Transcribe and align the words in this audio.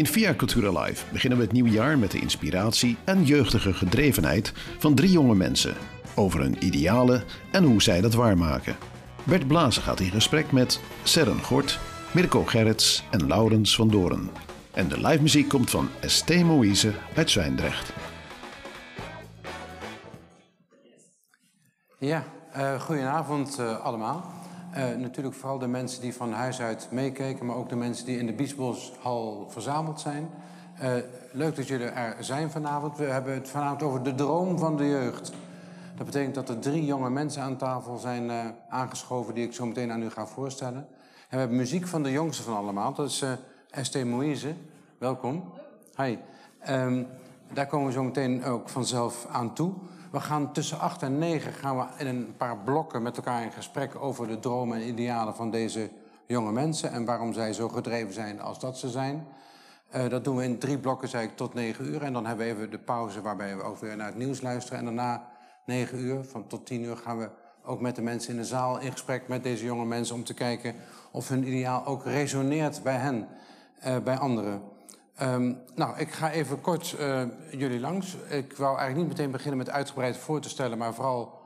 In 0.00 0.06
Via 0.06 0.34
Cultura 0.34 0.80
Live 0.82 1.04
beginnen 1.12 1.38
we 1.38 1.44
het 1.44 1.52
nieuwe 1.52 1.70
jaar 1.70 1.98
met 1.98 2.10
de 2.10 2.20
inspiratie 2.20 2.96
en 3.04 3.24
jeugdige 3.24 3.72
gedrevenheid 3.72 4.52
van 4.78 4.94
drie 4.94 5.10
jonge 5.10 5.34
mensen 5.34 5.76
over 6.14 6.40
hun 6.40 6.64
idealen 6.64 7.24
en 7.50 7.64
hoe 7.64 7.82
zij 7.82 8.00
dat 8.00 8.14
waarmaken. 8.14 8.76
Bert 9.24 9.46
Blazen 9.46 9.82
gaat 9.82 10.00
in 10.00 10.10
gesprek 10.10 10.52
met 10.52 10.80
Serren 11.02 11.42
Gort, 11.42 11.78
Mirko 12.12 12.44
Gerrits 12.44 13.04
en 13.10 13.26
Laurens 13.26 13.74
van 13.74 13.88
Doren. 13.88 14.30
En 14.72 14.88
de 14.88 15.00
live 15.00 15.22
muziek 15.22 15.48
komt 15.48 15.70
van 15.70 15.88
ST 16.06 16.42
Moïse 16.42 16.92
uit 17.14 17.30
Zwijndrecht. 17.30 17.92
Ja, 21.98 22.24
uh, 22.56 22.80
goedenavond 22.80 23.58
uh, 23.60 23.84
allemaal. 23.84 24.39
Uh, 24.76 24.96
natuurlijk 24.96 25.34
vooral 25.34 25.58
de 25.58 25.66
mensen 25.66 26.00
die 26.00 26.14
van 26.14 26.32
huis 26.32 26.60
uit 26.60 26.88
meekeken, 26.90 27.46
maar 27.46 27.56
ook 27.56 27.68
de 27.68 27.76
mensen 27.76 28.06
die 28.06 28.18
in 28.18 28.26
de 28.26 28.32
Biesboshal 28.32 29.46
verzameld 29.48 30.00
zijn. 30.00 30.30
leuk 31.32 31.56
dat 31.56 31.66
jullie 31.66 31.86
er 31.86 32.24
zijn 32.24 32.50
vanavond. 32.50 32.96
We 32.96 33.04
hebben 33.04 33.34
het 33.34 33.48
vanavond 33.48 33.82
over 33.82 34.02
de 34.02 34.14
droom 34.14 34.58
van 34.58 34.76
de 34.76 34.88
jeugd. 34.88 35.32
Dat 35.96 36.06
betekent 36.06 36.34
dat 36.34 36.48
er 36.48 36.58
drie 36.58 36.84
jonge 36.84 37.10
mensen 37.10 37.42
aan 37.42 37.56
tafel 37.56 37.98
zijn 37.98 38.54
aangeschoven 38.68 39.34
die 39.34 39.44
ik 39.44 39.52
zo 39.52 39.66
meteen 39.66 39.92
aan 39.92 40.02
u 40.02 40.10
ga 40.10 40.26
voorstellen. 40.26 40.78
En 40.78 40.86
we 41.28 41.36
hebben 41.36 41.56
muziek 41.56 41.86
van 41.86 42.02
de 42.02 42.10
jongste 42.10 42.42
van 42.42 42.56
allemaal, 42.56 42.94
dat 42.94 43.08
is 43.08 43.24
Esther 43.70 44.06
Moïse. 44.06 44.54
Welkom. 44.98 45.52
Hi. 45.96 46.16
Um, 46.68 47.06
daar 47.52 47.66
komen 47.66 47.86
we 47.86 47.92
zo 47.92 48.02
meteen 48.02 48.44
ook 48.44 48.68
vanzelf 48.68 49.26
aan 49.32 49.54
toe. 49.54 49.72
We 50.10 50.20
gaan 50.20 50.52
tussen 50.52 50.78
8 50.78 51.02
en 51.02 51.18
9 51.18 51.52
gaan 51.52 51.76
we 51.76 51.84
in 51.98 52.06
een 52.06 52.36
paar 52.36 52.58
blokken 52.58 53.02
met 53.02 53.16
elkaar 53.16 53.42
in 53.42 53.52
gesprek 53.52 53.94
over 53.94 54.26
de 54.26 54.38
dromen 54.38 54.80
en 54.80 54.88
idealen 54.88 55.34
van 55.34 55.50
deze 55.50 55.90
jonge 56.26 56.52
mensen 56.52 56.92
en 56.92 57.04
waarom 57.04 57.32
zij 57.32 57.52
zo 57.52 57.68
gedreven 57.68 58.12
zijn 58.12 58.40
als 58.40 58.58
dat 58.58 58.78
ze 58.78 58.88
zijn. 58.88 59.26
Uh, 59.94 60.08
dat 60.08 60.24
doen 60.24 60.36
we 60.36 60.44
in 60.44 60.58
drie 60.58 60.78
blokken, 60.78 61.08
zei 61.08 61.26
ik, 61.26 61.36
tot 61.36 61.54
9 61.54 61.86
uur. 61.86 62.02
En 62.02 62.12
dan 62.12 62.26
hebben 62.26 62.46
we 62.46 62.52
even 62.52 62.70
de 62.70 62.78
pauze 62.78 63.20
waarbij 63.20 63.56
we 63.56 63.62
ook 63.62 63.78
weer 63.78 63.96
naar 63.96 64.06
het 64.06 64.16
nieuws 64.16 64.40
luisteren. 64.40 64.78
En 64.78 64.84
daarna 64.84 65.28
9 65.64 65.98
uur, 65.98 66.24
van 66.24 66.46
tot 66.46 66.66
10 66.66 66.82
uur, 66.82 66.96
gaan 66.96 67.18
we 67.18 67.30
ook 67.64 67.80
met 67.80 67.96
de 67.96 68.02
mensen 68.02 68.30
in 68.30 68.36
de 68.36 68.44
zaal 68.44 68.80
in 68.80 68.92
gesprek 68.92 69.28
met 69.28 69.42
deze 69.42 69.64
jonge 69.64 69.84
mensen 69.84 70.14
om 70.14 70.24
te 70.24 70.34
kijken 70.34 70.74
of 71.10 71.28
hun 71.28 71.46
ideaal 71.46 71.86
ook 71.86 72.04
resoneert 72.04 72.82
bij 72.82 72.96
hen, 72.96 73.28
uh, 73.86 73.98
bij 73.98 74.16
anderen. 74.16 74.62
Um, 75.22 75.62
nou, 75.74 75.98
ik 75.98 76.12
ga 76.12 76.30
even 76.30 76.60
kort 76.60 76.96
uh, 77.00 77.22
jullie 77.50 77.80
langs. 77.80 78.16
Ik 78.28 78.56
wou 78.56 78.78
eigenlijk 78.78 79.08
niet 79.08 79.16
meteen 79.16 79.30
beginnen 79.30 79.58
met 79.58 79.70
uitgebreid 79.70 80.16
voor 80.16 80.40
te 80.40 80.48
stellen, 80.48 80.78
maar 80.78 80.94
vooral 80.94 81.38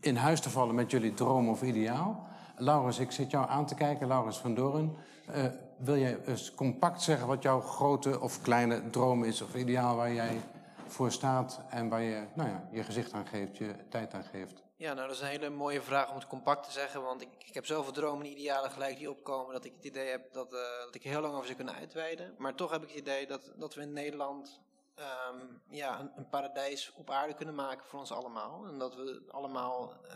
in 0.00 0.16
huis 0.16 0.40
te 0.40 0.50
vallen 0.50 0.74
met 0.74 0.90
jullie 0.90 1.14
droom 1.14 1.48
of 1.48 1.62
ideaal. 1.62 2.26
Laurens, 2.56 2.98
ik 2.98 3.10
zit 3.10 3.30
jou 3.30 3.48
aan 3.48 3.66
te 3.66 3.74
kijken, 3.74 4.06
Laurens 4.06 4.38
van 4.38 4.54
Doren. 4.54 4.96
Uh, 5.36 5.44
wil 5.78 5.98
jij 5.98 6.18
eens 6.26 6.54
compact 6.54 7.02
zeggen 7.02 7.26
wat 7.26 7.42
jouw 7.42 7.60
grote 7.60 8.20
of 8.20 8.40
kleine 8.40 8.90
droom 8.90 9.24
is 9.24 9.42
of 9.42 9.54
ideaal 9.54 9.96
waar 9.96 10.12
jij 10.12 10.40
voor 10.86 11.12
staat 11.12 11.60
en 11.70 11.88
waar 11.88 12.02
je 12.02 12.22
nou 12.34 12.48
ja, 12.48 12.68
je 12.70 12.82
gezicht 12.82 13.12
aan 13.12 13.26
geeft, 13.26 13.56
je 13.56 13.74
tijd 13.88 14.14
aan 14.14 14.24
geeft? 14.24 14.65
Ja, 14.78 14.94
nou 14.94 15.06
dat 15.06 15.16
is 15.16 15.22
een 15.22 15.28
hele 15.28 15.50
mooie 15.50 15.82
vraag 15.82 16.08
om 16.10 16.14
het 16.14 16.26
compact 16.26 16.64
te 16.64 16.70
zeggen, 16.70 17.02
want 17.02 17.20
ik, 17.22 17.28
ik 17.46 17.54
heb 17.54 17.66
zoveel 17.66 17.92
dromen 17.92 18.26
en 18.26 18.32
idealen 18.32 18.70
gelijk 18.70 18.98
die 18.98 19.10
opkomen 19.10 19.52
dat 19.52 19.64
ik 19.64 19.72
het 19.76 19.84
idee 19.84 20.08
heb 20.08 20.32
dat, 20.32 20.52
uh, 20.52 20.60
dat 20.84 20.94
ik 20.94 21.02
heel 21.02 21.20
lang 21.20 21.32
over 21.32 21.44
zou 21.44 21.56
kunnen 21.56 21.74
uitweiden. 21.74 22.34
Maar 22.38 22.54
toch 22.54 22.70
heb 22.70 22.82
ik 22.82 22.88
het 22.88 22.98
idee 22.98 23.26
dat, 23.26 23.52
dat 23.56 23.74
we 23.74 23.80
in 23.80 23.92
Nederland 23.92 24.60
um, 24.98 25.60
ja, 25.68 26.00
een, 26.00 26.10
een, 26.16 26.28
paradijs 26.28 26.92
op 26.96 27.10
aarde 27.10 27.34
kunnen 27.34 27.54
maken 27.54 27.86
voor 27.86 27.98
ons 27.98 28.12
allemaal. 28.12 28.66
En 28.66 28.78
dat 28.78 28.94
we 28.94 29.22
allemaal 29.30 29.92
uh, 30.06 30.14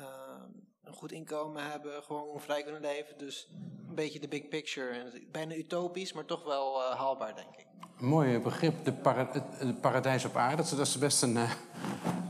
een 0.84 0.94
goed 0.94 1.12
inkomen 1.12 1.70
hebben, 1.70 2.02
gewoon 2.02 2.40
vrij 2.40 2.62
kunnen 2.62 2.80
leven. 2.80 3.18
Dus 3.18 3.48
een 3.88 3.94
beetje 3.94 4.20
de 4.20 4.28
big 4.28 4.48
picture. 4.48 5.22
Bijna 5.30 5.54
utopisch, 5.54 6.12
maar 6.12 6.24
toch 6.24 6.44
wel 6.44 6.80
uh, 6.80 6.98
haalbaar, 6.98 7.34
denk 7.34 7.56
ik. 7.56 7.66
Mooi 7.98 8.38
begrip, 8.38 8.84
de, 8.84 8.92
para 8.92 9.24
de 9.58 9.74
paradijs 9.80 10.24
op 10.24 10.36
aarde. 10.36 10.76
Dat 10.76 10.86
is 10.86 10.98
best 10.98 11.22
een, 11.22 11.36
uh, 11.36 11.52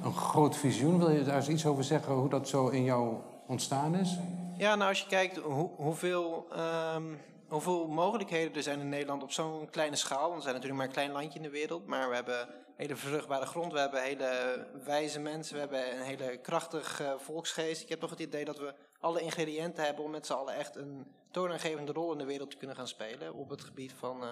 een 0.03 0.15
groot 0.15 0.57
visioen. 0.57 0.99
Wil 0.99 1.11
je 1.11 1.25
daar 1.25 1.37
eens 1.37 1.49
iets 1.49 1.67
over 1.67 1.85
zeggen, 1.85 2.15
hoe 2.15 2.29
dat 2.29 2.49
zo 2.49 2.69
in 2.69 2.85
jou 2.85 3.17
ontstaan 3.47 3.95
is? 3.95 4.19
Ja, 4.57 4.75
nou 4.75 4.89
als 4.89 5.01
je 5.01 5.07
kijkt 5.07 5.37
hoe, 5.37 5.71
hoeveel, 5.77 6.47
um, 6.95 7.19
hoeveel 7.49 7.89
mogelijkheden 7.89 8.55
er 8.55 8.63
zijn 8.63 8.81
in 8.81 8.89
Nederland 8.89 9.23
op 9.23 9.33
zo'n 9.33 9.71
kleine 9.71 9.97
schaal. 9.97 10.29
Want 10.29 10.35
we 10.35 10.41
zijn 10.41 10.55
natuurlijk 10.55 10.81
maar 10.81 10.87
een 10.87 10.93
klein 10.93 11.13
landje 11.13 11.39
in 11.39 11.45
de 11.45 11.51
wereld. 11.51 11.87
Maar 11.87 12.09
we 12.09 12.15
hebben 12.15 12.49
hele 12.77 12.97
vruchtbare 12.97 13.47
grond, 13.47 13.73
we 13.73 13.79
hebben 13.79 14.03
hele 14.03 14.67
wijze 14.85 15.21
mensen, 15.21 15.55
we 15.55 15.61
hebben 15.61 15.99
een 15.99 16.03
hele 16.03 16.37
krachtig 16.37 17.01
uh, 17.01 17.13
volksgeest. 17.17 17.83
Ik 17.83 17.89
heb 17.89 18.01
toch 18.01 18.11
het 18.11 18.21
idee 18.21 18.45
dat 18.45 18.59
we 18.59 18.75
alle 19.01 19.21
ingrediënten 19.21 19.85
hebben 19.85 20.05
om 20.05 20.11
met 20.11 20.27
z'n 20.27 20.33
allen 20.33 20.55
echt 20.55 20.77
een 20.77 21.07
toonaangevende 21.31 21.93
rol 21.93 22.13
in 22.13 22.19
de 22.19 22.25
wereld 22.25 22.51
te 22.51 22.57
kunnen 22.57 22.77
gaan 22.77 22.89
spelen. 22.89 23.35
Op 23.35 23.49
het 23.51 23.61
gebied 23.61 23.93
van 23.93 24.23
uh, 24.23 24.29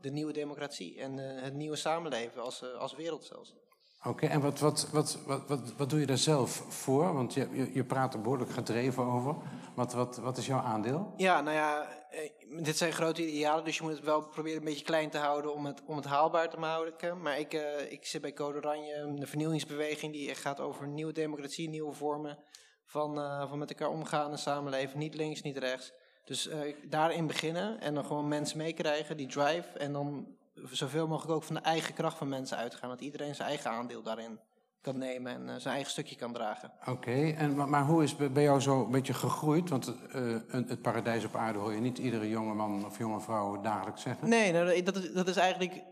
de 0.00 0.10
nieuwe 0.10 0.32
democratie 0.32 1.00
en 1.00 1.18
uh, 1.18 1.42
het 1.42 1.54
nieuwe 1.54 1.76
samenleven 1.76 2.42
als, 2.42 2.74
als 2.78 2.94
wereld 2.94 3.24
zelfs. 3.24 3.54
Oké, 4.04 4.26
en 4.26 4.40
wat, 4.40 4.58
wat, 4.58 4.88
wat, 4.92 5.18
wat, 5.26 5.48
wat, 5.48 5.72
wat 5.76 5.90
doe 5.90 6.00
je 6.00 6.06
daar 6.06 6.18
zelf 6.18 6.50
voor? 6.68 7.14
Want 7.14 7.34
je, 7.34 7.70
je, 7.74 7.84
praat 7.84 8.14
er 8.14 8.20
behoorlijk 8.20 8.50
gedreven 8.50 9.04
over. 9.04 9.34
Wat, 9.74 9.92
wat, 9.92 10.16
wat 10.16 10.36
is 10.36 10.46
jouw 10.46 10.60
aandeel? 10.60 11.12
Ja, 11.16 11.40
nou 11.40 11.56
ja, 11.56 11.88
dit 12.62 12.76
zijn 12.76 12.92
grote 12.92 13.26
idealen, 13.26 13.64
dus 13.64 13.76
je 13.76 13.82
moet 13.82 13.92
het 13.92 14.04
wel 14.04 14.22
proberen 14.22 14.58
een 14.58 14.64
beetje 14.64 14.84
klein 14.84 15.10
te 15.10 15.18
houden 15.18 15.54
om 15.54 15.66
het, 15.66 15.82
om 15.86 15.96
het 15.96 16.04
haalbaar 16.04 16.50
te 16.50 16.56
houden. 16.56 17.20
Maar 17.22 17.38
ik, 17.38 17.54
uh, 17.54 17.92
ik 17.92 18.06
zit 18.06 18.20
bij 18.20 18.32
Code 18.32 18.58
Oranje, 18.58 18.94
een 18.94 19.26
vernieuwingsbeweging 19.26 20.12
die 20.12 20.34
gaat 20.34 20.60
over 20.60 20.88
nieuwe 20.88 21.12
democratie, 21.12 21.68
nieuwe 21.68 21.92
vormen 21.92 22.38
van, 22.84 23.18
uh, 23.18 23.48
van 23.48 23.58
met 23.58 23.70
elkaar 23.70 23.90
omgaan 23.90 24.30
en 24.30 24.38
samenleven. 24.38 24.98
Niet 24.98 25.14
links, 25.14 25.42
niet 25.42 25.58
rechts. 25.58 25.92
Dus 26.24 26.48
daarin 26.88 27.26
beginnen 27.26 27.80
en 27.80 27.94
dan 27.94 28.04
gewoon 28.04 28.28
mensen 28.28 28.58
meekrijgen, 28.58 29.16
die 29.16 29.26
drive. 29.26 29.78
En 29.78 29.92
dan 29.92 30.36
zoveel 30.70 31.06
mogelijk 31.06 31.34
ook 31.34 31.42
van 31.42 31.54
de 31.54 31.60
eigen 31.60 31.94
kracht 31.94 32.18
van 32.18 32.28
mensen 32.28 32.56
uitgaan. 32.56 32.88
Dat 32.88 33.00
iedereen 33.00 33.34
zijn 33.34 33.48
eigen 33.48 33.70
aandeel 33.70 34.02
daarin 34.02 34.38
kan 34.82 34.98
nemen 34.98 35.32
en 35.32 35.42
uh, 35.42 35.54
zijn 35.56 35.74
eigen 35.74 35.90
stukje 35.90 36.16
kan 36.16 36.32
dragen. 36.32 36.72
Oké, 36.86 37.30
en 37.30 37.54
maar, 37.54 37.68
maar, 37.68 37.84
hoe 37.84 38.02
is 38.02 38.16
bij 38.16 38.42
jou 38.42 38.60
zo 38.60 38.84
een 38.84 38.90
beetje 38.90 39.14
gegroeid? 39.14 39.68
Want 39.68 39.94
uh, 40.14 40.36
het 40.48 40.82
paradijs 40.82 41.24
op 41.24 41.36
aarde 41.36 41.58
hoor 41.58 41.72
je 41.72 41.80
niet 41.80 41.98
iedere 41.98 42.28
jonge 42.28 42.54
man 42.54 42.86
of 42.86 42.98
jonge 42.98 43.20
vrouw 43.20 43.60
dagelijks 43.60 44.02
zeggen. 44.02 44.28
Nee, 44.28 44.52
nou, 44.52 44.82
dat, 44.82 45.10
dat 45.14 45.28
is 45.28 45.36
eigenlijk. 45.36 45.82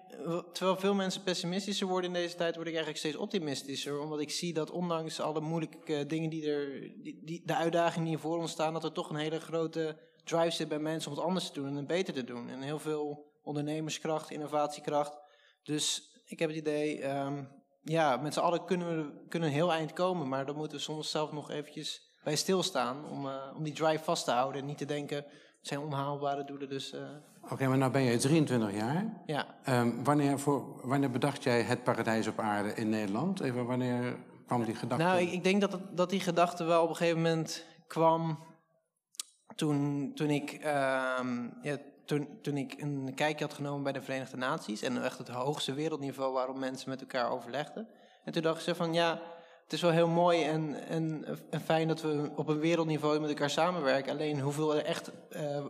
Terwijl 0.53 0.77
veel 0.77 0.95
mensen 0.95 1.23
pessimistischer 1.23 1.87
worden 1.87 2.15
in 2.15 2.21
deze 2.23 2.37
tijd, 2.37 2.55
word 2.55 2.67
ik 2.67 2.75
eigenlijk 2.75 3.05
steeds 3.05 3.17
optimistischer. 3.17 4.01
Omdat 4.01 4.21
ik 4.21 4.31
zie 4.31 4.53
dat 4.53 4.71
ondanks 4.71 5.21
alle 5.21 5.41
moeilijke 5.41 6.07
dingen 6.07 6.31
die 6.31 6.51
er. 6.51 6.81
Die, 7.03 7.21
die, 7.25 7.43
de 7.45 7.55
uitdagingen 7.55 8.09
die 8.09 8.19
voor 8.19 8.39
ons 8.39 8.51
staan, 8.51 8.73
dat 8.73 8.85
er 8.85 8.93
toch 8.93 9.11
een 9.11 9.17
hele 9.17 9.41
grote 9.41 9.97
drive 10.25 10.51
zit 10.51 10.69
bij 10.69 10.79
mensen 10.79 11.11
om 11.11 11.17
het 11.17 11.27
anders 11.27 11.47
te 11.47 11.53
doen 11.53 11.69
en 11.69 11.77
het 11.77 11.87
beter 11.87 12.15
te 12.15 12.25
doen. 12.25 12.49
En 12.49 12.63
heel 12.63 12.79
veel 12.79 13.30
ondernemerskracht, 13.43 14.31
innovatiekracht. 14.31 15.19
Dus 15.63 16.11
ik 16.25 16.39
heb 16.39 16.49
het 16.49 16.59
idee, 16.59 17.09
um, 17.09 17.49
ja, 17.83 18.17
met 18.17 18.35
z'n 18.35 18.41
allen 18.41 18.65
kunnen 18.65 18.97
we 18.97 19.27
kunnen 19.29 19.49
een 19.49 19.55
heel 19.55 19.73
eind 19.73 19.93
komen, 19.93 20.29
maar 20.29 20.47
dan 20.47 20.57
moeten 20.57 20.77
we 20.77 20.83
soms 20.83 21.11
zelf 21.11 21.33
nog 21.33 21.51
eventjes 21.51 22.11
bij 22.25 22.37
stilstaan 22.37 23.05
om, 23.09 23.27
uh, 23.27 23.35
om 23.57 23.63
die 23.63 23.75
drive 23.75 24.05
vast 24.05 24.25
te 24.25 24.31
houden 24.31 24.61
en 24.61 24.67
niet 24.67 24.79
te 24.79 24.85
denken, 24.85 25.17
het 25.17 25.69
zijn 25.69 25.81
onhaalbare 25.81 26.45
doelen. 26.45 26.69
Dus, 26.69 26.93
uh... 26.93 27.01
Oké, 27.43 27.53
okay, 27.53 27.67
maar 27.67 27.79
nou 27.79 27.93
ben 27.93 28.03
je 28.03 28.19
23 28.19 28.73
jaar. 28.73 29.23
Ja. 29.27 29.47
Um, 29.69 30.05
wanneer, 30.05 30.39
voor, 30.39 30.89
wanneer 30.89 31.11
bedacht 31.11 31.43
jij 31.43 31.63
het 31.63 31.83
paradijs 31.83 32.27
op 32.27 32.39
aarde 32.39 32.75
in 32.75 32.89
Nederland? 32.89 33.41
Even, 33.41 33.67
wanneer 33.67 34.17
kwam 34.47 34.65
die 34.65 34.75
gedachte? 34.75 35.05
Nou, 35.05 35.21
ik, 35.21 35.33
ik 35.33 35.45
denk 35.45 35.61
dat, 35.61 35.73
het, 35.73 35.97
dat 35.97 36.11
die 36.11 36.21
gedachte 36.21 36.65
wel 36.65 36.83
op 36.83 36.89
een 36.89 36.97
gegeven 36.97 37.23
moment 37.23 37.65
kwam 37.87 38.39
toen, 39.55 40.11
toen 40.15 40.31
ik 40.31 40.53
um, 40.53 41.59
ja, 41.63 41.79
toen, 42.11 42.29
toen 42.43 42.57
ik 42.57 42.75
een 42.79 43.13
kijkje 43.15 43.45
had 43.45 43.55
genomen 43.55 43.83
bij 43.83 43.93
de 43.93 44.03
Verenigde 44.03 44.37
Naties 44.37 44.83
en 44.83 45.05
echt 45.05 45.19
het 45.19 45.29
hoogste 45.29 45.73
wereldniveau 45.73 46.33
waarop 46.33 46.57
mensen 46.57 46.91
met 46.91 47.01
elkaar 47.01 47.31
overlegden. 47.31 47.89
En 48.25 48.33
toen 48.33 48.43
dacht 48.43 48.57
ik 48.57 48.63
ze 48.63 48.75
van 48.75 48.95
ja, 48.95 49.21
het 49.63 49.73
is 49.73 49.81
wel 49.81 49.91
heel 49.91 50.09
mooi 50.09 50.45
en, 50.45 50.75
en, 50.89 51.25
en 51.51 51.61
fijn 51.61 51.89
dat 51.89 52.01
we 52.01 52.31
op 52.37 52.49
een 52.49 52.59
wereldniveau 52.59 53.21
met 53.21 53.29
elkaar 53.29 53.51
samenwerken. 53.51 54.13
Alleen 54.13 54.41
hoeveel 54.41 54.75
er 54.75 54.85
echt 54.85 55.11
uh, 55.31 55.65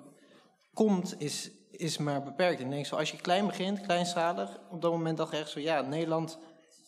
komt 0.74 1.14
is, 1.18 1.50
is 1.70 1.98
maar 1.98 2.22
beperkt. 2.22 2.60
En 2.60 2.70
denk 2.70 2.86
zo, 2.86 2.96
als 2.96 3.10
je 3.10 3.16
klein 3.16 3.46
begint, 3.46 3.80
kleinschalig, 3.80 4.58
op 4.70 4.82
dat 4.82 4.92
moment 4.92 5.16
dacht 5.16 5.32
ik 5.32 5.38
echt 5.38 5.50
zo 5.50 5.60
ja, 5.60 5.80
Nederland 5.80 6.38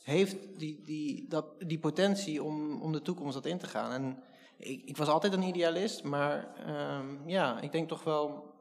heeft 0.02 0.36
die, 0.58 0.82
die, 0.84 1.28
dat, 1.28 1.46
die 1.58 1.78
potentie 1.78 2.42
om, 2.42 2.82
om 2.82 2.92
de 2.92 3.02
toekomst 3.02 3.34
dat 3.34 3.46
in 3.46 3.58
te 3.58 3.66
gaan. 3.66 3.92
En 3.92 4.22
ik, 4.56 4.82
ik 4.84 4.96
was 4.96 5.08
altijd 5.08 5.32
een 5.32 5.42
idealist, 5.42 6.02
maar 6.02 6.54
um, 6.98 7.22
ja, 7.26 7.60
ik 7.60 7.72
denk 7.72 7.88
toch 7.88 8.04
wel 8.04 8.51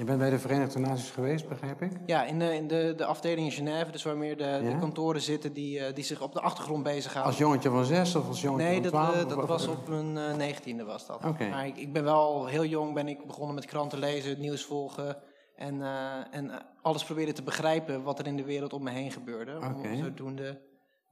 je 0.00 0.06
bent 0.06 0.18
bij 0.18 0.30
de 0.30 0.38
Verenigde 0.38 0.78
Naties 0.78 1.10
geweest, 1.10 1.48
begrijp 1.48 1.82
ik? 1.82 1.92
Ja, 2.06 2.24
in 2.24 2.38
de, 2.38 2.54
in 2.54 2.68
de, 2.68 2.94
de 2.96 3.04
afdeling 3.04 3.46
in 3.46 3.52
Genève, 3.52 3.90
dus 3.90 4.02
waar 4.02 4.16
meer 4.16 4.36
de, 4.36 4.44
ja? 4.44 4.58
de 4.58 4.78
kantoren 4.78 5.20
zitten 5.20 5.52
die, 5.52 5.78
uh, 5.78 5.94
die 5.94 6.04
zich 6.04 6.22
op 6.22 6.32
de 6.32 6.40
achtergrond 6.40 6.82
bezighouden. 6.82 7.32
Als 7.32 7.40
jongetje 7.40 7.70
van 7.70 7.84
zes 7.84 8.14
of 8.14 8.28
als 8.28 8.40
jongetje 8.40 8.66
nee, 8.66 8.80
van 8.80 8.90
twaalf? 8.90 9.14
Nee, 9.14 9.24
dat, 9.24 9.36
dat 9.36 9.48
was 9.48 9.66
op 9.66 9.88
mijn 9.88 10.16
uh, 10.16 10.34
negentiende 10.34 10.84
was 10.84 11.06
dat. 11.06 11.24
Okay. 11.24 11.50
Maar 11.50 11.66
ik, 11.66 11.76
ik 11.76 11.92
ben 11.92 12.04
wel 12.04 12.46
heel 12.46 12.64
jong 12.64 12.94
ben 12.94 13.08
ik 13.08 13.26
begonnen 13.26 13.54
met 13.54 13.64
kranten 13.64 13.98
lezen, 13.98 14.30
het 14.30 14.38
nieuws 14.38 14.64
volgen. 14.64 15.16
En, 15.56 15.74
uh, 15.74 16.14
en 16.30 16.50
alles 16.82 17.04
proberen 17.04 17.34
te 17.34 17.42
begrijpen 17.42 18.02
wat 18.02 18.18
er 18.18 18.26
in 18.26 18.36
de 18.36 18.44
wereld 18.44 18.72
om 18.72 18.82
me 18.82 18.90
heen 18.90 19.12
gebeurde. 19.12 19.56
Okay. 19.56 19.92
Om 19.92 20.02
zodoende 20.02 20.60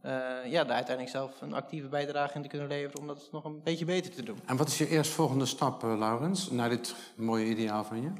uh, 0.05 0.13
ja, 0.45 0.65
daar 0.65 0.77
uiteindelijk 0.77 1.17
zelf 1.17 1.41
een 1.41 1.55
actieve 1.55 1.89
bijdrage 1.89 2.35
in 2.35 2.43
te 2.43 2.49
kunnen 2.49 2.69
leveren 2.69 3.01
om 3.01 3.07
dat 3.07 3.29
nog 3.33 3.45
een 3.45 3.63
beetje 3.63 3.85
beter 3.85 4.15
te 4.15 4.23
doen. 4.23 4.39
En 4.47 4.57
wat 4.57 4.69
is 4.69 4.79
je 4.79 4.89
eerstvolgende 4.89 5.47
stap, 5.47 5.85
uh, 5.85 5.99
Laurens, 5.99 6.51
naar 6.51 6.69
dit 6.69 6.95
mooie 7.17 7.47
ideaal 7.47 7.85
van 7.85 8.03
je? 8.03 8.11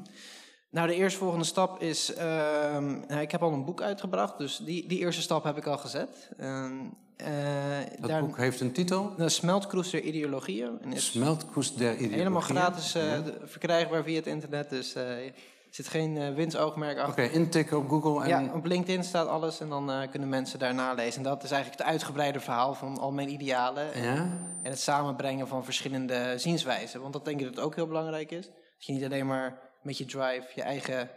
Nou, 0.71 0.87
de 0.87 0.95
eerstvolgende 0.95 1.45
stap 1.45 1.81
is. 1.81 2.13
ehm, 2.13 2.99
nou, 3.07 3.21
ik 3.21 3.31
heb 3.31 3.41
al 3.43 3.51
een 3.51 3.65
boek 3.65 3.81
uitgebracht, 3.81 4.37
dus 4.37 4.57
die, 4.57 4.87
die 4.87 4.99
eerste 4.99 5.21
stap 5.21 5.43
heb 5.43 5.57
ik 5.57 5.65
al 5.67 5.77
gezet. 5.77 6.29
Ehm, 6.37 6.71
eh, 7.15 7.27
Dat 7.99 8.09
daar, 8.09 8.21
boek 8.25 8.37
heeft 8.37 8.59
een 8.61 8.71
titel. 8.71 9.13
De 9.17 9.29
Smeltkroes 9.29 9.89
der 9.89 10.01
Ideologieën. 10.01 10.79
En 10.81 10.93
is 10.93 11.05
Smeltkoest 11.05 11.77
der 11.77 11.87
ideologieën. 11.91 12.17
helemaal 12.17 12.41
gratis 12.41 12.95
eh, 12.95 13.03
Ja. 13.03 13.23
verkrijgbaar 13.43 14.03
via 14.03 14.15
het 14.15 14.27
internet, 14.27 14.69
dus 14.69 14.93
eh, 14.95 15.25
er 15.25 15.31
zit 15.69 15.87
geen 15.87 16.33
winstoogmerk 16.35 16.97
Oké, 16.97 17.07
achter. 17.07 17.31
intikken 17.31 17.77
op 17.77 17.89
Google 17.89 18.23
en... 18.23 18.29
Ja, 18.29 18.53
op 18.53 18.65
LinkedIn 18.65 19.03
staat 19.03 19.27
alles 19.27 19.59
en 19.59 19.69
dan 19.69 19.91
kunnen 20.11 20.29
mensen 20.29 20.59
daar 20.59 20.73
nalezen. 20.73 21.17
En 21.17 21.23
dat 21.29 21.43
is 21.43 21.51
eigenlijk 21.51 21.81
het 21.81 21.91
uitgebreide 21.91 22.39
verhaal 22.39 22.73
van 22.73 22.97
al 22.97 23.11
mijn 23.11 23.29
idealen. 23.31 23.93
En, 23.93 24.03
Ja? 24.03 24.15
en 24.63 24.71
het 24.71 24.79
samenbrengen 24.79 25.47
van 25.47 25.63
verschillende 25.63 26.33
zienswijzen. 26.37 27.01
Want 27.01 27.13
dat 27.13 27.25
denk 27.25 27.39
ik 27.39 27.45
dat 27.45 27.55
het 27.55 27.63
ook 27.65 27.75
heel 27.75 27.87
belangrijk 27.87 28.31
is. 28.31 28.45
Dat 28.45 28.85
je 28.85 28.93
niet 28.93 29.03
alleen 29.03 29.27
maar 29.27 29.68
met 29.89 29.97
je 29.97 30.05
drive 30.05 30.47
je 30.55 30.61
eigen 30.61 31.09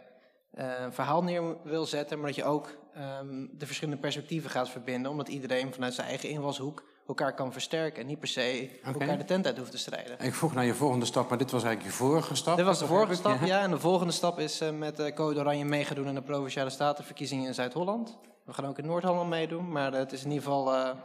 eh, 0.51 0.65
verhaal 0.89 1.23
neer 1.23 1.43
wil 1.63 1.85
zetten, 1.85 2.17
maar 2.17 2.27
dat 2.27 2.35
je 2.35 2.43
ook 2.43 2.77
ehm, 2.93 3.45
de 3.51 3.65
verschillende 3.65 4.01
perspectieven 4.01 4.49
gaat 4.49 4.69
verbinden. 4.69 5.11
Omdat 5.11 5.27
iedereen 5.27 5.73
vanuit 5.73 5.93
zijn 5.93 6.07
eigen 6.07 6.29
invalshoek 6.29 6.83
elkaar 7.07 7.33
kan 7.33 7.51
versterken. 7.51 8.01
En 8.01 8.07
niet 8.07 8.19
per 8.19 8.27
se 8.27 8.79
elkaar 8.83 9.17
de 9.17 9.25
tent 9.25 9.45
uit 9.45 9.57
hoeft 9.57 9.71
te 9.71 9.77
strijden. 9.77 10.19
Ik 10.19 10.33
vroeg 10.33 10.53
naar 10.53 10.65
je 10.65 10.73
volgende 10.73 11.05
stap, 11.05 11.29
maar 11.29 11.37
dit 11.37 11.51
was 11.51 11.63
eigenlijk 11.63 11.95
je 11.95 12.03
vorige 12.03 12.35
stap. 12.35 12.57
Dit 12.57 12.65
was 12.65 12.79
de 12.79 12.85
vorige 12.85 13.15
stap, 13.15 13.41
ja. 13.41 13.61
En 13.61 13.71
de 13.71 13.79
volgende 13.79 14.13
stap 14.13 14.39
is 14.39 14.61
eh, 14.61 14.71
met 14.71 14.99
eh, 14.99 15.15
Code 15.15 15.39
Oranje 15.39 15.65
meegedoen 15.65 16.07
in 16.07 16.15
de 16.15 16.21
Provinciale 16.21 16.69
Statenverkiezingen 16.69 17.47
in 17.47 17.53
Zuid-Holland. 17.53 18.17
We 18.45 18.53
gaan 18.53 18.65
ook 18.65 18.77
in 18.77 18.85
Noord-Holland 18.85 19.29
meedoen, 19.29 19.71
maar 19.71 19.93
het 19.93 20.11
is 20.11 20.23
in 20.23 20.31
ieder 20.31 20.43
geval 20.43 20.95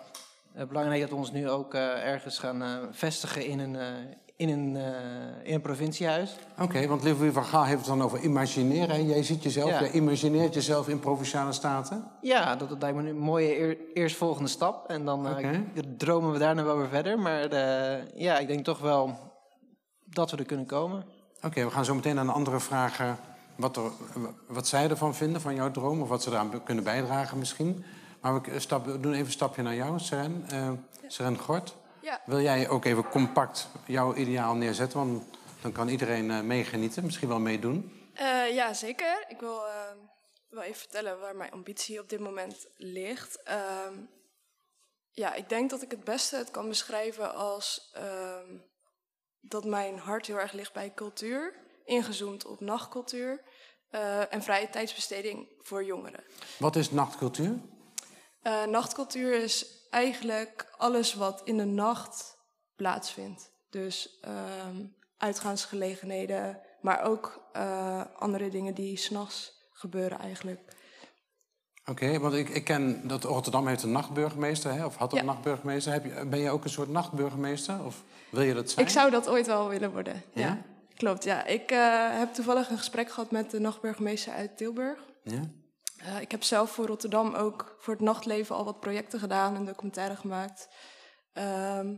belangrijk 0.69 1.01
dat 1.01 1.11
we 1.11 1.17
ons 1.17 1.33
nu 1.33 1.49
ook 1.49 1.75
ergens 1.75 2.39
gaan 2.39 2.89
vestigen 2.91 3.47
in 3.47 3.59
een, 3.59 3.77
in, 4.39 4.49
een, 4.49 4.77
eh, 4.77 5.49
in 5.49 5.55
een 5.55 5.61
provinciehuis. 5.61 6.37
Oké, 6.59 6.87
want 6.87 7.03
Louis 7.05 7.33
van 7.33 7.45
Gaal 7.45 7.65
heeft 7.65 7.79
het 7.79 7.87
dan 7.89 8.03
over 8.03 8.21
imagineren. 8.21 8.89
hè? 8.95 9.01
Jij 9.03 9.23
ziet 9.23 9.43
jezelf, 9.43 9.71
Ja. 9.71 9.81
jij 9.81 9.91
imagineert 9.91 10.55
jezelf 10.55 10.89
in 10.89 10.99
Provinciale 10.99 11.53
Staten. 11.53 12.05
Ja, 12.21 12.57
dat, 12.57 12.69
dat 12.69 12.81
lijkt 12.83 12.97
me 12.97 13.09
een 13.09 13.19
mooie 13.19 13.59
eer- 13.59 13.77
eerstvolgende 13.95 14.49
stap. 14.49 14.89
En 14.91 15.05
dan 15.05 15.29
eh, 15.29 15.59
dromen 15.97 16.33
we 16.33 16.39
daarna 16.39 16.63
wel 16.65 16.77
weer 16.77 16.89
verder. 16.89 17.19
Maar 17.19 17.43
eh, 17.45 18.05
ja, 18.15 18.39
ik 18.39 18.47
denk 18.47 18.65
toch 18.65 18.79
wel 18.79 19.19
dat 20.05 20.31
we 20.31 20.37
er 20.37 20.45
kunnen 20.45 20.67
komen. 20.67 21.05
Oké, 21.43 21.65
we 21.65 21.71
gaan 21.71 21.85
zo 21.85 21.95
meteen 21.95 22.19
aan 22.19 22.27
de 22.27 22.33
andere 22.33 22.61
vragen 22.61 23.17
wat, 23.57 23.77
er, 23.77 23.83
wat 24.49 24.67
zij 24.67 24.91
ervan 24.91 25.15
vinden, 25.15 25.41
van 25.41 25.55
jouw 25.55 25.71
droom. 25.71 26.03
Of 26.03 26.09
wat 26.09 26.23
ze 26.23 26.31
eraan 26.31 26.63
kunnen 26.65 26.85
bijdragen 26.85 27.39
misschien. 27.39 27.85
Maar 28.21 28.41
we, 28.41 28.59
stap, 28.59 28.87
we 28.87 29.01
doen 29.01 29.13
even 29.13 29.27
een 29.27 29.33
stapje 29.33 29.63
naar 29.63 29.75
jou, 29.75 29.99
Seren. 29.99 30.45
Seren 31.07 31.39
Gort. 31.39 31.77
Ja. 32.09 32.21
Wil 32.25 32.41
jij 32.41 32.69
ook 32.69 32.85
even 32.85 33.09
compact 33.09 33.69
jouw 33.87 34.15
ideaal 34.15 34.55
neerzetten? 34.55 34.99
Want 34.99 35.25
dan 35.63 35.73
kan 35.73 35.89
iedereen 35.89 36.31
eh, 36.31 36.41
meegenieten, 36.41 37.05
misschien 37.05 37.29
wel 37.29 37.39
meedoen. 37.39 38.11
Eh, 38.15 38.55
ja, 38.55 38.75
zeker. 38.75 39.25
Ik 39.29 39.41
wil 39.41 39.67
ehm, 39.67 39.97
wel 40.49 40.63
even 40.63 40.81
vertellen 40.81 41.21
waar 41.21 41.37
mijn 41.37 41.53
ambitie 41.53 42.01
op 42.01 42.09
dit 42.09 42.21
moment 42.21 42.67
ligt. 42.77 43.43
Ehm, 43.43 43.95
ja, 45.11 45.35
ik 45.35 45.49
denk 45.49 45.71
dat 45.71 45.83
ik 45.83 45.91
het 45.91 46.05
beste 46.05 46.37
het 46.37 46.51
kan 46.51 46.69
beschrijven 46.69 47.35
als 47.35 47.91
ehm, 47.93 48.57
dat 49.41 49.65
mijn 49.65 49.99
hart 49.99 50.27
heel 50.27 50.41
erg 50.41 50.53
ligt 50.53 50.73
bij 50.73 50.93
cultuur, 50.95 51.55
ingezoomd 51.85 52.47
op 52.47 52.61
nachtcultuur 52.61 53.43
eh, 53.91 54.33
en 54.33 54.43
vrije 54.43 54.71
tijdsbesteding 54.71 55.49
voor 55.59 55.85
jongeren. 55.85 56.25
Wat 56.59 56.77
is 56.77 56.91
nachtcultuur? 56.91 57.59
Eh, 58.43 58.65
nachtcultuur 58.65 59.43
is 59.43 59.78
eigenlijk 59.91 60.75
alles 60.77 61.15
wat 61.15 61.41
in 61.45 61.57
de 61.57 61.65
nacht 61.65 62.37
plaatsvindt. 62.77 63.51
Dus 63.71 64.19
ehm, 64.21 64.85
uitgaansgelegenheden, 65.19 66.61
maar 66.81 67.03
ook 67.03 67.49
eh, 67.53 68.03
andere 68.19 68.49
dingen 68.49 68.75
die 68.75 68.97
s'nachts 68.97 69.53
gebeuren 69.73 70.19
eigenlijk. 70.19 70.61
Oké, 71.85 72.19
want 72.19 72.35
ik, 72.35 72.49
ik 72.49 72.65
ken 72.65 73.09
dat 73.09 73.25
Rotterdam 73.25 73.67
heeft 73.67 73.83
een 73.83 73.93
nachtburgemeester, 73.93 74.73
hè? 74.73 74.85
of 74.85 74.97
had 74.97 75.13
een 75.13 75.19
Ja. 75.19 75.25
nachtburgemeester. 75.25 75.93
Heb 75.93 76.05
je, 76.05 76.27
ben 76.27 76.39
je 76.39 76.51
ook 76.51 76.65
een 76.65 76.71
soort 76.71 76.89
nachtburgemeester? 76.89 77.85
Of 77.85 78.03
wil 78.31 78.43
je 78.43 78.55
dat 78.55 78.71
zijn? 78.71 78.87
Ik 78.87 78.93
zou 78.93 79.11
dat 79.11 79.29
ooit 79.29 79.47
wel 79.47 79.69
willen 79.69 79.93
worden. 79.93 80.23
Ja? 80.33 80.63
Klopt, 80.97 81.25
ja. 81.25 81.45
Ik 81.47 81.71
eh, 81.71 82.19
heb 82.19 82.35
toevallig 82.35 82.71
een 82.71 82.79
gesprek 82.79 83.11
gehad 83.11 83.31
met 83.31 83.51
de 83.51 83.61
nachtburgemeester 83.61 84.33
uit 84.33 84.57
Tilburg. 84.57 84.99
Ja? 85.23 85.41
Eh, 85.99 86.21
ik 86.21 86.31
heb 86.31 86.43
zelf 86.43 86.71
voor 86.71 86.87
Rotterdam 86.87 87.35
ook 87.35 87.77
voor 87.79 87.95
het 87.95 88.03
nachtleven 88.03 88.57
al 88.57 88.65
wat 88.65 88.81
projecten 88.81 89.19
gedaan 89.19 89.55
en 89.55 89.65
documentaire 89.65 90.17
gemaakt. 90.17 90.69
Ehm, 91.33 91.95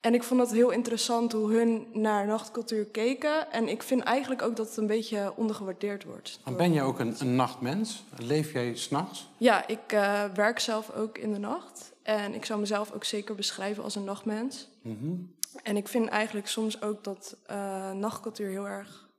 en 0.00 0.14
ik 0.14 0.22
vond 0.22 0.40
het 0.40 0.52
heel 0.52 0.70
interessant 0.70 1.32
hoe 1.32 1.52
hun 1.52 1.86
naar 1.92 2.26
nachtcultuur 2.26 2.86
keken. 2.86 3.52
En 3.52 3.68
ik 3.68 3.82
vind 3.82 4.02
eigenlijk 4.02 4.42
ook 4.42 4.56
dat 4.56 4.68
het 4.68 4.76
een 4.76 4.86
beetje 4.86 5.32
ondergewaardeerd 5.36 6.04
wordt. 6.04 6.40
Maar 6.44 6.54
ben 6.54 6.72
je 6.72 6.82
ook 6.82 6.98
een, 6.98 7.14
een 7.18 7.36
nachtmens? 7.36 8.04
Leef 8.18 8.52
jij 8.52 8.76
s'nachts? 8.76 9.28
Ja, 9.36 9.66
ik 9.66 9.92
eh, 9.92 10.24
werk 10.34 10.58
zelf 10.58 10.90
ook 10.90 11.18
in 11.18 11.32
de 11.32 11.38
nacht. 11.38 11.92
En 12.02 12.34
ik 12.34 12.44
zou 12.44 12.60
mezelf 12.60 12.92
ook 12.92 13.04
zeker 13.04 13.34
beschrijven 13.34 13.82
als 13.82 13.94
een 13.94 14.04
nachtmens. 14.04 14.68
Mhm. 14.82 15.14
En 15.62 15.76
ik 15.76 15.88
vind 15.88 16.08
eigenlijk 16.08 16.48
soms 16.48 16.82
ook 16.82 17.04
dat 17.04 17.36
eh, 17.46 17.92
nachtcultuur 17.92 18.48
heel 18.48 18.68
erg 18.68 19.10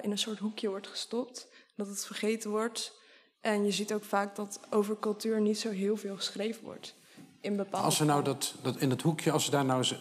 in 0.00 0.10
een 0.10 0.18
soort 0.18 0.38
hoekje 0.38 0.68
wordt 0.68 0.86
gestopt. 0.86 1.48
Dat 1.76 1.86
het 1.86 2.06
vergeten 2.06 2.50
wordt. 2.50 2.92
En 3.40 3.64
je 3.64 3.70
ziet 3.70 3.92
ook 3.92 4.04
vaak 4.04 4.36
dat 4.36 4.60
over 4.70 4.98
cultuur 4.98 5.40
niet 5.40 5.58
zo 5.58 5.70
heel 5.70 5.96
veel 5.96 6.16
geschreven 6.16 6.64
wordt. 6.64 6.94
In 7.40 7.56
bepaalde 7.56 7.86
Als 7.86 7.98
we 7.98 8.04
nou 8.04 8.24
dat, 8.24 8.54
dat 8.62 8.76
in 8.76 8.90
het 8.90 9.02
hoekje, 9.02 9.30
als 9.30 9.44
we 9.44 9.50
daar 9.50 9.64
nou 9.64 9.78
eens 9.78 9.94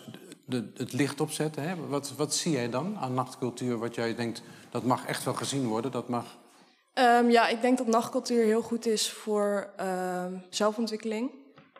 de, 0.46 0.72
het 0.78 0.94
licht 0.94 1.22
op 1.22 1.32
zetten, 1.32 1.64
hè, 1.64 1.76
wat, 1.76 2.14
wat 2.18 2.36
zie 2.36 2.52
jij 2.52 2.70
dan 2.70 2.98
aan 2.98 3.14
nachtcultuur? 3.14 3.78
Wat 3.78 3.96
jij 3.96 4.16
denkt, 4.16 4.42
dat 4.70 4.84
mag 4.84 5.06
echt 5.06 5.24
wel 5.24 5.34
gezien 5.34 5.68
worden, 5.68 5.92
dat 5.92 6.08
mag... 6.08 6.38
Ehm, 6.94 7.30
ja, 7.30 7.48
ik 7.48 7.62
denk 7.62 7.78
dat 7.78 7.88
nachtcultuur 7.88 8.44
heel 8.44 8.62
goed 8.62 8.86
is 8.86 9.12
voor 9.12 9.74
ehm, 9.78 10.34
zelfontwikkeling, 10.50 11.32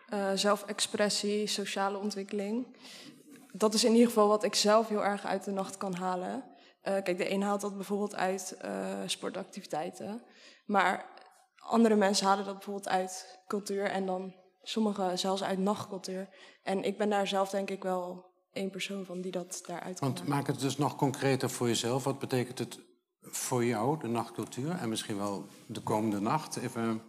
eh, 0.10 0.32
zelfexpressie, 0.36 1.48
sociale 1.48 1.98
ontwikkeling. 1.98 2.66
Dat 3.52 3.74
is 3.74 3.84
in 3.84 3.92
ieder 3.92 4.08
geval 4.08 4.28
wat 4.28 4.44
ik 4.44 4.56
zelf 4.56 4.88
heel 4.88 5.06
erg 5.06 5.26
uit 5.26 5.44
de 5.44 5.52
nacht 5.52 5.78
kan 5.78 5.94
halen. 5.94 6.44
Eh, 6.84 7.04
kijk, 7.04 7.18
de 7.18 7.32
een 7.32 7.42
haalt 7.42 7.62
dat 7.62 7.76
bijvoorbeeld 7.76 8.16
uit 8.16 8.58
eh, 8.62 9.00
sportactiviteiten. 9.06 10.22
Maar 10.66 11.06
andere 11.56 11.96
mensen 11.96 12.28
halen 12.28 12.46
dat 12.46 12.54
bijvoorbeeld 12.54 12.90
uit 12.90 13.40
cultuur 13.48 13.86
en 13.86 14.06
dan 14.06 14.34
sommigen 14.62 15.20
zelfs 15.20 15.44
uit 15.44 15.60
nachtcultuur. 15.60 16.30
En 16.64 16.84
ik 16.84 16.98
ben 16.98 17.10
daar 17.10 17.28
zelf 17.28 17.50
denk 17.50 17.70
ik 17.70 17.84
wel 17.84 18.26
één 18.52 18.70
persoon 18.70 19.06
van 19.06 19.22
die 19.22 19.32
dat 19.32 19.64
daaruit 19.68 20.00
kan 20.00 20.08
Want 20.14 20.28
maak 20.28 20.48
het 20.48 20.60
dus 20.60 20.78
nog 20.78 20.96
concreter 20.96 21.50
voor 21.50 21.68
jezelf. 21.68 22.04
Wat 22.04 22.20
betekent 22.20 22.60
het 22.60 22.80
voor 23.22 23.66
jou, 23.66 24.00
de 24.00 24.08
nachtcultuur? 24.08 24.72
En 24.72 24.90
misschien 24.90 25.18
wel 25.18 25.46
de 25.66 25.82
komende 25.82 26.20
nacht? 26.20 26.56
Even, 26.56 27.02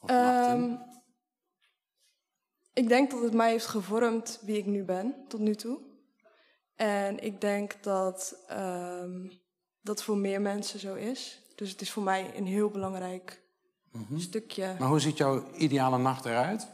of? 0.00 0.10
Ehm, 0.10 0.74
ik 2.72 2.88
denk 2.88 3.10
dat 3.10 3.22
het 3.22 3.34
mij 3.34 3.50
heeft 3.50 3.66
gevormd 3.66 4.40
wie 4.42 4.56
ik 4.56 4.66
nu 4.66 4.84
ben, 4.84 5.14
tot 5.28 5.40
nu 5.40 5.54
toe. 5.54 5.78
En 6.76 7.18
ik 7.24 7.40
denk 7.40 7.82
dat 7.82 8.36
ehm, 8.48 9.26
dat 9.82 10.02
voor 10.02 10.16
meer 10.16 10.40
mensen 10.40 10.80
zo 10.80 10.94
is. 10.94 11.42
Dus 11.54 11.70
het 11.70 11.80
is 11.80 11.90
voor 11.90 12.02
mij 12.02 12.36
een 12.36 12.46
heel 12.46 12.68
belangrijk 12.70 13.42
stukje. 14.16 14.74
Maar 14.78 14.88
hoe 14.88 15.00
ziet 15.00 15.16
jouw 15.16 15.50
ideale 15.52 15.98
nacht 15.98 16.24
eruit? 16.24 16.66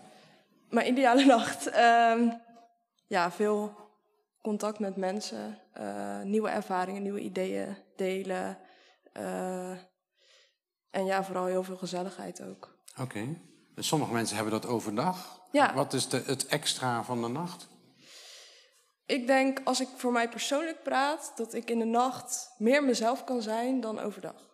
Mijn 0.69 0.87
ideale 0.89 1.25
nacht. 1.37 1.67
ehm, 1.67 2.29
ja, 3.07 3.31
veel 3.31 3.75
contact 4.43 4.79
met 4.79 4.97
mensen, 4.97 5.59
eh, 5.73 6.21
nieuwe 6.23 6.49
ervaringen, 6.49 7.03
nieuwe 7.03 7.21
ideeën 7.21 7.77
delen. 7.97 8.59
eh, 9.13 9.71
en 10.91 11.05
ja, 11.05 11.25
vooral 11.25 11.45
heel 11.47 11.63
veel 11.63 11.77
gezelligheid 11.77 12.43
ook. 12.43 12.77
Oké. 13.01 13.27
Sommige 13.77 14.13
mensen 14.13 14.37
hebben 14.37 14.61
dat 14.61 14.67
overdag. 14.71 15.41
Ja. 15.53 15.75
Wat 15.75 15.93
is 15.93 16.09
de, 16.09 16.23
het 16.27 16.47
extra 16.47 17.05
van 17.05 17.23
de 17.23 17.29
nacht? 17.29 17.69
Ik 19.11 19.27
denk, 19.27 19.61
als 19.65 19.81
ik 19.81 19.89
voor 19.97 20.13
mij 20.13 20.29
persoonlijk 20.29 20.83
praat, 20.83 21.33
dat 21.37 21.55
ik 21.55 21.71
in 21.71 21.79
de 21.79 21.85
nacht 21.85 22.51
meer 22.59 22.85
mezelf 22.85 23.25
kan 23.25 23.43
zijn 23.43 23.81
dan 23.81 23.99
overdag. 23.99 24.49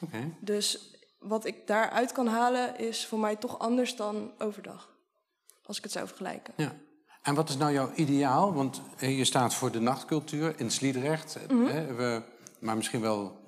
Oké. 0.00 0.34
Dus 0.40 0.94
wat 1.18 1.44
ik 1.44 1.66
daaruit 1.66 2.12
kan 2.12 2.26
halen 2.26 2.78
is 2.78 3.06
voor 3.06 3.18
mij 3.18 3.36
toch 3.36 3.58
anders 3.58 3.96
dan 3.96 4.32
overdag. 4.38 4.88
Als 5.66 5.76
ik 5.76 5.82
het 5.82 5.92
zou 5.92 6.06
vergelijken. 6.06 6.54
Ja. 6.56 6.72
En 7.22 7.34
wat 7.34 7.48
is 7.48 7.56
nou 7.56 7.72
jouw 7.72 7.90
ideaal? 7.94 8.52
Want 8.54 8.80
eh, 8.98 9.18
je 9.18 9.24
staat 9.24 9.54
voor 9.54 9.70
de 9.70 9.80
nachtcultuur 9.80 10.54
in 10.60 10.70
Sliedrecht, 10.70 11.36
eh, 11.36 11.48
Mhm. 11.56 11.66
hè, 11.66 11.94
we, 11.94 12.22
maar 12.58 12.76
misschien 12.76 13.00
wel 13.00 13.38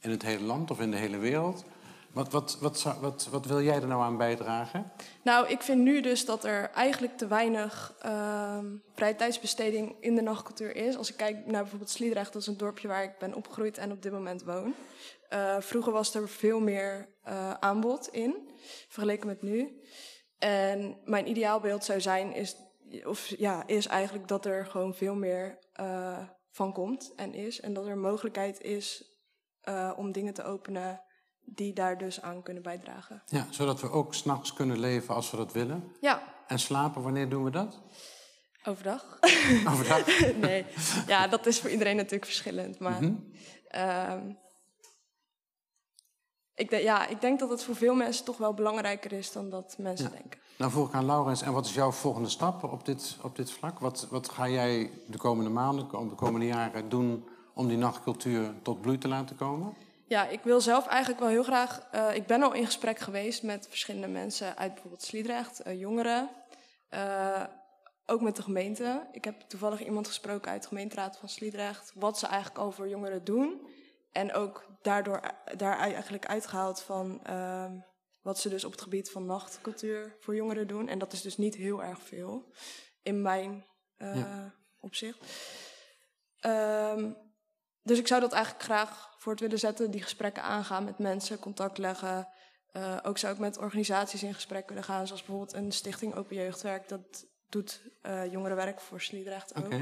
in 0.00 0.10
het 0.10 0.22
hele 0.22 0.44
land 0.44 0.70
of 0.70 0.80
in 0.80 0.90
de 0.90 0.96
hele 0.96 1.18
wereld. 1.18 1.64
Wat, 2.12 2.32
wat, 2.32 2.58
wat, 2.60 2.82
wat, 3.00 3.28
wat 3.30 3.46
wil 3.46 3.62
jij 3.62 3.74
er 3.74 3.86
nou 3.86 4.02
aan 4.02 4.16
bijdragen? 4.16 4.92
Nou, 5.22 5.48
ik 5.48 5.62
vind 5.62 5.80
nu 5.80 6.00
dus 6.00 6.24
dat 6.24 6.44
er 6.44 6.70
eigenlijk 6.70 7.16
te 7.16 7.26
weinig 7.26 7.94
ehm 8.00 8.66
vrije 9.00 9.16
tijdsbesteding 9.16 9.96
in 10.00 10.14
de 10.14 10.22
nachtcultuur 10.22 10.76
is. 10.76 10.96
Als 10.96 11.10
ik 11.10 11.16
kijk 11.16 11.46
naar 11.46 11.60
bijvoorbeeld 11.60 11.90
Sliedrecht, 11.90 12.32
dat 12.32 12.42
is 12.42 12.48
een 12.48 12.56
dorpje 12.56 12.88
waar 12.88 13.02
ik 13.02 13.18
ben 13.18 13.34
opgegroeid 13.34 13.78
en 13.78 13.92
op 13.92 14.02
dit 14.02 14.12
moment 14.12 14.42
woon. 14.42 14.74
Eh, 15.28 15.60
vroeger 15.60 15.92
was 15.92 16.14
er 16.14 16.28
veel 16.28 16.60
meer 16.60 17.08
eh, 17.22 17.50
aanbod 17.50 18.08
in, 18.08 18.50
vergeleken 18.88 19.26
met 19.26 19.42
nu. 19.42 19.80
En 20.38 21.00
mijn 21.04 21.28
ideaalbeeld 21.28 21.84
zou 21.84 22.00
zijn, 22.00 22.32
is, 22.32 22.56
of, 23.04 23.26
ja, 23.26 23.66
is 23.66 23.86
eigenlijk 23.86 24.28
dat 24.28 24.46
er 24.46 24.66
gewoon 24.66 24.94
veel 24.94 25.14
meer 25.14 25.58
eh, 25.72 26.18
van 26.50 26.72
komt 26.72 27.12
en 27.16 27.34
is. 27.34 27.60
En 27.60 27.72
dat 27.72 27.86
er 27.86 27.98
mogelijkheid 27.98 28.60
is 28.60 29.04
om 29.96 30.12
dingen 30.12 30.34
te 30.34 30.42
openen 30.42 31.02
die 31.54 31.72
daar 31.72 31.98
dus 31.98 32.22
aan 32.22 32.42
kunnen 32.42 32.62
bijdragen. 32.62 33.22
Ja, 33.26 33.46
zodat 33.50 33.80
we 33.80 33.90
ook 33.90 34.14
s'nachts 34.14 34.52
kunnen 34.52 34.78
leven 34.78 35.14
als 35.14 35.30
we 35.30 35.36
dat 35.36 35.52
willen. 35.52 35.92
Ja, 36.00 36.22
En 36.46 36.58
slapen, 36.58 37.02
wanneer 37.02 37.28
doen 37.28 37.44
we 37.44 37.50
dat? 37.50 37.80
overdag. 38.64 39.18
Overdag? 39.72 40.06
nee, 40.36 40.64
ja, 41.06 41.26
dat 41.28 41.46
is 41.46 41.60
voor 41.60 41.70
iedereen 41.70 41.96
natuurlijk 41.96 42.24
verschillend. 42.24 42.78
Maar 42.78 43.02
Mhm. 43.02 43.14
ehm, 43.68 44.30
ik, 46.54 46.70
denk- 46.70 46.82
ja, 46.82 47.06
ik 47.06 47.20
denk 47.20 47.38
dat 47.38 47.50
het 47.50 47.62
voor 47.64 47.74
veel 47.76 47.94
mensen 47.94 48.24
toch 48.24 48.36
wel 48.36 48.54
belangrijker 48.54 49.12
is 49.12 49.32
dan 49.32 49.50
dat 49.50 49.74
mensen 49.78 50.10
Ja. 50.10 50.16
denken. 50.16 50.40
Nou 50.58 50.70
vroeg 50.70 50.88
ik 50.88 50.94
aan 50.94 51.04
Laurens, 51.06 51.42
en 51.42 51.52
wat 51.52 51.66
is 51.66 51.74
jouw 51.74 51.90
volgende 51.90 52.28
stap 52.28 52.62
op 52.64 52.84
dit, 52.84 53.16
op 53.22 53.36
dit 53.36 53.50
vlak? 53.52 53.78
Wat, 53.78 54.06
wat 54.10 54.28
ga 54.28 54.48
jij 54.48 54.90
de 55.06 55.18
komende 55.18 55.50
maanden, 55.50 55.88
de 56.08 56.14
komende 56.14 56.46
jaren 56.46 56.88
doen 56.88 57.28
om 57.54 57.68
die 57.68 57.76
nachtcultuur 57.76 58.52
tot 58.62 58.80
bloei 58.80 58.98
te 58.98 59.08
laten 59.08 59.36
komen? 59.36 59.74
Ja, 60.10 60.28
ik 60.28 60.42
wil 60.42 60.60
zelf 60.60 60.86
eigenlijk 60.86 61.20
wel 61.20 61.28
heel 61.28 61.42
graag. 61.42 61.88
eh, 61.90 62.14
ik 62.14 62.26
ben 62.26 62.42
al 62.42 62.52
in 62.52 62.64
gesprek 62.64 62.98
geweest 62.98 63.42
met 63.42 63.66
verschillende 63.68 64.06
mensen 64.06 64.56
uit 64.56 64.72
bijvoorbeeld 64.72 65.02
Sliedrecht, 65.02 65.60
eh, 65.60 65.80
jongeren. 65.80 66.30
eh, 66.88 67.44
ook 68.06 68.20
met 68.20 68.36
de 68.36 68.42
gemeente. 68.42 69.06
Ik 69.12 69.24
heb 69.24 69.40
toevallig 69.40 69.84
iemand 69.84 70.06
gesproken 70.06 70.50
uit 70.50 70.62
de 70.62 70.68
gemeenteraad 70.68 71.16
van 71.16 71.28
Sliedrecht. 71.28 71.92
Wat 71.94 72.18
ze 72.18 72.26
eigenlijk 72.26 72.58
over 72.64 72.88
jongeren 72.88 73.24
doen. 73.24 73.66
En 74.12 74.32
ook 74.32 74.66
daardoor 74.82 75.20
daar 75.56 75.78
eigenlijk 75.78 76.26
uitgehaald 76.26 76.80
van 76.82 77.20
ehm, 77.24 77.78
wat 78.22 78.38
ze 78.38 78.48
dus 78.48 78.64
op 78.64 78.72
het 78.72 78.80
gebied 78.80 79.10
van 79.10 79.26
nachtcultuur 79.26 80.16
voor 80.20 80.34
jongeren 80.34 80.66
doen. 80.66 80.88
En 80.88 80.98
dat 80.98 81.12
is 81.12 81.22
dus 81.22 81.36
niet 81.36 81.54
heel 81.54 81.82
erg 81.82 82.02
veel 82.02 82.52
in 83.02 83.22
mijn 83.22 83.64
Ja. 83.96 84.54
opzicht. 84.80 85.18
Ehm, 86.40 87.12
dus 87.90 87.98
ik 87.98 88.06
zou 88.06 88.20
dat 88.20 88.32
eigenlijk 88.32 88.64
graag 88.64 89.14
voort 89.18 89.40
willen 89.40 89.58
zetten. 89.58 89.90
Die 89.90 90.02
gesprekken 90.02 90.42
aangaan 90.42 90.84
met 90.84 90.98
mensen, 90.98 91.38
contact 91.38 91.78
leggen. 91.78 92.28
Eh, 92.72 92.96
ook 93.02 93.18
zou 93.18 93.32
ik 93.32 93.38
met 93.38 93.58
organisaties 93.58 94.22
in 94.22 94.34
gesprek 94.34 94.68
willen 94.68 94.84
gaan. 94.84 95.06
Zoals 95.06 95.22
bijvoorbeeld 95.22 95.54
een 95.54 95.72
stichting 95.72 96.14
Open 96.14 96.36
Jeugdwerk. 96.36 96.88
Dat 96.88 97.26
doet 97.48 97.82
eh, 98.02 98.32
jongerenwerk 98.32 98.80
voor 98.80 99.00
Sliedrecht 99.00 99.56
ook. 99.56 99.64
Oké. 99.64 99.76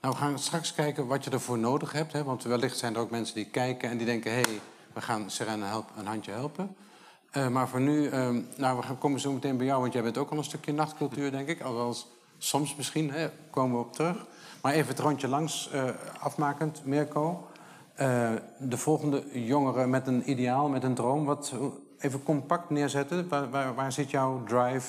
Nou, 0.00 0.14
we 0.14 0.20
gaan 0.20 0.38
straks 0.38 0.74
kijken 0.74 1.06
wat 1.06 1.24
je 1.24 1.30
ervoor 1.30 1.58
nodig 1.58 1.92
hebt. 1.92 2.12
Hè? 2.12 2.24
Want 2.24 2.42
wellicht 2.42 2.78
zijn 2.78 2.94
er 2.94 3.00
ook 3.00 3.10
mensen 3.10 3.34
die 3.34 3.50
kijken 3.50 3.90
en 3.90 3.96
die 3.96 4.06
denken... 4.06 4.32
hé, 4.32 4.40
hey, 4.40 4.60
we 4.92 5.00
gaan 5.00 5.30
Serena 5.30 5.66
help, 5.66 5.90
een 5.96 6.06
handje 6.06 6.32
helpen. 6.32 6.76
Eh, 7.30 7.48
maar 7.48 7.68
voor 7.68 7.80
nu, 7.80 8.08
ehm, 8.08 8.40
nou, 8.56 8.80
we 8.88 8.94
komen 8.94 9.20
zo 9.20 9.32
meteen 9.32 9.56
bij 9.56 9.66
jou... 9.66 9.80
want 9.80 9.92
jij 9.92 10.02
bent 10.02 10.18
ook 10.18 10.30
al 10.30 10.38
een 10.38 10.44
stukje 10.44 10.72
nachtcultuur, 10.72 11.30
denk 11.30 11.48
ik. 11.48 11.60
Alhoewel 11.60 11.96
soms 12.38 12.74
misschien, 12.76 13.10
hè, 13.10 13.30
komen 13.50 13.78
we 13.78 13.84
op 13.84 13.92
terug. 13.92 14.26
Maar 14.66 14.74
even 14.74 14.88
het 14.88 14.98
rondje 14.98 15.28
langs 15.28 15.70
eh, 15.72 15.84
afmakend, 16.20 16.80
Mirko. 16.84 17.46
Eh, 17.94 18.30
de 18.58 18.76
volgende 18.76 19.22
jongere 19.32 19.86
met 19.86 20.06
een 20.06 20.30
ideaal, 20.30 20.68
met 20.68 20.82
een 20.82 20.94
droom. 20.94 21.24
Wat, 21.24 21.52
even 21.98 22.22
compact 22.22 22.70
neerzetten. 22.70 23.28
Waar, 23.28 23.50
waar, 23.50 23.74
waar 23.74 23.92
zit 23.92 24.10
jouw 24.10 24.42
drive, 24.44 24.88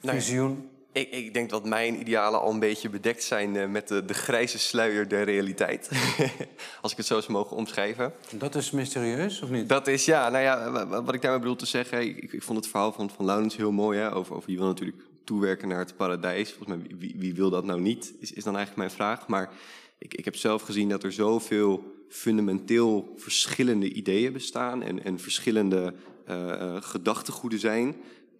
Nou 0.00 0.16
ja, 0.16 0.22
visioen? 0.22 0.68
Ik, 0.92 1.10
ik 1.10 1.34
denk 1.34 1.50
dat 1.50 1.64
mijn 1.64 2.00
idealen 2.00 2.40
al 2.40 2.50
een 2.50 2.58
beetje 2.58 2.88
bedekt 2.88 3.22
zijn 3.24 3.56
eh, 3.56 3.66
met 3.68 3.88
de, 3.88 4.04
de 4.04 4.14
grijze 4.14 4.58
sluier 4.58 5.08
der 5.08 5.24
realiteit. 5.24 5.90
Als 6.82 6.90
ik 6.92 6.96
het 6.96 7.06
zo 7.06 7.16
eens 7.16 7.26
mogen 7.26 7.56
omschrijven. 7.56 8.12
Dat 8.34 8.54
is 8.54 8.70
mysterieus, 8.70 9.42
of 9.42 9.50
niet? 9.50 9.68
Dat 9.68 9.86
is, 9.86 10.04
ja, 10.04 10.28
nou 10.28 10.42
ja, 10.44 10.70
wa- 10.70 10.86
wa- 10.86 11.02
wat 11.02 11.14
ik 11.14 11.22
daarmee 11.22 11.40
bedoel 11.40 11.56
te 11.56 11.66
zeggen. 11.66 12.00
Ik, 12.00 12.32
ik 12.32 12.42
vond 12.42 12.58
het 12.58 12.66
verhaal 12.68 12.92
van, 12.92 13.10
van 13.10 13.24
Laurens 13.24 13.56
heel 13.56 13.72
mooi. 13.72 13.98
Hè, 13.98 14.14
over, 14.14 14.34
over 14.36 14.50
je 14.50 14.56
wil 14.56 14.66
natuurlijk 14.66 15.02
toewerken 15.24 15.68
naar 15.68 15.78
het 15.78 15.96
paradijs. 15.96 16.52
Volgens 16.52 16.78
mij, 16.78 16.96
wie, 16.98 17.14
wie 17.16 17.34
wil 17.34 17.50
dat 17.50 17.64
nou 17.64 17.80
niet? 17.80 18.14
Is, 18.18 18.32
is 18.32 18.44
dan 18.44 18.56
eigenlijk 18.56 18.76
mijn 18.76 18.98
vraag. 18.98 19.28
Maar 19.28 19.52
ik, 19.98 20.14
ik 20.14 20.24
heb 20.24 20.36
zelf 20.36 20.62
gezien 20.62 20.88
dat 20.88 21.02
er 21.02 21.12
zoveel 21.12 21.94
fundamenteel 22.08 23.14
verschillende 23.16 23.92
ideeën 23.92 24.32
bestaan. 24.32 24.82
En, 24.82 25.04
en 25.04 25.18
verschillende 25.18 25.94
eh, 26.26 26.76
gedachtegoeden 26.80 27.58
zijn. 27.58 27.96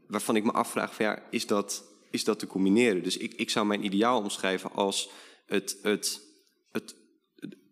Waarvan 0.06 0.36
ik 0.36 0.44
me 0.44 0.52
afvraag: 0.52 0.94
van, 0.94 1.04
ja, 1.04 1.22
is, 1.30 1.46
dat, 1.46 1.84
is 2.10 2.24
dat 2.24 2.38
te 2.38 2.46
combineren? 2.46 3.02
Dus 3.02 3.16
ik, 3.16 3.34
ik 3.34 3.50
zou 3.50 3.66
mijn 3.66 3.84
ideaal 3.84 4.18
omschrijven 4.20 4.72
als 4.72 5.10
het. 5.46 5.76
het, 5.82 6.20
het 6.72 6.94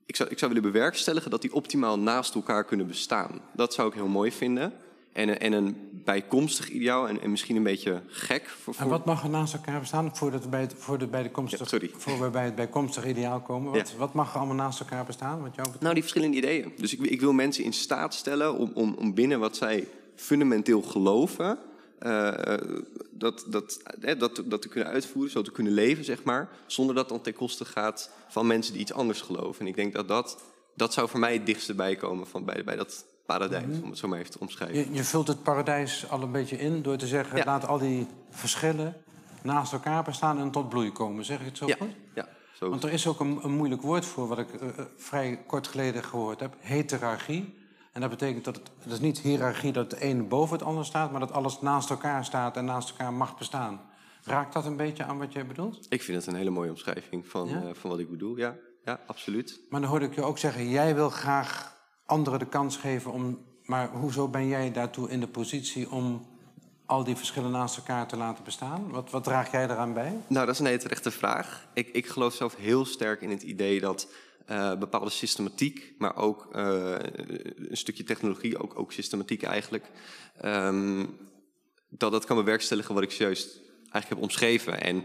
ik 0.06 0.16
zou, 0.16 0.28
ik 0.28 0.38
zou 0.38 0.52
willen 0.52 0.72
bewerkstelligen 0.72 1.30
dat 1.30 1.42
die 1.42 1.54
optimaal 1.54 1.98
naast 1.98 2.34
elkaar 2.34 2.64
kunnen 2.64 2.86
bestaan. 2.86 3.40
Dat 3.54 3.74
zou 3.74 3.88
ik 3.88 3.94
heel 3.94 4.08
mooi 4.08 4.32
vinden. 4.32 4.72
En, 5.18 5.40
en 5.40 5.52
een 5.52 5.76
bijkomstig 6.04 6.68
ideaal, 6.70 7.08
en, 7.08 7.20
en 7.22 7.30
misschien 7.30 7.56
een 7.56 7.62
beetje 7.62 8.02
gek. 8.06 8.48
Voor, 8.48 8.72
En 8.74 8.80
voor- 8.80 8.88
wat 8.90 9.04
mag 9.04 9.22
er 9.22 9.28
naast 9.30 9.54
elkaar 9.54 9.80
bestaan 9.80 10.16
voordat 10.16 10.42
we 10.42 10.48
bij 10.48 10.60
het, 10.60 10.74
voor 10.76 10.98
de, 10.98 11.06
bij 11.06 11.22
de 11.22 11.30
komstig, 11.30 11.58
Ja, 11.58 11.64
sorry. 11.66 11.90
voor 11.96 12.20
we 12.20 12.30
bij 12.30 12.44
het 12.44 12.54
bijkomstig 12.54 13.06
ideaal 13.06 13.40
komen? 13.40 13.72
Wat, 13.72 13.90
Ja. 13.90 13.96
wat 13.96 14.12
mag 14.14 14.30
er 14.32 14.38
allemaal 14.38 14.56
naast 14.56 14.80
elkaar 14.80 15.04
bestaan? 15.04 15.30
Wat 15.40 15.54
jou 15.54 15.56
betreft? 15.56 15.80
Nou, 15.80 15.94
die 15.94 16.02
verschillende 16.02 16.36
ideeën. 16.36 16.72
Dus 16.76 16.92
ik, 16.92 17.00
ik 17.00 17.20
wil 17.20 17.32
mensen 17.32 17.64
in 17.64 17.72
staat 17.72 18.14
stellen 18.14 18.54
om, 18.58 18.70
om, 18.74 18.94
om 18.98 19.14
binnen 19.14 19.40
wat 19.40 19.56
zij 19.56 19.88
fundamenteel 20.14 20.82
geloven, 20.82 21.58
eh, 21.98 22.52
eh, 22.54 22.60
dat, 23.10 23.44
dat, 23.48 23.80
eh, 24.00 24.18
dat, 24.18 24.42
dat 24.44 24.62
te 24.62 24.68
kunnen 24.68 24.88
uitvoeren, 24.88 25.32
zo 25.32 25.42
te 25.42 25.52
kunnen 25.52 25.72
leven, 25.72 26.04
zeg 26.04 26.22
maar. 26.22 26.48
Zonder 26.66 26.94
dat 26.94 27.08
dan 27.08 27.20
ten 27.20 27.34
koste 27.34 27.64
gaat 27.64 28.10
van 28.28 28.46
mensen 28.46 28.72
die 28.72 28.82
iets 28.82 28.92
anders 28.92 29.20
geloven. 29.20 29.60
En 29.60 29.66
ik 29.66 29.76
denk 29.76 29.92
dat 29.94 30.08
dat, 30.08 30.42
dat 30.74 30.92
zou 30.92 31.08
voor 31.08 31.20
mij 31.20 31.32
het 31.32 31.46
dichtste 31.46 31.74
bijkomen 31.74 32.26
van 32.26 32.44
bij, 32.44 32.64
bij 32.64 32.76
dat 32.76 33.04
paradijs, 33.28 33.80
om 33.82 33.88
het 33.88 33.98
zo 33.98 34.08
maar 34.08 34.18
even 34.18 34.30
te 34.30 34.40
omschrijven. 34.40 34.76
Je, 34.78 34.92
je 34.92 35.04
vult 35.04 35.28
het 35.28 35.42
paradijs 35.42 36.10
al 36.10 36.22
een 36.22 36.32
beetje 36.32 36.58
in 36.58 36.82
door 36.82 36.96
te 36.96 37.06
zeggen... 37.06 37.36
Ja. 37.36 37.44
laat 37.44 37.66
al 37.66 37.78
die 37.78 38.06
verschillen 38.30 38.96
naast 39.42 39.72
elkaar 39.72 40.02
bestaan 40.02 40.38
en 40.38 40.50
tot 40.50 40.68
bloei 40.68 40.92
komen. 40.92 41.24
Zeg 41.24 41.40
ik 41.40 41.46
het 41.46 41.56
zo 41.56 41.66
Ja, 41.66 41.76
goed? 41.78 41.88
ja 42.14 42.28
zo. 42.54 42.68
Want 42.70 42.82
er 42.84 42.92
is 42.92 43.06
ook 43.06 43.20
een, 43.20 43.38
een 43.42 43.52
moeilijk 43.52 43.82
woord 43.82 44.04
voor 44.04 44.28
wat 44.28 44.38
ik 44.38 44.52
eh, 44.54 44.68
eh, 44.68 44.84
vrij 44.96 45.42
kort 45.46 45.66
geleden 45.68 46.04
gehoord 46.04 46.40
heb. 46.40 46.54
Heterarchie. 46.58 47.56
En 47.92 48.00
dat 48.00 48.10
betekent 48.10 48.44
dat 48.44 48.56
het, 48.56 48.70
het 48.82 48.92
is 48.92 49.00
niet 49.00 49.18
hiërarchie 49.18 49.72
dat 49.72 49.90
het 49.90 50.00
een 50.02 50.28
boven 50.28 50.56
het 50.58 50.66
ander 50.66 50.84
staat... 50.84 51.10
maar 51.10 51.20
dat 51.20 51.32
alles 51.32 51.60
naast 51.60 51.90
elkaar 51.90 52.24
staat 52.24 52.56
en 52.56 52.64
naast 52.64 52.90
elkaar 52.90 53.12
mag 53.12 53.38
bestaan. 53.38 53.80
Raakt 54.22 54.52
dat 54.52 54.64
een 54.64 54.76
beetje 54.76 55.04
aan 55.04 55.18
wat 55.18 55.32
jij 55.32 55.46
bedoelt? 55.46 55.86
Ik 55.88 56.02
vind 56.02 56.18
het 56.18 56.26
een 56.26 56.34
hele 56.34 56.50
mooie 56.50 56.70
omschrijving 56.70 57.26
van, 57.28 57.48
Ja? 57.48 57.62
eh, 57.62 57.68
van 57.72 57.90
wat 57.90 57.98
ik 57.98 58.10
bedoel. 58.10 58.36
Ja, 58.36 58.54
ja 58.84 59.00
absoluut. 59.06 59.60
Maar 59.70 59.80
dan 59.80 59.90
hoorde 59.90 60.04
ik 60.06 60.14
je 60.14 60.22
ook 60.22 60.38
zeggen, 60.38 60.68
jij 60.68 60.94
wil 60.94 61.10
graag 61.10 61.76
anderen 62.08 62.38
de 62.38 62.46
kans 62.46 62.76
geven 62.76 63.12
om... 63.12 63.46
Maar 63.64 63.90
hoezo 63.90 64.28
ben 64.28 64.48
jij 64.48 64.72
daartoe 64.72 65.10
in 65.10 65.20
de 65.20 65.26
positie 65.26 65.90
om 65.90 66.26
al 66.86 67.04
die 67.04 67.16
verschillen 67.16 67.50
naast 67.50 67.76
elkaar 67.76 68.06
te 68.06 68.16
laten 68.16 68.44
bestaan? 68.44 68.90
Wat, 68.90 69.10
wat 69.10 69.24
draag 69.24 69.50
jij 69.50 69.64
eraan 69.64 69.92
bij? 69.92 70.18
Nou, 70.26 70.46
dat 70.46 70.54
is 70.54 70.60
een 70.60 70.66
hele 70.66 70.78
terechte 70.78 71.10
vraag. 71.10 71.68
Ik, 71.74 71.88
ik 71.88 72.06
geloof 72.06 72.34
zelf 72.34 72.56
heel 72.56 72.84
sterk 72.84 73.20
in 73.20 73.30
het 73.30 73.42
idee 73.42 73.80
dat 73.80 74.08
eh, 74.46 74.74
bepaalde 74.78 75.10
systematiek, 75.10 75.94
maar 75.98 76.16
ook 76.16 76.48
eh, 76.52 76.94
een 77.56 77.76
stukje 77.76 78.04
technologie, 78.04 78.62
ook, 78.62 78.78
ook 78.78 78.92
systematiek 78.92 79.42
eigenlijk, 79.42 79.84
ehm, 80.40 81.04
dat 81.88 82.12
dat 82.12 82.24
kan 82.24 82.36
bewerkstelligen 82.36 82.94
wat 82.94 83.02
ik 83.02 83.10
zojuist 83.10 83.60
eigenlijk 83.78 84.08
heb 84.08 84.18
omschreven. 84.18 84.80
En 84.80 85.04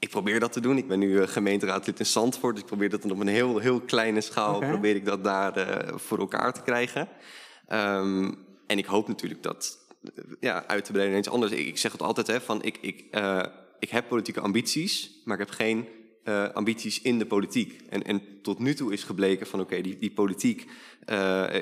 ik 0.00 0.10
probeer 0.10 0.40
dat 0.40 0.52
te 0.52 0.60
doen. 0.60 0.76
Ik 0.76 0.88
ben 0.88 0.98
nu 0.98 1.20
eh, 1.20 1.28
gemeenteraadlid 1.28 1.98
in 1.98 2.06
Zandvoort, 2.06 2.54
dus 2.54 2.62
ik 2.62 2.68
probeer 2.68 2.90
dat 2.90 3.02
dan 3.02 3.10
op 3.10 3.20
een 3.20 3.26
heel, 3.26 3.58
heel 3.58 3.80
kleine 3.80 4.20
schaal, 4.20 4.58
probeer 4.58 4.94
ik 4.94 5.04
dat 5.04 5.24
daar 5.24 5.56
eh, 5.56 5.98
voor 5.98 6.18
elkaar 6.18 6.52
te 6.52 6.62
krijgen. 6.62 7.08
Ehm, 7.66 8.32
en 8.66 8.78
ik 8.78 8.86
hoop 8.86 9.08
natuurlijk 9.08 9.42
dat 9.42 9.78
eh, 10.02 10.24
ja, 10.40 10.66
uit 10.66 10.84
te 10.84 10.92
breiden 10.92 11.14
naar 11.14 11.24
iets 11.24 11.34
anders. 11.34 11.52
Ik, 11.52 11.66
ik 11.66 11.78
zeg 11.78 11.92
het 11.92 12.02
altijd, 12.02 12.26
hè, 12.26 12.40
van 12.40 12.62
ik, 12.62 12.78
ik, 12.80 13.04
ik 13.78 13.90
heb 13.90 14.08
politieke 14.08 14.40
ambities, 14.40 15.20
maar 15.24 15.40
ik 15.40 15.46
heb 15.46 15.56
geen 15.56 15.88
ambities 16.52 17.02
in 17.02 17.18
de 17.18 17.26
politiek. 17.26 17.80
En, 17.88 18.02
en 18.02 18.22
tot 18.42 18.58
nu 18.58 18.74
toe 18.74 18.92
is 18.92 19.04
gebleken 19.04 19.46
van 19.46 19.60
oké, 19.60 19.80
die, 19.80 19.98
die 19.98 20.10
politiek 20.10 20.66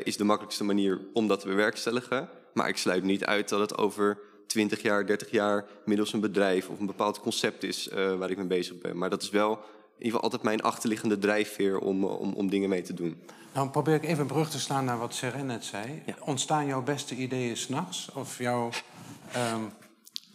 is 0.04 0.16
de 0.16 0.24
makkelijkste 0.24 0.64
manier 0.64 1.00
om 1.12 1.28
dat 1.28 1.40
te 1.40 1.46
bewerkstelligen. 1.46 2.28
Maar 2.54 2.68
ik 2.68 2.76
sluit 2.76 3.04
niet 3.04 3.24
uit 3.24 3.48
dat 3.48 3.60
het 3.60 3.78
over 3.78 4.27
20 4.48 4.82
jaar, 4.82 5.06
30 5.06 5.30
jaar 5.30 5.64
middels 5.84 6.12
een 6.12 6.20
bedrijf 6.20 6.68
of 6.68 6.78
een 6.80 6.86
bepaald 6.86 7.20
concept 7.20 7.62
is 7.62 7.88
eh, 7.88 8.14
waar 8.14 8.30
ik 8.30 8.36
mee 8.36 8.46
bezig 8.46 8.78
ben. 8.78 8.98
Maar 8.98 9.10
dat 9.10 9.22
is 9.22 9.30
wel 9.30 9.50
in 9.52 9.58
ieder 10.04 10.04
geval 10.04 10.20
altijd 10.20 10.42
mijn 10.42 10.62
achterliggende 10.62 11.18
drijfveer 11.18 11.78
om, 11.78 12.04
eh, 12.04 12.20
om, 12.20 12.32
om 12.32 12.50
dingen 12.50 12.68
mee 12.68 12.82
te 12.82 12.94
doen. 12.94 13.20
Nou, 13.54 13.68
probeer 13.68 13.94
ik 13.94 14.04
even 14.04 14.20
een 14.20 14.26
brug 14.26 14.50
te 14.50 14.60
slaan 14.60 14.84
naar 14.84 14.98
wat 14.98 15.14
Seren 15.14 15.46
net 15.46 15.64
zei. 15.64 16.02
Ja. 16.06 16.14
Ontstaan 16.20 16.66
jouw 16.66 16.82
beste 16.82 17.14
ideeën 17.14 17.56
s'nachts? 17.56 18.08
Of 18.14 18.38
jouw... 18.38 18.70
ehm, 19.32 19.62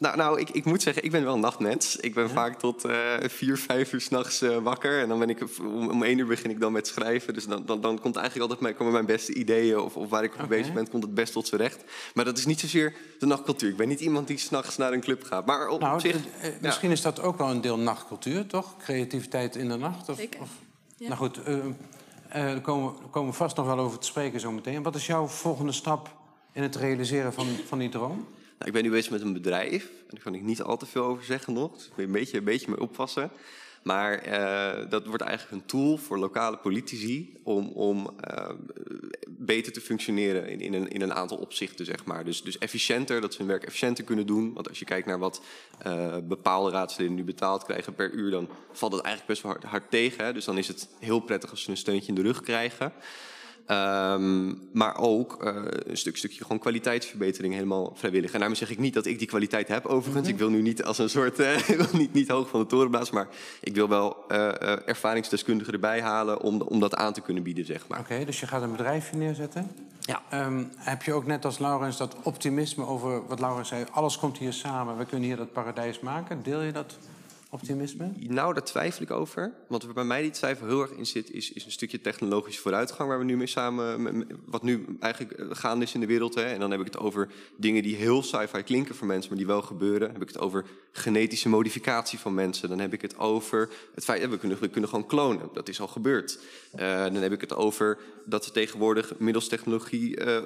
Nou, 0.04 0.18
nou 0.18 0.40
ik, 0.40 0.50
ik 0.50 0.66
moet 0.66 0.82
zeggen, 0.82 1.04
ik 1.04 1.12
ben 1.12 1.24
wel 1.24 1.34
een 1.34 1.40
nachtmens. 1.40 1.96
Ik 1.96 2.14
ben 2.14 2.30
vaak 2.30 2.60
tot 2.60 2.86
eh 2.86 2.94
vier, 3.22 3.58
vijf 3.58 3.94
uur 3.94 4.02
s'nachts 4.02 4.42
nachts 4.42 4.64
wakker. 4.64 5.00
En 5.02 5.08
dan 5.08 5.20
ben 5.20 5.30
ik, 5.30 5.44
om, 5.60 5.90
om 5.90 6.04
één 6.04 6.18
uur 6.18 6.26
begin 6.26 6.50
ik 6.50 6.60
dan 6.60 6.72
met 6.72 6.88
schrijven. 6.88 7.34
Dus 7.34 7.46
dan, 7.46 7.66
dan, 7.66 7.82
dan 7.82 8.00
komt 8.00 8.16
eigenlijk 8.16 8.42
altijd 8.42 8.60
mijn, 8.60 8.76
komen 8.76 8.94
mijn 8.94 9.06
beste 9.06 9.34
ideeën... 9.34 9.80
of, 9.80 9.96
of 9.98 10.10
waar 10.10 10.24
ik 10.24 10.38
mee 10.38 10.48
bezig 10.48 10.74
ben, 10.74 10.90
komt 10.90 11.04
het 11.04 11.14
best 11.14 11.34
tot 11.34 11.48
z'n 11.48 11.56
recht. 11.56 11.84
Maar 12.14 12.26
dat 12.26 12.38
is 12.38 12.46
niet 12.46 12.60
zozeer 12.60 12.94
de 13.20 13.26
nachtcultuur. 13.26 13.70
Ik 13.70 13.78
ben 13.78 13.88
niet 13.88 14.00
iemand 14.00 14.28
die 14.28 14.38
s'nachts 14.38 14.78
naar 14.78 14.94
een 14.94 15.02
club 15.02 15.24
gaat. 15.24 15.46
Maar 15.46 15.68
op, 15.68 15.80
nou, 15.80 15.94
op 15.94 16.00
zich... 16.00 16.16
eh, 16.16 16.48
eh, 16.48 16.54
ja. 16.54 16.58
misschien 16.62 16.92
is 16.92 17.02
dat 17.02 17.22
ook 17.22 17.38
wel 17.38 17.50
een 17.50 17.62
deel 17.62 17.78
nachtcultuur, 17.78 18.48
toch? 18.48 18.78
Creativiteit 18.78 19.56
in 19.56 19.70
de 19.70 19.78
nacht? 19.78 20.10
Of, 20.10 20.18
Zeker. 20.18 20.42
Of, 20.42 20.50
Ja. 20.98 21.08
Nou 21.08 21.20
goed, 21.20 21.44
eh, 21.44 21.58
eh, 21.58 21.66
daar 22.30 22.62
komen, 22.62 22.94
komen 23.10 23.30
we 23.32 23.36
vast 23.36 23.56
nog 23.56 23.66
wel 23.66 23.80
over 23.80 24.00
te 24.00 24.06
spreken 24.08 24.40
zo 24.40 24.52
meteen. 24.52 24.84
Wat 24.84 24.96
is 24.96 25.06
jouw 25.06 25.28
volgende 25.28 25.72
stap 25.72 26.16
in 26.52 26.62
het 26.64 26.76
realiseren 26.76 27.34
van, 27.34 27.48
van 27.68 27.80
die 27.80 27.90
droom? 27.90 28.28
Nou, 28.58 28.66
ik 28.66 28.74
ben 28.74 28.84
nu 28.84 28.90
bezig 28.90 29.12
met 29.12 29.22
een 29.22 29.34
bedrijf. 29.34 29.84
En 29.84 30.10
daar 30.10 30.24
kan 30.24 30.36
ik 30.36 30.42
niet 30.42 30.62
al 30.62 30.78
te 30.78 30.86
veel 30.86 31.04
over 31.04 31.24
zeggen 31.24 31.54
nog. 31.54 31.74
Dus 31.74 31.86
ik 31.86 31.92
moet 31.96 32.06
een 32.06 32.12
beetje, 32.12 32.38
een 32.38 32.44
beetje 32.44 32.70
mee 32.70 32.82
oppassen. 32.82 33.32
Maar 33.84 34.18
eh, 34.18 34.90
dat 34.90 35.06
wordt 35.06 35.24
eigenlijk 35.24 35.62
een 35.62 35.68
tool 35.68 35.98
voor 35.98 36.18
lokale 36.18 36.58
politici 36.58 37.34
om, 37.44 37.68
om 37.68 38.16
uh, 38.30 38.50
beter 39.28 39.74
te 39.74 39.82
functioneren 39.82 40.48
in, 40.48 40.62
in, 40.62 40.74
een, 40.74 40.88
in 40.88 41.02
een 41.02 41.14
aantal 41.14 41.38
opzichten, 41.38 41.86
zeg 41.86 42.06
maar. 42.06 42.26
Dus, 42.26 42.44
dus 42.44 42.58
efficiënter, 42.58 43.22
dat 43.22 43.34
ze 43.34 43.38
hun 43.38 43.48
werk 43.48 43.64
efficiënter 43.64 44.04
kunnen 44.04 44.26
doen. 44.26 44.54
Want 44.54 44.70
als 44.70 44.80
je 44.80 44.86
kijkt 44.86 45.08
naar 45.08 45.20
wat 45.20 45.42
uh, 45.88 46.18
bepaalde 46.24 46.72
raadsleden 46.72 47.16
nu 47.16 47.24
betaald 47.24 47.64
krijgen 47.64 47.94
per 47.94 48.12
uur, 48.12 48.32
dan 48.32 48.50
valt 48.72 48.94
het 48.94 49.02
eigenlijk 49.02 49.34
best 49.34 49.44
wel 49.44 49.52
hard, 49.52 49.64
hard 49.64 49.92
tegen. 49.92 50.26
Hè? 50.26 50.34
Dus 50.34 50.46
dan 50.46 50.58
is 50.58 50.68
het 50.68 50.88
heel 51.00 51.20
prettig 51.20 51.50
als 51.50 51.64
ze 51.64 51.70
een 51.70 51.78
steuntje 51.78 52.08
in 52.08 52.16
de 52.16 52.22
rug 52.22 52.42
krijgen. 52.42 52.94
Um, 53.68 54.70
maar 54.74 54.98
ook 54.98 55.44
uh, 55.44 55.56
een 55.86 55.98
stuk, 55.98 56.18
stukje 56.18 56.42
gewoon 56.42 56.60
kwaliteitsverbetering 56.60 57.54
helemaal 57.54 57.94
vrijwillig. 57.96 58.34
En 58.34 58.40
daarmee 58.40 58.58
zeg 58.58 58.70
ik 58.70 58.80
niet 58.80 58.94
dat 58.94 59.06
ik 59.06 59.20
die 59.20 59.28
kwaliteit 59.28 59.68
heb 59.68 59.86
overigens. 59.86 60.16
Mm 60.16 60.22
-hmm. 60.24 60.34
Ik 60.34 60.38
wil 60.38 60.50
nu 60.50 60.62
niet 60.62 60.84
als 60.84 60.98
een 60.98 61.10
soort, 61.10 61.40
uh, 61.40 61.92
niet, 61.92 62.14
niet 62.14 62.28
hoog 62.28 62.50
van 62.50 62.60
de 62.60 62.66
toren 62.66 62.90
blazen, 62.90 63.14
maar 63.14 63.28
ik 63.62 63.76
wil 63.76 63.90
wel 63.90 64.26
uh, 64.32 64.88
ervaringsdeskundigen 64.88 65.74
erbij 65.74 66.02
halen 66.02 66.42
om, 66.42 66.62
om 66.62 66.80
dat 66.80 66.96
aan 66.96 67.14
te 67.14 67.22
kunnen 67.22 67.44
bieden, 67.44 67.66
zeg 67.66 67.88
maar. 67.88 68.00
Oké, 68.00 68.14
okay, 68.14 68.26
dus 68.26 68.40
je 68.40 68.48
gaat 68.48 68.62
een 68.62 68.72
bedrijfje 68.72 69.18
neerzetten. 69.18 69.72
Ja. 70.00 70.46
Um, 70.46 70.72
heb 70.76 71.04
je 71.04 71.14
ook 71.14 71.26
net 71.26 71.46
als 71.46 71.60
Laurens 71.60 71.98
dat 71.98 72.16
optimisme 72.24 72.86
over 72.86 73.28
wat 73.28 73.40
Laurens 73.40 73.70
zei, 73.70 73.86
alles 73.92 74.18
komt 74.18 74.38
hier 74.38 74.54
samen, 74.54 74.98
we 74.98 75.06
kunnen 75.06 75.28
hier 75.28 75.38
dat 75.38 75.52
paradijs 75.52 76.00
maken. 76.00 76.44
Deel 76.44 76.62
je 76.62 76.72
dat 76.72 76.98
optimisme? 77.54 78.12
Nou, 78.20 78.54
daar 78.54 78.64
twijfel 78.64 79.02
ik 79.02 79.12
over. 79.12 79.54
Want 79.68 79.84
waar 79.84 79.94
bij 79.94 80.04
mij 80.04 80.22
die 80.22 80.32
twijfel 80.32 80.68
heel 80.68 80.82
erg 80.82 80.92
in 80.92 81.06
zit, 81.06 81.32
is, 81.32 81.52
is 81.52 81.66
een 81.66 81.72
stukje 81.72 82.02
technologische 82.02 82.62
vooruitgang 82.62 83.10
waar 83.10 83.20
we 83.20 83.26
nu 83.26 83.38
mee 83.38 83.48
samen, 83.48 84.26
wat 84.46 84.64
nu 84.64 84.86
eigenlijk 85.00 85.58
gaande 85.58 85.86
is 85.86 85.94
in 85.94 86.00
de 86.00 86.06
wereld. 86.06 86.36
Hè. 86.36 86.44
En 86.44 86.60
dan 86.60 86.72
heb 86.72 86.80
ik 86.80 86.86
het 86.86 86.98
over 86.98 87.30
dingen 87.58 87.84
die 87.84 87.96
heel 87.96 88.24
sci-fi 88.24 88.64
klinken 88.64 88.96
voor 88.96 89.08
mensen, 89.08 89.30
maar 89.30 89.38
die 89.38 89.48
wel 89.48 89.62
gebeuren. 89.62 90.00
Dan 90.00 90.12
heb 90.12 90.22
ik 90.22 90.28
het 90.28 90.40
over 90.40 90.66
genetische 90.92 91.50
modificatie 91.50 92.20
van 92.20 92.34
mensen. 92.34 92.70
Dan 92.70 92.80
heb 92.80 92.94
ik 92.94 93.02
het 93.02 93.18
over 93.18 93.70
het 93.96 94.04
feit 94.04 94.22
dat 94.22 94.30
we 94.30 94.38
kunnen, 94.38 94.60
we 94.60 94.68
kunnen 94.68 94.90
gewoon 94.90 95.06
klonen. 95.06 95.50
Dat 95.54 95.70
is 95.70 95.82
al 95.82 95.88
gebeurd. 95.88 96.40
Uh, 96.76 97.04
dan 97.04 97.16
heb 97.16 97.32
ik 97.32 97.42
het 97.42 97.56
over 97.56 97.98
dat 98.26 98.46
we 98.46 98.52
tegenwoordig 98.52 99.20
middels 99.20 99.48
technologie 99.48 100.26
uh, 100.26 100.38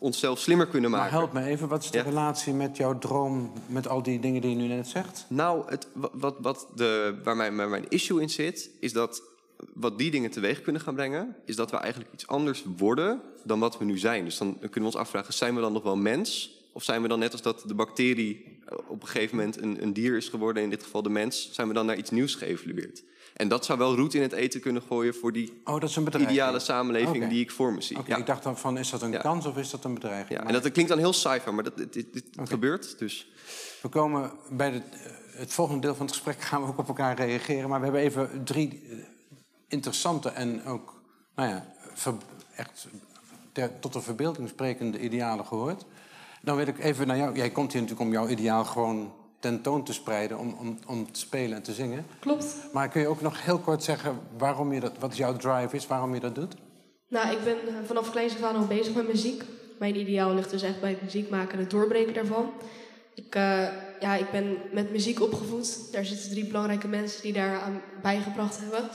onszelf 0.00 0.38
slimmer 0.38 0.66
kunnen 0.66 0.90
maken. 0.90 1.10
Maar 1.12 1.20
help 1.20 1.32
me 1.32 1.44
even, 1.44 1.68
wat 1.68 1.82
is 1.84 1.90
de 1.90 1.98
Ja. 1.98 2.04
relatie 2.04 2.52
met 2.52 2.76
jouw 2.76 2.98
droom, 2.98 3.52
met 3.66 3.88
al 3.88 4.02
die 4.02 4.20
dingen 4.20 4.40
die 4.40 4.50
je 4.50 4.56
nu 4.56 4.66
net 4.66 4.86
zegt? 4.88 5.24
Nou, 5.28 5.62
het, 5.70 5.86
wa- 5.92 6.10
wat, 6.12 6.36
wat 6.40 6.66
de, 6.74 7.14
waar, 7.24 7.36
mijn, 7.36 7.56
waar 7.56 7.68
mijn 7.68 7.84
issue 7.88 8.20
in 8.20 8.30
zit, 8.30 8.70
is 8.80 8.92
dat 8.92 9.22
wat 9.74 9.98
die 9.98 10.10
dingen 10.10 10.30
teweeg 10.30 10.62
kunnen 10.62 10.82
gaan 10.82 10.94
brengen, 10.94 11.36
is 11.44 11.56
dat 11.56 11.70
we 11.70 11.76
eigenlijk 11.76 12.12
iets 12.12 12.26
anders 12.26 12.64
worden 12.76 13.20
dan 13.44 13.58
wat 13.60 13.78
we 13.78 13.84
nu 13.84 13.98
zijn. 13.98 14.24
Dus 14.24 14.38
dan 14.38 14.56
kunnen 14.58 14.80
we 14.80 14.86
ons 14.86 14.96
afvragen, 14.96 15.34
zijn 15.34 15.54
we 15.54 15.60
dan 15.60 15.72
nog 15.72 15.82
wel 15.82 15.96
mens? 15.96 16.58
Of 16.72 16.82
zijn 16.82 17.02
we 17.02 17.08
dan 17.08 17.18
net 17.18 17.32
als 17.32 17.42
dat 17.42 17.62
de 17.66 17.74
bacterie 17.74 18.58
eh, 18.66 18.78
op 18.88 19.02
een 19.02 19.08
gegeven 19.08 19.36
moment 19.36 19.62
een, 19.62 19.82
een 19.82 19.92
dier 19.92 20.16
is 20.16 20.28
geworden, 20.28 20.62
in 20.62 20.70
dit 20.70 20.82
geval 20.82 21.02
de 21.02 21.08
mens, 21.10 21.48
zijn 21.52 21.68
we 21.68 21.74
dan 21.74 21.86
naar 21.86 21.96
iets 21.96 22.10
nieuws 22.10 22.34
geëvolueerd? 22.34 23.02
En 23.40 23.48
dat 23.48 23.64
zou 23.64 23.78
wel 23.78 23.96
roet 23.96 24.14
in 24.14 24.22
het 24.22 24.32
eten 24.32 24.60
kunnen 24.60 24.82
gooien 24.82 25.14
voor 25.14 25.32
die 25.32 25.60
Oh, 25.64 25.80
dat 25.80 25.88
is 25.90 25.96
een 25.96 26.20
ideale 26.20 26.58
samenleving 26.58 27.28
die 27.28 27.40
ik 27.40 27.50
voor 27.50 27.72
me 27.72 27.80
zie. 27.80 27.98
Oké, 27.98 28.10
ja. 28.10 28.16
ik 28.16 28.26
dacht 28.26 28.42
dan 28.42 28.58
van, 28.58 28.78
is 28.78 28.90
dat 28.90 29.02
een 29.02 29.18
kans 29.18 29.46
of 29.46 29.56
is 29.56 29.70
dat 29.70 29.84
een 29.84 29.94
bedreiging? 29.94 30.30
Ja, 30.38 30.44
Maar 30.44 30.54
en 30.54 30.62
dat 30.62 30.72
klinkt 30.72 30.90
dan 30.90 31.00
heel 31.00 31.12
sci-fi, 31.12 31.50
maar 31.50 31.64
dat, 31.64 31.76
dit, 31.76 32.06
gebeurt. 32.44 32.98
Dus. 32.98 33.30
We 33.82 33.88
komen 33.88 34.32
bij 34.50 34.70
de, 34.70 34.82
het 35.32 35.52
volgende 35.52 35.80
deel 35.80 35.94
van 35.94 36.06
het 36.06 36.14
gesprek 36.14 36.40
gaan 36.40 36.62
we 36.62 36.68
ook 36.68 36.78
op 36.78 36.88
elkaar 36.88 37.16
reageren. 37.16 37.68
Maar 37.68 37.78
we 37.78 37.84
hebben 37.84 38.02
even 38.02 38.44
drie 38.44 38.82
eh, 38.90 38.96
interessante 39.68 40.28
en 40.28 40.64
ook, 40.64 41.02
nou 41.34 41.48
ja, 41.48 41.72
ver- 41.94 42.14
echt 42.56 42.88
ter- 43.52 43.78
tot 43.80 43.92
de 43.92 44.00
verbeelding 44.00 44.48
sprekende 44.48 45.00
idealen 45.00 45.46
gehoord. 45.46 45.84
Dan 46.42 46.56
wil 46.56 46.66
ik 46.66 46.78
even 46.78 47.06
naar 47.06 47.16
jou. 47.16 47.36
Jij 47.36 47.50
komt 47.50 47.72
hier 47.72 47.80
natuurlijk 47.82 48.08
om 48.08 48.14
jouw 48.14 48.28
ideaal 48.28 48.64
gewoon 48.64 49.12
tentoon 49.40 49.84
te 49.84 49.92
spreiden, 49.92 50.38
om, 50.38 50.56
om, 50.58 50.78
om 50.86 51.12
te 51.12 51.20
spelen 51.20 51.56
en 51.56 51.62
te 51.62 51.72
zingen. 51.72 52.06
Klopt. 52.18 52.56
Maar 52.72 52.88
kun 52.88 53.00
je 53.00 53.08
ook 53.08 53.20
nog 53.20 53.44
heel 53.44 53.58
kort 53.58 53.82
zeggen 53.82 54.18
waarom 54.38 54.72
je 54.72 54.80
dat, 54.80 54.92
wat 54.98 55.16
jouw 55.16 55.36
drive 55.36 55.76
is, 55.76 55.86
waarom 55.86 56.14
je 56.14 56.20
dat 56.20 56.34
doet? 56.34 56.54
Nou, 57.08 57.30
ik 57.30 57.44
ben 57.44 57.56
eh, 57.56 57.74
vanaf 57.84 58.10
kleins 58.10 58.34
af 58.34 58.42
aan 58.42 58.56
al 58.56 58.66
bezig 58.66 58.94
met 58.94 59.08
muziek. 59.08 59.42
Mijn 59.78 59.96
ideaal 59.96 60.34
ligt 60.34 60.50
dus 60.50 60.62
echt 60.62 60.80
bij 60.80 60.90
het 60.90 61.02
muziek 61.02 61.30
maken 61.30 61.52
en 61.52 61.58
het 61.58 61.70
doorbreken 61.70 62.14
daarvan. 62.14 62.52
Ik, 63.14 63.34
eh, 63.34 63.66
ja, 64.00 64.14
ik 64.16 64.30
ben 64.30 64.56
met 64.72 64.90
muziek 64.90 65.20
opgevoed. 65.20 65.92
Daar 65.92 66.04
zitten 66.04 66.30
drie 66.30 66.46
belangrijke 66.46 66.88
mensen 66.88 67.22
die 67.22 67.32
daar 67.32 67.60
aan 67.60 67.80
bijgebracht 68.02 68.60
hebben. 68.60 68.90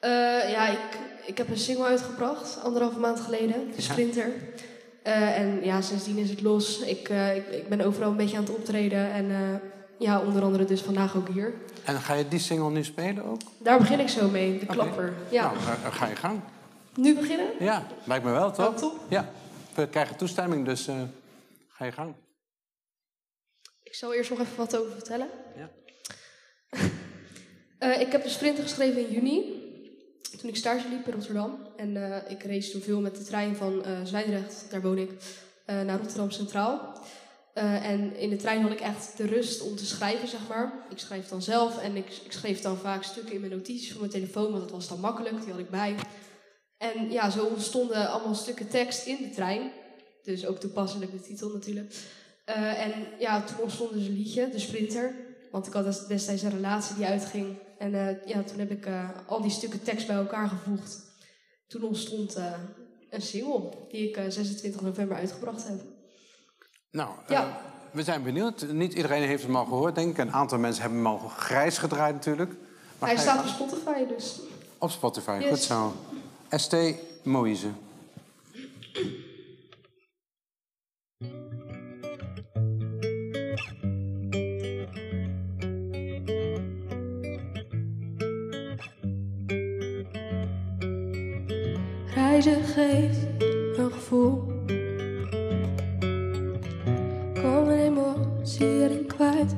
Eh, 0.00 0.50
ja, 0.50 0.68
ik, 0.68 0.98
ik 1.26 1.38
heb 1.38 1.50
een 1.50 1.58
single 1.58 1.84
uitgebracht, 1.84 2.58
anderhalve 2.62 2.98
maand 2.98 3.20
geleden, 3.20 3.72
de 3.76 3.82
Sprinter. 3.82 4.32
Eh, 5.02 5.38
en 5.38 5.64
ja, 5.64 5.80
sindsdien 5.80 6.18
is 6.18 6.30
het 6.30 6.40
los. 6.40 6.80
Ik, 6.80 7.08
eh, 7.08 7.36
ik, 7.36 7.46
ik 7.48 7.68
ben 7.68 7.80
overal 7.80 8.10
een 8.10 8.16
beetje 8.16 8.36
aan 8.36 8.42
het 8.42 8.54
optreden. 8.54 9.12
En 9.12 9.30
eh, 9.30 9.54
ja, 9.98 10.20
onder 10.20 10.42
andere 10.42 10.64
dus 10.64 10.80
vandaag 10.80 11.16
ook 11.16 11.28
hier. 11.28 11.54
En 11.84 12.00
ga 12.00 12.14
je 12.14 12.28
die 12.28 12.38
single 12.38 12.70
nu 12.70 12.84
spelen 12.84 13.24
ook? 13.24 13.40
Daar 13.58 13.78
begin 13.78 14.00
ik 14.00 14.08
zo 14.08 14.28
mee, 14.28 14.58
de 14.58 14.66
klapper. 14.66 15.12
Ja. 15.30 15.42
Nou, 15.42 15.92
ga, 15.92 16.06
je 16.06 16.16
gang. 16.16 16.40
Nu 16.94 17.14
beginnen? 17.14 17.46
Ja, 17.58 17.86
lijkt 18.04 18.24
me 18.24 18.30
wel, 18.30 18.52
toch? 18.52 18.72
Ja, 18.72 18.80
top. 18.80 19.00
Ja, 19.08 19.30
we 19.74 19.88
krijgen 19.88 20.16
toestemming, 20.16 20.64
dus 20.64 20.88
ga 21.68 21.84
je 21.84 21.92
gang. 21.92 22.14
Ik 23.82 23.94
zal 23.94 24.14
eerst 24.14 24.30
nog 24.30 24.40
even 24.40 24.56
wat 24.56 24.76
over 24.76 24.92
vertellen. 24.92 25.28
Ja. 25.56 25.70
Ik 28.06 28.12
heb 28.12 28.22
de 28.22 28.28
sprinter 28.28 28.62
geschreven 28.62 29.06
in 29.06 29.12
juni, 29.12 29.57
toen 30.38 30.48
ik 30.48 30.56
stage 30.56 30.88
liep 30.88 31.06
in 31.06 31.12
Rotterdam. 31.12 31.58
En 31.76 31.96
eh, 31.96 32.30
ik 32.30 32.42
race 32.42 32.70
toen 32.70 32.80
veel 32.80 33.00
met 33.00 33.16
de 33.16 33.22
trein 33.24 33.56
van 33.56 33.84
eh 33.84 33.90
Zwijndrecht, 34.04 34.66
daar 34.70 34.82
woon 34.82 34.98
ik, 34.98 35.10
eh, 35.64 35.80
naar 35.80 35.98
Rotterdam 35.98 36.30
Centraal. 36.30 36.96
En 37.82 38.16
in 38.16 38.30
de 38.30 38.36
trein 38.36 38.62
had 38.62 38.70
ik 38.72 38.80
echt 38.80 39.16
de 39.16 39.26
rust 39.26 39.60
om 39.62 39.76
te 39.76 39.86
schrijven, 39.86 40.28
zeg 40.28 40.40
maar. 40.48 40.72
Ik 40.90 40.98
schrijf 40.98 41.28
dan 41.28 41.42
zelf 41.42 41.82
en 41.82 41.96
ik, 41.96 42.06
ik 42.24 42.32
schreef 42.32 42.60
dan 42.60 42.76
vaak 42.76 43.02
stukken 43.02 43.34
in 43.34 43.40
mijn 43.40 43.52
notities 43.52 43.90
van 43.90 44.00
mijn 44.00 44.12
telefoon, 44.12 44.50
want 44.50 44.62
dat 44.62 44.70
was 44.70 44.88
dan 44.88 45.00
makkelijk, 45.00 45.40
die 45.40 45.50
had 45.50 45.60
ik 45.60 45.70
bij. 45.70 45.94
En 46.76 47.10
ja, 47.10 47.30
zo 47.30 47.44
ontstonden 47.44 48.10
allemaal 48.10 48.34
stukken 48.34 48.68
tekst 48.68 49.06
in 49.06 49.16
de 49.22 49.30
trein. 49.30 49.70
Dus 50.22 50.46
ook 50.46 50.60
toepasselijk 50.60 51.12
de 51.12 51.20
titel 51.20 51.48
natuurlijk. 51.52 51.94
En 52.44 52.92
ja, 53.18 53.42
toen 53.42 53.60
ontstond 53.60 53.92
dus 53.92 54.06
een 54.06 54.16
liedje, 54.16 54.48
De 54.50 54.58
Sprinter. 54.58 55.14
Want 55.50 55.66
ik 55.66 55.72
had 55.72 55.84
des- 55.84 56.06
destijds 56.06 56.42
een 56.42 56.50
relatie 56.50 56.96
die 56.96 57.06
uitging. 57.06 57.58
En 57.78 57.94
eh, 57.94 58.26
ja, 58.26 58.42
toen 58.42 58.58
heb 58.58 58.70
ik 58.70 58.86
eh, 58.86 59.08
al 59.26 59.40
die 59.40 59.50
stukken 59.50 59.82
tekst 59.82 60.06
bij 60.06 60.16
elkaar 60.16 60.48
gevoegd. 60.48 60.98
Toen 61.66 61.82
ontstond 61.82 62.34
eh, 62.34 62.52
een 63.10 63.22
single 63.22 63.62
die 63.90 64.08
ik 64.08 64.16
eh, 64.16 64.24
26 64.28 64.80
november 64.80 65.16
uitgebracht 65.16 65.68
heb. 65.68 65.80
Nou, 66.90 67.10
Ja. 67.28 67.60
we 67.90 68.02
zijn 68.02 68.22
benieuwd. 68.22 68.66
Niet 68.72 68.92
iedereen 68.94 69.22
heeft 69.22 69.42
hem 69.42 69.56
al 69.56 69.64
gehoord, 69.64 69.94
denk 69.94 70.10
ik. 70.10 70.18
Een 70.18 70.32
aantal 70.32 70.58
mensen 70.58 70.80
hebben 70.82 70.98
hem 70.98 71.06
al 71.08 71.18
grijs 71.18 71.78
gedraaid 71.78 72.14
natuurlijk. 72.14 72.52
Maar 72.98 73.08
Hij 73.08 73.18
staat 73.18 73.40
op? 73.40 73.46
Spotify, 73.46 74.06
dus 74.06 74.40
op 74.78 74.90
Spotify. 74.90 75.38
Yes. 75.40 75.48
Goed 75.48 75.58
zo. 75.58 75.92
ST 76.50 76.76
Moïse. 77.22 77.68
Reizen 92.28 92.64
geeft 92.64 93.18
een 93.76 93.92
gevoel. 93.92 94.32
Kom 97.34 97.68
een 97.68 97.98
erin 98.58 99.06
kwijt. 99.06 99.54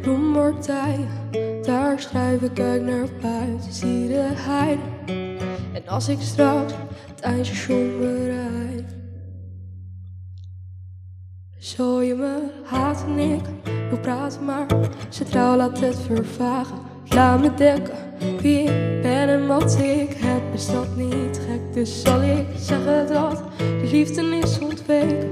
Bloemortij, 0.00 0.98
daar 1.62 2.00
schrijf 2.00 2.42
ik 2.42 2.60
uit 2.60 2.82
naar 2.82 3.08
buiten. 3.20 3.72
Zie 3.72 4.08
de 4.08 4.28
heide. 4.32 4.82
En 5.72 5.86
als 5.86 6.08
ik 6.08 6.20
straks 6.20 6.72
het 7.06 7.20
eindstation 7.20 7.98
bereik. 7.98 8.88
Zou 11.58 12.04
je 12.04 12.14
me 12.14 12.50
haten, 12.64 13.18
ik 13.18 13.44
wil 13.88 13.98
praten, 13.98 14.44
maar 14.44 14.66
centraal 15.08 15.56
laat 15.56 15.80
het 15.80 15.96
vervagen. 15.96 16.78
Laat 17.08 17.40
me 17.40 17.54
denken 17.54 18.11
wie 18.40 18.64
ben 19.02 19.28
en 19.28 19.46
wat 19.46 19.78
ik 19.78 20.16
heb, 20.16 20.42
is 20.54 20.66
dat 20.66 20.96
niet 20.96 21.40
gek? 21.48 21.60
Dus 21.72 22.02
zal 22.02 22.22
ik 22.22 22.46
zeggen 22.56 23.06
dat 23.06 23.42
de 23.56 23.88
liefde 23.92 24.22
is 24.22 24.58
ontweken. 24.58 25.30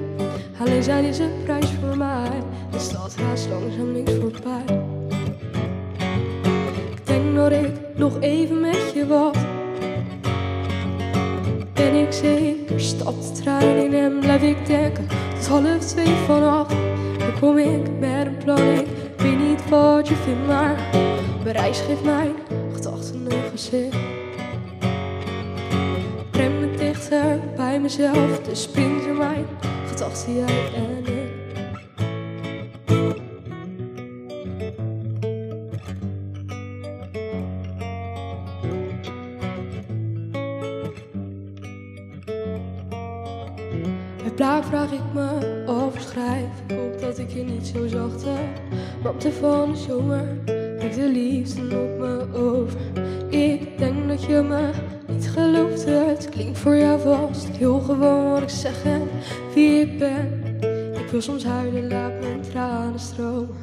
Alleen 0.61 0.83
zijn 0.83 1.05
is 1.05 1.19
een 1.19 1.43
prijs 1.45 1.67
voor 1.81 1.97
mij, 1.97 2.31
de 2.71 2.79
stad 2.79 3.15
raast 3.19 3.49
langzaam 3.49 3.93
niks 3.93 4.13
voorbij. 4.13 4.79
Ik 6.91 7.07
denk 7.07 7.37
dat 7.37 7.53
ik 7.53 7.71
nog 7.97 8.21
even 8.21 8.61
met 8.61 8.93
je 8.95 9.07
wacht. 9.07 9.39
Ben 11.75 11.95
ik 11.95 12.13
zeker, 12.13 12.81
stap 12.81 13.15
de 13.21 13.41
trein 13.43 13.77
in 13.85 13.95
en 13.95 14.19
blijf 14.19 14.43
ik 14.43 14.67
denken 14.67 15.07
tot 15.39 15.49
half 15.49 15.79
twee 15.79 16.15
vannacht. 16.27 16.71
Dan 17.19 17.41
kom 17.41 17.59
ik 17.59 17.99
met 17.99 18.27
een 18.27 18.37
plan, 18.45 18.69
ik 18.69 18.87
weet 19.17 19.39
niet 19.39 19.69
wat 19.69 20.09
je 20.09 20.15
vindt, 20.15 20.47
maar 20.47 20.89
mijn 21.43 21.57
reis 21.57 21.81
geeft 21.81 22.05
mijn 23.31 23.51
gezicht. 23.51 23.97
Breng 26.31 26.61
me 26.61 26.77
dichter 26.77 27.41
bij 27.57 27.81
mezelf, 27.81 28.41
dus 28.41 28.63
spring 28.63 29.07
er 29.07 29.15
mijn 29.15 29.47
gedachten 29.87 30.41
uit 30.41 30.75
en 30.75 31.07
ik. 31.07 31.29
Daar 44.37 44.65
vraag 44.65 44.93
ik 44.93 45.13
me 45.15 45.65
of 45.67 46.01
schrijf. 46.01 46.49
Ik 46.67 46.77
hoop 46.77 47.01
dat 47.01 47.19
ik 47.19 47.31
je 47.31 47.43
niet 47.43 47.67
zo 47.67 47.87
zachte 47.87 48.35
op 49.05 49.21
de 49.21 49.33
van 49.33 49.73
de 49.73 49.79
zomer 49.79 50.39
ik 50.85 50.95
de 50.95 51.09
liefde 51.09 51.63
op 51.63 51.99
me 51.99 52.27
over. 52.33 53.00
Dat 54.31 54.39
je 54.39 54.45
me 54.45 54.71
niet 55.07 55.29
gelooft. 55.29 55.85
Het 55.85 56.29
klinkt 56.29 56.59
voor 56.59 56.77
jou 56.77 57.01
vast 57.01 57.47
heel 57.47 57.81
gewoon 57.81 58.31
wat 58.31 58.43
ik 58.43 58.49
zeg 58.49 58.85
en 58.85 59.09
wie 59.55 59.81
ik 59.81 59.99
ben. 59.99 60.43
Ik 60.95 61.11
wil 61.11 61.21
soms 61.21 61.45
huilen, 61.45 61.89
laat 61.89 62.21
mijn 62.21 62.41
tranen 62.41 63.01
stromen. 63.01 63.57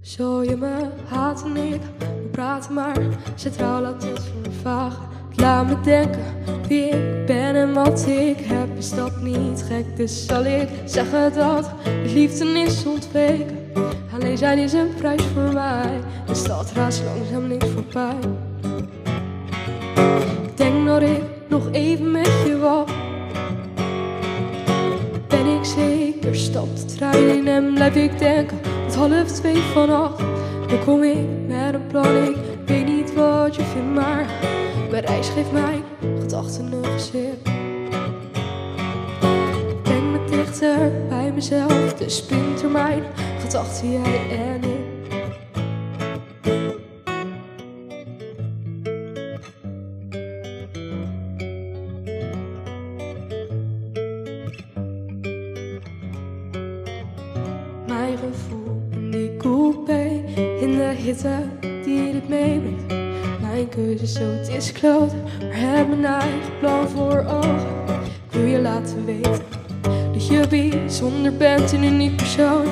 Zou 0.00 0.48
je 0.48 0.56
me 0.56 0.88
haten, 1.08 1.56
ik 1.56 1.80
we 1.96 2.28
praten 2.30 2.74
maar. 2.74 2.98
Centraal 3.34 3.82
laat 3.82 4.02
het 4.02 4.20
voor 4.20 4.40
me 4.72 4.90
laat 5.34 5.66
me 5.66 5.80
denken 5.80 6.24
wie 6.68 6.88
ik 6.88 7.26
ben 7.26 7.54
en 7.54 7.72
wat 7.72 8.06
ik 8.06 8.38
heb. 8.38 8.76
Is 8.76 8.94
dat 8.94 9.22
niet 9.22 9.64
gek? 9.68 9.96
Dus 9.96 10.26
zal 10.26 10.44
ik 10.44 10.68
zeggen 10.84 11.34
dat 11.34 11.70
de 11.84 12.10
liefde 12.14 12.44
is 12.44 12.86
ontweken. 12.86 13.56
Alleen 14.12 14.38
zijn 14.38 14.58
is 14.58 14.72
een 14.72 14.94
prijs 14.94 15.22
voor 15.22 15.52
mij. 15.52 16.00
De 16.26 16.34
stad 16.34 16.72
raast 16.72 17.02
langzaam 17.04 17.46
niks 17.46 17.66
voorbij. 17.66 18.47
Denk 20.54 20.86
dat 20.86 21.02
ik 21.02 21.22
nog 21.48 21.68
even 21.72 22.10
met 22.10 22.42
je 22.46 22.58
wacht. 22.58 22.92
Ben 25.28 25.46
ik 25.46 25.64
zeker, 25.64 26.36
stap 26.36 26.76
de 26.76 26.84
trein 26.84 27.28
in 27.28 27.48
en 27.48 27.74
blijf 27.74 27.94
ik 27.94 28.18
denken 28.18 28.60
tot 28.86 28.94
half 28.94 29.26
twee 29.26 29.56
vannacht. 29.56 30.18
Dan 30.68 30.78
kom 30.84 31.02
ik 31.02 31.26
met 31.46 31.74
een 31.74 31.86
plan, 31.86 32.16
ik 32.16 32.36
weet 32.66 32.86
niet 32.86 33.14
wat 33.14 33.56
je 33.56 33.62
vindt, 33.62 33.94
maar 33.94 34.26
mijn 34.90 35.04
reis 35.04 35.28
geeft 35.28 35.52
mijn 35.52 35.82
gedachten 36.20 36.72
een 36.72 36.84
gezicht. 36.84 37.42
Breng 39.82 40.12
me 40.12 40.24
dichter 40.30 40.92
bij 41.08 41.32
mezelf, 41.32 41.94
de 41.94 42.08
spintermijn, 42.08 43.02
gedachten 43.40 43.90
jij 43.90 44.20
en 44.30 44.62
ik. 44.62 44.77
Gevoel 58.32 58.82
in 58.90 59.10
die 59.10 59.36
coupé 59.36 60.24
in 60.60 60.76
de 60.76 60.94
hitte 60.96 61.36
die 61.84 62.12
dit 62.12 62.28
meebrengt. 62.28 62.86
Mijn 63.40 63.68
keuze 63.68 64.06
zo, 64.06 64.20
het 64.20 64.48
is 64.48 64.72
kloten, 64.72 65.22
maar 65.40 65.56
heb 65.56 65.88
mijn 65.88 66.04
eigen 66.04 66.58
plan 66.60 66.88
voor 66.88 67.24
ogen. 67.26 67.66
Ik 68.30 68.30
wil 68.30 68.44
je 68.44 68.60
laten 68.60 69.04
weten 69.04 69.42
dat 70.12 70.26
je 70.26 70.46
bijzonder 70.48 71.36
bent 71.36 71.72
een 71.72 71.84
uniek 71.84 72.16
persoon 72.16 72.66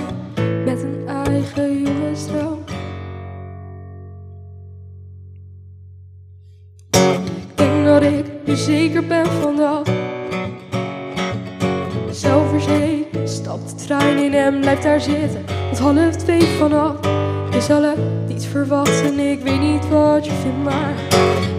blijft 14.81 15.07
daar 15.07 15.17
zitten 15.17 15.45
tot 15.71 15.79
half 15.79 16.17
twee 16.17 16.43
vanaf. 16.43 16.97
Je 17.51 17.61
zal 17.61 17.83
het 17.83 17.99
niet 18.29 18.45
verwachten, 18.45 19.19
ik 19.19 19.43
weet 19.43 19.61
niet 19.61 19.89
wat 19.89 20.25
je 20.25 20.33
vindt, 20.33 20.65
maar 20.65 20.95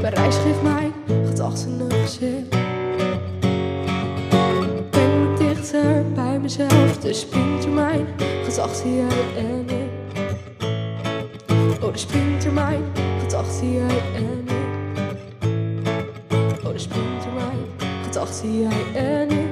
mijn 0.02 0.14
reis 0.14 0.36
geeft 0.36 0.62
mij 0.62 0.92
gedachten 1.26 1.80
een 1.80 1.92
gezicht. 1.92 2.56
Ik 4.78 4.90
ben 4.92 5.36
dichter 5.38 6.12
bij 6.14 6.40
mezelf, 6.40 6.98
de 6.98 7.14
sprintermijn, 7.14 8.08
gedachten 8.44 8.96
jij 8.96 9.08
en 9.38 9.66
ik. 9.68 9.90
Oh, 11.84 11.94
de 11.94 12.00
sprintermijn, 12.00 12.82
gedachten 13.20 13.74
jij 13.74 14.02
en 14.16 14.44
ik. 14.46 14.56
Oh, 16.66 16.72
de 16.72 16.80
sprintermijn, 16.80 17.58
gedachten 18.04 18.60
jij 18.60 19.02
en 19.04 19.30
ik. 19.30 19.47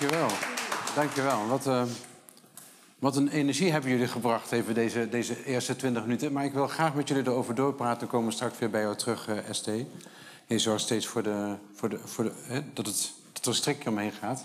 Dankjewel. 0.00 0.28
Dankjewel. 0.94 1.46
Wat, 1.46 1.66
eh, 1.66 1.82
wat 2.98 3.16
een 3.16 3.28
energie 3.28 3.72
hebben 3.72 3.90
jullie 3.90 4.06
gebracht 4.06 4.52
even 4.52 4.74
deze, 4.74 5.08
deze 5.08 5.44
eerste 5.44 5.76
20 5.76 6.02
minuten. 6.02 6.32
Maar 6.32 6.44
ik 6.44 6.52
wil 6.52 6.66
graag 6.66 6.94
met 6.94 7.08
jullie 7.08 7.26
erover 7.26 7.54
doorpraten. 7.54 7.98
Dan 7.98 8.08
komen 8.08 8.28
we 8.28 8.34
straks 8.34 8.58
weer 8.58 8.70
bij 8.70 8.80
jou 8.80 8.96
terug, 8.96 9.28
eh, 9.28 9.36
ST. 9.50 9.70
Je 10.46 10.58
zorgt 10.58 10.82
steeds 10.82 11.06
voor, 11.06 11.22
de, 11.22 11.54
voor, 11.74 11.88
de, 11.88 11.98
voor 12.04 12.24
de, 12.24 12.32
hè, 12.42 12.60
dat, 12.72 12.86
het, 12.86 13.12
dat 13.32 13.46
er 13.46 13.54
strikje 13.54 13.90
omheen 13.90 14.12
gaat. 14.12 14.44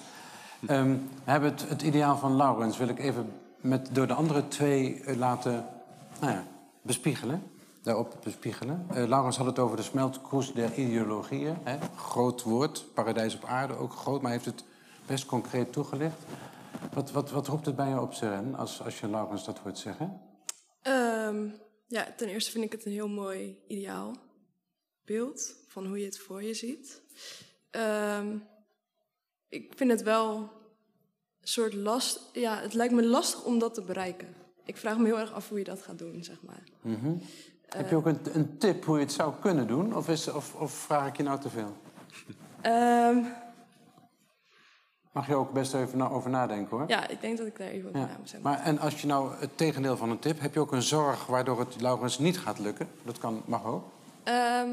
Ehm, 0.67 0.89
we 1.23 1.31
hebben 1.31 1.51
het, 1.51 1.69
het 1.69 1.81
ideaal 1.81 2.17
van 2.17 2.35
Laurens. 2.35 2.77
Wil 2.77 2.87
ik 2.87 2.99
even 2.99 3.31
met, 3.61 3.89
door 3.91 4.07
de 4.07 4.13
andere 4.13 4.47
twee 4.47 5.01
eh, 5.05 5.15
laten 5.15 5.65
nou 6.19 6.33
ja, 6.33 6.43
bespiegelen. 6.81 7.43
Daarop 7.81 8.17
bespiegelen. 8.23 8.85
Eh, 8.93 9.07
Laurens 9.07 9.37
had 9.37 9.45
het 9.45 9.59
over 9.59 9.77
de 9.77 9.83
smeltkroes 9.83 10.53
der 10.53 10.73
ideologieën. 10.73 11.57
Hè? 11.63 11.77
Groot 11.95 12.43
woord, 12.43 12.85
paradijs 12.93 13.35
op 13.35 13.45
aarde, 13.45 13.77
ook 13.77 13.93
groot, 13.93 14.21
maar 14.21 14.31
heeft 14.31 14.45
het 14.45 14.63
best 15.05 15.25
concreet 15.25 15.73
toegelicht. 15.73 16.17
Wat, 16.93 17.11
wat, 17.11 17.31
wat 17.31 17.47
roept 17.47 17.65
het 17.65 17.75
bij 17.75 17.89
je 17.89 18.01
op, 18.01 18.13
Seren, 18.13 18.55
als, 18.55 18.81
als 18.81 18.99
je 18.99 19.09
Laurens 19.09 19.45
dat 19.45 19.59
hoort 19.59 19.77
zeggen? 19.77 20.21
Ehm, 20.81 21.47
ja, 21.87 22.13
ten 22.17 22.27
eerste 22.27 22.51
vind 22.51 22.63
ik 22.63 22.71
het 22.71 22.85
een 22.85 22.91
heel 22.91 23.07
mooi 23.07 23.57
ideaal 23.67 24.15
beeld 25.05 25.55
van 25.67 25.85
hoe 25.85 25.99
je 25.99 26.05
het 26.05 26.19
voor 26.19 26.43
je 26.43 26.53
ziet. 26.53 27.01
Ehm, 27.69 28.37
ik 29.49 29.73
vind 29.75 29.91
het 29.91 30.03
wel 30.03 30.37
een 31.41 31.47
soort 31.47 31.73
last. 31.73 32.29
Ja, 32.33 32.59
het 32.59 32.73
lijkt 32.73 32.93
me 32.93 33.05
lastig 33.05 33.43
om 33.43 33.59
dat 33.59 33.73
te 33.73 33.81
bereiken. 33.81 34.35
Ik 34.63 34.77
vraag 34.77 34.97
me 34.97 35.05
heel 35.05 35.19
erg 35.19 35.33
af 35.33 35.49
hoe 35.49 35.57
je 35.57 35.63
dat 35.63 35.81
gaat 35.81 35.97
doen, 35.97 36.23
zeg 36.23 36.41
maar. 36.41 36.63
Heb 37.67 37.89
je 37.89 37.95
ook 37.95 38.05
een, 38.05 38.19
een 38.33 38.57
tip 38.57 38.85
hoe 38.85 38.95
je 38.97 39.03
het 39.03 39.13
zou 39.13 39.33
kunnen 39.41 39.67
doen? 39.67 39.95
Of, 39.95 40.09
is, 40.09 40.27
of, 40.27 40.55
of 40.55 40.71
vraag 40.71 41.07
ik 41.07 41.17
je 41.17 41.23
nou 41.23 41.39
te 41.39 41.49
veel? 41.49 41.77
Ehm, 42.61 43.23
Mag 45.15 45.27
je 45.27 45.35
ook 45.35 45.51
best 45.53 45.73
even 45.73 45.97
na- 45.97 46.09
over 46.09 46.29
nadenken 46.29 46.77
hoor. 46.77 46.87
ja, 46.87 47.07
ik 47.07 47.21
denk 47.21 47.37
dat 47.37 47.47
ik 47.47 47.57
daar 47.57 47.67
even 47.67 47.87
over 47.89 47.99
Ja. 47.99 48.05
na 48.05 48.17
moet 48.17 48.29
zeggen. 48.29 48.49
Maar 48.49 48.59
en 48.59 48.79
als 48.79 49.01
je 49.01 49.07
nou 49.07 49.33
het 49.39 49.57
tegendeel 49.57 49.97
van 49.97 50.09
een 50.09 50.19
tip, 50.19 50.39
heb 50.39 50.53
je 50.53 50.59
ook 50.59 50.71
een 50.71 50.81
zorg 50.81 51.25
waardoor 51.25 51.59
het 51.59 51.81
Laurens 51.81 52.19
niet 52.19 52.39
gaat 52.39 52.59
lukken? 52.59 52.87
Dat 53.03 53.17
kan, 53.17 53.41
mag 53.45 53.65
ook. 53.65 53.83
Ehm, 54.23 54.67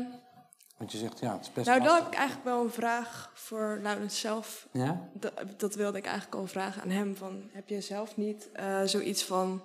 Want 0.79 0.93
je 0.93 0.99
zegt 0.99 1.19
ja, 1.21 1.33
het 1.33 1.41
is 1.41 1.53
best 1.53 1.67
nou, 1.67 1.79
dan 1.79 1.87
lastig. 1.89 2.05
heb 2.05 2.13
ik 2.13 2.19
eigenlijk 2.19 2.49
wel 2.49 2.65
een 2.65 2.71
vraag 2.71 3.31
voor 3.35 3.79
Laurens 3.83 4.21
zelf. 4.21 4.67
Ja? 4.73 5.09
Dat, 5.13 5.33
dat 5.57 5.75
wilde 5.75 5.99
ik 5.99 6.05
eigenlijk 6.05 6.35
al 6.35 6.47
vragen 6.47 6.83
aan 6.83 6.91
hem. 6.91 7.17
Van, 7.17 7.43
heb 7.53 7.69
je 7.69 7.81
zelf 7.81 8.17
niet 8.17 8.49
eh, 8.53 8.83
zoiets 8.85 9.25
van 9.25 9.63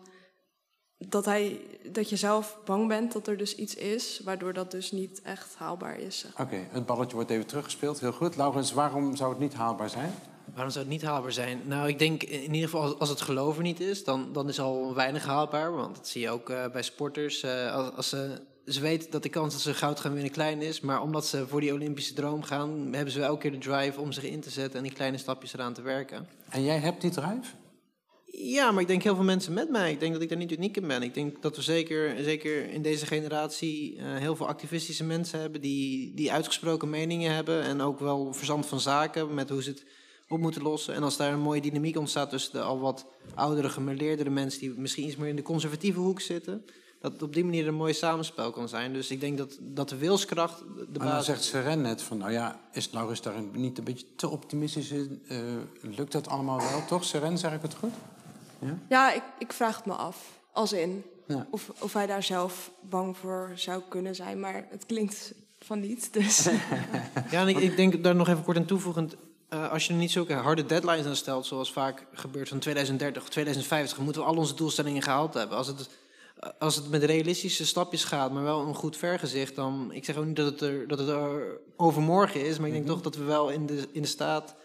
dat, 0.97 1.25
hij, 1.25 1.59
dat 1.91 2.09
je 2.09 2.15
zelf 2.15 2.57
bang 2.65 2.87
bent 2.87 3.11
dat 3.13 3.27
er 3.27 3.37
dus 3.37 3.55
iets 3.55 3.75
is, 3.75 4.21
waardoor 4.23 4.53
dat 4.53 4.71
dus 4.71 4.91
niet 4.91 5.21
echt 5.21 5.55
haalbaar 5.55 5.99
is? 5.99 6.19
Zeg. 6.19 6.39
Oké, 6.39 6.57
het 6.69 6.85
balletje 6.85 7.15
wordt 7.15 7.29
even 7.29 7.45
teruggespeeld. 7.47 7.99
Heel 7.99 8.13
goed. 8.13 8.35
Laurens, 8.35 8.71
waarom 8.73 9.15
zou 9.15 9.29
het 9.29 9.39
niet 9.39 9.53
haalbaar 9.53 9.89
zijn? 9.89 10.13
Waarom 10.57 10.75
zou 10.75 10.85
het 10.85 10.93
niet 10.93 11.03
haalbaar 11.09 11.31
zijn? 11.31 11.61
Nou, 11.65 11.87
ik 11.87 11.99
denk 11.99 12.23
in 12.23 12.53
ieder 12.53 12.69
geval 12.69 12.81
als, 12.81 12.99
als 12.99 13.09
het 13.09 13.21
geloof 13.21 13.57
er 13.57 13.63
niet 13.63 13.79
is, 13.79 14.03
dan, 14.03 14.33
dan 14.33 14.49
is 14.49 14.59
al 14.59 14.95
weinig 14.95 15.25
haalbaar. 15.25 15.75
Want 15.75 15.95
dat 15.95 16.07
zie 16.07 16.21
je 16.21 16.29
ook 16.29 16.49
eh, 16.49 16.71
bij 16.71 16.83
sporters. 16.83 17.43
eh, 17.43 17.73
als, 17.73 17.91
als 17.95 18.09
ze, 18.09 18.41
ze 18.65 18.81
weten 18.81 19.11
dat 19.11 19.23
de 19.23 19.29
kans 19.29 19.53
dat 19.53 19.61
ze 19.61 19.73
goud 19.73 19.99
gaan 19.99 20.13
winnen 20.13 20.31
klein 20.31 20.61
is. 20.61 20.79
Maar 20.79 21.01
omdat 21.01 21.25
ze 21.25 21.47
voor 21.47 21.61
die 21.61 21.73
Olympische 21.73 22.13
droom 22.13 22.43
gaan, 22.43 22.93
hebben 22.93 23.13
ze 23.13 23.21
elke 23.21 23.41
keer 23.41 23.51
de 23.51 23.57
drive 23.57 24.01
om 24.01 24.11
zich 24.11 24.23
in 24.23 24.39
te 24.39 24.49
zetten 24.49 24.77
en 24.77 24.83
die 24.83 24.93
kleine 24.93 25.17
stapjes 25.17 25.53
eraan 25.53 25.73
te 25.73 25.81
werken. 25.81 26.27
En 26.49 26.63
jij 26.63 26.77
hebt 26.77 27.01
die 27.01 27.11
drive? 27.11 27.51
Ja, 28.25 28.71
maar 28.71 28.81
ik 28.81 28.87
denk 28.87 29.03
heel 29.03 29.15
veel 29.15 29.23
mensen 29.23 29.53
met 29.53 29.69
mij. 29.69 29.91
Ik 29.91 29.99
denk 29.99 30.13
dat 30.13 30.21
ik 30.21 30.29
daar 30.29 30.37
niet 30.37 30.51
uniek 30.51 30.77
in 30.77 30.87
ben. 30.87 31.01
Ik 31.01 31.13
denk 31.13 31.41
dat 31.41 31.55
we 31.55 31.61
zeker, 31.61 32.23
zeker 32.23 32.69
in 32.69 32.81
deze 32.81 33.05
generatie 33.05 33.97
eh, 33.97 34.15
heel 34.15 34.35
veel 34.35 34.47
activistische 34.47 35.03
mensen 35.03 35.39
hebben 35.39 35.61
die, 35.61 36.13
die 36.15 36.31
uitgesproken 36.31 36.89
meningen 36.89 37.33
hebben 37.33 37.63
en 37.63 37.81
ook 37.81 37.99
wel 37.99 38.33
verstand 38.33 38.65
van 38.65 38.79
zaken 38.79 39.33
met 39.33 39.49
hoe 39.49 39.63
ze 39.63 39.69
het 39.69 39.85
op 40.29 40.39
moeten 40.39 40.61
lossen. 40.61 40.93
En 40.93 41.03
als 41.03 41.17
daar 41.17 41.33
een 41.33 41.39
mooie 41.39 41.61
dynamiek 41.61 41.97
ontstaat 41.97 42.29
tussen 42.29 42.51
de 42.51 42.61
al 42.61 42.79
wat 42.79 43.05
oudere, 43.33 43.69
gemeleerdere 43.69 44.29
mensen 44.29 44.59
die 44.59 44.73
misschien 44.77 45.05
iets 45.05 45.15
meer 45.15 45.29
in 45.29 45.35
de 45.35 45.41
conservatieve 45.41 45.99
hoek 45.99 46.21
zitten, 46.21 46.65
dat 46.99 47.11
het 47.11 47.21
op 47.23 47.33
die 47.33 47.43
manier 47.43 47.67
een 47.67 47.75
mooi 47.75 47.93
samenspel 47.93 48.51
kan 48.51 48.69
zijn. 48.69 48.93
Dus 48.93 49.11
ik 49.11 49.19
denk 49.19 49.37
dat, 49.37 49.57
dat 49.61 49.89
de 49.89 49.97
wilskracht 49.97 50.59
de 50.91 50.99
Maar 50.99 51.11
dan 51.11 51.23
zegt 51.23 51.43
Seren 51.43 51.81
net 51.81 52.01
van, 52.01 52.17
nou 52.17 52.31
ja, 52.31 52.59
is 52.71 52.91
Laurens 52.91 53.21
daar 53.21 53.33
niet 53.51 53.77
een 53.77 53.83
beetje 53.83 54.05
te 54.15 54.29
optimistisch 54.29 54.91
in? 54.91 55.23
Eh, 55.27 55.37
lukt 55.81 56.11
dat 56.11 56.27
allemaal 56.27 56.57
wel, 56.57 56.85
toch? 56.85 57.03
Seren, 57.03 57.37
zeg 57.37 57.53
ik 57.53 57.61
het 57.61 57.75
goed? 57.75 57.93
Ja, 58.89 59.13
ik, 59.13 59.23
ik 59.39 59.53
vraag 59.53 59.75
het 59.75 59.85
me 59.85 59.93
af. 59.93 60.39
Als 60.51 60.73
in. 60.73 61.03
Ja. 61.27 61.47
Of, 61.49 61.71
of 61.79 61.93
hij 61.93 62.07
daar 62.07 62.23
zelf 62.23 62.71
bang 62.81 63.17
voor 63.17 63.51
zou 63.55 63.81
kunnen 63.89 64.15
zijn. 64.15 64.39
Maar 64.39 64.67
het 64.69 64.85
klinkt 64.85 65.33
van 65.59 65.79
niet. 65.79 66.13
Dus 66.13 66.49
Ja, 67.31 67.41
en 67.41 67.47
ik, 67.47 67.57
ik 67.57 67.75
denk 67.75 68.03
daar 68.03 68.15
nog 68.15 68.27
even 68.27 68.43
kort 68.43 68.57
aan 68.57 68.65
toevoegend. 68.65 69.15
Eh, 69.49 69.71
als 69.71 69.85
je 69.85 69.93
er 69.93 69.99
niet 69.99 70.11
zulke 70.11 70.33
harde 70.33 70.65
deadlines 70.65 71.05
aan 71.05 71.15
stelt, 71.15 71.45
zoals 71.45 71.71
vaak 71.71 72.05
gebeurt 72.13 72.49
van 72.49 72.59
2030 72.59 73.21
of 73.21 73.29
2050, 73.29 73.97
moeten 73.97 74.21
we 74.21 74.27
al 74.27 74.35
onze 74.35 74.55
doelstellingen 74.55 75.01
gehaald 75.01 75.33
hebben. 75.33 75.57
Als 75.57 75.67
het, 75.67 75.89
als 76.59 76.75
het 76.75 76.89
met 76.89 77.03
realistische 77.03 77.65
stapjes 77.65 78.03
gaat, 78.03 78.31
maar 78.31 78.43
wel 78.43 78.67
een 78.67 78.75
goed 78.75 78.97
vergezicht, 78.97 79.55
dan. 79.55 79.91
Ik 79.91 80.05
zeg 80.05 80.17
ook 80.17 80.25
niet 80.25 80.35
dat 80.35 80.45
het 80.45 80.61
er, 80.61 80.87
dat 80.87 80.99
het 80.99 81.07
er 81.07 81.59
overmorgen 81.77 82.45
is, 82.45 82.57
maar 82.57 82.67
ik 82.67 82.73
denk 82.73 82.87
toch 82.87 83.01
dat 83.01 83.15
we 83.15 83.23
wel 83.23 83.49
in 83.49 83.65
de, 83.65 83.87
in 83.91 84.01
de 84.01 84.07
staat 84.07 84.55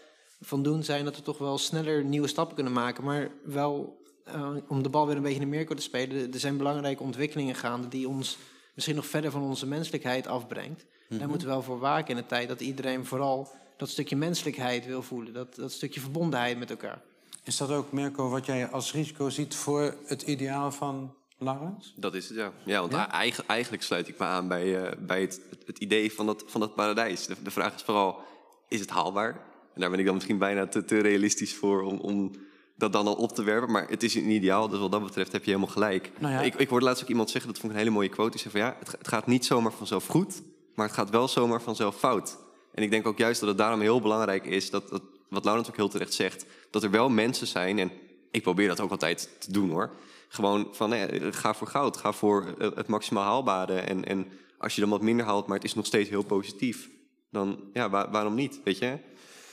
van 0.41 0.63
doen 0.63 0.83
zijn 0.83 1.05
dat 1.05 1.15
we 1.15 1.21
toch 1.21 1.37
wel 1.37 1.57
sneller 1.57 2.03
nieuwe 2.03 2.27
stappen 2.27 2.55
kunnen 2.55 2.73
maken. 2.73 3.03
Maar 3.03 3.29
wel 3.43 4.01
eh, 4.23 4.49
om 4.67 4.83
de 4.83 4.89
bal 4.89 5.07
weer 5.07 5.15
een 5.15 5.21
beetje 5.21 5.39
in 5.39 5.49
de 5.49 5.55
meerkoor 5.55 5.75
te 5.75 5.81
spelen. 5.81 6.33
Er 6.33 6.39
zijn 6.39 6.57
belangrijke 6.57 7.03
ontwikkelingen 7.03 7.55
gaande 7.55 7.87
die 7.87 8.07
ons 8.07 8.37
misschien 8.73 8.95
nog 8.95 9.05
verder 9.05 9.31
van 9.31 9.41
onze 9.41 9.67
menselijkheid 9.67 10.27
afbrengt. 10.27 10.85
Daar 11.09 11.29
moeten 11.29 11.47
we 11.47 11.53
wel 11.53 11.63
voor 11.63 11.79
waken 11.79 12.09
in 12.09 12.21
de 12.21 12.25
tijd 12.25 12.47
dat 12.47 12.61
iedereen 12.61 13.05
vooral 13.05 13.51
dat 13.77 13.89
stukje 13.89 14.15
menselijkheid 14.15 14.85
wil 14.85 15.01
voelen. 15.03 15.33
Dat, 15.33 15.55
dat 15.55 15.71
stukje 15.71 15.99
verbondenheid 15.99 16.57
met 16.59 16.69
elkaar. 16.69 17.01
Is 17.43 17.57
dat 17.57 17.69
ook, 17.71 17.91
Mirko, 17.91 18.29
wat 18.29 18.45
jij 18.45 18.67
als 18.69 18.93
risico 18.93 19.29
ziet 19.29 19.55
voor 19.55 19.95
het 20.05 20.21
ideaal 20.21 20.71
van 20.71 21.13
Laurens? 21.37 21.93
Dat 21.95 22.13
is 22.15 22.27
het, 22.29 22.37
ja. 22.37 22.51
Ja, 22.65 22.79
want 22.79 22.91
Ja? 22.91 23.11
eigen- 23.11 23.43
eigenlijk 23.47 23.83
sluit 23.83 24.07
ik 24.07 24.17
me 24.19 24.25
aan 24.25 24.47
bij, 24.47 24.83
eh, 24.85 24.97
bij 24.99 25.21
het, 25.21 25.41
het, 25.49 25.63
het 25.67 25.77
idee 25.79 26.13
van 26.13 26.25
dat, 26.25 26.43
van 26.47 26.61
dat 26.61 26.75
paradijs. 26.75 27.25
De, 27.27 27.35
de 27.43 27.51
vraag 27.51 27.75
is 27.75 27.81
vooral, 27.81 28.19
is 28.67 28.79
het 28.79 28.89
haalbaar? 28.89 29.29
En 29.73 29.81
daar 29.81 29.89
ben 29.89 29.99
ik 29.99 30.05
dan 30.05 30.13
misschien 30.13 30.37
bijna 30.37 30.67
te, 30.67 30.85
te 30.85 30.99
realistisch 30.99 31.55
voor 31.55 31.81
om, 31.81 31.99
om 31.99 32.31
dat 32.77 32.93
dan 32.93 33.07
al 33.07 33.15
op 33.15 33.31
te 33.35 33.43
werpen. 33.43 33.71
Maar 33.71 33.87
het 33.89 34.03
is 34.03 34.15
een 34.15 34.29
ideaal, 34.29 34.67
dus 34.67 34.79
wat 34.79 34.91
dat 34.91 35.03
betreft 35.03 35.31
heb 35.31 35.43
je 35.43 35.51
helemaal 35.51 35.73
gelijk. 35.73 36.11
Nou 36.19 36.33
ja. 36.33 36.41
ik, 36.41 36.55
ik 36.55 36.69
hoorde 36.69 36.85
laatst 36.85 37.03
ook 37.03 37.09
iemand 37.09 37.29
zeggen, 37.29 37.51
dat 37.51 37.59
vond 37.59 37.71
ik 37.71 37.77
een 37.79 37.83
hele 37.85 37.95
mooie 37.95 38.09
quote. 38.09 38.31
Die 38.31 38.39
zei 38.39 38.51
van 38.51 38.61
ja, 38.61 38.75
het, 38.79 38.91
het 38.91 39.07
gaat 39.07 39.27
niet 39.27 39.45
zomaar 39.45 39.71
vanzelf 39.71 40.07
goed, 40.07 40.41
maar 40.75 40.85
het 40.85 40.95
gaat 40.95 41.09
wel 41.09 41.27
zomaar 41.27 41.61
vanzelf 41.61 41.95
fout. 41.97 42.37
En 42.73 42.83
ik 42.83 42.91
denk 42.91 43.07
ook 43.07 43.17
juist 43.17 43.39
dat 43.39 43.49
het 43.49 43.57
daarom 43.57 43.79
heel 43.81 44.01
belangrijk 44.01 44.45
is, 44.45 44.69
dat, 44.69 44.89
dat, 44.89 45.01
wat 45.29 45.43
Laurens 45.45 45.69
ook 45.69 45.75
heel 45.75 45.89
terecht 45.89 46.13
zegt, 46.13 46.45
dat 46.69 46.83
er 46.83 46.91
wel 46.91 47.09
mensen 47.09 47.47
zijn, 47.47 47.79
en 47.79 47.91
ik 48.31 48.41
probeer 48.41 48.67
dat 48.67 48.79
ook 48.79 48.91
altijd 48.91 49.29
te 49.39 49.51
doen 49.51 49.69
hoor. 49.69 49.91
Gewoon 50.27 50.67
van, 50.71 50.93
ga 51.33 51.53
voor 51.53 51.67
goud, 51.67 51.97
ga 51.97 52.11
voor 52.11 52.55
eh, 52.59 52.69
het 52.75 52.87
maximaal 52.87 53.23
haalbare. 53.23 53.79
En, 53.79 54.05
en 54.05 54.27
als 54.57 54.75
je 54.75 54.81
dan 54.81 54.89
wat 54.89 55.01
minder 55.01 55.25
haalt, 55.25 55.47
maar 55.47 55.55
het 55.55 55.65
is 55.65 55.73
nog 55.75 55.85
steeds 55.85 56.09
heel 56.09 56.23
positief, 56.23 56.89
dan 57.29 57.59
ja, 57.73 57.89
waar- 57.89 58.11
waarom 58.11 58.35
niet, 58.35 58.59
weet 58.63 58.77
je? 58.77 58.97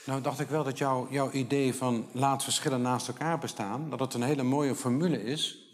Nou, 0.05 0.21
dacht 0.21 0.39
ik 0.39 0.47
wel 0.47 0.63
dat 0.63 0.77
jouw 0.77 1.07
jouw 1.09 1.31
idee 1.31 1.73
van 1.73 2.07
laat 2.11 2.43
verschillen 2.43 2.81
naast 2.81 3.07
elkaar 3.07 3.39
bestaan, 3.39 3.89
dat 3.89 3.99
het 3.99 4.13
een 4.13 4.21
hele 4.23 4.43
mooie 4.43 4.75
formule 4.75 5.23
is 5.23 5.69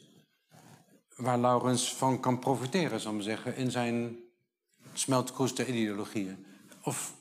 waar 1.16 1.38
Laurens 1.40 1.94
van 1.94 2.20
kan 2.20 2.40
profiteren, 2.40 3.00
zal 3.00 3.16
ik 3.16 3.22
zeggen, 3.22 3.56
in 3.56 3.72
zijn 3.72 4.18
smeltkroeste 4.94 5.66
ideologieën. 5.68 6.46
Of, 6.84 7.14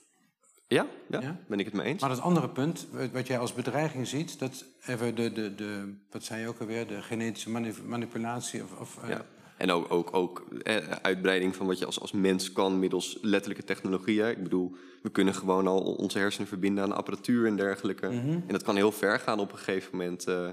Ja, 0.68 0.86
ja, 1.08 1.20
Ja? 1.20 1.36
ben 1.48 1.58
ik 1.58 1.64
het 1.64 1.74
mee 1.74 1.86
eens. 1.86 2.00
maar 2.00 2.10
het 2.10 2.20
andere 2.20 2.48
punt, 2.48 2.86
wat- 3.12 3.26
jij 3.26 3.38
als 3.38 3.52
bedreiging 3.52 4.06
ziet, 4.06 4.38
dat 4.38 4.64
even 4.86 5.14
de, 5.14 5.32
de, 5.32 5.54
de 5.54 5.92
wat 6.10 6.24
zei 6.24 6.40
je 6.40 6.48
ook 6.48 6.58
alweer, 6.60 6.86
de 6.86 7.02
genetische 7.02 7.50
mani- 7.50 7.72
manipulatie 7.86 8.62
of, 8.62 8.80
of 8.80 8.98
eh, 9.02 9.08
Ja. 9.08 9.24
En 9.56 9.70
ook, 9.70 9.92
ook, 9.92 10.14
ook 10.14 10.46
eh, 10.62 10.76
uitbreiding 11.02 11.56
van 11.56 11.66
wat 11.66 11.78
je 11.78 11.86
als, 11.86 12.00
als 12.00 12.12
mens 12.12 12.52
kan 12.52 12.78
middels 12.78 13.18
letterlijke 13.22 13.64
technologieën. 13.64 14.28
Ik 14.30 14.42
bedoel, 14.42 14.76
we 15.02 15.10
kunnen 15.10 15.34
gewoon 15.34 15.66
al 15.66 15.80
onze 15.94 16.18
hersenen 16.18 16.48
verbinden 16.48 16.84
aan 16.84 16.92
apparatuur 16.92 17.46
en 17.46 17.56
dergelijke. 17.56 18.06
En 18.06 18.44
dat 18.48 18.62
kan 18.62 18.76
heel 18.76 18.92
ver 18.92 19.18
gaan 19.20 19.38
op 19.40 19.52
een 19.52 19.58
gegeven 19.58 19.96
moment. 19.96 20.24
eh. 20.26 20.48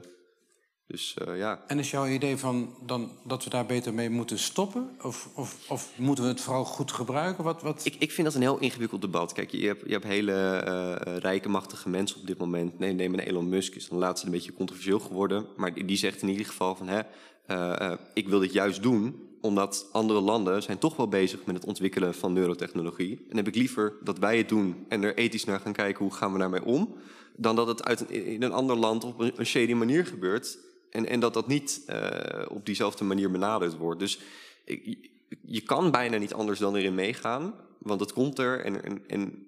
Dus 0.87 1.13
eh, 1.13 1.37
ja. 1.37 1.63
En 1.67 1.79
is 1.79 1.91
jouw 1.91 2.07
idee 2.07 2.37
van 2.37 2.75
dan, 2.85 3.11
dat 3.23 3.43
we 3.43 3.49
daar 3.49 3.65
beter 3.65 3.93
mee 3.93 4.09
moeten 4.09 4.39
stoppen? 4.39 4.89
Of, 5.01 5.29
of, 5.35 5.69
of 5.69 5.91
moeten 5.97 6.23
we 6.23 6.29
het 6.29 6.41
vooral 6.41 6.65
goed 6.65 6.91
gebruiken? 6.91 7.43
Wat, 7.43 7.61
wat... 7.61 7.85
Ik, 7.85 7.95
ik 7.99 8.11
vind 8.11 8.27
dat 8.27 8.35
een 8.35 8.41
heel 8.41 8.59
ingewikkeld 8.59 9.01
debat. 9.01 9.33
Kijk, 9.33 9.51
je 9.51 9.67
hebt, 9.67 9.83
je 9.85 9.91
hebt 9.91 10.03
hele 10.03 10.33
eh, 10.33 11.17
rijke, 11.17 11.49
machtige 11.49 11.89
mensen 11.89 12.19
op 12.19 12.27
dit 12.27 12.37
moment. 12.37 12.79
Nee, 12.79 12.93
neem 12.93 13.13
een 13.13 13.19
Elon 13.19 13.49
Musk, 13.49 13.75
is 13.75 13.87
dan 13.89 13.97
laatst 13.97 14.23
een 14.23 14.31
beetje 14.31 14.53
controversieel 14.53 14.99
geworden. 14.99 15.45
Maar 15.55 15.73
die, 15.73 15.85
die 15.85 15.97
zegt 15.97 16.21
in 16.21 16.29
ieder 16.29 16.45
geval 16.45 16.75
van... 16.75 16.87
Hè, 16.87 17.01
eh, 17.45 17.93
ik 18.13 18.27
wil 18.27 18.39
dit 18.39 18.53
juist 18.53 18.83
doen, 18.83 19.29
omdat 19.41 19.89
andere 19.91 20.19
landen 20.19 20.63
zijn 20.63 20.77
toch 20.77 20.95
wel 20.95 21.07
bezig 21.07 21.45
met 21.45 21.55
het 21.55 21.65
ontwikkelen 21.65 22.13
van 22.13 22.33
neurotechnologie. 22.33 23.25
En 23.29 23.37
heb 23.37 23.47
ik 23.47 23.55
liever 23.55 23.93
dat 24.03 24.19
wij 24.19 24.37
het 24.37 24.49
doen 24.49 24.85
en 24.87 25.03
er 25.03 25.17
ethisch 25.17 25.45
naar 25.45 25.59
gaan 25.59 25.73
kijken 25.73 26.03
hoe 26.03 26.13
gaan 26.13 26.33
we 26.33 26.39
daarmee 26.39 26.65
om, 26.65 26.95
dan 27.35 27.55
dat 27.55 27.67
het 27.67 27.83
uit 27.83 27.99
een, 27.99 28.09
in 28.25 28.43
een 28.43 28.51
ander 28.51 28.75
land 28.75 29.03
op 29.03 29.19
een, 29.19 29.31
een 29.35 29.45
shady 29.45 29.73
manier 29.73 30.05
gebeurt. 30.05 30.57
En, 30.93 31.07
en 31.07 31.19
dat 31.19 31.33
dat 31.33 31.47
niet 31.47 31.83
eh, 31.85 32.45
op 32.47 32.65
diezelfde 32.65 33.03
manier 33.03 33.31
benaderd 33.31 33.77
wordt. 33.77 33.99
Dus 33.99 34.19
ik, 34.65 35.09
je 35.41 35.61
kan 35.61 35.91
bijna 35.91 36.17
niet 36.17 36.33
anders 36.33 36.59
dan 36.59 36.75
erin 36.75 36.95
meegaan, 36.95 37.53
want 37.77 37.99
het 37.99 38.13
komt 38.13 38.39
er 38.39 38.65
en, 38.65 38.83
en, 38.83 39.03
en 39.07 39.47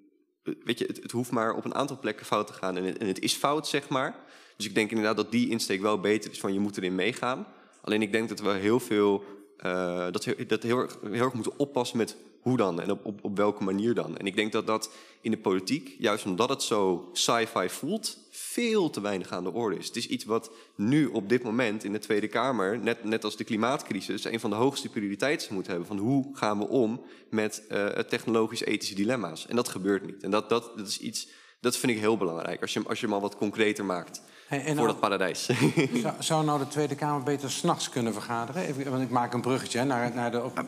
weet 0.64 0.78
je, 0.78 0.84
het, 0.86 1.02
het 1.02 1.10
hoeft 1.10 1.30
maar 1.30 1.54
op 1.54 1.64
een 1.64 1.74
aantal 1.74 1.98
plekken 1.98 2.26
fout 2.26 2.46
te 2.46 2.52
gaan 2.52 2.76
en 2.76 2.84
het, 2.84 2.98
en 2.98 3.06
het 3.06 3.18
is 3.20 3.34
fout, 3.34 3.68
zeg 3.68 3.88
maar. 3.88 4.24
Dus 4.56 4.66
ik 4.66 4.74
denk 4.74 4.90
inderdaad 4.90 5.16
dat 5.16 5.30
die 5.30 5.48
insteek 5.48 5.80
wel 5.80 6.00
beter 6.00 6.30
is 6.30 6.40
van 6.40 6.52
je 6.52 6.60
moet 6.60 6.76
erin 6.76 6.94
meegaan. 6.94 7.46
Alleen 7.80 8.02
ik 8.02 8.12
denk 8.12 8.28
dat 8.28 8.40
we 8.40 8.50
heel 8.50 8.80
veel, 8.80 9.24
eh, 9.56 10.06
dat, 10.10 10.24
we- 10.24 10.58
heel, 10.60 10.86
heel 11.02 11.24
erg 11.24 11.32
moeten 11.32 11.58
oppassen 11.58 11.96
met 11.98 12.16
hoe 12.46 12.56
dan 12.56 12.80
en 12.80 12.90
op, 12.90 13.04
op, 13.04 13.24
op 13.24 13.36
welke 13.36 13.64
manier 13.64 13.94
dan. 13.94 14.16
En 14.16 14.26
ik 14.26 14.36
denk 14.36 14.52
dat 14.52 14.66
dat 14.66 14.90
in 15.20 15.30
de 15.30 15.38
politiek, 15.38 15.96
juist 15.98 16.24
omdat 16.24 16.48
het 16.48 16.62
zo 16.62 17.10
sci-fi 17.12 17.68
voelt, 17.68 18.18
veel 18.30 18.90
te 18.90 19.00
weinig 19.00 19.32
aan 19.32 19.44
de 19.44 19.52
orde 19.52 19.76
is. 19.76 19.86
Het 19.86 19.96
is 19.96 20.06
iets 20.08 20.24
wat 20.24 20.50
nu 20.76 21.06
op 21.06 21.28
dit 21.28 21.42
moment 21.42 21.84
in 21.84 21.92
de 21.92 21.98
Tweede 21.98 22.28
Kamer, 22.28 22.78
net, 22.78 23.04
net 23.04 23.24
als 23.24 23.36
de 23.36 23.44
klimaatcrisis, 23.44 24.24
een 24.24 24.40
van 24.40 24.50
de 24.50 24.56
hoogste 24.56 24.88
prioriteiten 24.88 25.54
moet 25.54 25.66
hebben. 25.66 25.86
Van 25.86 25.98
hoe 25.98 26.36
gaan 26.36 26.58
we 26.58 26.68
om 26.68 27.00
met 27.30 27.66
eh, 27.68 27.86
technologisch-ethische 27.86 28.94
dilemma's? 28.94 29.46
En 29.46 29.56
dat 29.56 29.68
gebeurt 29.68 30.06
niet. 30.06 30.22
En 30.22 30.30
dat, 30.30 30.48
dat, 30.48 30.72
dat 30.76 30.86
is 30.86 30.98
iets, 30.98 31.28
dat 31.60 31.76
vind 31.76 31.92
ik 31.92 31.98
heel 31.98 32.16
belangrijk, 32.16 32.60
als 32.60 32.72
je, 32.72 32.78
hem- 32.78 32.88
als 32.88 33.00
je 33.00 33.06
hem 33.06 33.14
al 33.14 33.20
wat 33.20 33.36
concreter 33.36 33.84
maakt 33.84 34.22
Hey, 34.46 34.64
voor 34.64 34.74
nou- 34.74 34.86
dat 34.86 35.00
paradijs. 35.00 35.44
Zou, 36.02 36.14
zou 36.18 36.44
nou 36.44 36.58
de 36.58 36.68
Tweede 36.68 36.94
Kamer 36.94 37.22
beter 37.22 37.50
s'nachts 37.50 37.88
kunnen 37.88 38.12
vergaderen? 38.12 38.62
Even, 38.62 38.90
want 38.90 39.02
ik 39.02 39.10
maak 39.10 39.32
een 39.32 39.40
bruggetje 39.40 39.78
hè, 39.78 39.84
naar, 39.84 40.14
naar 40.14 40.30
de... 40.30 40.44
Op... 40.44 40.64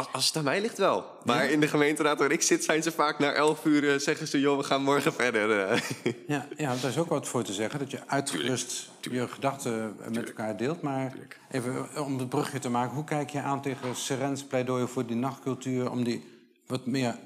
Als, 0.00 0.12
als 0.12 0.26
het 0.26 0.36
aan 0.36 0.44
mij 0.44 0.60
ligt 0.60 0.78
wel. 0.78 1.04
Maar 1.24 1.50
in 1.50 1.60
de 1.60 1.68
gemeenteraad 1.68 2.18
waar 2.18 2.30
ik 2.30 2.42
zit, 2.42 2.64
zijn 2.64 2.82
ze 2.82 2.92
vaak 2.92 3.18
na 3.18 3.32
elf 3.32 3.64
uur... 3.64 3.92
eh, 3.92 3.98
zeggen 3.98 4.26
ze, 4.28 4.40
joh, 4.40 4.56
we 4.56 4.62
gaan 4.62 4.82
morgen 4.82 5.12
verder. 5.12 5.60
eh. 5.60 5.80
Ja, 6.26 6.46
ja, 6.56 6.74
daar 6.80 6.90
is 6.90 6.98
ook 6.98 7.08
wat 7.08 7.28
voor 7.28 7.42
te 7.42 7.52
zeggen. 7.52 7.78
Dat 7.78 7.90
je 7.90 7.98
uitgerust 8.06 8.90
je 9.00 9.28
gedachten 9.28 9.96
met 10.08 10.26
elkaar 10.26 10.56
deelt. 10.56 10.82
Maar 10.82 11.12
even 11.50 11.88
eh, 11.94 12.06
om 12.06 12.18
het 12.18 12.28
brugje 12.28 12.58
te 12.58 12.70
maken. 12.70 12.94
Hoe 12.94 13.04
kijk 13.04 13.30
je 13.30 13.40
aan 13.40 13.62
tegen 13.62 13.96
Serens 13.96 14.44
pleidooi 14.44 14.86
voor 14.86 15.06
die 15.06 15.16
nachtcultuur... 15.16 15.90
om 15.90 16.04
die 16.04 16.24
wat 16.66 16.86
meer 16.86 17.16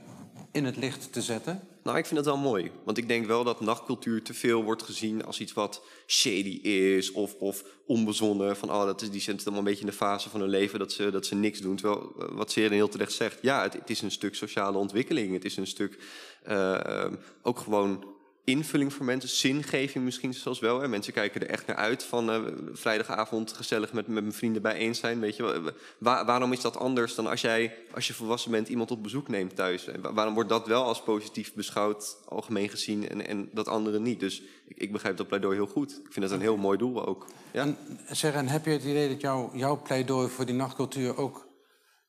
in 0.52 0.64
het 0.64 0.76
licht 0.76 1.12
te 1.12 1.22
zetten? 1.22 1.60
Nou, 1.84 1.98
ik 1.98 2.06
vind 2.06 2.16
het 2.16 2.28
wel 2.28 2.36
mooi. 2.36 2.70
Want 2.84 2.98
ik 2.98 3.08
denk 3.08 3.26
wel 3.26 3.44
dat 3.44 3.60
nachtcultuur 3.60 4.22
te 4.22 4.34
veel 4.34 4.62
wordt 4.62 4.82
gezien 4.82 5.24
als 5.24 5.40
iets 5.40 5.52
wat 5.52 5.82
shady 6.06 6.60
is 6.62 7.12
of, 7.12 7.34
of 7.34 7.64
onbezonnen. 7.86 8.56
Van, 8.56 8.70
oh, 8.70 8.84
dat 8.84 9.02
is, 9.02 9.10
die 9.10 9.20
zitten 9.20 9.44
allemaal 9.44 9.58
een 9.58 9.70
beetje 9.70 9.84
in 9.84 9.90
de 9.90 9.96
fase 9.96 10.30
van 10.30 10.40
hun 10.40 10.48
leven 10.48 10.78
dat 10.78 10.92
ze, 10.92 11.10
dat 11.10 11.26
ze 11.26 11.34
niks 11.34 11.60
doen. 11.60 11.76
Terwijl, 11.76 12.12
eh, 12.18 12.28
wat 12.28 12.50
Seren 12.50 12.72
heel 12.72 12.88
terecht 12.88 13.12
zegt, 13.12 13.38
ja, 13.42 13.62
het, 13.62 13.72
het 13.72 13.90
is 13.90 14.02
een 14.02 14.10
stuk 14.10 14.34
sociale 14.34 14.78
ontwikkeling. 14.78 15.32
Het 15.32 15.44
is 15.44 15.56
een 15.56 15.66
stuk 15.66 15.98
eh, 16.42 16.86
ehm, 16.86 17.14
ook 17.42 17.58
gewoon 17.58 18.13
invulling 18.44 18.92
voor 18.92 19.04
mensen, 19.04 19.28
zingeving 19.28 20.04
misschien 20.04 20.34
zelfs 20.34 20.60
wel. 20.60 20.80
Hè. 20.80 20.88
Mensen 20.88 21.12
kijken 21.12 21.40
er 21.40 21.48
echt 21.48 21.66
naar 21.66 21.76
uit 21.76 22.04
van 22.04 22.30
eh, 22.30 22.42
vrijdagavond 22.72 23.52
gezellig 23.52 23.92
met, 23.92 24.06
met 24.06 24.22
mijn 24.22 24.34
vrienden 24.34 24.62
bijeen 24.62 24.94
zijn. 24.94 25.20
Weet 25.20 25.36
je, 25.36 25.42
wel. 25.42 25.72
Wa- 25.98 26.24
waarom 26.24 26.52
is 26.52 26.60
dat 26.60 26.76
anders 26.76 27.14
dan 27.14 27.26
als 27.26 27.40
jij, 27.40 27.76
als 27.94 28.06
je 28.06 28.14
volwassen 28.14 28.50
bent, 28.50 28.68
iemand 28.68 28.90
op 28.90 29.02
bezoek 29.02 29.28
neemt 29.28 29.56
thuis? 29.56 29.86
En 29.86 30.00
wa- 30.00 30.12
waarom 30.12 30.34
wordt 30.34 30.48
dat 30.48 30.66
wel 30.66 30.84
als 30.84 31.02
positief 31.02 31.54
beschouwd, 31.54 32.16
algemeen 32.28 32.68
gezien, 32.68 33.08
en, 33.08 33.26
en 33.26 33.48
dat 33.52 33.68
andere 33.68 34.00
niet? 34.00 34.20
Dus 34.20 34.42
ik, 34.66 34.76
ik 34.76 34.92
begrijp 34.92 35.16
dat 35.16 35.26
pleidooi 35.28 35.56
heel 35.56 35.66
goed. 35.66 35.90
Ik 35.90 36.12
vind 36.12 36.24
dat 36.26 36.34
een 36.34 36.40
heel 36.40 36.56
mooi 36.56 36.78
doel 36.78 37.06
ook. 37.06 37.26
Ja? 37.52 37.62
En 37.62 37.76
Seren, 38.10 38.48
heb 38.48 38.64
je 38.64 38.70
het 38.70 38.82
idee 38.84 39.08
dat 39.08 39.20
jouw 39.20 39.50
jouw 39.54 39.82
pleidooi 39.82 40.28
voor 40.28 40.46
die 40.46 40.54
nachtcultuur... 40.54 41.16
ook 41.16 41.46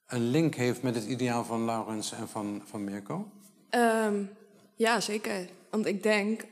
een 0.06 0.30
link 0.30 0.56
heeft 0.56 0.82
met 0.82 0.95
het 0.95 1.06
ideaal 1.06 1.43
van 1.45 1.65
Laurens 1.65 2.12
en 2.12 2.28
van, 2.28 2.62
van 2.65 2.84
Mirko? 2.84 3.32
Ehm, 3.69 4.24
ja, 4.76 5.00
zeker. 5.00 5.48
Want 5.75 5.88
ik 5.88 6.03
denk, 6.03 6.45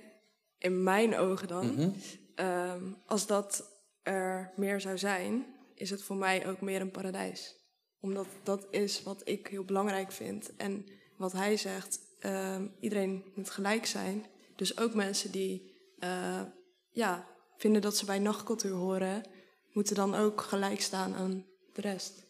in 0.57 0.83
mijn 0.83 1.17
ogen 1.17 1.47
dan, 1.47 1.95
ehm, 2.35 2.83
als 3.05 3.27
dat 3.27 3.71
er 4.01 4.51
meer 4.55 4.81
zou 4.81 4.97
zijn, 4.97 5.45
is 5.75 5.89
het 5.89 6.03
voor 6.03 6.15
mij 6.15 6.47
ook 6.47 6.61
meer 6.61 6.81
een 6.81 6.91
paradijs. 6.91 7.55
Omdat 7.99 8.27
dat 8.43 8.67
is 8.69 9.03
wat 9.03 9.21
ik 9.27 9.47
heel 9.47 9.63
belangrijk 9.63 10.11
vind. 10.11 10.55
En 10.55 10.85
wat 11.17 11.31
hij 11.31 11.57
zegt, 11.57 11.99
ehm, 12.19 12.67
iedereen 12.79 13.23
moet 13.35 13.49
gelijk 13.49 13.85
zijn. 13.85 14.25
Dus 14.55 14.77
ook 14.77 14.93
mensen 14.93 15.31
die 15.31 15.71
eh, 15.99 16.41
ja, 16.89 17.27
vinden 17.57 17.81
dat 17.81 17.97
ze 17.97 18.05
bij 18.05 18.19
nachtcultuur 18.19 18.75
horen, 18.75 19.23
moeten 19.71 19.95
dan 19.95 20.15
ook 20.15 20.41
gelijk 20.41 20.81
staan 20.81 21.13
aan 21.13 21.45
de 21.73 21.81
rest. 21.81 22.23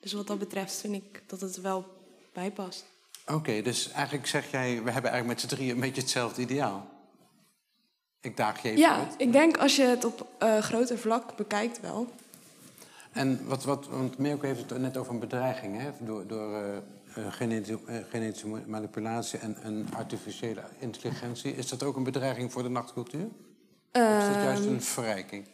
Dus 0.00 0.12
wat 0.12 0.26
dat 0.26 0.38
betreft 0.38 0.74
vind 0.74 0.94
ik 0.94 1.22
dat 1.26 1.40
het 1.40 1.60
wel 1.60 1.86
bijpast. 2.32 2.91
Oké, 3.26 3.62
dus 3.62 3.90
eigenlijk 3.90 4.26
zeg 4.26 4.50
jij... 4.50 4.82
we 4.82 4.90
hebben 4.90 5.10
eigenlijk 5.10 5.26
met 5.26 5.40
z'n 5.40 5.56
drieën 5.56 5.74
een 5.74 5.80
beetje 5.80 6.00
hetzelfde 6.00 6.42
ideaal. 6.42 6.90
Ik 8.20 8.36
daag 8.36 8.62
je 8.62 8.68
even 8.68 8.80
Ja, 8.80 8.96
uit. 8.96 9.14
ik 9.18 9.32
denk 9.32 9.56
als 9.56 9.76
je 9.76 9.82
het 9.82 10.04
op 10.04 10.26
eh 10.38 10.58
groter 10.58 10.98
vlak 10.98 11.36
bekijkt 11.36 11.80
wel. 11.80 12.08
En 13.12 13.46
wat, 13.46 13.64
wat, 13.64 13.88
want 13.88 14.18
Mirko 14.18 14.46
heeft 14.46 14.70
het 14.70 14.80
net 14.80 14.96
over 14.96 15.12
een 15.12 15.20
bedreiging, 15.20 15.80
hè? 15.80 15.90
Door, 15.98 16.26
door 16.26 16.54
eh, 16.54 16.76
uh, 17.18 17.32
genetische, 17.32 17.78
uh, 17.88 17.96
genetische 18.10 18.46
manipulatie 18.66 19.38
en, 19.38 19.56
en, 19.62 19.88
artificiële 19.96 20.62
intelligentie. 20.78 21.56
Is 21.56 21.68
dat 21.68 21.82
ook 21.82 21.96
een 21.96 22.02
bedreiging 22.02 22.52
voor 22.52 22.62
de 22.62 22.68
nachtcultuur? 22.68 23.28
of 23.92 24.18
is 24.18 24.26
dat 24.26 24.34
juist 24.34 24.64
een 24.64 24.68
ehm. 24.68 24.80
verrijking? 24.80 25.46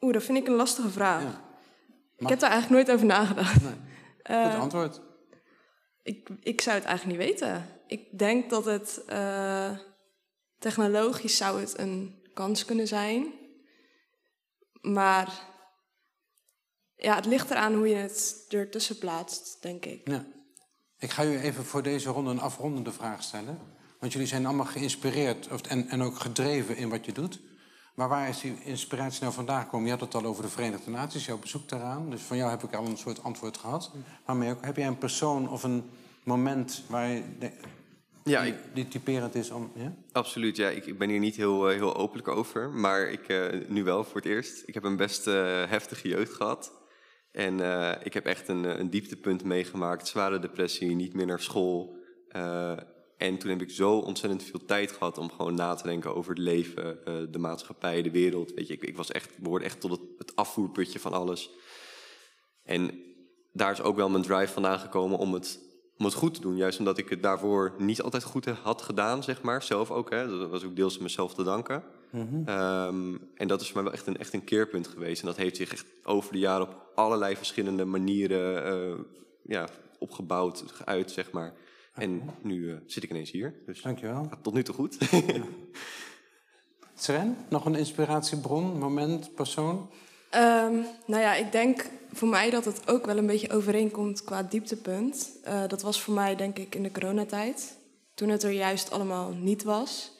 Oeh, 0.00 0.12
dat 0.12 0.22
vind 0.22 0.38
ik 0.38 0.46
een 0.46 0.54
lastige 0.54 0.90
vraag. 0.90 1.22
Ja. 1.22 1.40
Ik 2.16 2.28
heb 2.28 2.38
daar 2.38 2.50
eigenlijk 2.50 2.86
nooit 2.86 2.96
over 2.96 3.06
nagedacht. 3.06 3.62
Nee. 3.62 4.44
Goed 4.44 4.60
antwoord. 4.60 5.00
Ik, 6.06 6.28
ik 6.40 6.60
zou 6.60 6.76
het 6.76 6.84
eigenlijk 6.86 7.18
niet 7.18 7.28
weten. 7.28 7.68
Ik 7.86 8.18
denk 8.18 8.50
dat 8.50 8.64
het 8.64 9.04
technologisch 10.58 11.36
zou 11.36 11.60
het 11.60 11.78
een 11.78 12.22
kans 12.34 12.64
kunnen 12.64 12.86
zijn. 12.86 13.32
Maar 14.80 15.32
ja, 16.96 17.14
het 17.14 17.26
ligt 17.26 17.50
eraan 17.50 17.74
hoe 17.74 17.88
je 17.88 17.94
het 17.94 18.44
ertussen 18.48 18.98
plaatst, 18.98 19.62
denk 19.62 19.84
ik. 19.84 20.08
Ja. 20.08 20.26
Ik 20.98 21.10
ga 21.10 21.24
u 21.24 21.38
even 21.38 21.64
voor 21.64 21.82
deze 21.82 22.08
ronde 22.10 22.30
een 22.30 22.40
afrondende 22.40 22.92
vraag 22.92 23.22
stellen. 23.22 23.58
Want 24.00 24.12
jullie 24.12 24.28
zijn 24.28 24.46
allemaal 24.46 24.66
geïnspireerd 24.66 25.66
en, 25.66 25.88
en 25.88 26.02
ook 26.02 26.18
gedreven 26.18 26.76
in 26.76 26.88
wat 26.88 27.04
je 27.04 27.12
doet. 27.12 27.40
Maar 27.96 28.08
waar 28.08 28.28
is 28.28 28.40
die 28.40 28.58
inspiratie 28.64 29.22
nou 29.22 29.34
vandaan 29.34 29.62
gekomen? 29.62 29.86
Je 29.86 29.92
had 29.92 30.00
het 30.00 30.14
al 30.14 30.24
over 30.24 30.42
de 30.42 30.48
Verenigde 30.48 30.90
Naties, 30.90 31.26
jouw 31.26 31.38
bezoek 31.38 31.68
daaraan. 31.68 32.10
Dus 32.10 32.20
van 32.20 32.36
jou 32.36 32.50
heb 32.50 32.62
ik 32.62 32.74
al 32.74 32.86
een 32.86 32.96
soort 32.96 33.22
antwoord 33.22 33.56
gehad. 33.56 33.90
Maar 34.26 34.50
ook, 34.50 34.64
heb 34.64 34.76
jij 34.76 34.86
een 34.86 34.98
persoon 34.98 35.48
of 35.48 35.62
een 35.62 35.90
moment 36.22 36.82
waar 36.88 37.08
je 37.08 37.22
ja, 38.24 38.42
ik, 38.42 38.54
die 38.74 38.88
typerend 38.88 39.34
is 39.34 39.50
om. 39.50 39.72
Ja? 39.74 39.94
Absoluut, 40.12 40.56
ja. 40.56 40.68
Ik, 40.68 40.86
ik 40.86 40.98
ben 40.98 41.08
hier 41.08 41.18
niet 41.18 41.36
heel, 41.36 41.68
eh, 41.68 41.76
heel 41.76 41.96
openlijk 41.96 42.28
over, 42.28 42.70
maar 42.70 43.10
ik, 43.10 43.28
uh, 43.28 43.68
nu 43.68 43.84
wel 43.84 44.04
voor 44.04 44.16
het 44.16 44.30
eerst. 44.30 44.62
Ik 44.66 44.74
heb 44.74 44.84
een 44.84 44.96
best 44.96 45.26
uh, 45.26 45.34
heftige 45.68 46.08
jeugd 46.08 46.32
gehad. 46.32 46.72
En 47.32 47.54
ik 48.02 48.14
heb 48.14 48.26
echt 48.26 48.48
een, 48.48 48.80
een 48.80 48.90
dieptepunt 48.90 49.44
meegemaakt. 49.44 50.08
Zware 50.08 50.38
depressie, 50.38 50.94
niet 50.94 51.14
meer 51.14 51.26
naar 51.26 51.40
school. 51.40 51.96
En 53.16 53.38
toen 53.38 53.50
heb 53.50 53.62
ik 53.62 53.70
zo 53.70 53.98
ontzettend 53.98 54.42
veel 54.42 54.64
tijd 54.64 54.92
gehad 54.92 55.18
om 55.18 55.30
gewoon 55.30 55.54
na 55.54 55.74
te 55.74 55.82
denken 55.82 56.14
over 56.14 56.30
het 56.30 56.42
leven, 56.42 56.98
de 57.32 57.38
maatschappij, 57.38 58.02
de 58.02 58.10
wereld. 58.10 58.52
Weet 58.54 58.66
je, 58.66 58.74
ik, 58.74 58.82
ik 58.82 58.96
was 58.96 59.10
echt, 59.10 59.38
behoorde 59.38 59.64
echt 59.64 59.80
tot 59.80 59.90
het, 59.90 60.00
het 60.18 60.36
afvoerputje 60.36 60.98
van 60.98 61.12
alles. 61.12 61.50
En 62.64 62.90
daar 63.52 63.72
is 63.72 63.82
ook 63.82 63.96
wel 63.96 64.08
mijn 64.08 64.22
drive 64.22 64.52
vandaan 64.52 64.78
gekomen 64.78 65.18
om 65.18 65.32
het 65.32 65.64
om 65.98 66.04
het 66.04 66.14
goed 66.14 66.34
te 66.34 66.40
doen. 66.40 66.56
Juist 66.56 66.78
omdat 66.78 66.98
ik 66.98 67.08
het 67.08 67.22
daarvoor 67.22 67.74
niet 67.78 68.02
altijd 68.02 68.22
goed 68.22 68.46
had 68.46 68.82
gedaan, 68.82 69.22
zeg 69.22 69.42
maar. 69.42 69.62
Zelf 69.62 69.90
ook, 69.90 70.10
hè. 70.10 70.38
Dat 70.38 70.50
was 70.50 70.64
ook 70.64 70.76
deels 70.76 70.98
mezelf 70.98 71.34
te 71.34 71.42
danken. 71.42 71.82
Mhm. 72.10 72.48
Ehm, 72.48 73.16
en 73.34 73.48
dat 73.48 73.60
is 73.60 73.66
voor 73.66 73.74
mij 73.74 73.84
wel 73.84 73.92
echt 73.92 74.06
een, 74.06 74.16
echt 74.16 74.32
een 74.32 74.44
keerpunt 74.44 74.88
geweest. 74.88 75.20
En 75.20 75.26
dat 75.26 75.36
heeft 75.36 75.56
zich 75.56 75.72
echt 75.72 75.86
over 76.04 76.32
de 76.32 76.38
jaren 76.38 76.66
op 76.66 76.90
allerlei 76.94 77.36
verschillende 77.36 77.84
manieren 77.84 78.74
uh, 78.76 78.98
ja, 79.42 79.68
opgebouwd, 79.98 80.64
geuit, 80.66 81.10
zeg 81.10 81.30
maar. 81.30 81.54
En 81.96 82.30
nu 82.42 82.56
uh, 82.56 82.76
zit 82.86 83.02
ik 83.02 83.10
ineens 83.10 83.30
hier. 83.30 83.54
Dus 83.66 83.82
Dankjewel. 83.82 84.26
Gaat 84.30 84.42
tot 84.42 84.54
nu 84.54 84.62
toe 84.62 84.74
goed. 84.74 84.98
Sren, 86.98 87.36
nog 87.48 87.64
een 87.64 87.74
inspiratiebron, 87.74 88.78
moment, 88.78 89.34
persoon? 89.34 89.90
Um, 90.34 90.86
nou 91.06 91.22
ja, 91.22 91.34
ik 91.34 91.52
denk 91.52 91.90
voor 92.12 92.28
mij 92.28 92.50
dat 92.50 92.64
het 92.64 92.88
ook 92.88 93.06
wel 93.06 93.16
een 93.16 93.26
beetje 93.26 93.50
overeenkomt 93.50 94.24
qua 94.24 94.42
dieptepunt. 94.42 95.30
Uh, 95.46 95.68
dat 95.68 95.82
was 95.82 96.00
voor 96.00 96.14
mij 96.14 96.36
denk 96.36 96.58
ik 96.58 96.74
in 96.74 96.82
de 96.82 96.90
coronatijd. 96.90 97.78
Toen 98.14 98.28
het 98.28 98.42
er 98.42 98.50
juist 98.50 98.90
allemaal 98.90 99.30
niet 99.30 99.62
was. 99.62 100.12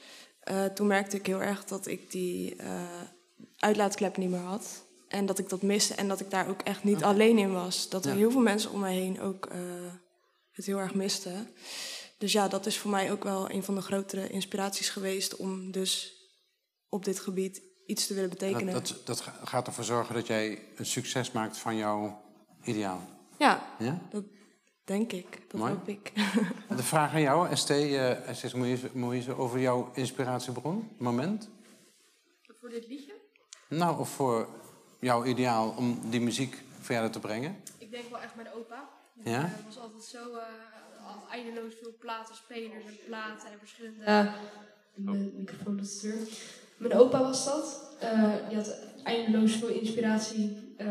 Uh, 0.51 0.65
toen 0.65 0.87
merkte 0.87 1.17
ik 1.17 1.27
heel 1.27 1.43
erg 1.43 1.65
dat 1.65 1.87
ik 1.87 2.11
die 2.11 2.57
uh, 2.61 2.83
uitlaatklep 3.57 4.17
niet 4.17 4.31
meer 4.31 4.41
had. 4.41 4.85
En 5.09 5.27
dat 5.27 5.39
ik 5.39 5.49
dat 5.49 5.62
miste 5.62 5.95
en 5.95 6.09
dat 6.09 6.21
ik 6.21 6.31
daar 6.31 6.49
ook 6.49 6.62
echt 6.62 6.85
niet 6.85 7.03
alleen 7.03 7.39
in 7.39 7.53
was. 7.53 7.89
Dat 7.89 8.05
er 8.05 8.15
heel 8.15 8.31
veel 8.31 8.41
mensen 8.41 8.73
om 8.73 8.81
mij 8.81 8.95
heen 8.95 9.21
ook 9.21 9.49
het 10.57 10.66
heel 10.66 10.79
erg 10.79 10.95
misten. 10.95 11.49
Dus 12.19 12.33
ja, 12.33 12.49
dat 12.49 12.66
is 12.66 12.79
voor 12.79 12.90
mij 12.90 13.12
ook 13.12 13.25
wel 13.25 13.51
een 13.51 13.62
van 13.62 13.75
de 13.75 13.81
grotere 13.81 14.29
inspiraties 14.29 14.88
geweest 14.88 15.37
om 15.37 15.71
dus 15.71 16.14
op 16.88 17.05
dit 17.05 17.21
gebied 17.21 17.62
iets 17.87 18.07
te 18.07 18.14
willen 18.14 18.31
betekenen. 18.31 18.75
Dat, 18.75 18.88
dat, 18.88 19.05
dat, 19.05 19.21
gaat 19.45 19.66
ervoor 19.66 19.85
zorgen 19.85 20.14
dat 20.14 20.27
jij 20.27 20.62
een 20.77 20.87
succes 20.87 21.33
maakt 21.33 21.59
van 21.59 21.77
jouw 21.77 22.23
ideaal. 22.64 23.01
Ja, 23.38 23.75
ja? 23.79 23.99
dat 24.11 24.25
denk 24.85 25.12
ik. 25.12 25.51
Dat 25.51 25.61
hoop 25.61 25.88
ik. 25.88 26.12
De 26.77 26.83
vraag 26.83 27.12
aan 27.12 27.21
jou, 27.21 27.57
ST, 27.57 27.71
uh, 27.71 28.11
ST 28.33 28.55
Moïse, 28.95 29.37
over 29.37 29.61
jouw 29.61 29.90
inspiratiebron, 29.95 30.90
moment? 30.99 31.49
Voor 32.61 32.69
dit 32.69 32.87
liedje? 32.88 33.14
Nou, 33.69 33.99
of 33.99 34.09
voor 34.09 34.49
jouw 35.01 35.25
ideaal 35.25 35.75
om 35.77 36.01
die 36.11 36.21
muziek 36.21 36.62
verder 36.81 37.11
te 37.11 37.21
brengen? 37.21 37.57
Ik 37.79 37.90
denk 37.90 38.11
wel 38.11 38.21
echt 38.21 38.35
mijn 38.35 38.53
opa. 38.53 38.88
Ja? 39.25 39.45
Uh, 39.45 39.65
was 39.65 39.79
altijd 39.79 40.05
zo 40.05 40.31
uh, 40.31 40.43
eindeloos 41.31 41.75
veel 41.83 41.95
platen, 41.99 42.35
spelers 42.35 42.85
en 42.85 42.97
platen 43.07 43.51
en 43.51 43.59
verschillende... 43.59 44.03
Uh, 44.03 44.33
de 44.95 45.33
microfoon 45.37 45.77
dat 45.77 46.05
mijn 46.77 46.95
opa 46.95 47.21
was 47.21 47.45
dat. 47.45 47.91
Uh, 48.03 48.35
die 48.49 48.57
had 48.57 48.75
eindeloos 49.05 49.53
veel 49.53 49.69
inspiratie 49.69 50.57
uh, 50.79 50.87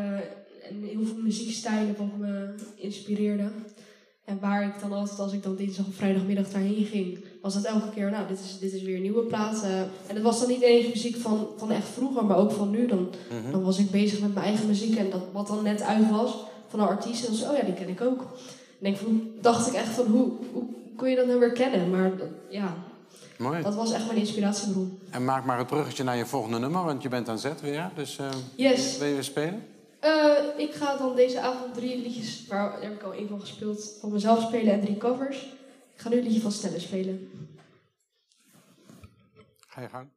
en 0.68 0.82
heel 0.82 1.04
veel 1.04 1.22
muziekstijlen 1.22 1.96
wat 1.96 2.16
me 2.16 2.54
inspireerde. 2.76 3.50
En 4.24 4.40
waar 4.40 4.66
ik 4.66 4.80
dan 4.80 4.92
altijd, 4.92 5.18
als 5.18 5.32
ik 5.32 5.42
dan 5.42 5.56
dinsdag 5.56 5.86
of 5.86 5.94
vrijdagmiddag 5.94 6.48
daarheen 6.48 6.84
ging, 6.84 7.24
was 7.42 7.54
dat 7.54 7.64
elke 7.64 7.90
keer, 7.90 8.10
nou, 8.10 8.28
dit 8.28 8.38
is, 8.38 8.58
dit 8.58 8.72
is 8.72 8.82
weer 8.82 8.96
een 8.96 9.02
nieuwe 9.02 9.22
plaat. 9.22 9.64
Uh, 9.64 9.80
en 9.80 10.14
het 10.14 10.22
was 10.22 10.40
dan 10.40 10.48
niet 10.48 10.62
eens 10.62 10.86
muziek 10.86 11.16
van, 11.16 11.48
van 11.56 11.70
echt 11.70 11.88
vroeger, 11.88 12.24
maar 12.24 12.36
ook 12.36 12.52
van 12.52 12.70
nu. 12.70 12.86
Dan, 12.86 13.10
mhm. 13.30 13.50
dan 13.50 13.62
was 13.62 13.78
ik 13.78 13.90
bezig 13.90 14.20
met 14.20 14.34
mijn 14.34 14.46
eigen 14.46 14.66
muziek 14.66 14.96
en 14.96 15.10
dat, 15.10 15.22
wat 15.32 15.46
dan 15.46 15.62
net 15.62 15.82
uit 15.82 16.10
was 16.10 16.34
van 16.68 16.80
een 16.80 16.86
artiest. 16.86 17.26
En 17.26 17.34
zei 17.34 17.50
oh 17.50 17.56
ja, 17.56 17.64
die 17.64 17.74
ken 17.74 17.88
ik 17.88 18.00
ook. 18.00 18.20
En 18.20 18.26
denk, 18.78 18.96
van, 18.96 19.30
dacht 19.40 19.66
ik 19.66 19.74
echt 19.74 19.88
van, 19.88 20.06
hoe, 20.06 20.32
hoe 20.52 20.64
kon 20.96 21.10
je 21.10 21.16
dat 21.16 21.26
nou 21.26 21.38
weer 21.38 21.52
kennen? 21.52 21.90
Maar 21.90 22.12
ja, 22.48 22.74
Mooi. 23.38 23.62
Dat 23.62 23.74
was 23.74 23.92
echt 23.92 24.06
mijn 24.06 24.18
inspiratiebron. 24.18 24.98
En 25.10 25.24
maak 25.24 25.44
maar 25.44 25.58
het 25.58 25.66
bruggetje 25.66 26.04
naar 26.04 26.16
je 26.16 26.26
volgende 26.26 26.58
nummer, 26.58 26.84
want 26.84 27.02
je 27.02 27.08
bent 27.08 27.28
aan 27.28 27.38
zet 27.38 27.60
weer. 27.60 27.90
Dus 27.94 28.18
uh, 28.18 28.28
yes. 28.54 28.98
wil 28.98 29.08
je 29.08 29.14
weer 29.14 29.24
spelen? 29.24 29.66
Uh, 30.04 30.32
ik 30.56 30.74
ga 30.74 30.96
dan 30.96 31.16
deze 31.16 31.40
avond 31.40 31.74
drie 31.74 32.02
liedjes, 32.02 32.46
waar 32.46 32.70
daar 32.70 32.82
heb 32.82 32.92
ik 32.92 33.02
al 33.02 33.12
één 33.12 33.28
van 33.28 33.40
gespeeld, 33.40 33.96
van 34.00 34.12
mezelf 34.12 34.42
spelen 34.42 34.72
en 34.72 34.80
drie 34.80 34.96
covers. 34.96 35.36
Ik 35.94 36.00
ga 36.00 36.08
nu 36.08 36.16
een 36.16 36.22
liedje 36.22 36.40
van 36.40 36.52
Stella 36.52 36.78
spelen. 36.78 37.30
Ga 39.66 39.80
je 39.80 39.88
gang. 39.88 40.08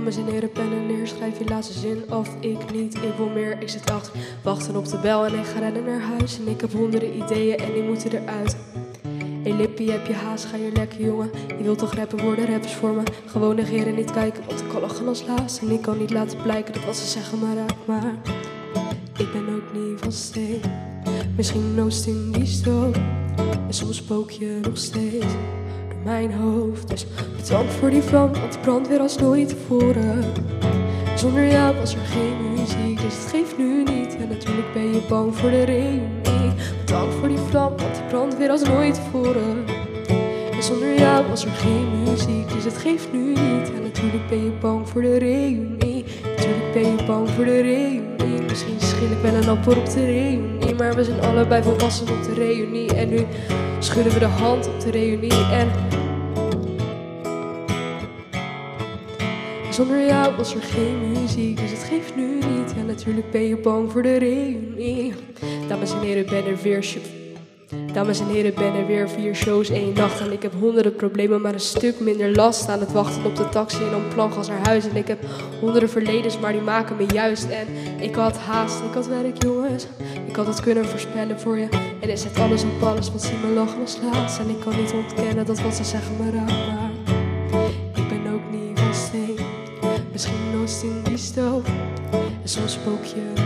Dames 0.00 0.16
en 0.16 0.26
heren, 0.26 0.52
pen 0.52 0.72
en 0.72 0.86
neer, 0.86 1.06
schrijf 1.06 1.38
je 1.38 1.44
laatste 1.44 1.78
zin 1.78 2.12
of 2.12 2.36
ik 2.40 2.72
niet, 2.72 2.94
ik 2.94 3.12
wil 3.16 3.28
meer. 3.28 3.62
Ik 3.62 3.68
zit 3.68 3.90
achter, 3.90 4.12
wachten 4.42 4.76
op 4.76 4.88
de 4.88 4.98
bel 4.98 5.26
en 5.26 5.38
ik 5.38 5.44
ga 5.44 5.58
rennen 5.58 5.84
naar 5.84 6.00
huis. 6.00 6.38
En 6.38 6.48
ik 6.48 6.60
heb 6.60 6.72
honderden 6.72 7.16
ideeën 7.16 7.56
en 7.56 7.72
die 7.72 7.82
moeten 7.82 8.12
eruit. 8.12 8.56
Hey 9.42 9.52
Lippie, 9.52 9.90
heb 9.90 10.06
je 10.06 10.12
haast, 10.12 10.44
ga 10.44 10.56
je 10.56 10.70
lekker 10.72 11.00
jongen. 11.00 11.30
Je 11.48 11.62
wilt 11.62 11.78
toch 11.78 11.94
rappen 11.94 12.22
worden, 12.22 12.46
rappers 12.46 12.74
voor 12.74 12.90
me. 12.90 13.02
Gewoon 13.26 13.56
negeren, 13.56 13.94
niet 13.94 14.10
kijken, 14.10 14.42
want 14.46 14.60
ik 14.60 14.68
kan 14.68 14.80
lachen 14.80 15.08
als 15.08 15.24
laatste. 15.26 15.66
En 15.66 15.70
ik 15.72 15.82
kan 15.82 15.98
niet 15.98 16.10
laten 16.10 16.42
blijken 16.42 16.72
dat 16.72 16.84
wat 16.84 16.96
ze 16.96 17.06
zeggen 17.06 17.38
maar 17.38 17.56
raak 17.56 17.76
maar. 17.84 18.14
Ik 19.18 19.32
ben 19.32 19.54
ook 19.54 19.72
niet 19.72 20.00
van 20.00 20.12
steen, 20.12 20.60
misschien 21.36 21.74
noost 21.74 22.06
in 22.06 22.32
die 22.32 22.46
stoot. 22.46 22.96
En 23.66 23.74
soms 23.74 23.96
spook 23.96 24.30
je 24.30 24.58
nog 24.62 24.78
steeds 24.78 25.34
mijn 26.04 26.32
hoofd. 26.32 26.88
Dus 26.88 27.06
bedankt 27.36 27.72
voor 27.72 27.90
die 27.90 28.02
vlam, 28.02 28.32
want 28.32 28.52
die 28.52 28.60
brandt 28.60 28.88
weer 28.88 29.00
als 29.00 29.18
nooit 29.18 29.48
tevoren. 29.48 30.24
Zonder 31.16 31.50
jou 31.50 31.76
was 31.76 31.94
er 31.94 32.00
geen 32.00 32.50
muziek, 32.50 33.00
dus 33.00 33.14
het 33.14 33.30
geeft 33.30 33.58
nu 33.58 33.82
niet. 33.82 34.16
En 34.16 34.28
natuurlijk 34.28 34.72
ben 34.72 34.94
je 34.94 35.00
bang 35.08 35.36
voor 35.36 35.50
de 35.50 35.62
reunie. 35.62 36.52
Bedankt 36.84 37.14
voor 37.14 37.28
die 37.28 37.38
vlam, 37.38 37.76
want 37.76 37.94
die 37.94 38.04
brandt 38.08 38.38
weer 38.38 38.50
als 38.50 38.62
nooit 38.62 38.94
tevoren. 38.94 39.64
En 40.52 40.62
zonder 40.62 40.98
jou 40.98 41.26
was 41.26 41.44
er 41.44 41.50
geen 41.50 42.02
muziek, 42.04 42.52
dus 42.52 42.64
het 42.64 42.76
geeft 42.76 43.12
nu 43.12 43.28
niet. 43.28 43.72
En 43.74 43.82
natuurlijk 43.82 44.28
ben 44.28 44.44
je 44.44 44.50
bang 44.60 44.88
voor 44.88 45.02
de 45.02 45.18
reunie. 45.18 46.04
Natuurlijk 46.22 46.72
ben 46.72 46.82
je 46.82 47.04
bang 47.06 47.30
voor 47.30 47.44
de 47.44 47.60
reunie. 47.60 48.42
Misschien 48.48 48.80
schil 48.80 49.10
ik 49.10 49.22
wel 49.22 49.34
een 49.34 49.48
appel 49.48 49.76
op 49.76 49.90
de 49.90 50.04
reunie. 50.04 50.74
Maar 50.74 50.94
we 50.94 51.04
zijn 51.04 51.20
allebei 51.20 51.62
volwassen 51.62 52.08
op 52.08 52.22
de 52.24 52.34
reunie. 52.34 52.94
En 52.94 53.08
nu 53.08 53.26
schudden 53.80 54.12
we 54.12 54.18
de 54.18 54.24
hand 54.24 54.68
op 54.68 54.80
de 54.80 54.90
reunie. 54.90 55.44
En 55.52 55.70
zonder 59.70 60.06
jou 60.06 60.36
was 60.36 60.54
er 60.54 60.62
geen 60.62 61.12
muziek, 61.12 61.56
dus 61.56 61.70
het 61.70 61.82
geeft 61.82 62.16
nu 62.16 62.34
niet. 62.34 62.72
Ja, 62.76 62.82
natuurlijk 62.82 63.30
ben 63.30 63.42
je 63.42 63.56
bang 63.56 63.92
voor 63.92 64.02
de 64.02 64.16
reunie. 64.16 65.14
Dames 65.68 65.92
en 65.92 66.00
heren, 66.00 66.26
ben 66.26 66.46
er 66.46 66.56
weer 66.62 66.82
Dames 67.92 68.20
en 68.20 68.26
heren, 68.26 68.54
ben 68.54 68.74
er 68.74 68.86
weer 68.86 69.08
vier 69.08 69.34
shows 69.34 69.70
één 69.70 69.94
nacht 69.94 70.20
en 70.20 70.32
ik 70.32 70.42
heb 70.42 70.52
honderden 70.60 70.96
problemen, 70.96 71.40
maar 71.40 71.52
een 71.52 71.60
stuk 71.60 72.00
minder 72.00 72.34
last 72.34 72.68
aan 72.68 72.80
het 72.80 72.92
wachten 72.92 73.24
op 73.24 73.36
de 73.36 73.48
taxi 73.48 73.84
en 73.84 73.94
om 73.94 74.02
plangas 74.14 74.48
naar 74.48 74.66
huis. 74.66 74.88
En 74.88 74.96
ik 74.96 75.08
heb 75.08 75.24
honderden 75.60 75.90
verledens, 75.90 76.38
maar 76.38 76.52
die 76.52 76.60
maken 76.60 76.96
me 76.96 77.06
juist. 77.12 77.48
En 77.48 77.66
ik 78.00 78.14
had 78.14 78.36
haast, 78.36 78.80
ik 78.80 78.94
had 78.94 79.06
werk, 79.06 79.42
jongens. 79.42 79.86
Ik 80.26 80.36
had 80.36 80.46
het 80.46 80.60
kunnen 80.60 80.86
voorspellen 80.86 81.40
voor 81.40 81.58
je. 81.58 81.68
En 82.00 82.08
is 82.08 82.24
het 82.24 82.38
alles 82.38 82.62
op 82.62 82.82
alles 82.82 83.12
wat 83.12 83.22
zien 83.22 83.40
me 83.40 83.54
lachen 83.54 83.80
als 83.80 83.98
laatst. 84.12 84.38
En 84.38 84.48
ik 84.48 84.60
kan 84.60 84.76
niet 84.76 84.92
ontkennen 84.92 85.46
dat 85.46 85.60
wat 85.60 85.74
ze 85.74 85.84
zeggen 85.84 86.16
me 86.20 86.30
raakt, 86.30 86.66
maar 86.66 86.90
ik 87.94 88.08
ben 88.08 88.32
ook 88.32 88.50
niet 88.50 88.80
van 88.80 88.94
steen. 88.94 89.38
Misschien 90.12 90.50
nooit 90.54 90.80
in 90.82 91.02
die 91.02 91.18
stoof. 91.18 91.66
En 92.42 92.48
soms 92.48 92.72
spook 92.72 93.04
je 93.04 93.39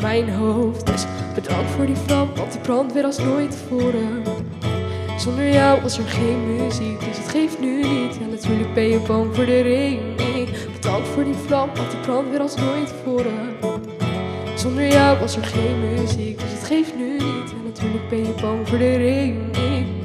mijn 0.00 0.30
hoofd. 0.30 0.86
Dus 0.86 1.04
bedankt 1.34 1.70
voor 1.70 1.86
die 1.86 1.96
vlam, 1.96 2.28
want 2.36 2.52
die 2.52 2.60
brandt 2.60 2.92
weer 2.92 3.04
als 3.04 3.18
nooit 3.18 3.50
tevoren. 3.50 4.22
Zonder 5.18 5.52
jou 5.52 5.82
was 5.82 5.98
er 5.98 6.04
geen 6.04 6.56
muziek, 6.56 7.00
dus 7.00 7.16
het 7.16 7.28
geeft 7.28 7.60
nu 7.60 7.76
niet. 7.76 8.18
En 8.20 8.30
natuurlijk 8.30 8.74
ben 8.74 8.88
je 8.88 9.00
bang 9.00 9.34
voor 9.34 9.46
de 9.46 9.60
reunie. 9.60 10.48
Bedankt 10.72 11.08
voor 11.08 11.24
die 11.24 11.34
vlam, 11.34 11.70
want 11.74 11.90
die 11.90 12.00
brandt 12.00 12.30
weer 12.30 12.40
als 12.40 12.56
nooit 12.56 12.86
tevoren. 12.86 13.56
Zonder 14.54 14.88
jou 14.88 15.18
was 15.18 15.36
er 15.36 15.44
geen 15.44 15.94
muziek, 15.94 16.38
dus 16.38 16.50
het 16.50 16.64
geeft 16.64 16.96
nu 16.96 17.12
niet. 17.12 17.52
En 17.52 17.62
natuurlijk 17.64 18.08
ben 18.08 18.18
je 18.18 18.34
bang 18.40 18.68
voor 18.68 18.78
de 18.78 18.96
reunie. 18.96 19.97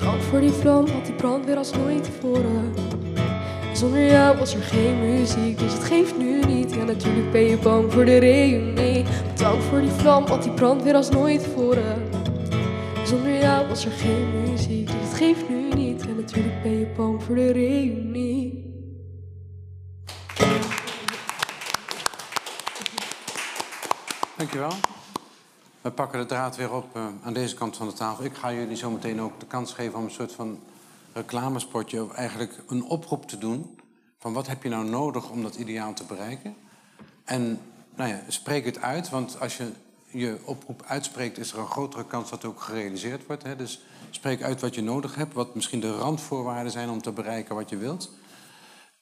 Bedankt 0.00 0.24
voor 0.24 0.40
die 0.40 0.50
vlam, 0.50 0.86
want 0.86 1.04
die 1.04 1.14
brandt 1.14 1.46
weer 1.46 1.56
als 1.56 1.72
nooit 1.72 2.04
tevoren. 2.04 2.74
Zonder 3.72 4.06
jou 4.06 4.38
was 4.38 4.54
er 4.54 4.62
geen 4.62 4.98
muziek, 5.00 5.58
dus 5.58 5.72
het 5.72 5.84
geeft 5.84 6.18
nu 6.18 6.44
niet. 6.44 6.74
Ja, 6.74 6.84
natuurlijk 6.84 7.30
ben 7.32 7.40
je 7.40 7.56
bang 7.56 7.92
voor 7.92 8.04
de 8.04 8.18
reunie. 8.18 9.04
Bedankt 9.34 9.64
voor 9.64 9.80
die 9.80 9.90
vlam, 9.90 10.26
want 10.26 10.42
die 10.42 10.52
brandt 10.52 10.82
weer 10.82 10.94
als 10.94 11.10
nooit 11.10 11.42
tevoren. 11.42 12.02
Zonder 13.04 13.38
jou 13.38 13.68
was 13.68 13.84
er 13.84 13.90
geen 13.90 14.42
muziek, 14.42 14.86
dus 14.86 15.08
het 15.08 15.16
geeft 15.16 15.48
nu 15.48 15.68
niet. 15.74 16.06
En 16.06 16.16
natuurlijk 16.16 16.62
ben 16.62 16.78
je 16.78 16.86
bang 16.96 17.22
voor 17.22 17.34
de 17.34 17.52
reunie. 17.52 18.68
Dankjewel. 24.36 24.89
We 25.80 25.90
pakken 25.90 26.18
de 26.18 26.26
draad 26.26 26.56
weer 26.56 26.72
op 26.72 26.96
eh, 26.96 27.06
aan 27.22 27.32
deze 27.32 27.54
kant 27.54 27.76
van 27.76 27.86
de 27.86 27.92
tafel. 27.92 28.24
Ik 28.24 28.34
ga 28.34 28.52
jullie 28.52 28.76
zo 28.76 28.90
meteen 28.90 29.20
ook 29.20 29.40
de 29.40 29.46
kans 29.46 29.72
geven 29.72 29.98
om 29.98 30.04
een 30.04 30.10
soort 30.10 30.32
van 30.32 30.60
reclamespotje... 31.12 32.04
of 32.04 32.12
eigenlijk 32.12 32.62
een 32.68 32.82
oproep 32.82 33.28
te 33.28 33.38
doen 33.38 33.78
van 34.18 34.32
wat 34.32 34.46
heb 34.46 34.62
je 34.62 34.68
nou 34.68 34.88
nodig 34.88 35.30
om 35.30 35.42
dat 35.42 35.54
ideaal 35.54 35.92
te 35.92 36.04
bereiken. 36.04 36.56
En 37.24 37.60
nou 37.94 38.10
ja, 38.10 38.20
spreek 38.28 38.64
het 38.64 38.80
uit, 38.80 39.08
want 39.10 39.40
als 39.40 39.56
je 39.56 39.72
je 40.06 40.38
oproep 40.44 40.82
uitspreekt... 40.86 41.38
is 41.38 41.52
er 41.52 41.58
een 41.58 41.66
grotere 41.66 42.04
kans 42.04 42.30
dat 42.30 42.42
het 42.42 42.50
ook 42.50 42.60
gerealiseerd 42.60 43.26
wordt. 43.26 43.42
Hè? 43.42 43.56
Dus 43.56 43.84
spreek 44.10 44.42
uit 44.42 44.60
wat 44.60 44.74
je 44.74 44.82
nodig 44.82 45.14
hebt, 45.14 45.34
wat 45.34 45.54
misschien 45.54 45.80
de 45.80 45.96
randvoorwaarden 45.96 46.72
zijn... 46.72 46.90
om 46.90 47.02
te 47.02 47.12
bereiken 47.12 47.54
wat 47.54 47.70
je 47.70 47.76
wilt. 47.76 48.10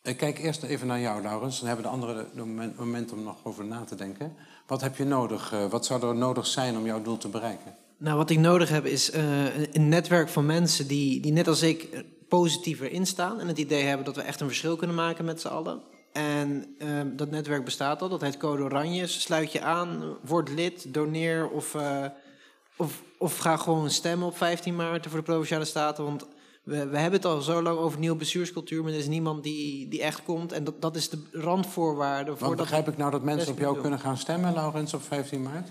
Ik 0.03 0.17
kijk 0.17 0.39
eerst 0.39 0.63
even 0.63 0.87
naar 0.87 1.01
jou, 1.01 1.23
Laurens. 1.23 1.59
Dan 1.59 1.67
hebben 1.67 1.87
de 1.87 1.91
anderen 1.91 2.17
het 2.17 2.77
moment 2.77 3.13
om 3.13 3.23
nog 3.23 3.37
over 3.43 3.65
na 3.65 3.85
te 3.85 3.95
denken. 3.95 4.37
Wat 4.69 4.81
heb 4.81 4.97
je 4.97 5.05
nodig? 5.05 5.53
Eh, 5.53 5.67
Wat 5.67 5.87
zou 5.87 6.07
er 6.09 6.15
nodig 6.15 6.47
zijn 6.47 6.77
om 6.77 6.85
jouw 6.87 7.03
doel 7.03 7.17
te 7.17 7.29
bereiken? 7.29 7.75
Nou, 7.97 8.17
wat 8.17 8.31
ik 8.31 8.39
nodig 8.39 8.69
heb 8.69 8.85
is 8.87 9.11
eh, 9.11 9.57
een- 9.73 9.89
netwerk 9.89 10.29
van 10.29 10.47
mensen 10.47 10.87
die, 10.87 11.21
die 11.21 11.33
net 11.33 11.49
als 11.49 11.63
ik 11.63 12.05
positiever 12.29 12.91
instaan. 12.93 13.41
En 13.41 13.49
het 13.49 13.59
idee 13.59 13.83
hebben 13.85 14.07
dat 14.07 14.17
we 14.17 14.23
echt 14.23 14.41
een 14.41 14.47
verschil 14.47 14.77
kunnen 14.77 14.97
maken 14.97 15.25
met 15.25 15.41
z'n 15.41 15.49
allen. 15.49 15.81
En 16.13 16.75
ehm, 16.79 17.17
dat 17.17 17.31
netwerk 17.31 17.65
bestaat 17.65 18.03
al, 18.03 18.09
dat 18.09 18.21
heet 18.21 18.37
Code 18.37 18.63
Oranje. 18.63 19.07
Sluit 19.07 19.53
je 19.53 19.61
aan, 19.61 20.17
word 20.25 20.49
lid, 20.51 20.95
doneer 20.95 21.49
of, 21.49 21.75
eh, 21.75 22.05
of, 22.77 23.03
of 23.19 23.39
ga 23.39 23.57
gewoon 23.57 23.91
stemmen 23.91 24.27
op 24.29 24.37
15 24.37 24.77
maart 24.77 25.07
voor 25.07 25.19
de 25.19 25.25
Provinciale 25.25 25.65
Staten. 25.65 26.05
Want 26.05 26.27
we, 26.69 26.89
we 26.89 26.99
hebben 26.99 27.21
het 27.21 27.25
al 27.25 27.41
zo 27.41 27.63
lang 27.63 27.79
over 27.79 27.99
nieuwe 27.99 28.17
bestuurscultuur, 28.17 28.83
maar 28.83 28.93
er 28.93 28.99
is 28.99 29.07
niemand 29.07 29.43
die, 29.43 29.89
die 29.89 30.03
echt 30.03 30.23
komt. 30.23 30.53
En 30.53 30.65
dat, 30.65 30.81
dat 30.81 30.97
is 30.97 31.09
de 31.09 31.19
randvoorwaarde. 31.33 32.31
Want 32.31 32.43
Voor 32.43 32.57
begrijp 32.57 32.89
ik 32.89 32.97
nou 32.97 33.11
dat 33.11 33.23
mensen 33.23 33.53
op 33.53 33.59
jou 33.59 33.81
kunnen 33.81 33.99
gaan 33.99 34.17
stemmen, 34.17 34.55
Laurens, 34.55 34.95
op 34.95 35.03
15 35.03 35.43
maart? 35.43 35.69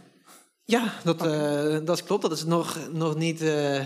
Ja, 0.64 0.94
dat, 1.04 1.26
eh, 1.26 1.78
dat 1.86 2.04
klopt. 2.04 2.22
Dat 2.22 2.32
is 2.32 2.46
nog, 2.46 2.78
nog 2.92 3.16
niet 3.16 3.42
eh, 3.42 3.86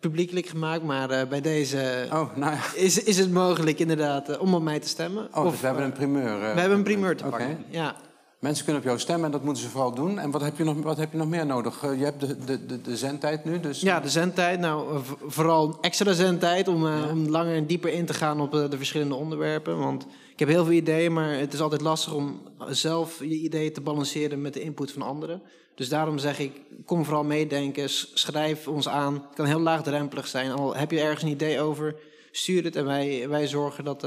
publiekelijk 0.00 0.46
gemaakt, 0.46 0.82
maar 0.82 1.10
eh, 1.10 1.28
bij 1.28 1.40
deze 1.40 2.08
Oh, 2.12 2.36
nou 2.36 2.52
ja. 2.52 2.60
is, 2.74 3.02
is 3.02 3.18
het 3.18 3.32
mogelijk 3.32 3.78
inderdaad 3.78 4.38
om 4.38 4.54
op 4.54 4.62
mij 4.62 4.80
te 4.80 4.88
stemmen. 4.88 5.28
Oh, 5.34 5.44
Of, 5.44 5.50
dus 5.50 5.60
we 5.60 5.66
hebben 5.66 5.84
een 5.84 5.92
primeur. 5.92 6.40
we 6.40 6.60
hebben 6.60 6.78
een 6.78 6.82
primeur 6.82 7.16
te 7.16 7.24
pakken. 7.24 7.64
Ja. 7.68 7.96
Mensen 8.40 8.64
kunnen 8.64 8.82
op 8.82 8.88
jou 8.88 9.00
stemmen 9.00 9.24
en 9.24 9.30
dat 9.30 9.42
moeten 9.44 9.62
ze 9.62 9.68
vooral 9.68 9.94
doen. 9.94 10.18
En 10.18 10.30
wat 10.30 10.40
heb 10.40 10.56
je 10.56 10.64
nog, 10.64 10.82
wat 10.82 10.96
heb 10.96 11.12
je 11.12 11.18
nog 11.18 11.28
meer 11.28 11.46
nodig? 11.46 11.82
Eh, 11.82 11.98
je 11.98 12.04
hebt 12.04 12.20
de, 12.20 12.44
de, 12.44 12.66
de, 12.66 12.80
de 12.80 12.96
zendtijd 12.96 13.44
nu, 13.44 13.60
dus... 13.60 13.80
ja, 13.80 14.00
de 14.00 14.08
zendtijd. 14.08 14.60
Nou, 14.60 14.94
eh, 14.94 15.00
vooral 15.26 15.78
extra 15.80 16.12
zendtijd 16.12 16.68
om, 16.68 16.86
eh, 16.86 17.10
om 17.10 17.28
langer 17.28 17.54
en 17.54 17.66
dieper 17.66 17.92
in 17.92 18.06
te 18.06 18.14
gaan 18.14 18.40
op 18.40 18.50
de 18.50 18.76
verschillende 18.76 19.14
onderwerpen. 19.14 19.78
Want 19.78 20.06
ik 20.32 20.38
heb 20.38 20.48
heel 20.48 20.64
veel 20.64 20.72
ideeën, 20.72 21.12
maar 21.12 21.38
het 21.38 21.52
is 21.52 21.60
altijd 21.60 21.80
lastig 21.80 22.14
om 22.14 22.40
zelf 22.68 23.18
je 23.18 23.38
ideeën 23.38 23.72
te 23.72 23.80
balanceren 23.80 24.42
met 24.42 24.54
de 24.54 24.62
input 24.62 24.92
van 24.92 25.02
anderen. 25.02 25.42
Dus 25.74 25.88
daarom 25.88 26.18
zeg 26.18 26.38
ik, 26.38 26.60
kom 26.84 27.04
vooral 27.04 27.24
meedenken, 27.24 27.88
schrijf 28.14 28.68
ons 28.68 28.88
aan. 28.88 29.14
Het 29.14 29.34
kan 29.34 29.46
heel 29.46 29.60
laagdrempelig 29.60 30.26
zijn. 30.26 30.52
Al 30.52 30.76
heb 30.76 30.90
je 30.90 31.00
ergens 31.00 31.22
een 31.22 31.28
idee 31.28 31.60
over, 31.60 31.94
stuur 32.30 32.64
het 32.64 32.76
en 32.76 32.84
wij, 32.84 33.28
wij 33.28 33.46
zorgen 33.46 33.84
dat, 33.84 34.06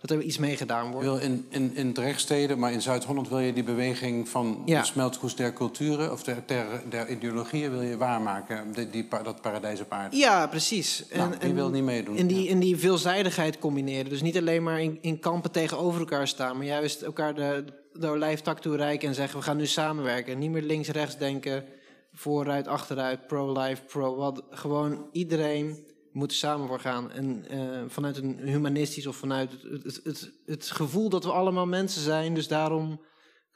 dat 0.00 0.10
er 0.10 0.20
iets 0.22 0.38
mee 0.38 0.56
gedaan 0.56 0.92
wordt. 0.92 1.22
in, 1.22 1.46
in, 1.48 1.76
in 1.76 1.92
Drechtstede, 1.92 2.56
maar 2.56 2.72
in 2.72 2.82
Zuid-Holland 2.82 3.28
wil 3.28 3.38
je 3.38 3.52
die 3.52 3.62
beweging 3.62 4.28
van 4.28 4.62
Ja. 4.64 4.80
de 4.80 4.86
smeltkoes 4.86 5.36
der 5.36 5.52
culturen... 5.52 6.12
of 6.12 6.22
der, 6.22 6.42
der, 6.46 6.66
der 6.88 7.08
ideologieën 7.08 7.70
wil 7.70 7.82
je 7.82 7.96
waarmaken, 7.96 8.72
die, 8.72 8.90
die, 8.90 9.08
dat 9.22 9.40
paradijs 9.40 9.80
op 9.80 9.92
aarde. 9.92 10.16
Ja, 10.16 10.46
precies. 10.46 11.04
Nou, 11.14 11.36
die 11.38 11.52
wil 11.52 11.70
niet 11.70 11.82
meedoen, 11.84 12.16
En 12.16 12.26
die, 12.26 12.42
ja. 12.44 12.50
en 12.50 12.58
die 12.58 12.76
veelzijdigheid 12.76 13.58
combineren. 13.58 14.08
Dus 14.08 14.22
niet 14.22 14.36
alleen 14.36 14.62
maar 14.62 14.80
in, 14.80 14.98
in 15.00 15.18
kampen 15.18 15.50
tegenover 15.50 16.00
elkaar 16.00 16.28
staan, 16.28 16.56
maar 16.56 16.66
juist 16.66 17.02
elkaar 17.02 17.34
de, 17.34 17.64
de 17.92 18.06
olijftak 18.08 18.60
toereiken 18.60 19.08
en 19.08 19.14
zeggen: 19.14 19.38
we 19.38 19.44
gaan 19.44 19.56
nu 19.56 19.66
samenwerken. 19.66 20.38
Niet 20.38 20.50
meer 20.50 20.62
links-rechts 20.62 21.18
denken, 21.18 21.64
vooruit, 22.12 22.66
achteruit, 22.66 23.26
pro-life, 23.26 23.82
pro. 23.82 24.16
Wat, 24.16 24.42
gewoon 24.50 25.06
iedereen 25.12 25.86
moet 26.12 26.30
er 26.30 26.36
samen 26.36 26.68
voor 26.68 26.80
gaan. 26.80 27.10
En 27.10 27.44
eh, 27.48 27.58
vanuit 27.88 28.16
een 28.16 28.38
humanistisch 28.38 29.06
of 29.06 29.16
vanuit 29.16 29.50
het, 29.50 29.84
het, 29.84 30.00
het, 30.04 30.32
het 30.46 30.70
gevoel 30.70 31.08
dat 31.08 31.24
we 31.24 31.32
allemaal 31.32 31.66
mensen 31.66 32.02
zijn, 32.02 32.34
dus 32.34 32.48
daarom 32.48 33.00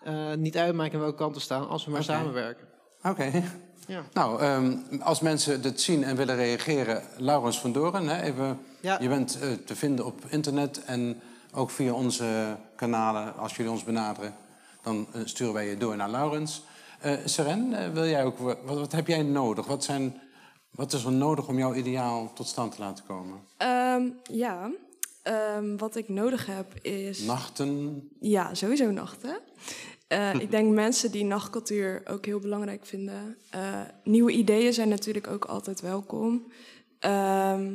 eh, 0.02 0.34
niet 0.34 0.56
uitmaken 0.56 0.98
welke 0.98 1.16
kant 1.16 1.34
we 1.34 1.40
staan, 1.40 1.68
als 1.68 1.84
we 1.84 1.90
maar 1.90 2.02
samenwerken. 2.02 2.66
Oké. 3.02 3.42
Ja. 3.86 4.02
Nou, 4.12 4.40
ehm, 4.40 4.76
als 5.00 5.20
mensen 5.20 5.62
dit 5.62 5.80
zien 5.80 6.04
en 6.04 6.16
willen 6.16 6.36
reageren, 6.36 7.02
Laurens 7.16 7.60
van 7.60 7.72
Doren, 7.72 8.08
hè, 8.08 8.22
even, 8.22 8.58
Ja. 8.80 8.98
je 9.00 9.08
bent 9.08 9.38
eh, 9.40 9.52
te 9.52 9.76
vinden 9.76 10.06
op 10.06 10.20
internet 10.28 10.84
en 10.84 11.20
ook 11.54 11.70
via 11.70 11.92
onze 11.92 12.56
kanalen. 12.76 13.36
Als 13.36 13.56
jullie 13.56 13.72
ons 13.72 13.84
benaderen, 13.84 14.34
dan 14.82 15.06
sturen 15.24 15.54
wij 15.54 15.68
je 15.68 15.76
door 15.76 15.96
naar 15.96 16.10
Laurens. 16.10 16.62
Seren, 17.24 17.92
wil 17.92 18.06
jij 18.06 18.24
ook, 18.24 18.38
wat, 18.38 18.58
wat 18.64 18.92
heb 18.92 19.06
jij 19.06 19.22
nodig? 19.22 19.66
Wat, 19.66 19.84
zijn, 19.84 20.20
wat 20.74 20.92
is 20.92 21.04
er 21.04 21.12
nodig 21.12 21.48
om 21.48 21.58
jouw 21.58 21.74
ideaal 21.74 22.32
tot 22.32 22.46
stand 22.46 22.74
te 22.74 22.80
laten 22.80 23.04
komen? 23.04 23.40
Ehm, 23.56 24.08
ja, 24.22 24.70
Ehm, 25.22 25.76
wat 25.76 25.96
ik 25.96 26.08
nodig 26.08 26.46
heb 26.46 26.74
is... 26.80 27.24
Nachten, 27.24 28.02
Ja, 28.20 28.54
sowieso 28.54 28.90
nachten. 28.90 29.40
Eh, 30.08 30.34
ik 30.34 30.50
denk 30.50 30.74
mensen 30.84 31.10
die 31.10 31.24
nachtcultuur 31.24 32.02
ook 32.04 32.26
heel 32.26 32.38
belangrijk 32.38 32.86
vinden. 32.86 33.36
Eh, 33.50 33.80
nieuwe 34.04 34.32
ideeën 34.32 34.72
zijn 34.72 34.88
natuurlijk 34.88 35.26
ook 35.26 35.44
altijd 35.44 35.80
welkom. 35.80 36.52
Ehm, 36.98 37.74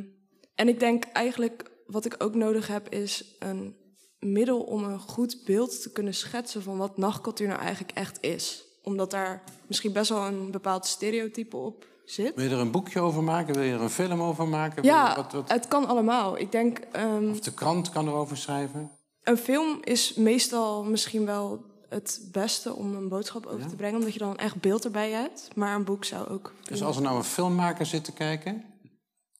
en 0.54 0.68
ik 0.68 0.80
denk 0.80 1.04
eigenlijk 1.04 1.70
wat 1.86 2.04
ik 2.04 2.14
ook 2.18 2.34
nodig 2.34 2.66
heb 2.66 2.88
is 2.88 3.36
een 3.38 3.76
middel 4.18 4.60
om 4.60 4.84
een 4.84 5.00
goed 5.00 5.42
beeld 5.44 5.82
te 5.82 5.92
kunnen 5.92 6.14
schetsen 6.14 6.62
van 6.62 6.76
wat 6.76 6.96
nachtcultuur 6.96 7.48
nou 7.48 7.60
eigenlijk 7.60 7.98
echt 7.98 8.18
is. 8.20 8.64
Omdat 8.82 9.10
daar 9.10 9.42
misschien 9.66 9.92
best 9.92 10.08
wel 10.08 10.26
een 10.26 10.50
bepaald 10.50 10.86
stereotype 10.86 11.56
op 11.56 11.86
zit. 12.10 12.34
wil 12.34 12.44
je 12.44 12.50
er 12.50 12.58
een 12.60 12.70
boekje 12.70 13.00
over 13.00 13.22
maken? 13.22 13.54
Wil 13.54 13.62
je 13.62 13.72
er 13.72 13.80
een 13.80 13.90
film 13.90 14.22
over 14.22 14.48
maken? 14.48 14.82
Je- 14.82 14.88
Ja, 14.88 15.16
wat, 15.16 15.32
wat, 15.32 15.50
het 15.50 15.68
kan 15.68 15.86
allemaal. 15.86 16.38
Ik 16.38 16.52
denk 16.52 16.78
ehm, 16.92 17.30
of 17.30 17.40
de 17.40 17.52
krant 17.54 17.90
kan 17.90 18.08
erover 18.08 18.36
schrijven? 18.36 18.90
Een 19.22 19.36
film 19.36 19.78
is 19.84 20.14
meestal 20.14 20.84
misschien 20.84 21.26
wel 21.26 21.64
het 21.88 22.20
beste 22.32 22.74
om 22.74 22.94
een 22.94 23.08
boodschap 23.08 23.46
over 23.46 23.66
te 23.68 23.76
brengen, 23.76 23.98
omdat 23.98 24.12
je 24.12 24.18
dan 24.18 24.36
echt 24.36 24.60
beeld 24.60 24.84
erbij 24.84 25.10
hebt. 25.10 25.48
Maar 25.54 25.74
een 25.74 25.84
boek 25.84 26.04
zou 26.04 26.28
ook. 26.28 26.52
Dus 26.62 26.82
als 26.82 26.96
er 26.96 27.02
nou 27.02 27.16
een 27.16 27.24
filmmaker 27.24 27.86
zit 27.86 28.04
te 28.04 28.12
kijken, 28.12 28.64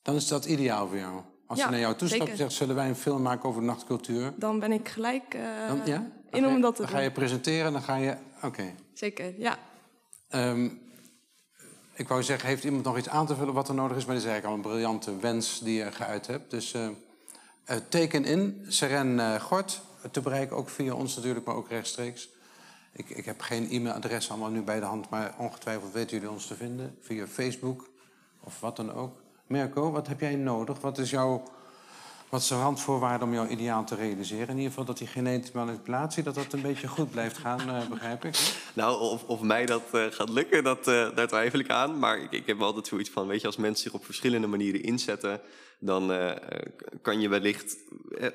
dan 0.03 0.15
is 0.15 0.29
dat 0.29 0.45
ideaal 0.45 0.89
voor 0.89 0.97
jou. 0.99 1.21
Als 1.47 1.59
Ja, 1.59 1.65
hij 1.65 1.73
naar 1.73 1.83
jou 1.83 1.95
toestapt 1.95 2.31
en 2.31 2.37
zegt, 2.37 2.53
zullen 2.53 2.75
wij 2.75 2.89
een 2.89 2.95
film 2.97 3.23
maken 3.23 3.49
over 3.49 3.63
nachtcultuur? 3.63 4.33
Dan 4.37 4.59
ben 4.59 4.73
ik 4.73 4.89
gelijk 4.89 5.35
eh, 5.35 5.43
Dan, 5.69 5.77
ja? 5.85 5.85
Dan 5.85 6.05
in 6.31 6.41
ga 6.43 6.49
je- 6.49 6.55
om 6.55 6.61
dat 6.61 6.75
te 6.75 6.83
Dan 6.83 6.91
doen. 6.91 6.97
ga 7.01 7.03
je 7.05 7.11
presenteren, 7.13 7.73
dan 7.73 7.83
ga 7.83 7.97
je... 7.97 8.17
Oké. 8.43 8.75
Zeker, 8.95 9.35
ja. 9.41 9.59
Ehm, 10.29 10.69
ik 11.99 12.09
wou 12.09 12.23
zeggen, 12.23 12.49
heeft 12.49 12.65
iemand 12.65 12.85
nog 12.85 12.99
iets 12.99 13.09
aan 13.09 13.27
te 13.27 13.37
vullen 13.37 13.55
wat 13.55 13.69
er 13.69 13.75
nodig 13.75 13.97
is? 13.97 14.05
Maar 14.05 14.15
dit 14.15 14.25
is 14.25 14.31
eigenlijk 14.31 14.65
al 14.65 14.65
een 14.65 14.73
briljante 14.73 15.17
wens 15.17 15.61
die 15.61 15.79
je 15.79 15.93
geuit 15.93 16.27
hebt. 16.27 16.51
Dus 16.51 16.75
eh, 16.75 16.89
Uh, 17.71 17.77
teken 17.89 18.25
in, 18.25 18.65
Seren 18.69 19.19
uh, 19.19 19.35
Gort, 19.35 19.81
te 20.11 20.21
bereiken 20.21 20.57
ook 20.57 20.69
via 20.69 20.95
ons 20.95 21.17
natuurlijk, 21.17 21.47
maar 21.47 21.55
ook 21.55 21.69
rechtstreeks. 21.69 22.29
Ik, 22.93 23.11
ik 23.11 23.25
heb 23.25 23.41
geen 23.41 23.71
e-mailadres 23.71 24.31
allemaal 24.31 24.51
nu 24.51 24.63
bij 24.63 24.81
de 24.81 24.87
hand, 24.87 25.11
maar 25.11 25.35
ongetwijfeld 25.39 25.93
weten 25.93 26.17
jullie 26.17 26.31
ons 26.31 26.47
te 26.47 26.55
vinden 26.55 26.97
via 27.01 27.27
Facebook 27.27 27.89
of 28.41 28.61
wat 28.61 28.77
dan 28.77 28.93
ook. 28.93 29.23
Merco, 29.47 29.91
wat 29.91 30.07
heb 30.07 30.21
jij 30.21 30.35
nodig? 30.35 30.81
Wat 30.81 30.99
is 30.99 31.11
jouw 31.11 31.43
wat 32.29 32.41
is 32.41 32.49
de 32.49 32.55
randvoorwaarde 32.55 33.25
om 33.25 33.33
jouw 33.33 33.47
ideaal 33.47 33.85
te 33.85 33.95
realiseren? 33.95 34.49
In 34.49 34.57
ieder 34.57 34.69
geval 34.69 34.85
dat 34.85 34.99
die 34.99 35.07
genetische 35.07 35.57
manipulatie, 35.57 36.23
dat 36.23 36.35
dat 36.35 36.53
een 36.53 36.63
beetje 36.63 36.89
goed 36.89 37.11
blijft 37.11 37.39
gaan, 37.39 37.69
uh, 37.69 37.89
begrijp 37.89 38.25
ik. 38.25 38.37
Nou, 38.75 39.01
of, 39.01 39.25
of 39.25 39.41
mij 39.41 39.67
dat 39.67 39.83
uh, 39.95 40.05
gaat 40.11 40.29
lukken, 40.29 40.65
dat, 40.65 40.89
uh, 40.89 41.15
daar 41.15 41.29
twijfel 41.29 41.59
ik 41.59 41.71
aan. 41.71 41.99
Maar 41.99 42.23
ik, 42.23 42.33
ik 42.33 42.47
heb 42.47 42.61
altijd 42.61 42.87
zoiets 42.87 43.11
van, 43.11 43.27
weet 43.27 43.41
je, 43.41 43.47
als 43.47 43.57
mensen 43.57 43.83
zich 43.83 43.93
op 43.93 44.05
verschillende 44.05 44.47
manieren 44.47 44.83
inzetten... 44.83 45.41
dan 45.79 46.13
kan 47.03 47.21
je 47.21 47.29
wellicht 47.29 47.77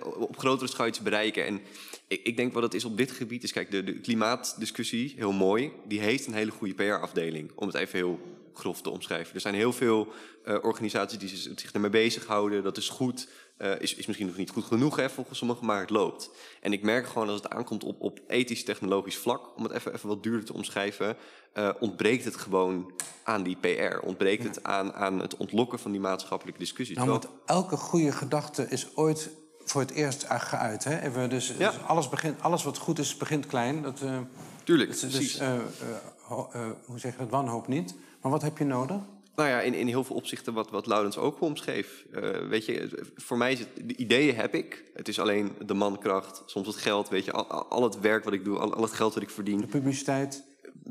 op 0.04 0.38
grotere 0.38 0.70
schaal 0.70 0.88
iets 0.88 1.02
bereiken. 1.02 1.46
En 1.46 1.62
ik, 2.08 2.24
ik, 2.24 2.38
denk 2.38 2.54
wat 2.54 2.64
het 2.64 2.74
is 2.74 2.86
op 2.86 2.98
dit 2.98 3.12
gebied 3.12 3.44
is, 3.44 3.52
kijk, 3.52 3.72
de, 3.72 3.84
de 3.84 4.00
klimaatdiscussie, 4.00 5.14
heel 5.18 5.32
mooi... 5.32 5.72
die 5.88 6.00
heeft 6.00 6.28
een 6.28 6.34
hele 6.34 6.52
goede 6.52 6.74
PR-afdeling, 6.74 7.52
om 7.56 7.68
het 7.68 7.76
even 7.76 7.98
heel 7.98 8.20
grof 8.54 8.82
te 8.82 8.89
omschrijven. 8.89 9.36
Er 9.36 9.41
zijn 9.41 9.56
heel 9.56 9.74
veel 9.74 10.14
organisaties 10.62 11.18
die 11.18 11.54
zich 11.56 11.72
ermee 11.72 11.89
bezighouden, 11.89 12.64
dat 12.64 12.78
is 12.78 12.89
goed... 12.89 13.28
Uh, 13.64 13.72
is, 13.80 13.95
is 13.95 14.05
misschien 14.05 14.28
nog 14.28 14.38
niet 14.38 14.49
goed 14.49 14.64
genoeg 14.64 14.95
hè, 14.95 15.09
volgens 15.09 15.38
sommigen, 15.38 15.66
maar 15.66 15.80
het 15.82 15.89
loopt. 15.89 16.30
En 16.61 16.74
ik 16.74 16.82
merk 16.84 17.07
gewoon 17.07 17.28
als 17.30 17.41
het 17.41 17.49
aankomt 17.49 17.84
op, 17.84 18.01
op 18.01 18.20
ethisch-technologisch 18.28 19.18
vlak, 19.18 19.57
om 19.57 19.64
het 19.64 19.72
even, 19.72 19.93
even 19.93 20.07
wat 20.09 20.24
duurder 20.24 20.45
te 20.45 20.53
omschrijven, 20.53 21.16
uh, 21.53 21.70
ontbreekt 21.80 22.26
het 22.26 22.36
gewoon 22.36 22.91
aan 23.24 23.43
die 23.43 23.55
PR. 23.55 23.97
Ontbreekt 24.05 24.43
het 24.43 24.64
aan, 24.64 24.93
aan 24.93 25.20
het 25.20 25.38
ontlokken 25.38 25.80
van 25.80 25.91
die 25.91 25.99
maatschappelijke 25.99 26.59
discussies. 26.59 26.95
Nou, 26.97 27.09
want 27.09 27.28
elke 27.45 27.78
goede 27.78 28.11
gedachte 28.11 28.66
is 28.70 28.95
ooit 28.95 29.30
voor 29.66 29.82
het 29.82 29.91
eerst 29.91 30.26
geuit. 30.30 30.84
Hè? 30.84 30.99
Even, 31.01 31.30
dus, 31.30 31.53
Ja. 31.57 31.70
dus 31.72 31.80
alles, 31.88 32.09
begint, 32.09 32.41
alles 32.41 32.64
wat 32.64 32.78
goed 32.78 32.99
is, 32.99 33.18
begint 33.18 33.45
klein. 33.45 33.82
Dat, 33.82 34.01
uh, 34.03 34.18
Tuurlijk, 34.64 34.89
dus, 34.91 34.99
precies. 34.99 35.38
Dus, 35.38 35.47
ho- 36.22 36.49
hoe 36.86 36.99
zeg 36.99 37.11
je 37.11 37.18
dat? 37.18 37.30
Wanhoop 37.30 37.68
niet. 37.68 37.95
Maar 38.22 38.32
wat 38.32 38.41
heb 38.41 38.57
je 38.57 38.66
nodig? 38.66 38.97
Nou 39.36 39.50
ja, 39.50 39.62
in, 39.62 39.74
in 39.74 39.88
heel 39.88 40.04
veel 40.04 40.16
opzichten 40.16 40.54
wat, 40.54 40.70
wat 40.70 40.88
Laurens 40.88 41.18
ook 41.18 41.42
omschreef. 41.42 42.06
Uh, 42.12 42.30
weet 42.50 42.66
je, 42.66 43.04
voor 43.16 43.38
mij 43.38 43.52
is 43.52 43.60
het, 43.60 43.68
de 43.84 43.96
ideeën 43.96 44.36
heb 44.36 44.56
ik. 44.56 44.84
Het 44.94 45.08
is 45.08 45.20
alleen 45.20 45.52
de 45.66 45.74
mankracht, 45.74 46.44
soms 46.46 46.68
het 46.68 46.76
geld, 46.76 47.10
weet 47.10 47.26
je, 47.26 47.32
al, 47.32 47.66
al 47.66 47.84
het 47.84 48.00
werk 48.00 48.24
wat 48.24 48.34
ik 48.34 48.44
doe, 48.44 48.58
al, 48.58 48.74
al 48.74 48.82
het 48.82 48.94
geld 48.94 49.14
wat 49.14 49.24
ik 49.24 49.30
verdien. 49.30 49.60
De 49.62 49.68
publiciteit. 49.68 50.44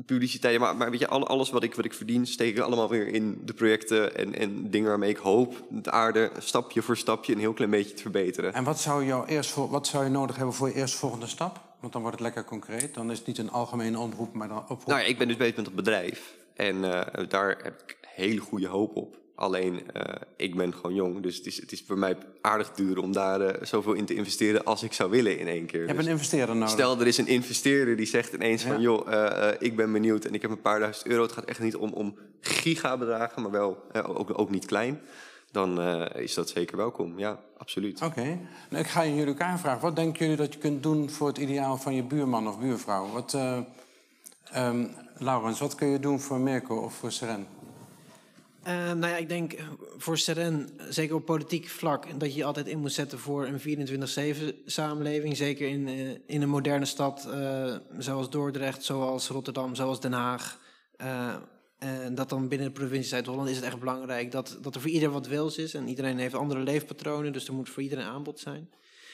Publiciteit, 0.05 0.59
maar, 0.59 0.75
maar 0.75 0.91
weet 0.91 0.99
je, 0.99 1.07
al, 1.07 1.27
alles 1.27 1.49
wat 1.49 1.63
ik, 1.63 1.75
wat 1.75 1.85
ik 1.85 1.93
verdien, 1.93 2.27
steek 2.27 2.55
ik 2.55 2.63
allemaal 2.63 2.89
weer 2.89 3.07
in 3.07 3.41
de 3.45 3.53
projecten 3.53 4.15
en, 4.15 4.35
en 4.35 4.69
dingen 4.69 4.89
waarmee 4.89 5.09
ik 5.09 5.17
hoop 5.17 5.63
de 5.69 5.91
aarde 5.91 6.31
stapje 6.37 6.81
voor 6.81 6.97
stapje 6.97 7.33
een 7.33 7.39
heel 7.39 7.53
klein 7.53 7.71
beetje 7.71 7.93
te 7.93 8.01
verbeteren. 8.01 8.53
En 8.53 8.63
wat 8.63 8.79
zou, 8.79 9.05
jou 9.05 9.27
eerst 9.27 9.49
voor, 9.49 9.69
wat 9.69 9.87
zou 9.87 10.03
je 10.03 10.09
nodig 10.09 10.35
hebben 10.35 10.55
voor 10.55 10.67
je 10.67 10.75
eerstvolgende 10.75 11.27
stap? 11.27 11.61
Want 11.79 11.93
dan 11.93 12.01
wordt 12.01 12.17
het 12.17 12.25
lekker 12.25 12.45
concreet. 12.45 12.93
Dan 12.93 13.11
is 13.11 13.17
het 13.17 13.27
niet 13.27 13.37
een 13.37 13.51
algemene 13.51 13.99
oproep, 13.99 14.33
maar 14.33 14.47
dan 14.47 14.57
oproep. 14.57 14.85
Nou 14.85 14.99
ja, 14.99 15.05
ik 15.05 15.17
ben 15.17 15.27
dus 15.27 15.37
bezig 15.37 15.55
met 15.55 15.65
het 15.65 15.75
bedrijf. 15.75 16.33
En 16.53 16.75
uh, 16.75 17.01
daar 17.29 17.57
heb 17.63 17.81
ik 17.85 17.97
hele 18.13 18.39
goede 18.39 18.67
hoop 18.67 18.95
op. 18.95 19.21
Alleen, 19.35 19.73
uh, 19.73 20.01
ik 20.37 20.55
ben 20.55 20.73
gewoon 20.73 20.93
jong. 20.93 21.21
Dus 21.21 21.37
het 21.37 21.45
is, 21.45 21.59
het 21.59 21.71
is 21.71 21.83
voor 21.87 21.97
mij 21.97 22.17
aardig 22.41 22.71
duur 22.71 22.99
om 22.99 23.11
daar 23.11 23.41
uh, 23.41 23.49
zoveel 23.61 23.93
in 23.93 24.05
te 24.05 24.13
investeren 24.13 24.63
als 24.63 24.83
ik 24.83 24.93
zou 24.93 25.09
willen 25.09 25.39
in 25.39 25.47
één 25.47 25.65
keer. 25.65 25.79
Je 25.79 25.85
hebt 25.85 25.97
dus 25.97 26.05
een 26.05 26.11
investeerder 26.11 26.55
nodig. 26.55 26.69
Stel, 26.69 26.99
er 26.99 27.07
is 27.07 27.17
een 27.17 27.27
investeerder 27.27 27.95
die 27.95 28.05
zegt 28.05 28.33
ineens 28.33 28.63
Ja. 28.63 28.67
van... 28.71 28.81
joh, 28.81 29.07
uh, 29.07 29.47
ik 29.59 29.75
ben 29.75 29.91
benieuwd 29.91 30.25
en 30.25 30.33
ik 30.33 30.41
heb 30.41 30.51
een 30.51 30.61
paar 30.61 30.79
duizend 30.79 31.07
euro. 31.07 31.21
Het 31.23 31.31
gaat 31.31 31.45
echt 31.45 31.59
niet 31.59 31.75
om, 31.75 31.91
om 31.93 32.17
gigabedragen, 32.41 33.41
maar 33.41 33.51
wel 33.51 33.83
ook, 34.07 34.39
ook 34.39 34.49
niet 34.49 34.65
klein. 34.65 35.01
Dan 35.51 35.81
is 36.15 36.33
dat 36.33 36.49
zeker 36.49 36.77
welkom. 36.77 37.19
Ja, 37.19 37.39
absoluut. 37.57 38.01
Oké. 38.01 38.39
Nou, 38.69 38.83
ik 38.83 38.87
ga 38.89 39.05
jullie 39.05 39.25
elkaar 39.25 39.59
vragen. 39.59 39.81
Wat 39.81 39.95
denken 39.95 40.19
jullie 40.19 40.37
dat 40.37 40.53
je 40.53 40.59
kunt 40.59 40.83
doen 40.83 41.09
voor 41.09 41.27
het 41.27 41.37
ideaal 41.37 41.77
van 41.77 41.95
je 41.95 42.03
buurman 42.03 42.47
of 42.47 42.59
buurvrouw? 42.59 43.11
Wat, 43.11 43.37
um, 44.57 44.89
Laurens, 45.17 45.59
wat 45.59 45.75
kun 45.75 45.87
je 45.87 45.99
doen 45.99 46.19
voor 46.19 46.39
Mirko 46.39 46.75
of 46.75 46.93
voor 46.93 47.11
Seren? 47.11 47.47
Uh, 48.67 48.73
nou 48.73 49.07
ja, 49.07 49.17
ik 49.17 49.29
denk 49.29 49.55
voor 49.97 50.17
Seren, 50.17 50.69
zeker 50.89 51.15
op 51.15 51.25
politiek 51.25 51.67
vlak, 51.67 52.19
dat 52.19 52.31
je 52.31 52.37
je 52.37 52.45
altijd 52.45 52.67
in 52.67 52.79
moet 52.79 52.91
zetten 52.91 53.19
voor 53.19 53.47
een 53.47 53.59
24-7 53.59 54.63
samenleving. 54.65 55.37
Zeker 55.37 55.67
in, 55.67 55.87
uh, 55.87 56.09
in 56.25 56.41
een 56.41 56.49
moderne 56.49 56.85
stad 56.85 57.29
zoals 57.97 58.29
Dordrecht, 58.29 58.83
zoals 58.83 59.27
Rotterdam, 59.27 59.75
zoals 59.75 59.99
Den 59.99 60.13
Haag. 60.13 60.59
en 61.77 62.15
dat 62.15 62.29
dan 62.29 62.47
binnen 62.47 62.67
de 62.67 62.73
provincie 62.73 63.09
Zuid-Holland 63.09 63.49
is 63.49 63.55
het 63.55 63.65
echt 63.65 63.79
belangrijk 63.79 64.31
dat, 64.31 64.57
dat 64.61 64.75
er 64.75 64.81
voor 64.81 64.89
iedereen 64.89 65.13
wat 65.13 65.27
wils 65.27 65.57
is. 65.57 65.73
En 65.73 65.87
iedereen 65.87 66.17
heeft 66.17 66.35
andere 66.35 66.59
leefpatronen, 66.59 67.33
dus 67.33 67.47
er 67.47 67.53
moet 67.53 67.69
voor 67.69 67.83
iedereen 67.83 68.05
aanbod 68.05 68.39
zijn. 68.39 68.69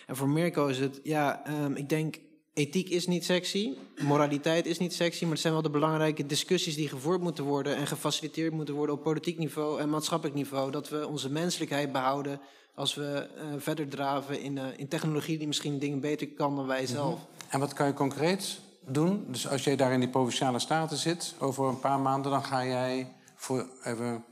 En 0.08 0.16
voor 0.16 0.30
Mirko 0.30 0.68
is 0.68 0.80
het, 0.80 1.00
ja, 1.04 1.42
um, 1.64 1.76
ik 1.76 1.90
denk 1.90 2.20
ethiek 2.54 2.90
is 2.90 3.08
niet 3.08 3.26
sexy, 3.26 3.78
moraliteit 4.02 4.66
is 4.66 4.78
niet 4.78 4.94
sexy, 4.94 5.24
maar 5.24 5.32
het 5.32 5.42
zijn 5.42 5.54
wel 5.54 5.62
de 5.62 5.70
belangrijke 5.70 6.26
discussies 6.26 6.76
die 6.76 6.90
gevoerd 6.90 7.22
moeten 7.22 7.44
worden 7.44 7.76
en 7.76 7.88
gefaciliteerd 7.88 8.54
moeten 8.54 8.76
worden 8.76 8.96
op 8.96 9.04
politiek 9.04 9.38
niveau 9.38 9.80
en 9.80 9.90
maatschappelijk 9.90 10.38
niveau. 10.38 10.72
Dat 10.72 10.90
we 10.90 11.08
onze 11.08 11.30
menselijkheid 11.30 11.92
behouden 11.92 12.42
als 12.76 12.96
we 12.96 13.30
uh, 13.36 13.44
verder 13.58 13.88
draven 13.88 14.42
in, 14.42 14.56
uh, 14.56 14.64
in 14.76 14.88
technologie 14.88 15.38
die 15.38 15.48
misschien 15.48 15.80
dingen 15.80 16.00
beter 16.00 16.28
kan 16.28 16.56
dan 16.56 16.68
wij 16.68 16.86
zelf. 16.86 17.20
Mm 17.20 17.26
-hmm. 17.26 17.50
En 17.50 17.60
wat 17.60 17.74
kan 17.74 17.88
je 17.88 17.94
concreet 17.94 18.60
doen? 18.88 19.26
Dus 19.28 19.48
als 19.48 19.64
jij 19.64 19.76
daar 19.76 19.92
in 19.92 20.00
die 20.00 20.10
provinciale 20.10 20.60
staten 20.60 20.98
zit, 20.98 21.36
over 21.40 21.68
een 21.68 21.80
paar 21.80 22.00
maanden, 22.00 22.32
dan 22.32 22.44
ga 22.44 22.66
jij 22.66 23.16
voor 23.36 23.70
even. 23.84 24.26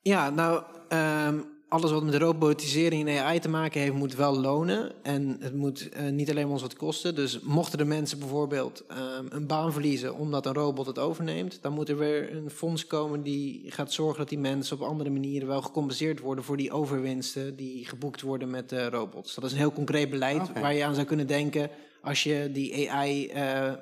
Ja, 0.00 0.30
nou. 0.30 0.62
Um, 0.88 1.57
alles 1.68 1.90
wat 1.90 2.02
met 2.02 2.14
robotisering 2.14 3.08
en 3.08 3.24
AI 3.24 3.38
te 3.38 3.48
maken 3.48 3.80
heeft, 3.80 3.92
moet 3.92 4.14
wel 4.14 4.38
lonen. 4.40 4.92
En 5.02 5.36
het 5.40 5.54
moet 5.54 5.88
uh, 5.92 6.08
niet 6.10 6.30
alleen 6.30 6.46
ons 6.46 6.62
wat 6.62 6.76
kosten. 6.76 7.14
Dus 7.14 7.40
mochten 7.40 7.78
de 7.78 7.84
mensen 7.84 8.18
bijvoorbeeld 8.18 8.84
um, 8.90 9.26
een 9.30 9.46
baan 9.46 9.72
verliezen 9.72 10.14
omdat 10.14 10.46
een 10.46 10.52
robot 10.52 10.86
het 10.86 10.98
overneemt, 10.98 11.58
dan 11.62 11.72
moet 11.72 11.88
er 11.88 11.98
weer 11.98 12.36
een 12.36 12.50
fonds 12.50 12.86
komen 12.86 13.22
die 13.22 13.70
gaat 13.70 13.92
zorgen 13.92 14.18
dat 14.18 14.28
die 14.28 14.38
mensen 14.38 14.76
op 14.76 14.88
andere 14.88 15.10
manieren 15.10 15.48
wel 15.48 15.62
gecompenseerd 15.62 16.20
worden 16.20 16.44
voor 16.44 16.56
die 16.56 16.72
overwinsten 16.72 17.56
die 17.56 17.86
geboekt 17.86 18.20
worden 18.20 18.50
met 18.50 18.72
uh, 18.72 18.86
robots. 18.86 19.34
Dat 19.34 19.44
is 19.44 19.52
een 19.52 19.58
heel 19.58 19.72
concreet 19.72 20.10
beleid 20.10 20.52
waar 20.60 20.74
je 20.74 20.84
aan 20.84 20.94
zou 20.94 21.06
kunnen 21.06 21.26
denken 21.26 21.70
als 22.02 22.22
je 22.22 22.50
die 22.52 22.90
AI. 22.90 23.32
Uh, 23.34 23.72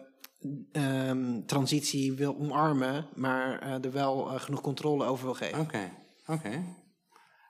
um, 1.08 1.46
transitie 1.46 2.12
wil 2.12 2.36
omarmen, 2.38 3.06
maar 3.14 3.66
uh, 3.66 3.84
er 3.84 3.92
wel 3.92 4.24
genoeg 4.24 4.60
controle 4.60 5.04
over 5.04 5.24
wil 5.24 5.34
geven. 5.34 5.60
Oké, 5.60 5.90
oké. 6.26 6.64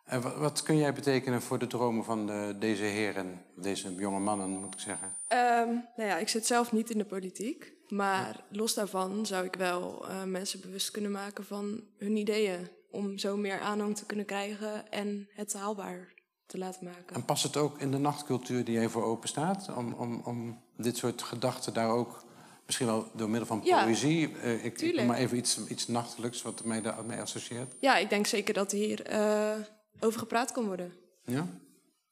En 0.07 0.20
wat, 0.20 0.36
wat, 0.36 0.62
kun 0.62 0.76
jij 0.76 0.92
betekenen 0.92 1.42
voor 1.42 1.59
de 1.59 1.66
dromen 1.66 2.04
van 2.04 2.26
de, 2.26 2.57
deze 2.59 2.82
heren, 2.82 3.42
deze 3.57 3.94
jonge 3.94 4.20
mannen, 4.20 4.50
moet 4.50 4.74
ik 4.74 4.80
zeggen? 4.80 5.16
Um, 5.28 5.84
nou 5.96 6.09
ja, 6.09 6.18
ik 6.18 6.28
zit 6.28 6.46
zelf 6.46 6.72
niet 6.72 6.90
in 6.90 6.98
de 6.98 7.04
politiek. 7.04 7.74
Maar 7.88 8.44
los 8.50 8.74
daarvan 8.74 9.26
zou 9.26 9.44
ik 9.44 9.54
wel 9.54 10.09
uh, 10.09 10.22
mensen 10.22 10.61
bewust 10.61 10.90
kunnen 10.90 11.11
maken 11.11 11.44
van 11.44 11.84
hun 11.98 12.16
ideeën. 12.16 12.68
Om 12.90 13.18
zo 13.18 13.36
meer 13.36 13.61
aanhang 13.61 13.96
te 13.96 14.07
kunnen 14.07 14.26
krijgen 14.26 14.90
en 14.90 15.28
het 15.34 15.52
haalbaar 15.54 16.14
te 16.46 16.59
laten 16.59 16.84
maken. 16.84 17.14
En 17.14 17.24
past 17.24 17.42
het 17.42 17.57
ook 17.57 17.78
in 17.78 17.90
de 17.90 17.98
nachtcultuur 17.98 18.64
die 18.64 18.74
jij 18.74 18.88
voor 18.88 19.04
open 19.04 19.28
staat? 19.28 19.74
Om, 19.76 19.92
om, 19.92 20.20
om 20.24 20.62
dit 20.76 20.96
soort 20.96 21.22
gedachten 21.22 21.74
daar 21.74 21.90
ook, 21.90 22.24
misschien 22.66 22.86
wel 22.86 23.11
door 23.14 23.28
middel 23.28 23.46
van 23.46 23.61
Ja, 23.64 23.84
poëzie... 23.84 24.30
Uh, 24.30 24.64
ik, 24.64 24.80
ik 24.80 25.07
maar 25.07 25.18
even 25.18 25.36
iets, 25.36 25.66
iets 25.66 25.88
nachtelijks 25.88 26.42
wat 26.42 26.64
mij 26.64 26.82
daarmee 26.82 27.20
associeert. 27.20 27.74
Ja, 27.80 27.96
ik 27.96 28.11
denk 28.11 28.26
zeker 28.26 28.54
dat 28.54 28.70
hier 28.70 29.12
uh, 29.12 29.52
over 30.01 30.18
gepraat 30.18 30.53
kan 30.53 30.66
worden. 30.66 30.92
Ja? 31.24 31.40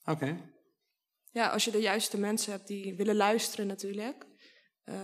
Oké. 0.01 0.11
Okay. 0.11 0.37
Ja, 1.31 1.49
als 1.49 1.65
je 1.65 1.71
de 1.71 1.81
juiste 1.81 2.19
mensen 2.19 2.53
hebt 2.53 2.67
die 2.67 2.95
willen 2.95 3.17
luisteren 3.17 3.67
natuurlijk... 3.67 4.27
Uh, 4.85 4.95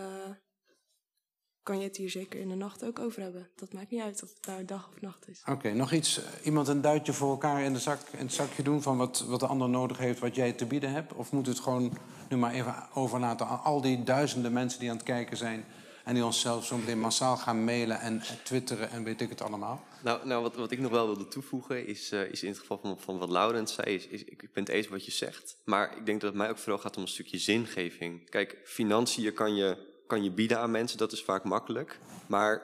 kan 1.62 1.78
je 1.78 1.85
het 1.85 1.97
hier 1.97 2.11
zeker 2.11 2.41
in 2.41 2.49
de 2.49 2.55
nacht 2.55 2.85
ook 2.85 2.99
over 2.99 3.22
hebben. 3.22 3.51
Dat 3.55 3.72
maakt 3.72 3.91
niet 3.91 4.01
uit 4.01 4.22
of 4.22 4.28
het 4.28 4.47
nou 4.47 4.64
dag 4.64 4.89
of 4.89 5.01
nacht 5.01 5.28
is. 5.28 5.41
Oké, 5.41 5.51
okay, 5.51 5.72
nog 5.72 5.93
iets. 5.93 6.18
eh, 6.18 6.47
Iemand 6.47 6.68
een 6.68 6.81
duitje 6.81 7.12
voor 7.12 7.31
elkaar 7.31 7.62
in, 7.62 7.72
de 7.72 7.78
zak, 7.78 8.01
in 8.12 8.18
het 8.18 8.33
zakje 8.33 8.62
doen... 8.62 8.83
van 8.83 8.97
wat, 8.97 9.20
wat 9.20 9.41
de 9.41 9.47
ander 9.47 9.68
nodig 9.68 9.99
heeft, 9.99 10.18
wat 10.18 10.35
jij 10.35 10.53
te 10.53 10.66
bieden 10.66 10.93
hebt? 10.93 11.12
Of 11.12 11.33
moet 11.33 11.47
het 11.47 11.61
gewoon 11.61 11.99
nu 12.28 12.37
maar 12.37 12.53
even 12.53 12.89
overlaten 12.95 13.47
aan 13.47 13.62
al 13.62 13.81
die 13.81 14.03
duizenden 14.03 14.53
mensen 14.53 14.81
die 14.81 14.91
aan 14.91 14.97
het 14.97 15.05
kijken 15.05 15.37
zijn... 15.37 15.64
en 16.11 16.17
die 16.17 16.25
ons 16.25 16.41
zelf 16.41 16.67
zo 16.67 16.77
meteen 16.77 17.01
massaal 17.01 17.37
gaan 17.37 17.65
mailen 17.65 18.01
en 18.01 18.23
twitteren 18.45 18.91
en 18.91 19.05
weet 19.05 19.21
ik 19.21 19.29
het 19.29 19.43
allemaal? 19.43 19.85
Nou, 20.03 20.27
nou 20.27 20.43
wat, 20.43 20.57
wat 20.57 20.71
ik 20.71 20.79
nog 20.79 20.91
wel 20.91 21.07
wilde 21.07 21.29
toevoegen 21.29 21.87
is, 21.87 22.13
uh, 22.13 22.31
is 22.31 22.43
in 22.43 22.49
het 22.49 22.59
geval 22.59 22.79
van, 22.79 23.01
van 23.01 23.19
wat 23.19 23.31
Laurens 23.31 23.75
zei... 23.75 23.95
Is, 23.95 24.25
ik 24.25 24.53
ben 24.53 24.65
het 24.65 24.69
eens 24.69 24.89
wat 24.89 25.05
je 25.05 25.11
zegt, 25.11 25.57
maar 25.65 25.97
ik 25.97 26.07
denk 26.07 26.21
dat 26.21 26.31
het 26.31 26.39
mij 26.39 26.51
ook 26.51 26.59
vooral 26.59 26.79
gaat 26.79 26.97
om 26.97 27.03
een 27.03 27.09
stukje 27.09 27.39
zingeving. 27.39 28.31
Kijk, 28.31 28.59
financiën 28.65 29.33
kan 29.33 29.55
je 29.55 29.89
kan 30.07 30.25
je 30.25 30.31
bieden 30.31 30.59
aan 30.59 30.71
mensen, 30.71 30.99
dat 30.99 31.13
is 31.13 31.23
vaak 31.23 31.45
makkelijk. 31.45 31.99
Maar 32.27 32.63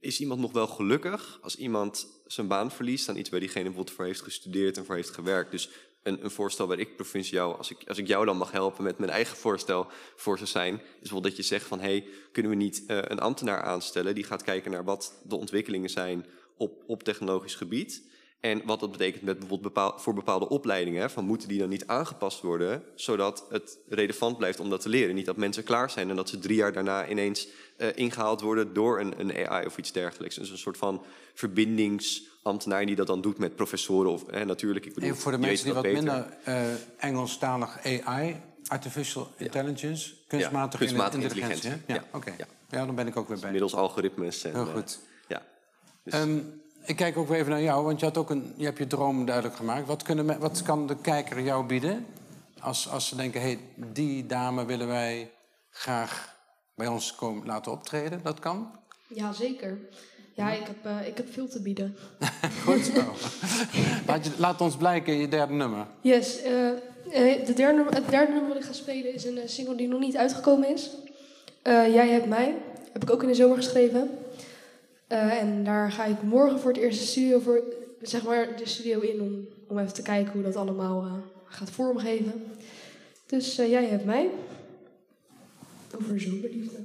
is 0.00 0.20
iemand 0.20 0.40
nog 0.40 0.52
wel 0.52 0.66
gelukkig 0.66 1.38
als 1.42 1.56
iemand 1.56 2.06
zijn 2.26 2.48
baan 2.48 2.70
verliest 2.70 3.08
aan 3.08 3.16
iets 3.16 3.30
waar 3.30 3.40
diegene 3.40 3.64
bijvoorbeeld 3.64 3.96
voor 3.96 4.04
heeft 4.04 4.22
gestudeerd 4.22 4.76
en 4.76 4.84
voor 4.84 4.94
heeft 4.94 5.10
gewerkt? 5.10 5.50
Dus 5.50 5.70
een, 6.04 6.24
een 6.24 6.30
voorstel 6.30 6.66
waar 6.66 6.78
ik 6.78 6.96
provinciaal, 6.96 7.56
als 7.56 7.70
ik, 7.70 7.88
als 7.88 7.98
ik 7.98 8.06
jou 8.06 8.24
dan 8.24 8.36
mag 8.36 8.50
helpen 8.50 8.84
met 8.84 8.98
mijn 8.98 9.10
eigen 9.10 9.36
voorstel 9.36 9.86
voor 10.16 10.36
zou 10.36 10.48
zijn, 10.48 10.80
is 11.00 11.10
wel 11.10 11.20
dat 11.20 11.36
je 11.36 11.42
zegt 11.42 11.66
van 11.66 11.80
hé, 11.80 11.86
hey, 11.86 12.06
kunnen 12.32 12.50
we 12.50 12.56
niet 12.56 12.84
uh, 12.86 12.98
een 13.02 13.20
ambtenaar 13.20 13.62
aanstellen 13.62 14.14
die 14.14 14.24
gaat 14.24 14.42
kijken 14.42 14.70
naar 14.70 14.84
wat 14.84 15.20
de 15.22 15.36
ontwikkelingen 15.36 15.90
zijn 15.90 16.26
op, 16.56 16.82
op 16.86 17.02
technologisch 17.02 17.54
gebied. 17.54 18.02
En 18.40 18.62
wat 18.64 18.80
dat 18.80 18.90
betekent 18.90 19.22
met 19.22 19.38
bijvoorbeeld 19.38 20.02
voor 20.02 20.14
bepaalde 20.14 20.48
opleidingen, 20.48 21.10
van 21.10 21.24
moeten 21.24 21.48
die 21.48 21.58
dan 21.58 21.68
niet 21.68 21.86
aangepast 21.86 22.40
worden, 22.40 22.82
zodat 22.94 23.46
het 23.50 23.78
relevant 23.88 24.38
blijft 24.38 24.60
om 24.60 24.70
dat 24.70 24.80
te 24.80 24.88
leren. 24.88 25.14
Niet 25.14 25.26
dat 25.26 25.36
mensen 25.36 25.64
klaar 25.64 25.90
zijn 25.90 26.10
en 26.10 26.16
dat 26.16 26.28
ze 26.28 26.38
drie 26.38 26.56
jaar 26.56 26.72
daarna 26.72 27.08
ineens 27.08 27.48
uh, 27.78 27.88
ingehaald 27.94 28.40
worden 28.40 28.74
door 28.74 29.00
een, 29.00 29.20
een, 29.20 29.48
AI 29.48 29.66
of 29.66 29.78
iets 29.78 29.92
dergelijks. 29.92 30.36
Dus 30.36 30.50
een 30.50 30.58
soort 30.58 30.76
van 30.76 31.04
verbindingsambtenaar 32.44 32.86
die 32.86 32.96
dat 32.96 33.06
dan 33.06 33.20
doet 33.20 33.38
met 33.38 33.56
professoren 33.56 34.10
of 34.10 34.28
eh, 34.28 34.44
natuurlijk. 34.44 34.86
Ik 34.86 34.94
bedoel, 34.94 35.14
voor 35.14 35.32
de 35.32 35.38
mensen 35.38 35.64
die 35.64 35.74
wat 35.74 35.82
beter. 35.82 36.02
minder 36.02 36.26
uh, 36.48 36.56
Engelstalig 36.96 37.78
AI, 37.84 38.40
artificial 38.66 39.28
intelligence, 39.36 40.14
kunstmatige, 40.26 40.84
ja, 40.84 40.90
kunstmatige 40.90 41.22
intelligentie. 41.22 41.70
intelligentie 41.70 41.94
ja, 41.94 42.04
oké. 42.12 42.32
Okay. 42.32 42.46
Ja. 42.68 42.86
dan 42.86 42.94
ben 42.94 43.06
ik 43.06 43.16
ook 43.16 43.28
weer 43.28 43.38
bij. 43.40 43.50
Middels 43.50 43.74
algoritmes. 43.74 44.44
En, 44.44 44.52
Heel 44.52 44.66
goed. 44.66 44.98
ja. 45.28 45.42
Dus. 46.04 46.14
Um, 46.14 46.62
ik 46.86 46.96
kijk 46.96 47.16
ook 47.16 47.28
weer 47.28 47.38
even 47.38 47.50
naar 47.50 47.62
jou, 47.62 47.84
want 47.84 48.00
je, 48.00 48.06
had 48.06 48.18
ook 48.18 48.30
een, 48.30 48.54
je 48.56 48.64
hebt 48.64 48.78
je 48.78 48.86
droom 48.86 49.24
duidelijk 49.24 49.56
gemaakt. 49.56 49.86
Wat, 49.86 50.02
kunnen, 50.02 50.38
wat 50.40 50.62
kan 50.62 50.86
de 50.86 50.96
kijker 50.96 51.40
jou 51.40 51.66
bieden? 51.66 52.06
Als, 52.60 52.88
als 52.88 53.08
ze 53.08 53.16
denken, 53.16 53.40
hé, 53.40 53.46
hey, 53.46 53.58
die 53.92 54.26
dame 54.26 54.64
willen 54.64 54.86
wij 54.86 55.32
graag 55.70 56.36
bij 56.74 56.86
ons 56.86 57.14
komen, 57.14 57.46
laten 57.46 57.72
optreden. 57.72 58.20
Dat 58.22 58.38
kan? 58.38 58.78
Ja, 59.08 59.32
zeker. 59.32 59.78
Ja, 60.34 60.52
ik 60.52 60.66
heb, 60.66 60.86
uh, 60.86 61.06
ik 61.06 61.16
heb 61.16 61.32
veel 61.32 61.48
te 61.48 61.62
bieden. 61.62 61.96
Goed 62.64 62.84
zo. 62.84 63.14
laat, 64.06 64.24
je, 64.24 64.30
laat, 64.38 64.60
ons 64.60 64.76
blijken 64.76 65.14
je 65.14 65.28
derde 65.28 65.52
nummer. 65.52 65.86
Yes. 66.00 66.38
Uh, 66.44 66.70
de 67.46 67.52
derde, 67.54 67.84
het 67.90 68.08
derde 68.08 68.32
nummer 68.32 68.48
wat 68.48 68.56
ik 68.56 68.64
ga 68.64 68.72
spelen 68.72 69.14
is 69.14 69.24
een 69.24 69.38
single 69.44 69.74
die 69.74 69.88
nog 69.88 70.00
niet 70.00 70.16
uitgekomen 70.16 70.68
is. 70.68 70.90
Jij 71.64 72.08
hebt 72.08 72.26
mij. 72.26 72.54
Heb 72.92 73.02
ik 73.02 73.10
ook 73.10 73.22
in 73.22 73.28
de 73.28 73.34
zomer 73.34 73.56
geschreven. 73.56 74.10
En 75.08 75.64
daar 75.64 75.92
ga 75.92 76.04
ik 76.04 76.22
morgen 76.22 76.60
voor 76.60 76.72
het 76.72 76.80
eerst 76.80 77.00
de 77.00 77.06
studio, 77.06 77.38
voor, 77.38 77.62
zeg 78.02 78.24
maar, 78.24 78.56
de 78.56 78.68
studio 78.68 79.00
in 79.00 79.20
om, 79.20 79.48
om 79.68 79.78
even 79.78 79.94
te 79.94 80.02
kijken 80.02 80.32
hoe 80.32 80.42
dat 80.42 80.56
allemaal 80.56 81.22
gaat 81.44 81.70
vormgeven. 81.70 82.44
Dus 83.26 83.56
jij 83.56 83.84
hebt 83.84 84.04
mij. 84.04 84.30
Over 85.96 86.20
zomerliefde. 86.20 86.78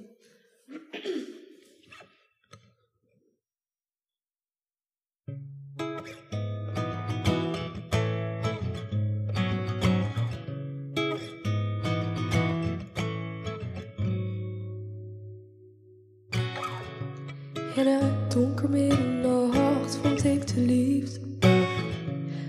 In 17.80 17.88
het 17.88 18.32
donker 18.32 18.70
middernacht 18.70 19.98
vond 20.02 20.26
ik 20.26 20.48
de 20.48 20.62
liefde. 20.62 21.20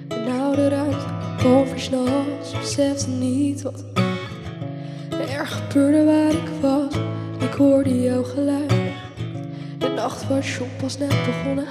Een 0.09 0.41
oude 0.41 0.69
ruimte, 0.69 1.07
oversnachts, 1.47 2.59
besefte 2.59 3.11
niet 3.11 3.63
wat 3.63 3.85
er 5.11 5.47
gebeurde 5.47 6.05
waar 6.05 6.31
ik 6.31 6.49
was. 6.61 6.95
Ik 7.39 7.53
hoorde 7.53 8.03
jouw 8.03 8.23
geluid. 8.23 8.73
De 9.79 9.89
nacht 9.89 10.29
was 10.29 10.47
schon 10.47 10.69
pas 10.81 10.99
net 10.99 11.09
begonnen, 11.27 11.67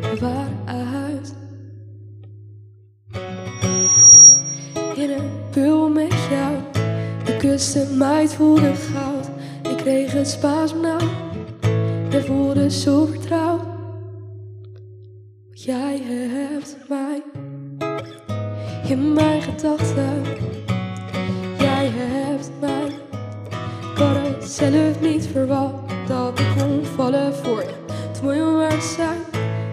we 0.00 0.16
waren 0.20 0.58
uit. 0.66 1.34
In 4.96 5.10
een 5.10 5.30
bubbel 5.50 5.88
met 5.88 6.14
jou, 6.30 6.56
de 7.24 7.36
kuste 7.36 7.86
mij, 7.98 8.28
voelde 8.28 8.74
goud. 8.74 9.30
Ik 9.70 9.76
kreeg 9.76 10.12
het 10.12 10.28
spaas 10.28 10.74
nou 10.74 11.21
je 12.22 12.28
voelde 12.28 12.70
zo 12.70 13.06
vertrouwd. 13.06 13.60
Jij 15.50 16.00
hebt 16.04 16.76
mij 16.88 17.22
in 18.88 19.12
mijn 19.12 19.42
gedachten. 19.42 20.22
Jij 21.58 21.90
hebt 21.92 22.50
mij. 22.60 22.86
Ik 23.92 23.98
had 23.98 24.16
het 24.16 24.44
zelf 24.44 25.00
niet 25.00 25.26
verwacht 25.26 26.08
dat 26.08 26.38
ik 26.38 26.46
kon 26.58 26.84
vallen 26.84 27.34
voor 27.34 27.60
je. 27.60 27.74
Het 27.88 28.22
mooi 28.22 28.42
om 28.42 28.54
waar 28.54 28.82
zijn. 28.82 29.18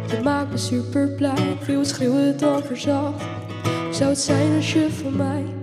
Je 0.07 0.19
maakt 0.23 0.51
me 0.51 0.57
super 0.57 1.07
blij. 1.07 1.57
Veel 1.59 1.85
schreeuwen 1.85 2.37
dan 2.37 2.63
verzacht. 2.63 3.23
Hoe 3.63 3.93
zou 3.93 4.09
het 4.09 4.19
zijn 4.19 4.55
als 4.55 4.73
je 4.73 4.89
van 4.89 5.15
mij 5.15 5.58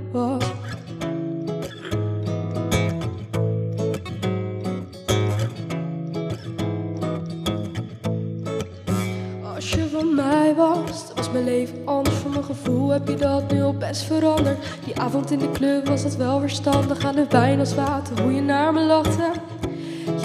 gevoel 12.67 12.89
heb 12.89 13.09
je 13.09 13.14
dat 13.14 13.53
nu 13.53 13.62
al 13.62 13.75
best 13.75 14.03
veranderd. 14.03 14.59
Die 14.85 15.01
avond 15.01 15.31
in 15.31 15.39
de 15.39 15.51
club 15.51 15.89
was 15.89 16.03
dat 16.03 16.17
wel 16.17 16.41
verstandig. 16.41 17.05
Aan 17.05 17.14
de 17.14 17.27
wijn 17.29 17.59
als 17.59 17.75
water, 17.75 18.23
hoe 18.23 18.33
je 18.33 18.41
naar 18.41 18.73
me 18.73 18.81
lachte. 18.81 19.31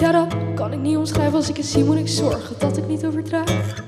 Ja, 0.00 0.12
dat 0.12 0.34
kan 0.54 0.72
ik 0.72 0.78
niet 0.78 0.96
omschrijven. 0.96 1.34
Als 1.34 1.48
ik 1.48 1.56
je 1.56 1.62
zie, 1.62 1.84
moet 1.84 1.96
ik 1.96 2.08
zorgen 2.08 2.58
dat 2.58 2.76
ik 2.76 2.86
niet 2.86 3.06
overdrijf. 3.06 3.82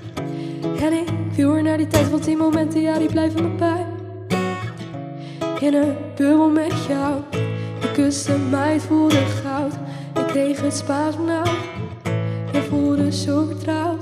En 0.80 0.92
ik 0.92 1.08
wil 1.36 1.54
er 1.54 1.62
naar 1.62 1.76
die 1.76 1.86
tijd, 1.86 2.10
want 2.10 2.24
die 2.24 2.36
momenten, 2.36 2.80
ja, 2.80 2.98
die 2.98 3.08
blijven 3.08 3.42
me 3.42 3.56
bij. 3.56 3.86
In 5.60 5.74
een 5.74 5.96
bubbel 6.16 6.50
met 6.50 6.72
jou, 6.88 7.14
je 7.80 7.90
kuste 7.92 8.38
mij, 8.38 8.72
het 8.72 8.82
voelde 8.82 9.26
goud. 9.26 9.72
Ik 10.14 10.26
kreeg 10.26 10.60
het 10.60 10.74
spaas 10.74 11.14
nou, 11.26 11.48
je 12.52 12.62
voelde 12.62 13.12
zo 13.12 13.44
vertrouwd. 13.44 14.00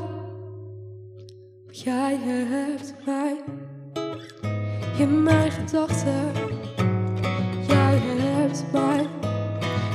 Jij 1.70 2.18
hebt 2.22 2.94
mij 3.05 3.36
in 4.97 5.22
mijn 5.22 5.53
gedachten. 5.53 6.32
Jij 7.68 7.99
hebt 8.03 8.64
mij. 8.72 9.01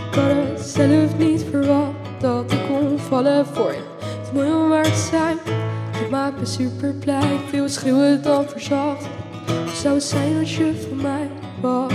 Ik 0.09 0.15
had 0.15 0.31
het 0.31 0.59
zelf 0.59 1.17
niet 1.17 1.45
verwacht 1.49 1.95
dat 2.19 2.51
ik 2.51 2.59
kon 2.67 2.99
vallen 2.99 3.45
voor 3.45 3.71
je. 3.71 3.81
Het 3.99 4.27
is 4.27 4.31
mooi 4.31 4.53
om 4.53 4.69
waar 4.69 4.85
zijn. 4.85 5.37
Je 5.91 6.07
maakt 6.11 6.39
me 6.39 6.45
super 6.45 6.93
blij. 6.93 7.39
Veel 7.49 7.69
schreeuwen 7.69 8.23
dan 8.23 8.49
verzacht. 8.49 9.07
Zou 9.73 9.99
zijn 9.99 10.39
als 10.39 10.57
je 10.57 10.87
van 10.89 11.01
mij 11.01 11.29
was? 11.61 11.93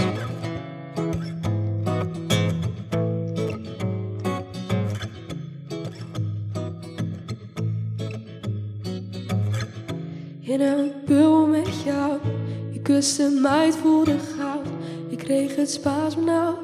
Kuste 13.03 13.38
mij, 13.42 13.66
het 13.66 13.76
voelde 13.76 14.18
goud. 14.18 14.66
Ik 15.09 15.18
kreeg 15.18 15.57
het 15.57 15.70
spaas 15.70 16.16
nou. 16.16 16.55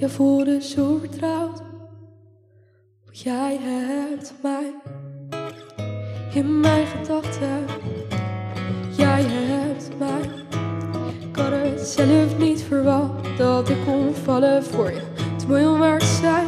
Voelde 0.00 0.62
zo 0.62 0.98
vertrouwd. 0.98 1.62
Jij 3.10 3.58
hebt 3.60 4.32
mij 4.42 4.74
in 6.34 6.60
mijn 6.60 6.86
gedachten. 6.86 7.64
Jij 8.96 9.22
hebt 9.28 9.88
mij. 9.98 10.20
Ik 11.28 11.36
had 11.36 11.50
het 11.50 11.80
zelf 11.80 12.38
niet 12.38 12.62
verwacht 12.62 13.38
dat 13.38 13.68
ik 13.68 13.84
kon 13.84 14.14
vallen 14.14 14.64
voor 14.64 14.90
je. 14.90 15.00
Het 15.32 15.42
is 15.42 15.46
mooi 15.46 15.66
om 15.66 15.78
waar 15.78 15.98
te 15.98 16.18
zijn. 16.20 16.46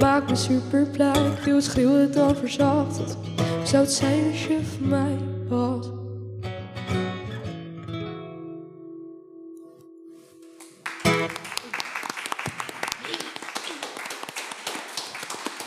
Maakt 0.00 0.30
me 0.30 0.36
super 0.36 0.86
blij. 0.86 1.30
Veel 1.40 1.60
schreeuwen 1.60 2.12
dan 2.12 2.36
verzacht. 2.36 3.16
Zou 3.64 3.82
het 3.82 3.92
zijn 3.92 4.30
als 4.30 4.46
je 4.46 4.58
voor 4.64 4.86
mij 4.86 5.18
was. 5.48 5.95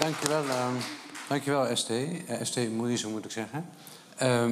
Dankjewel, 0.09 0.43
um, 0.43 0.77
dankjewel 1.27 1.75
ST. 1.75 1.89
Uh, 1.89 2.15
ST 2.41 2.59
zo 2.95 3.09
moet 3.09 3.25
ik 3.25 3.31
zeggen. 3.31 3.69
Uh, 4.21 4.45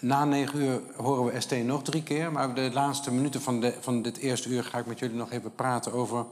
na 0.00 0.24
negen 0.24 0.58
uur 0.58 0.80
horen 0.96 1.32
we 1.32 1.40
ST 1.40 1.50
nog 1.64 1.82
drie 1.82 2.02
keer. 2.02 2.32
Maar 2.32 2.54
de 2.54 2.70
laatste 2.72 3.12
minuten 3.12 3.40
van, 3.40 3.60
de, 3.60 3.74
van 3.80 4.02
dit 4.02 4.16
eerste 4.16 4.48
uur 4.48 4.64
ga 4.64 4.78
ik 4.78 4.86
met 4.86 4.98
jullie 4.98 5.16
nog 5.16 5.30
even 5.30 5.54
praten 5.54 5.92
over... 5.92 6.26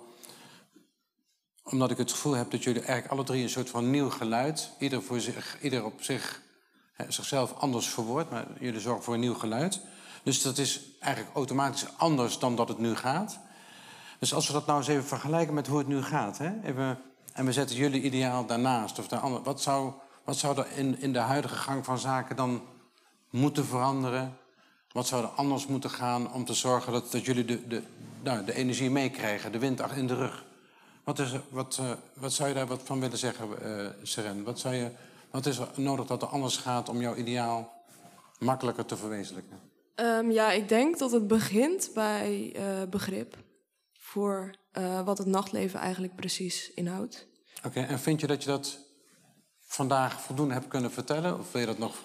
omdat 1.62 1.90
ik 1.90 1.98
het 1.98 2.10
gevoel 2.10 2.32
heb 2.32 2.50
dat 2.50 2.62
jullie 2.62 2.80
eigenlijk 2.80 3.12
alle 3.12 3.24
drie 3.24 3.42
een 3.42 3.50
soort 3.50 3.70
van 3.70 3.90
nieuw 3.90 4.10
geluid... 4.10 4.70
ieder, 4.78 5.02
voor 5.02 5.20
zich, 5.20 5.56
ieder 5.60 5.84
op 5.84 6.02
zich 6.02 6.42
zichzelf 7.08 7.54
anders 7.58 7.88
verwoord, 7.88 8.30
maar 8.30 8.46
jullie 8.60 8.80
zorgen 8.80 9.04
voor 9.04 9.14
een 9.14 9.20
nieuw 9.20 9.34
geluid. 9.34 9.80
Dus 10.22 10.42
dat 10.42 10.58
is 10.58 10.80
eigenlijk 11.00 11.34
automatisch 11.34 11.86
anders 11.96 12.38
dan 12.38 12.56
dat 12.56 12.68
het 12.68 12.78
nu 12.78 12.96
gaat. 12.96 13.38
Dus 14.18 14.34
als 14.34 14.46
we 14.46 14.52
dat 14.52 14.66
nou 14.66 14.78
eens 14.78 14.88
even 14.88 15.04
vergelijken 15.04 15.54
met 15.54 15.66
hoe 15.66 15.78
het 15.78 15.86
nu 15.86 16.02
gaat. 16.02 16.40
Even, 16.64 16.98
en 17.32 17.44
we 17.44 17.52
zetten 17.52 17.76
jullie 17.76 18.02
ideaal 18.02 18.46
daarnaast. 18.46 18.98
Of 18.98 19.08
daar, 19.08 19.42
wat, 19.42 19.60
zou, 19.60 19.92
wat 20.24 20.36
zou 20.36 20.58
er 20.58 20.66
in, 20.76 21.00
in 21.00 21.12
de 21.12 21.18
huidige 21.18 21.54
gang 21.54 21.84
van 21.84 21.98
zaken 21.98 22.36
dan 22.36 22.62
moeten 23.30 23.64
veranderen? 23.64 24.36
Wat 24.92 25.06
zou 25.06 25.22
er 25.22 25.28
anders 25.28 25.66
moeten 25.66 25.90
gaan 25.90 26.32
om 26.32 26.44
te 26.44 26.54
zorgen 26.54 26.92
dat, 26.92 27.12
dat 27.12 27.24
jullie 27.24 27.44
de, 27.44 27.66
de, 27.66 27.82
nou, 28.22 28.44
de 28.44 28.54
energie 28.54 28.90
meekrijgen, 28.90 29.52
de 29.52 29.58
wind 29.58 29.80
in 29.96 30.06
de 30.06 30.14
rug? 30.14 30.44
Wat, 31.04 31.18
is, 31.18 31.32
wat, 31.48 31.78
uh, 31.80 31.90
wat 32.14 32.32
zou 32.32 32.48
je 32.48 32.54
daar 32.54 32.66
wat 32.66 32.80
van 32.84 33.00
willen 33.00 33.18
zeggen, 33.18 33.48
uh, 33.62 33.86
Seren? 34.02 34.44
Wat 34.44 34.58
zou 34.58 34.74
je 34.74 34.90
wat 35.30 35.46
is 35.46 35.58
nodig 35.74 36.06
dat 36.06 36.22
er 36.22 36.28
anders 36.28 36.56
gaat 36.56 36.88
om 36.88 37.00
jouw 37.00 37.14
ideaal 37.14 37.72
makkelijker 38.38 38.84
te 38.84 38.96
verwezenlijken? 38.96 39.60
Ehm, 39.94 40.30
ja, 40.30 40.52
ik 40.52 40.68
denk 40.68 40.98
dat 40.98 41.12
het 41.12 41.26
begint 41.26 41.90
bij 41.94 42.54
uh, 42.56 42.88
begrip 42.88 43.36
voor 43.92 44.50
uh, 44.78 45.04
wat 45.04 45.18
het 45.18 45.26
nachtleven 45.26 45.80
eigenlijk 45.80 46.14
precies 46.14 46.70
inhoudt. 46.74 47.26
Oké, 47.64 47.80
en 47.80 47.98
vind 47.98 48.20
je 48.20 48.26
dat 48.26 48.42
je 48.42 48.48
dat 48.48 48.78
vandaag 49.60 50.20
voldoende 50.20 50.54
hebt 50.54 50.68
kunnen 50.68 50.90
vertellen? 50.90 51.38
Of 51.38 51.52
wil 51.52 51.60
je 51.60 51.66
dat 51.66 51.78
nog 51.78 51.96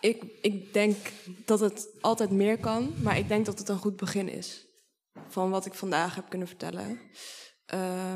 ik, 0.00 0.24
ik 0.40 0.72
denk 0.72 0.96
dat 1.44 1.60
het 1.60 1.88
altijd 2.00 2.30
meer 2.30 2.58
kan, 2.58 2.92
maar 3.02 3.18
ik 3.18 3.28
denk 3.28 3.46
dat 3.46 3.58
het 3.58 3.68
een 3.68 3.78
goed 3.78 3.96
begin 3.96 4.28
is. 4.28 4.66
Van 5.28 5.50
wat 5.50 5.66
ik 5.66 5.74
vandaag 5.74 6.14
heb 6.14 6.28
kunnen 6.28 6.48
vertellen. 6.48 7.00
Uh, 7.74 8.14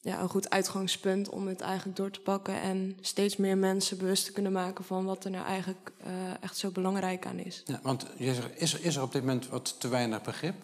ja, 0.00 0.20
een 0.20 0.28
goed 0.28 0.50
uitgangspunt 0.50 1.28
om 1.28 1.46
het 1.46 1.60
eigenlijk 1.60 1.96
door 1.96 2.10
te 2.10 2.20
pakken 2.20 2.60
en 2.60 2.98
steeds 3.00 3.36
meer 3.36 3.58
mensen 3.58 3.98
bewust 3.98 4.24
te 4.24 4.32
kunnen 4.32 4.52
maken 4.52 4.84
van 4.84 5.04
wat 5.04 5.24
er 5.24 5.30
nou 5.30 5.46
eigenlijk 5.46 5.92
uh, 6.06 6.42
echt 6.42 6.56
zo 6.56 6.70
belangrijk 6.70 7.26
aan 7.26 7.38
is. 7.38 7.62
Ja, 7.64 7.80
want 7.82 8.06
je 8.16 8.34
zegt, 8.34 8.60
is, 8.60 8.72
er, 8.72 8.84
is 8.84 8.96
er 8.96 9.02
op 9.02 9.12
dit 9.12 9.22
moment 9.22 9.48
wat 9.48 9.80
te 9.80 9.88
weinig 9.88 10.22
begrip? 10.22 10.54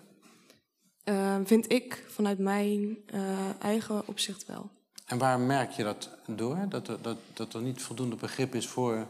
Uh, 1.08 1.36
vind 1.44 1.72
ik 1.72 2.04
vanuit 2.08 2.38
mijn 2.38 2.98
uh, 3.14 3.38
eigen 3.58 4.08
opzicht 4.08 4.46
wel. 4.46 4.70
En 5.06 5.18
waar 5.18 5.40
merk 5.40 5.70
je 5.70 5.82
dat 5.82 6.10
door? 6.26 6.66
Dat 6.68 6.88
er, 6.88 7.02
dat, 7.02 7.16
dat 7.32 7.54
er 7.54 7.62
niet 7.62 7.82
voldoende 7.82 8.16
begrip 8.16 8.54
is 8.54 8.66
voor 8.66 9.06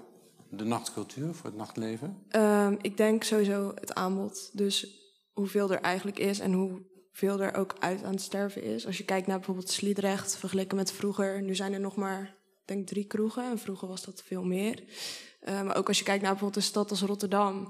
de 0.51 0.65
nachtcultuur, 0.65 1.35
voor 1.35 1.47
het 1.47 1.59
nachtleven? 1.59 2.23
Uh, 2.33 2.73
ik 2.81 2.97
denk 2.97 3.25
sowieso 3.25 3.73
het 3.75 3.95
aanbod. 3.95 4.51
Dus 4.53 4.87
hoeveel 5.33 5.73
er 5.73 5.81
eigenlijk 5.81 6.19
is 6.19 6.39
en 6.39 6.53
hoeveel 6.53 7.41
er 7.41 7.55
ook 7.55 7.75
uit 7.79 8.03
aan 8.03 8.13
het 8.13 8.23
sterven 8.23 8.63
is. 8.63 8.87
Als 8.87 8.99
je 8.99 9.05
kijkt 9.05 9.27
naar 9.27 9.37
bijvoorbeeld 9.37 9.71
Sliedrecht, 9.71 10.37
vergeleken 10.37 10.77
met 10.77 10.93
vroeger. 10.93 11.43
Nu 11.43 11.55
zijn 11.55 11.73
er 11.73 11.81
nog 11.81 11.97
maar, 11.97 12.35
denk 12.65 12.87
drie 12.87 13.07
kroegen. 13.07 13.51
En 13.51 13.59
vroeger 13.59 13.89
was 13.89 14.05
dat 14.05 14.23
veel 14.23 14.45
meer. 14.45 14.83
Uh, 15.49 15.63
maar 15.63 15.77
ook 15.77 15.89
als 15.89 15.99
je 15.99 16.05
kijkt 16.05 16.23
naar 16.23 16.31
bijvoorbeeld 16.31 16.65
een 16.65 16.71
stad 16.71 16.91
als 16.91 17.03
Rotterdam. 17.03 17.67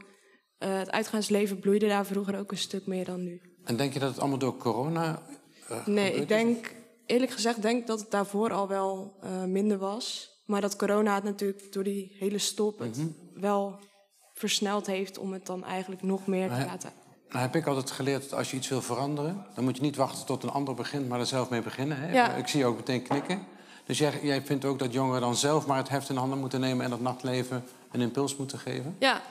Uh, 0.58 0.78
het 0.78 0.90
uitgaansleven 0.90 1.58
bloeide 1.58 1.88
daar 1.88 2.06
vroeger 2.06 2.38
ook 2.38 2.50
een 2.50 2.58
stuk 2.58 2.86
meer 2.86 3.04
dan 3.04 3.22
nu. 3.22 3.47
En 3.68 3.76
denk 3.76 3.92
je 3.92 3.98
dat 3.98 4.10
het 4.10 4.18
allemaal 4.18 4.38
door 4.38 4.56
corona... 4.56 5.22
Uh, 5.70 5.86
nee, 5.86 6.14
ik 6.14 6.28
denk, 6.28 6.74
eerlijk 7.06 7.32
gezegd, 7.32 7.62
denk 7.62 7.86
dat 7.86 8.00
het 8.00 8.10
daarvoor 8.10 8.52
al 8.52 8.68
wel 8.68 9.14
minder 9.46 9.78
was. 9.78 10.36
Maar 10.44 10.60
dat 10.60 10.76
corona 10.76 11.14
het 11.14 11.24
natuurlijk 11.24 11.72
door 11.72 11.84
die 11.84 12.16
hele 12.18 12.38
stop 12.38 12.78
het 12.78 12.96
mm 12.96 13.02
-hmm. 13.02 13.40
wel 13.40 13.78
versneld 14.34 14.86
heeft 14.86 15.18
om 15.18 15.32
het 15.32 15.46
dan 15.46 15.64
eigenlijk 15.64 16.02
nog 16.02 16.26
meer 16.26 16.48
te 16.48 16.64
laten. 16.66 16.92
Nou 17.28 17.40
heb 17.40 17.56
ik 17.56 17.66
altijd 17.66 17.90
geleerd 17.90 18.22
dat 18.22 18.38
als 18.38 18.50
je 18.50 18.56
iets 18.56 18.68
wil 18.68 18.82
veranderen, 18.82 19.46
dan 19.54 19.64
moet 19.64 19.76
je 19.76 19.82
niet 19.82 19.96
wachten 19.96 20.26
tot 20.26 20.42
een 20.42 20.50
ander 20.50 20.74
begint, 20.74 21.08
maar 21.08 21.20
er 21.20 21.26
zelf 21.26 21.50
mee 21.50 21.62
beginnen. 21.62 21.98
Hè? 22.00 22.12
Ja. 22.12 22.34
Ik 22.34 22.48
zie 22.48 22.60
je 22.60 22.66
ook 22.66 22.76
meteen 22.76 23.02
knikken. 23.02 23.46
Dus 23.86 23.98
jij, 23.98 24.20
jij 24.22 24.42
vindt 24.42 24.64
ook 24.64 24.78
dat 24.78 24.92
jongeren 24.92 25.20
dan 25.20 25.36
zelf 25.36 25.66
maar 25.66 25.76
het 25.76 25.88
heft 25.88 26.08
in 26.08 26.16
handen 26.16 26.38
moeten 26.38 26.60
nemen 26.60 26.84
en 26.84 26.90
dat 26.90 27.00
nachtleven 27.00 27.64
een 27.90 28.00
impuls 28.00 28.36
moeten 28.36 28.58
geven? 28.58 28.96
Ja. 28.98 29.22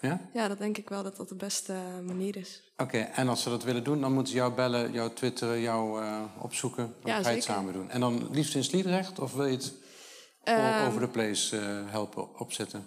Ja? 0.00 0.20
Ja, 0.32 0.48
dat 0.48 0.58
denk 0.58 0.78
ik 0.78 0.88
wel 0.88 1.02
dat 1.02 1.16
dat 1.16 1.28
de 1.28 1.34
beste 1.34 1.74
manier 2.04 2.36
is. 2.36 2.72
Oké, 2.72 2.82
okay, 2.82 3.10
en 3.14 3.28
als 3.28 3.42
ze 3.42 3.48
dat 3.48 3.64
willen 3.64 3.84
doen, 3.84 4.00
dan 4.00 4.12
moeten 4.12 4.32
ze 4.32 4.38
jou 4.38 4.54
bellen, 4.54 4.92
jou 4.92 5.12
twitteren, 5.14 5.60
jou 5.60 6.02
uh, 6.02 6.22
opzoeken. 6.38 6.94
Dan 7.02 7.12
ja, 7.12 7.22
ga 7.22 7.28
je 7.28 7.34
het 7.34 7.44
samen 7.44 7.72
doen. 7.72 7.90
En 7.90 8.00
dan 8.00 8.28
liefst 8.30 8.54
in 8.54 8.64
Sliedrecht 8.64 9.18
of 9.18 9.34
wil 9.34 9.46
je 9.46 9.56
het 9.56 9.72
um, 10.44 10.86
over 10.86 11.00
de 11.00 11.08
place 11.08 11.56
uh, 11.56 11.90
helpen 11.90 12.38
opzetten? 12.38 12.86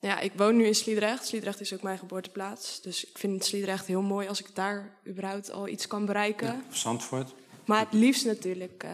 Ja, 0.00 0.18
ik 0.18 0.32
woon 0.36 0.56
nu 0.56 0.66
in 0.66 0.74
Sliedrecht. 0.74 1.26
Sliedrecht 1.26 1.60
is 1.60 1.74
ook 1.74 1.82
mijn 1.82 1.98
geboorteplaats. 1.98 2.80
Dus 2.80 3.04
ik 3.04 3.18
vind 3.18 3.44
Sliedrecht 3.44 3.86
heel 3.86 4.02
mooi 4.02 4.28
als 4.28 4.40
ik 4.40 4.54
daar 4.54 5.00
überhaupt 5.06 5.50
al 5.50 5.68
iets 5.68 5.86
kan 5.86 6.06
bereiken. 6.06 6.46
Ja, 6.46 6.62
Zandvoort. 6.70 7.34
Maar 7.66 7.80
het 7.80 7.92
liefst 7.92 8.24
natuurlijk 8.24 8.86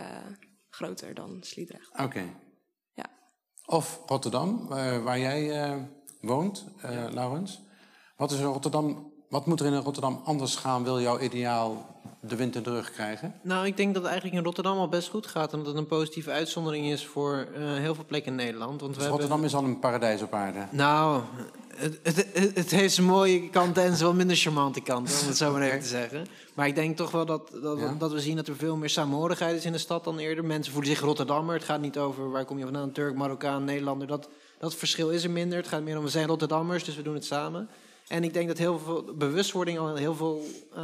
groter 0.70 1.14
dan 1.14 1.38
Sliedrecht. 1.40 1.90
Oké. 1.92 2.02
Okay. 2.02 2.32
Ja. 2.94 3.10
Of 3.66 4.00
Rotterdam, 4.06 4.66
waar 5.04 5.18
jij 5.18 5.78
uh, 6.24 6.30
woont, 6.30 6.64
ja. 6.82 7.08
Laurens. 7.10 7.62
Wat, 8.16 8.30
is 8.30 8.40
Rotterdam, 8.40 9.12
wat 9.28 9.46
moet 9.46 9.60
er 9.60 9.66
in 9.66 9.74
Rotterdam 9.74 10.20
anders 10.24 10.56
gaan? 10.56 10.84
Wil 10.84 11.00
jouw 11.00 11.18
ideaal 11.18 11.86
de 12.20 12.36
wind 12.36 12.56
in 12.56 12.62
de 12.62 12.70
rug 12.70 12.90
krijgen? 12.90 13.34
Nou, 13.42 13.66
ik 13.66 13.76
denk 13.76 13.94
dat 13.94 14.02
het 14.02 14.10
eigenlijk 14.10 14.40
in 14.40 14.44
Rotterdam 14.44 14.78
al 14.78 14.88
best 14.88 15.08
goed 15.08 15.26
gaat. 15.26 15.52
En 15.52 15.58
dat 15.58 15.66
het 15.66 15.76
een 15.76 15.86
positieve 15.86 16.30
uitzondering 16.30 16.86
is 16.86 17.06
voor 17.06 17.48
uh, 17.56 17.74
heel 17.74 17.94
veel 17.94 18.04
plekken 18.06 18.30
in 18.30 18.36
Nederland. 18.36 18.80
Want 18.80 18.94
dus 18.94 19.02
we 19.02 19.08
Rotterdam 19.08 19.40
hebben... 19.40 19.58
is 19.58 19.64
al 19.64 19.70
een 19.70 19.78
paradijs 19.78 20.22
op 20.22 20.32
aarde? 20.32 20.66
Nou, 20.70 21.22
het, 21.76 22.00
het, 22.02 22.16
het, 22.32 22.54
het 22.54 22.70
heeft 22.70 22.94
zijn 22.94 23.06
mooie 23.06 23.50
kanten 23.50 23.82
en 23.82 23.88
zijn 23.88 24.08
wel 24.08 24.14
minder 24.14 24.36
charmante 24.36 24.80
kanten, 24.80 25.20
om 25.20 25.26
het 25.26 25.36
zo 25.36 25.52
maar 25.52 25.62
even 25.62 25.80
te 25.80 25.86
zeggen. 26.00 26.26
Maar 26.54 26.66
ik 26.66 26.74
denk 26.74 26.96
toch 26.96 27.10
wel 27.10 27.26
dat, 27.26 27.50
dat, 27.62 27.78
ja? 27.78 27.94
dat 27.98 28.12
we 28.12 28.20
zien 28.20 28.36
dat 28.36 28.48
er 28.48 28.56
veel 28.56 28.76
meer 28.76 28.90
saamhorigheid 28.90 29.56
is 29.56 29.64
in 29.64 29.72
de 29.72 29.78
stad 29.78 30.04
dan 30.04 30.18
eerder. 30.18 30.44
Mensen 30.44 30.72
voelen 30.72 30.90
zich 30.90 31.00
Rotterdammer. 31.00 31.54
Het 31.54 31.64
gaat 31.64 31.80
niet 31.80 31.98
over 31.98 32.30
waar 32.30 32.44
kom 32.44 32.58
je 32.58 32.64
vandaan, 32.64 32.92
Turk, 32.92 33.14
Marokkaan, 33.14 33.64
Nederlander. 33.64 34.06
Dat, 34.06 34.28
dat 34.58 34.74
verschil 34.74 35.10
is 35.10 35.24
er 35.24 35.30
minder. 35.30 35.58
Het 35.58 35.68
gaat 35.68 35.82
meer 35.82 35.98
om 35.98 36.04
we 36.04 36.10
zijn 36.10 36.26
Rotterdammers, 36.26 36.84
dus 36.84 36.96
we 36.96 37.02
doen 37.02 37.14
het 37.14 37.24
samen. 37.24 37.68
En 38.08 38.24
ik 38.24 38.32
denk 38.32 38.48
dat 38.48 38.58
heel 38.58 38.78
veel 38.78 39.14
bewustwording 39.14 39.78
al 39.78 39.94
heel 39.94 40.14
veel 40.14 40.42
uh, 40.76 40.78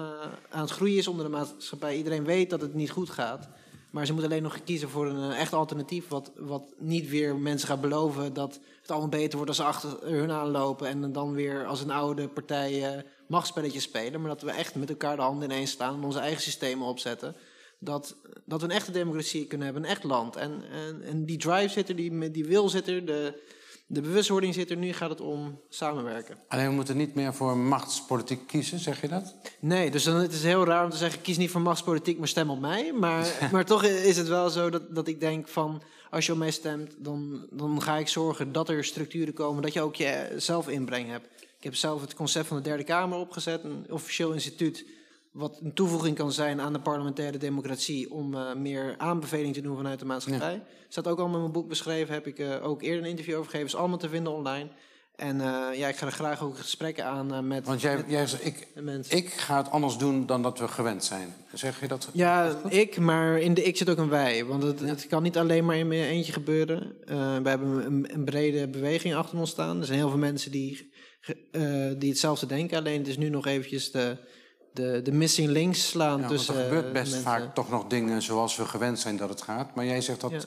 aan 0.50 0.60
het 0.60 0.70
groeien 0.70 0.96
is 0.96 1.08
onder 1.08 1.24
de 1.24 1.30
maatschappij. 1.30 1.96
Iedereen 1.96 2.24
weet 2.24 2.50
dat 2.50 2.60
het 2.60 2.74
niet 2.74 2.90
goed 2.90 3.10
gaat. 3.10 3.48
Maar 3.90 4.06
ze 4.06 4.12
moeten 4.12 4.30
alleen 4.30 4.42
nog 4.42 4.64
kiezen 4.64 4.88
voor 4.88 5.06
een 5.06 5.32
echt 5.32 5.52
alternatief. 5.52 6.08
Wat, 6.08 6.30
wat 6.36 6.62
niet 6.78 7.08
weer 7.08 7.36
mensen 7.36 7.68
gaat 7.68 7.80
beloven 7.80 8.32
dat 8.32 8.60
het 8.80 8.90
allemaal 8.90 9.08
beter 9.08 9.36
wordt 9.36 9.48
als 9.48 9.56
ze 9.56 9.64
achter 9.64 9.98
hun 10.00 10.30
aanlopen. 10.30 10.88
En 10.88 11.12
dan 11.12 11.32
weer 11.32 11.66
als 11.66 11.80
een 11.80 11.90
oude 11.90 12.28
partij 12.28 13.02
uh, 13.30 13.80
spelen. 13.80 14.20
Maar 14.20 14.30
dat 14.30 14.42
we 14.42 14.50
echt 14.50 14.74
met 14.74 14.88
elkaar 14.88 15.16
de 15.16 15.22
handen 15.22 15.50
ineens 15.50 15.70
staan 15.70 15.94
en 15.94 16.04
onze 16.04 16.18
eigen 16.18 16.42
systemen 16.42 16.86
opzetten. 16.86 17.36
Dat, 17.78 18.16
dat 18.44 18.60
we 18.60 18.66
een 18.66 18.74
echte 18.74 18.92
democratie 18.92 19.46
kunnen 19.46 19.66
hebben, 19.66 19.84
een 19.84 19.90
echt 19.90 20.04
land. 20.04 20.36
En, 20.36 20.62
en, 20.70 21.02
en 21.02 21.24
die 21.24 21.38
drive 21.38 21.68
zit 21.68 21.88
er, 21.88 21.96
die, 21.96 22.30
die 22.30 22.44
wil 22.44 22.68
zit 22.68 22.88
er, 22.88 23.06
de, 23.06 23.42
de 23.92 24.00
bewustwording 24.00 24.54
zit 24.54 24.70
er, 24.70 24.76
nu 24.76 24.92
gaat 24.92 25.10
het 25.10 25.20
om 25.20 25.60
samenwerken. 25.68 26.36
Alleen 26.48 26.66
we 26.66 26.72
moeten 26.74 26.96
niet 26.96 27.14
meer 27.14 27.34
voor 27.34 27.56
machtspolitiek 27.56 28.46
kiezen, 28.46 28.78
zeg 28.78 29.00
je 29.00 29.08
dat? 29.08 29.34
Nee, 29.60 29.90
dus 29.90 30.04
dan 30.04 30.16
het 30.16 30.32
is 30.32 30.42
heel 30.42 30.64
raar 30.64 30.84
om 30.84 30.90
te 30.90 30.96
zeggen, 30.96 31.20
kies 31.20 31.36
niet 31.36 31.50
voor 31.50 31.60
machtspolitiek, 31.60 32.18
maar 32.18 32.28
stem 32.28 32.50
op 32.50 32.60
mij. 32.60 32.92
Maar, 32.92 33.26
maar 33.52 33.64
toch 33.64 33.84
is 33.84 34.16
het 34.16 34.28
wel 34.28 34.50
zo 34.50 34.70
dat, 34.70 34.94
dat 34.94 35.08
ik 35.08 35.20
denk 35.20 35.48
van, 35.48 35.82
als 36.10 36.26
je 36.26 36.32
op 36.32 36.38
mij 36.38 36.50
stemt, 36.50 36.94
dan, 36.98 37.46
dan 37.50 37.82
ga 37.82 37.96
ik 37.96 38.08
zorgen 38.08 38.52
dat 38.52 38.68
er 38.68 38.84
structuren 38.84 39.34
komen, 39.34 39.62
dat 39.62 39.72
je 39.72 39.80
ook 39.80 39.96
jezelf 39.96 40.68
inbreng 40.68 41.08
hebt. 41.08 41.26
Ik 41.58 41.64
heb 41.64 41.74
zelf 41.74 42.00
het 42.00 42.14
concept 42.14 42.46
van 42.46 42.56
de 42.56 42.62
Derde 42.62 42.84
Kamer 42.84 43.18
opgezet, 43.18 43.64
een 43.64 43.86
officieel 43.88 44.32
instituut 44.32 44.84
wat 45.30 45.60
een 45.62 45.72
toevoeging 45.72 46.16
kan 46.16 46.32
zijn 46.32 46.60
aan 46.60 46.72
de 46.72 46.80
parlementaire 46.80 47.38
democratie 47.38 48.10
om 48.10 48.34
uh, 48.34 48.54
meer 48.54 48.94
aanbeveling 48.98 49.54
te 49.54 49.60
doen 49.60 49.76
vanuit 49.76 49.98
de 49.98 50.04
maatschappij. 50.04 50.52
Ja. 50.52 50.62
Staat 50.88 51.08
ook 51.08 51.18
allemaal 51.18 51.36
in 51.36 51.40
mijn 51.40 51.52
boek 51.52 51.68
beschreven, 51.68 52.14
heb 52.14 52.26
ik 52.26 52.38
uh, 52.38 52.66
ook 52.66 52.82
eerder 52.82 53.02
een 53.02 53.08
interview 53.08 53.34
over 53.34 53.50
gegeven, 53.50 53.66
is 53.66 53.76
allemaal 53.76 53.98
te 53.98 54.08
vinden 54.08 54.32
online. 54.32 54.68
En 55.16 55.36
uh, 55.36 55.68
ja, 55.74 55.88
ik 55.88 55.96
ga 55.96 56.06
er 56.06 56.12
graag 56.12 56.42
ook 56.42 56.58
gesprekken 56.58 57.04
aan 57.04 57.46
met 57.46 57.66
Want 57.66 57.80
jij, 57.80 57.96
met, 57.96 58.04
jij 58.08 58.26
zegt, 58.26 58.44
ik, 58.44 58.68
ik 59.08 59.28
ga 59.28 59.56
het 59.56 59.70
anders 59.70 59.96
doen 59.96 60.26
dan 60.26 60.42
dat 60.42 60.58
we 60.58 60.68
gewend 60.68 61.04
zijn. 61.04 61.34
Zeg 61.52 61.80
je 61.80 61.88
dat? 61.88 62.08
Ja, 62.12 62.56
ik, 62.68 62.98
maar 62.98 63.38
in 63.38 63.54
de 63.54 63.62
ik 63.62 63.76
zit 63.76 63.90
ook 63.90 63.98
een 63.98 64.08
wij. 64.08 64.44
Want 64.44 64.62
het, 64.62 64.80
ja. 64.80 64.86
het 64.86 65.06
kan 65.06 65.22
niet 65.22 65.38
alleen 65.38 65.64
maar 65.64 65.76
in 65.76 65.88
mijn 65.88 66.02
eentje 66.02 66.32
gebeuren. 66.32 66.96
we 67.42 67.48
hebben 67.48 67.86
een, 67.86 68.14
een, 68.14 68.24
brede 68.24 68.68
beweging 68.68 69.14
achter 69.14 69.38
ons 69.38 69.50
staan. 69.50 69.80
Er 69.80 69.86
zijn 69.86 69.98
heel 69.98 70.08
veel 70.08 70.18
mensen 70.18 70.50
die, 70.50 70.92
die 71.98 72.10
hetzelfde 72.10 72.46
denken. 72.46 72.78
Alleen 72.78 72.98
het 72.98 73.08
is 73.08 73.18
nu 73.18 73.28
nog 73.28 73.46
eventjes 73.46 73.90
de 73.90 74.16
de, 74.72 75.00
de 75.02 75.12
missing 75.12 75.48
links 75.48 75.88
slaan 75.88 76.20
ja, 76.20 76.28
tussen. 76.28 76.56
Er 76.56 76.62
gebeurt 76.62 76.92
best 76.92 77.12
mensen. 77.12 77.30
vaak 77.30 77.54
toch 77.54 77.70
nog 77.70 77.86
dingen 77.86 78.22
zoals 78.22 78.56
we 78.56 78.64
gewend 78.64 78.98
zijn 78.98 79.16
dat 79.16 79.28
het 79.28 79.42
gaat. 79.42 79.74
Maar 79.74 79.84
jij 79.84 80.00
zegt 80.00 80.20
dat 80.20 80.30
Ja. 80.30 80.40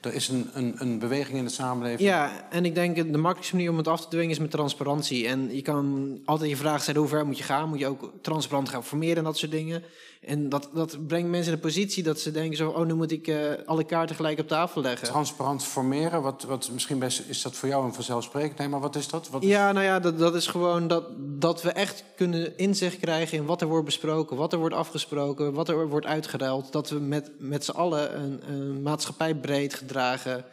er 0.00 0.14
is 0.14 0.28
een, 0.28 0.50
een, 0.52 0.74
een 0.78 0.98
beweging 0.98 1.38
in 1.38 1.44
de 1.44 1.50
samenleving. 1.50 2.08
Ja, 2.08 2.46
en 2.50 2.64
ik 2.64 2.74
denk 2.74 2.96
de 2.96 3.04
makkelijkste 3.04 3.54
manier 3.54 3.70
om 3.70 3.76
het 3.76 3.88
af 3.88 4.00
te 4.00 4.08
dwingen 4.08 4.30
is 4.30 4.38
met 4.38 4.50
transparantie. 4.50 5.26
En 5.26 5.54
je 5.54 5.62
kan 5.62 6.18
altijd 6.24 6.50
je 6.50 6.56
vraag 6.56 6.82
stellen 6.82 7.00
hoe 7.00 7.10
ver 7.10 7.26
moet 7.26 7.38
je 7.38 7.44
gaan? 7.44 7.68
Moet 7.68 7.78
je 7.78 7.86
ook 7.86 8.12
transparant 8.22 8.68
gaan 8.68 8.84
formeren 8.84 9.16
en 9.16 9.24
dat 9.24 9.38
soort 9.38 9.50
dingen? 9.50 9.82
En 10.26 10.48
dat, 10.48 10.68
dat 10.72 11.06
brengt 11.06 11.30
mensen 11.30 11.52
in 11.52 11.58
de 11.58 11.64
positie 11.64 12.02
dat 12.02 12.20
ze 12.20 12.30
denken 12.30 12.56
zo... 12.56 12.70
oh, 12.70 12.86
nu 12.86 12.94
moet 12.94 13.10
ik 13.12 13.26
uh, 13.26 13.52
alle 13.66 13.84
kaarten 13.84 14.16
gelijk 14.16 14.38
op 14.38 14.48
tafel 14.48 14.80
leggen. 14.80 15.08
Transparant 15.08 15.64
formeren, 15.64 16.22
wat, 16.22 16.42
wat 16.42 16.70
misschien 16.72 16.98
best, 16.98 17.22
is 17.28 17.42
dat 17.42 17.54
voor 17.54 17.68
jou 17.68 17.84
een 17.84 17.94
vanzelfsprekend. 17.94 18.58
Nee, 18.58 18.68
maar 18.68 18.80
wat 18.80 18.96
is 18.96 19.08
dat? 19.08 19.28
Wat 19.28 19.42
is... 19.42 19.48
Ja, 19.48 19.72
nou 19.72 19.84
ja, 19.84 20.00
dat, 20.00 20.18
dat 20.18 20.34
is 20.34 20.46
gewoon 20.46 20.88
dat, 20.88 21.04
dat 21.18 21.62
we 21.62 21.70
echt 21.70 22.04
kunnen 22.16 22.58
inzicht 22.58 22.98
krijgen... 22.98 23.38
in 23.38 23.44
wat 23.44 23.60
er 23.60 23.66
wordt 23.66 23.84
besproken, 23.84 24.36
wat 24.36 24.52
er 24.52 24.58
wordt 24.58 24.74
afgesproken... 24.74 25.52
wat 25.52 25.68
er 25.68 25.88
wordt 25.88 26.06
uitgeruild. 26.06 26.72
Dat 26.72 26.90
we 26.90 26.98
met, 26.98 27.30
met 27.38 27.64
z'n 27.64 27.70
allen 27.70 28.20
een, 28.20 28.40
een 28.48 28.82
maatschappijbreed 28.82 29.74
gedragen 29.74 30.44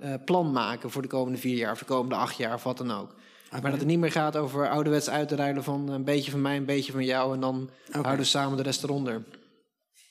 uh, 0.00 0.14
plan 0.24 0.52
maken... 0.52 0.90
voor 0.90 1.02
de 1.02 1.08
komende 1.08 1.38
vier 1.38 1.56
jaar 1.56 1.72
of 1.72 1.78
de 1.78 1.84
komende 1.84 2.14
acht 2.14 2.36
jaar 2.36 2.54
of 2.54 2.62
wat 2.62 2.78
dan 2.78 2.92
ook. 2.92 3.14
Maar 3.50 3.70
dat 3.70 3.78
het 3.78 3.88
niet 3.88 3.98
meer 3.98 4.12
gaat 4.12 4.36
over 4.36 4.68
ouderwets 4.68 5.10
uit 5.10 5.28
te 5.28 5.36
ruilen 5.36 5.64
van 5.64 5.88
een 5.88 6.04
beetje 6.04 6.30
van 6.30 6.42
mij, 6.42 6.56
een 6.56 6.64
beetje 6.64 6.92
van 6.92 7.04
jou. 7.04 7.34
En 7.34 7.40
dan 7.40 7.70
okay. 7.88 8.02
houden 8.02 8.24
we 8.24 8.30
samen 8.30 8.56
de 8.56 8.62
rest 8.62 8.82
eronder. 8.82 9.24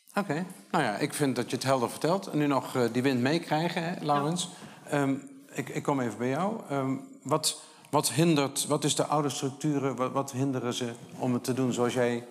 Oké, 0.10 0.20
okay. 0.20 0.46
nou 0.72 0.84
ja, 0.84 0.98
ik 0.98 1.14
vind 1.14 1.36
dat 1.36 1.50
je 1.50 1.56
het 1.56 1.66
helder 1.66 1.90
vertelt. 1.90 2.28
En 2.28 2.38
nu 2.38 2.48
nog 2.48 2.76
uh, 2.76 2.84
die 2.92 3.02
wind 3.02 3.22
meekrijgen, 3.22 3.98
Laurens. 4.02 4.50
Ja. 4.92 5.02
Um, 5.02 5.30
ik, 5.54 5.70
ik, 5.70 5.84
kom 5.84 6.00
even 6.00 6.18
bij 6.18 6.30
jou. 6.30 6.62
Um, 6.72 7.08
wat, 7.24 7.62
wat 7.90 8.12
hindert, 8.12 8.68
wat 8.68 8.84
is 8.84 8.96
de 8.96 9.06
oude 9.06 9.30
structuren, 9.30 9.96
wat, 9.96 10.12
wat, 10.12 10.32
hinderen 10.32 10.74
ze 10.74 10.92
om 11.18 11.34
het 11.34 11.44
te 11.44 11.54
doen 11.54 11.74
zoals 11.74 11.94
jij 11.94 12.26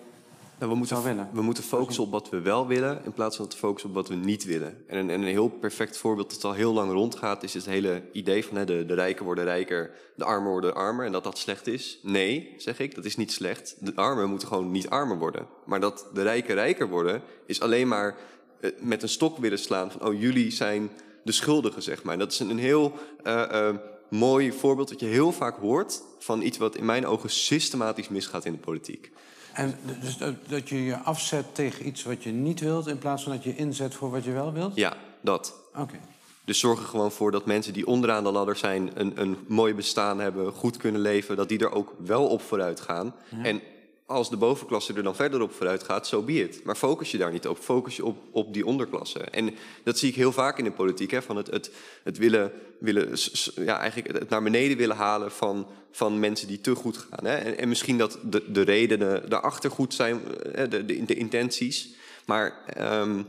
Nou, 0.59 0.71
we, 0.71 0.77
moeten, 0.77 1.03
willen. 1.03 1.29
we 1.33 1.41
moeten 1.41 1.63
focussen 1.63 2.03
op 2.03 2.11
wat 2.11 2.29
we 2.29 2.41
wel 2.41 2.67
willen 2.67 3.01
in 3.05 3.13
plaats 3.13 3.35
van 3.35 3.47
te 3.47 3.57
focussen 3.57 3.89
op 3.89 3.95
wat 3.95 4.07
we 4.07 4.15
niet 4.15 4.43
willen. 4.43 4.83
En 4.87 4.97
een, 4.97 5.09
en 5.09 5.21
een 5.21 5.27
heel 5.27 5.49
perfect 5.49 5.97
voorbeeld 5.97 6.29
dat 6.29 6.43
al 6.43 6.53
heel 6.53 6.73
lang 6.73 6.91
rondgaat 6.91 7.43
is 7.43 7.53
het 7.53 7.65
hele 7.65 8.01
idee 8.11 8.45
van 8.45 8.57
hè, 8.57 8.65
de, 8.65 8.85
de 8.85 8.93
rijken 8.93 9.25
worden 9.25 9.43
rijker, 9.43 9.91
de 10.15 10.23
armen 10.23 10.51
worden 10.51 10.75
armer 10.75 11.05
en 11.05 11.11
dat 11.11 11.23
dat 11.23 11.37
slecht 11.37 11.67
is. 11.67 11.99
Nee, 12.03 12.53
zeg 12.57 12.79
ik, 12.79 12.95
dat 12.95 13.05
is 13.05 13.15
niet 13.15 13.31
slecht. 13.31 13.75
De 13.79 13.95
armen 13.95 14.29
moeten 14.29 14.47
gewoon 14.47 14.71
niet 14.71 14.89
armer 14.89 15.17
worden. 15.17 15.47
Maar 15.65 15.79
dat 15.79 16.05
de 16.13 16.21
rijken 16.21 16.55
rijker 16.55 16.89
worden 16.89 17.21
is 17.45 17.61
alleen 17.61 17.87
maar 17.87 18.15
eh, 18.59 18.71
met 18.79 19.03
een 19.03 19.09
stok 19.09 19.37
willen 19.37 19.59
slaan 19.59 19.91
van 19.91 20.07
oh 20.07 20.19
jullie 20.19 20.51
zijn 20.51 20.89
de 21.23 21.31
schuldigen 21.31 21.81
zeg 21.81 22.03
maar. 22.03 22.13
En 22.13 22.19
dat 22.19 22.31
is 22.31 22.39
een, 22.39 22.49
een 22.49 22.59
heel 22.59 22.93
eh, 23.23 23.67
eh, 23.67 23.75
mooi 24.09 24.51
voorbeeld 24.51 24.89
dat 24.89 24.99
je 24.99 25.05
heel 25.05 25.31
vaak 25.31 25.57
hoort 25.57 26.01
van 26.19 26.41
iets 26.41 26.57
wat 26.57 26.75
in 26.75 26.85
mijn 26.85 27.05
ogen 27.05 27.29
systematisch 27.29 28.09
misgaat 28.09 28.45
in 28.45 28.51
de 28.51 28.57
politiek. 28.59 29.11
En 29.53 29.75
dus 30.01 30.17
dat, 30.17 30.33
dat 30.47 30.69
je 30.69 30.83
je 30.83 30.97
afzet 30.97 31.55
tegen 31.55 31.87
iets 31.87 32.03
wat 32.03 32.23
je 32.23 32.31
niet 32.31 32.59
wilt... 32.59 32.87
in 32.87 32.97
plaats 32.97 33.23
van 33.23 33.31
dat 33.31 33.43
je 33.43 33.55
inzet 33.55 33.95
voor 33.95 34.11
wat 34.11 34.23
je 34.23 34.31
wel 34.31 34.53
wilt? 34.53 34.75
Ja, 34.75 34.97
dat. 35.21 35.53
Oké. 35.75 35.99
Dus 36.45 36.59
zorg 36.59 36.79
er 36.79 36.85
gewoon 36.85 37.11
voor 37.11 37.31
dat 37.31 37.45
mensen 37.45 37.73
die 37.73 37.87
onderaan 37.87 38.23
de 38.23 38.31
ladder 38.31 38.55
zijn, 38.55 38.91
een, 38.93 39.21
een 39.21 39.37
mooi 39.47 39.73
bestaan 39.73 40.19
hebben, 40.19 40.51
goed 40.51 40.77
kunnen 40.77 41.01
leven, 41.01 41.35
dat 41.35 41.49
die 41.49 41.59
er 41.59 41.71
ook 41.71 41.93
wel 41.97 42.27
op 42.27 42.41
vooruit 42.41 42.79
gaan. 42.79 43.15
En 43.43 43.61
als 44.09 44.29
de 44.29 44.37
bovenklasse 44.37 44.93
er 44.93 45.03
dan 45.03 45.15
verder 45.15 45.41
op 45.41 45.53
vooruit 45.53 45.83
gaat, 45.83 46.07
zo 46.07 46.19
so 46.19 46.25
be 46.25 46.33
it. 46.33 46.63
Maar 46.63 46.75
focus 46.75 47.11
je 47.11 47.17
daar 47.17 47.31
niet 47.31 47.47
op. 47.47 47.57
Focus 47.57 47.95
je 47.95 48.05
op, 48.05 48.17
op 48.31 48.53
die 48.53 48.65
onderklasse. 48.65 49.19
En 49.19 49.55
dat 49.83 49.97
zie 49.97 50.09
ik 50.09 50.15
heel 50.15 50.31
vaak 50.31 50.57
in 50.57 50.63
de 50.63 50.71
politiek. 50.71 51.11
Hè, 51.11 51.21
van 51.21 51.35
het, 51.37 51.47
het, 51.47 51.71
het 52.03 52.17
willen, 52.17 52.51
willen 52.79 53.17
ja, 53.55 53.79
eigenlijk 53.79 54.17
het 54.17 54.29
naar 54.29 54.43
beneden 54.43 54.77
willen 54.77 54.95
halen 54.95 55.31
van, 55.31 55.67
van 55.91 56.19
mensen 56.19 56.47
die 56.47 56.61
te 56.61 56.75
goed 56.75 56.97
gaan. 56.97 57.25
Hè. 57.25 57.35
En, 57.35 57.57
en 57.57 57.67
misschien 57.67 57.97
dat 57.97 58.19
de, 58.23 58.51
de 58.51 58.61
redenen 58.61 59.29
daarachter 59.29 59.71
goed 59.71 59.93
zijn, 59.93 60.35
eh, 60.35 60.69
de, 60.69 60.85
de, 60.85 61.05
de 61.05 61.15
intenties. 61.15 61.95
Maar 62.25 62.63
ehm, 62.65 63.23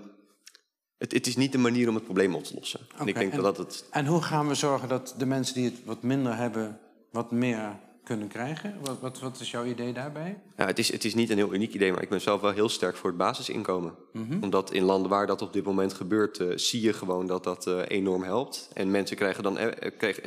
het, 0.99 1.13
het 1.13 1.27
is 1.27 1.37
niet 1.37 1.53
de 1.53 1.59
manier 1.59 1.89
om 1.89 1.95
het 1.95 2.05
probleem 2.05 2.35
op 2.35 2.45
te 2.45 2.55
lossen. 2.55 2.81
en 2.97 3.07
ik 3.07 3.15
denk 3.15 3.33
en- 3.33 3.43
dat 3.43 3.57
het 3.57 3.85
En 3.91 4.07
hoe 4.07 4.23
gaan 4.23 4.49
we 4.49 4.55
zorgen 4.55 4.89
dat 4.89 5.15
de 5.19 5.27
mensen 5.27 5.55
die 5.55 5.65
het 5.65 5.85
wat 5.85 6.03
minder 6.03 6.37
hebben... 6.37 6.79
wat 7.11 7.31
meer 7.31 7.79
kunnen 8.11 8.29
krijgen? 8.29 8.75
Wat, 8.81 9.01
wat, 9.01 9.19
wat 9.19 9.41
is 9.41 9.51
jouw 9.51 9.65
idee 9.65 9.93
daarbij? 9.93 10.39
Ja, 10.57 10.67
het, 10.67 10.79
is, 10.79 10.93
het 10.93 11.05
is 11.05 11.15
niet 11.15 11.31
een 11.31 11.37
heel 11.37 11.55
uniek 11.55 11.75
idee, 11.75 11.93
maar 11.93 12.03
ik 12.03 12.09
ben 12.09 12.21
zelf 12.21 12.41
wel 12.41 12.51
heel 12.51 12.69
sterk 12.69 12.97
voor 12.97 13.09
het 13.09 13.19
basisinkomen. 13.19 13.95
Omdat 14.41 14.73
in 14.73 14.83
landen 14.83 15.11
waar 15.11 15.27
dat 15.27 15.43
op 15.43 15.53
dit 15.53 15.65
moment 15.65 15.93
gebeurt, 15.93 16.39
eh, 16.39 16.47
zie 16.55 16.81
je 16.81 16.93
gewoon 16.93 17.27
dat 17.27 17.45
dat 17.45 17.67
eh, 17.67 17.79
enorm 17.89 18.23
helpt. 18.23 18.71
En 18.73 18.91
mensen 18.91 19.17
krijgen 19.17 19.43
dan, 19.43 19.59
eh, 19.59 19.91
krijgen, 19.99 20.23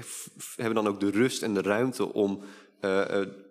hebben 0.56 0.76
dan 0.76 0.88
ook 0.88 1.00
de 1.00 1.12
rust 1.12 1.42
en 1.42 1.54
de 1.54 1.62
ruimte 1.62 2.14
om 2.14 2.40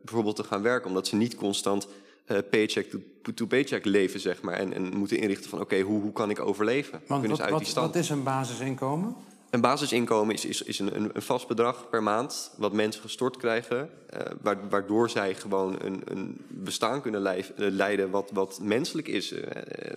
bijvoorbeeld 0.03 0.37
te 0.37 0.45
gaan 0.45 0.63
werken. 0.63 0.89
Omdat 0.89 1.07
ze 1.07 1.17
niet 1.17 1.35
constant 1.35 1.89
eh, 2.25 2.39
paycheck 2.51 2.91
to, 3.23 3.33
to 3.35 3.47
paycheck 3.47 3.85
leven, 3.85 4.21
zeg 4.21 4.43
maar. 4.43 4.55
En, 4.55 4.73
en 4.73 4.97
moeten 4.97 5.19
inrichten 5.19 5.51
van, 5.51 5.61
oké, 5.61 5.81
hoe, 5.81 6.01
hoe 6.01 6.13
kan 6.13 6.31
ik 6.31 6.41
overleven? 6.41 7.01
Want 7.07 7.27
wat, 7.27 7.37
ze 7.37 7.43
uit 7.43 7.59
die 7.59 7.67
stand? 7.67 7.87
wat 7.87 7.97
is 7.97 8.09
een 8.09 8.23
basisinkomen? 8.23 9.15
Een 9.53 9.61
basisinkomen 9.61 10.35
is, 10.35 10.45
is, 10.45 10.63
is 10.63 10.79
een, 10.79 10.95
een, 10.95 11.23
vast 11.23 11.49
bedrag 11.49 11.89
per 11.91 12.03
maand 12.03 12.51
wat 12.57 12.73
mensen 12.73 13.03
gestort 13.03 13.37
krijgen, 13.37 13.91
wa- 14.43 14.69
waardoor 14.71 15.11
zij 15.11 15.35
gewoon 15.35 15.77
een, 15.81 16.03
een 16.05 16.37
bestaan 16.49 17.01
kunnen 17.03 17.21
lijf- 17.21 17.51
eh, 17.57 17.67
leiden 17.71 18.11
wat, 18.11 18.31
wat 18.33 18.59
menselijk 18.63 19.09
is. 19.09 19.33
Eh, 19.33 19.97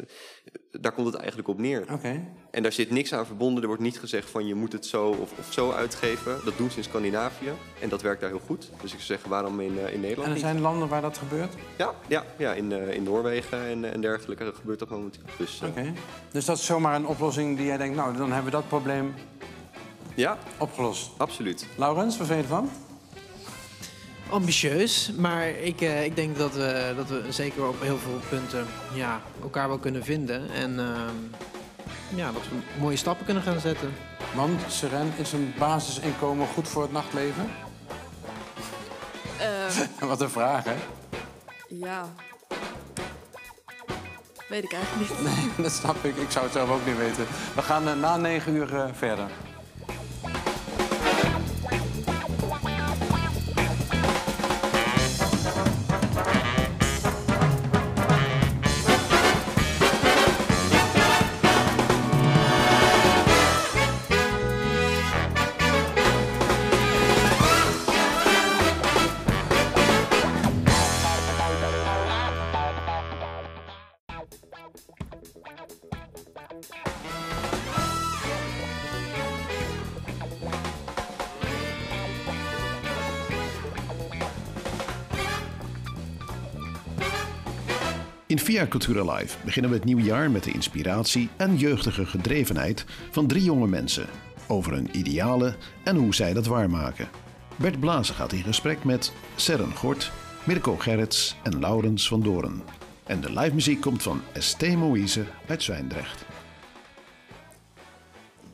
daar 0.72 0.92
komt 0.92 1.08
het 1.08 1.16
eigenlijk 1.16 1.48
op 1.48 1.58
neer. 1.60 1.86
Oké. 1.92 2.28
En 2.52 2.64
daar 2.64 2.72
zit 2.72 2.90
niks 2.90 3.14
aan 3.14 3.26
verbonden. 3.26 3.62
Er 3.62 3.68
wordt 3.68 3.84
niet 3.84 4.00
gezegd 4.00 4.30
van 4.30 4.48
je 4.48 4.56
moet 4.56 4.72
het 4.72 4.86
zo 4.86 5.08
of, 5.08 5.32
of 5.40 5.54
zo 5.54 5.72
uitgeven. 5.72 6.38
Dat 6.46 6.58
doen 6.58 6.72
ze 6.72 6.78
in 6.78 6.84
Scandinavië 6.84 7.52
en 7.82 7.90
dat 7.90 8.02
werkt 8.02 8.22
daar 8.22 8.30
heel 8.30 8.42
goed. 8.46 8.70
Dus 8.82 8.92
ik 8.92 8.98
zou 9.00 9.02
zeggen, 9.02 9.30
waarom 9.30 9.60
in, 9.60 9.78
in 9.92 10.00
Nederland 10.00 10.18
En 10.18 10.24
er 10.24 10.30
niet? 10.30 10.40
zijn 10.40 10.62
landen 10.62 10.88
waar 10.88 11.02
dat 11.02 11.18
gebeurt? 11.18 11.54
Ja, 11.78 11.94
ja, 12.08 12.24
ja 12.38 12.54
in, 12.54 12.72
in 12.72 13.04
Noorwegen 13.04 13.60
en, 13.66 13.94
en 13.94 14.02
dergelijke 14.02 14.54
gebeurt 14.56 14.80
dat 14.80 14.90
momenteel. 14.90 15.24
Dus 15.38 15.62
Oké. 15.66 15.94
Dus 16.32 16.46
dat 16.46 16.58
is 16.58 16.66
zomaar 16.66 16.96
een 16.96 17.08
oplossing 17.08 17.58
die 17.58 17.66
jij 17.66 17.78
denkt... 17.78 17.96
nou, 17.96 18.18
dan 18.18 18.28
hebben 18.32 18.52
we 18.52 18.58
dat 18.58 18.68
probleem 18.68 19.14
ja, 20.16 20.38
opgelost. 20.58 21.10
absoluut. 21.18 21.66
Laurens, 21.76 22.18
wat 22.18 22.28
vind 22.28 22.40
je 22.40 22.44
ervan? 22.44 22.70
ambitieus, 24.30 25.12
maar 25.18 25.48
ik, 25.48 25.82
eh, 25.82 26.04
ik 26.04 26.16
denk 26.16 26.38
dat 26.38 26.54
we, 26.54 26.94
dat 26.96 27.10
we 27.10 27.24
zeker 27.30 27.68
op 27.68 27.82
heel 27.82 27.98
veel 27.98 28.20
punten 28.30 28.68
ja, 28.94 29.22
elkaar 29.42 29.68
wel 29.68 29.78
kunnen 29.78 30.04
vinden. 30.04 30.50
En 30.50 30.80
ehm, 30.80 31.16
ja, 32.16 32.32
dat 32.32 32.42
we 32.42 32.80
mooie 32.80 32.96
stappen 32.96 33.26
kunnen 33.26 33.44
gaan 33.44 33.60
zetten. 33.60 33.94
Want, 34.36 34.62
Seren, 34.68 35.14
is 35.18 35.34
een 35.34 35.54
basisinkomen 35.60 36.48
goed 36.48 36.68
voor 36.68 36.82
het 36.82 36.92
nachtleven? 36.92 37.50
Eh, 39.38 40.08
Wat 40.10 40.22
een 40.22 40.30
vraag, 40.30 40.64
hè? 40.64 40.76
ja. 41.68 42.10
Weet 44.50 44.64
ik 44.64 44.74
eigenlijk 44.74 45.20
niet. 45.22 45.56
Dat 45.66 45.72
snap 45.72 46.04
ik. 46.04 46.16
Ik 46.16 46.32
zou 46.32 46.46
het 46.46 46.54
zelf 46.54 46.70
ook 46.70 46.86
niet 46.86 46.98
weten. 46.98 47.26
We 47.56 47.62
gaan 47.62 47.88
eh, 47.88 47.94
na 47.94 48.18
negen 48.18 48.56
uur 48.56 48.76
eh, 48.76 48.86
verder. 48.94 49.28
In 88.36 88.42
Via 88.42 88.68
Cultura 88.68 89.14
Live 89.14 89.38
beginnen 89.44 89.72
we 89.72 89.78
het 89.78 89.86
nieuwe 89.86 90.02
jaar 90.02 90.32
met 90.32 90.44
de 90.44 90.52
inspiratie 90.52 91.30
en 91.38 91.58
jeugdige 91.58 92.06
gedrevenheid 92.06 92.86
van 93.12 93.28
drie 93.28 93.44
jonge 93.44 93.68
mensen 93.68 94.08
over 94.48 94.74
hun 94.74 94.98
idealen 94.98 95.56
en 95.84 95.96
hoe 95.96 96.16
zij 96.16 96.34
dat 96.34 96.46
waarmaken. 96.46 97.08
Bert 97.56 97.80
Blazen 97.80 98.16
gaat 98.16 98.32
in 98.32 98.44
gesprek 98.44 98.84
met 98.84 99.12
Serren 99.36 99.76
Gort, 99.76 100.12
Mirko 100.44 100.78
Gerrits 100.78 101.36
en 101.44 101.60
Laurens 101.60 102.08
van 102.08 102.22
Doren. 102.22 102.62
En 103.04 103.22
de 103.22 103.34
live 103.34 103.54
muziek 103.54 103.82
komt 103.82 104.04
van 104.04 104.22
Estee 104.34 104.78
Moïse 104.78 105.26
uit 105.48 105.64
Zwijndrecht. 105.64 106.26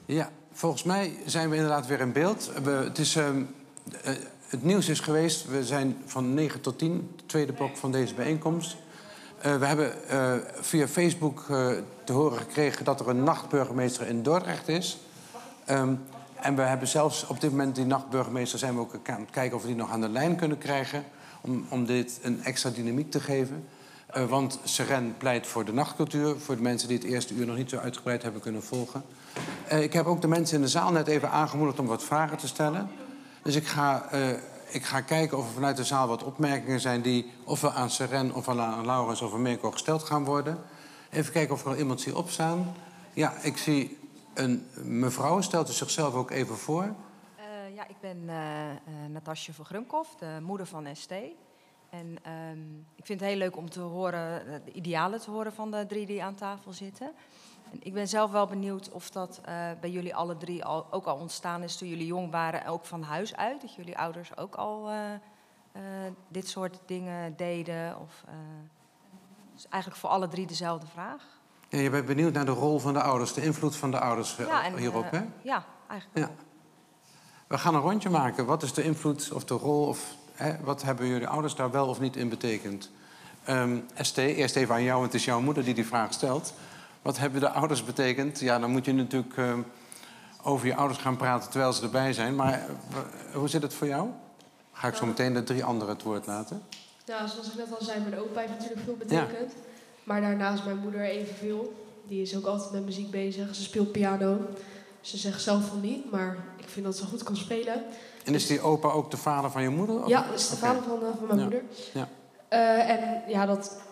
Ja, 0.05 0.31
volgens 0.51 0.83
mij 0.83 1.13
zijn 1.25 1.49
we 1.49 1.55
inderdaad 1.55 1.87
weer 1.87 1.99
in 1.99 2.11
beeld. 2.11 2.51
Het, 2.63 2.97
is, 2.97 3.15
ehm, 3.15 3.43
eh, 4.03 4.13
het 4.47 4.63
nieuws 4.63 4.89
is 4.89 4.99
geweest. 4.99 5.47
We 5.47 5.65
zijn 5.65 5.97
van 6.05 6.33
9 6.33 6.61
tot 6.61 6.77
10, 6.77 7.09
het 7.15 7.27
tweede 7.27 7.53
blok 7.53 7.77
van 7.77 7.91
deze 7.91 8.13
bijeenkomst. 8.13 8.77
Eh, 9.41 9.55
we 9.55 9.65
hebben 9.65 10.09
eh, 10.09 10.33
via 10.59 10.87
Facebook 10.87 11.45
eh, 11.49 11.67
te 12.03 12.13
horen 12.13 12.37
gekregen 12.37 12.85
dat 12.85 12.99
er 12.99 13.07
een 13.07 13.23
nachtburgemeester 13.23 14.07
in 14.07 14.23
Dordrecht 14.23 14.67
is. 14.67 14.97
Ehm, 15.65 15.93
en 16.35 16.55
we 16.55 16.61
hebben 16.61 16.87
zelfs 16.87 17.27
op 17.27 17.41
dit 17.41 17.49
moment 17.49 17.75
die 17.75 17.85
nachtburgemeester 17.85 18.59
zijn 18.59 18.73
we 18.73 18.79
ook 18.79 18.93
aan 19.03 19.19
het 19.19 19.29
kijken 19.29 19.55
of 19.55 19.61
we 19.61 19.67
die 19.67 19.77
nog 19.77 19.91
aan 19.91 20.01
de 20.01 20.09
lijn 20.09 20.35
kunnen 20.35 20.57
krijgen. 20.57 21.03
Om, 21.41 21.65
om 21.69 21.85
dit 21.85 22.19
een 22.21 22.43
extra 22.43 22.69
dynamiek 22.69 23.11
te 23.11 23.19
geven. 23.19 23.65
Want 24.29 24.59
Seren 24.63 25.15
pleit 25.17 25.47
voor 25.47 25.65
de 25.65 25.73
nachtcultuur. 25.73 26.39
Voor 26.39 26.55
de 26.55 26.61
mensen 26.61 26.87
die 26.87 26.97
het 26.97 27.05
eerste 27.05 27.33
uur 27.33 27.45
nog 27.45 27.55
niet 27.55 27.69
zo 27.69 27.77
uitgebreid 27.77 28.23
hebben 28.23 28.41
kunnen 28.41 28.63
volgen. 28.63 29.03
Ik 29.69 29.93
heb 29.93 30.05
ook 30.05 30.21
de 30.21 30.27
mensen 30.27 30.55
in 30.55 30.61
de 30.61 30.67
zaal 30.67 30.91
net 30.91 31.07
even 31.07 31.29
aangemoedigd 31.29 31.79
om 31.79 31.85
wat 31.85 32.03
vragen 32.03 32.37
te 32.37 32.47
stellen. 32.47 32.89
Dus 33.43 33.55
ik 33.55 33.67
ga, 33.67 34.09
ik 34.71 34.83
ga 34.83 35.01
kijken 35.01 35.37
of 35.37 35.45
er 35.45 35.53
vanuit 35.53 35.77
de 35.77 35.83
zaal 35.83 36.07
wat 36.07 36.23
opmerkingen 36.23 36.79
zijn 36.79 37.01
die 37.01 37.31
ofwel 37.43 37.71
aan 37.71 37.89
Seren 37.89 38.33
of 38.33 38.49
aan 38.49 38.85
Laurens 38.85 39.21
of 39.21 39.33
aan 39.33 39.41
Mirko 39.41 39.71
gesteld 39.71 40.03
gaan 40.03 40.23
worden. 40.23 40.59
Even 41.09 41.33
kijken 41.33 41.53
of 41.53 41.65
er 41.65 41.77
iemand 41.77 42.01
zie 42.01 42.17
opstaan. 42.17 42.75
Ja, 43.13 43.33
ik 43.41 43.57
zie 43.57 43.97
een 44.33 44.67
mevrouw. 44.83 45.41
Stelt 45.41 45.69
u 45.69 45.73
zichzelf 45.73 46.13
ook 46.13 46.31
even 46.31 46.57
voor. 46.57 46.83
Eh, 47.35 47.75
ja, 47.75 47.87
ik 47.87 47.99
ben 47.99 48.29
eh 48.29 48.69
eh 48.69 48.77
Natasja 49.09 49.53
van 49.53 49.85
de 50.19 50.37
moeder 50.41 50.65
van 50.65 50.87
ST. 50.95 51.11
En 51.89 52.17
ehm, 52.21 52.79
ik 52.95 53.05
vind 53.05 53.19
het 53.19 53.29
heel 53.29 53.37
leuk 53.37 53.57
om 53.57 53.69
te 53.69 53.79
horen, 53.79 54.61
de 54.65 54.71
idealen 54.71 55.21
te 55.21 55.31
horen 55.31 55.53
van 55.53 55.71
de 55.71 55.85
drie 55.87 56.05
die 56.05 56.23
aan 56.23 56.35
tafel 56.35 56.73
zitten. 56.73 57.11
En 57.71 57.77
ik 57.79 57.93
ben 57.93 58.07
zelf 58.07 58.31
wel 58.31 58.47
benieuwd 58.47 58.89
of 58.89 59.09
dat 59.09 59.39
eh, 59.43 59.55
bij 59.81 59.89
jullie 59.89 60.15
alle 60.15 60.37
drie 60.37 60.65
al, 60.65 60.87
ook 60.89 61.05
al 61.05 61.15
ontstaan 61.15 61.63
is 61.63 61.75
toen 61.75 61.87
jullie 61.87 62.05
jong 62.05 62.31
waren, 62.31 62.65
ook 62.65 62.85
van 62.85 63.03
huis 63.03 63.35
uit. 63.35 63.61
Dat 63.61 63.75
jullie 63.75 63.97
ouders 63.97 64.37
ook 64.37 64.55
al 64.55 64.89
eh, 64.89 65.13
eh, 65.13 65.81
dit 66.27 66.47
soort 66.47 66.79
dingen 66.85 67.35
deden. 67.35 67.99
Of, 67.99 68.23
dus 69.53 69.67
eigenlijk 69.69 70.01
voor 70.01 70.09
alle 70.09 70.27
drie 70.27 70.47
dezelfde 70.47 70.87
vraag. 70.87 71.23
Ja, 71.69 71.79
je 71.79 71.89
bent 71.89 72.05
benieuwd 72.05 72.33
naar 72.33 72.45
de 72.45 72.51
rol 72.51 72.79
van 72.79 72.93
de 72.93 73.01
ouders, 73.01 73.33
de 73.33 73.43
invloed 73.43 73.75
van 73.75 73.91
de 73.91 73.99
ouders 73.99 74.35
Ja, 74.35 74.63
en, 74.63 74.77
hierop, 74.77 75.11
hè? 75.11 75.21
Ja, 75.41 75.65
eigenlijk. 75.87 76.27
Ja. 76.27 76.35
We 77.47 77.57
gaan 77.57 77.75
een 77.75 77.81
rondje 77.81 78.09
maken. 78.09 78.45
Wat 78.45 78.63
is 78.63 78.73
de 78.73 78.83
invloed 78.83 79.31
of 79.31 79.43
de 79.43 79.53
rol 79.53 79.87
of 79.87 80.15
hè, 80.33 80.63
wat 80.63 80.81
hebben 80.81 81.07
jullie 81.07 81.27
ouders 81.27 81.55
daar 81.55 81.71
wel 81.71 81.87
of 81.87 81.99
niet 81.99 82.15
in 82.15 82.29
betekend? 82.29 82.91
Ehm 83.43 83.77
ST, 83.95 84.17
eerst 84.17 84.55
even 84.55 84.75
aan 84.75 84.83
jou, 84.83 84.99
want 84.99 85.11
het 85.11 85.21
is 85.21 85.25
jouw 85.25 85.41
moeder 85.41 85.63
die 85.63 85.73
die 85.73 85.85
vraag 85.85 86.13
stelt. 86.13 86.53
Wat 87.01 87.17
hebben 87.17 87.39
de 87.39 87.49
ouders 87.49 87.83
betekend? 87.83 88.39
Ja, 88.39 88.59
dan 88.59 88.71
moet 88.71 88.85
je 88.85 88.93
natuurlijk 88.93 89.37
ehm, 89.37 89.59
over 90.43 90.67
je 90.67 90.75
ouders 90.75 90.99
gaan 90.99 91.17
praten 91.17 91.49
terwijl 91.49 91.73
ze 91.73 91.83
erbij 91.83 92.13
zijn. 92.13 92.35
Maar 92.35 92.53
eh, 92.53 92.65
hoe 93.33 93.47
zit 93.49 93.61
het 93.61 93.73
voor 93.73 93.87
jou? 93.87 94.09
Ga 94.71 94.87
ik 94.87 94.95
zo 94.95 95.05
meteen 95.05 95.33
de 95.33 95.43
drie 95.43 95.63
anderen 95.63 95.93
het 95.93 96.03
woord 96.03 96.25
laten. 96.27 96.61
Ja, 97.05 97.27
zoals 97.27 97.47
ik 97.47 97.55
net 97.57 97.79
al 97.79 97.85
zei, 97.85 97.99
mijn 97.99 98.19
opa 98.21 98.39
heeft 98.39 98.51
natuurlijk 98.53 98.81
veel 98.85 98.95
betekend. 98.97 99.53
Maar 100.03 100.21
daarnaast 100.21 100.65
mijn 100.65 100.77
moeder 100.77 101.01
evenveel. 101.01 101.73
Die 102.07 102.21
is 102.21 102.35
ook 102.37 102.45
altijd 102.45 102.71
met 102.71 102.85
muziek 102.85 103.11
bezig. 103.11 103.55
Ze 103.55 103.61
speelt 103.63 103.91
piano. 103.91 104.37
Ze 105.01 105.17
zegt 105.17 105.41
zelf 105.41 105.67
van 105.67 105.79
niet, 105.79 106.11
maar 106.11 106.37
ik 106.57 106.69
vind 106.69 106.85
dat 106.85 106.97
ze 106.97 107.05
goed 107.05 107.23
kan 107.23 107.35
spelen. 107.35 107.83
En 108.25 108.33
is 108.33 108.47
die 108.47 108.61
opa 108.61 108.89
ook 108.89 109.11
de 109.11 109.17
vader 109.17 109.51
van 109.51 109.61
je 109.61 109.69
moeder? 109.69 110.07
Ja, 110.07 110.25
dat 110.29 110.39
is 110.39 110.49
de 110.49 110.55
vader 110.55 110.83
van, 110.83 110.99
eh, 111.03 111.07
van 111.17 111.27
mijn 111.27 111.37
Ja. 111.39 111.43
moeder. 111.43 111.61
Ja. 111.93 112.07
Eh, 112.47 112.89
en 112.89 113.21
ja, 113.27 113.45
dat, 113.45 113.77
eh, 113.77 113.90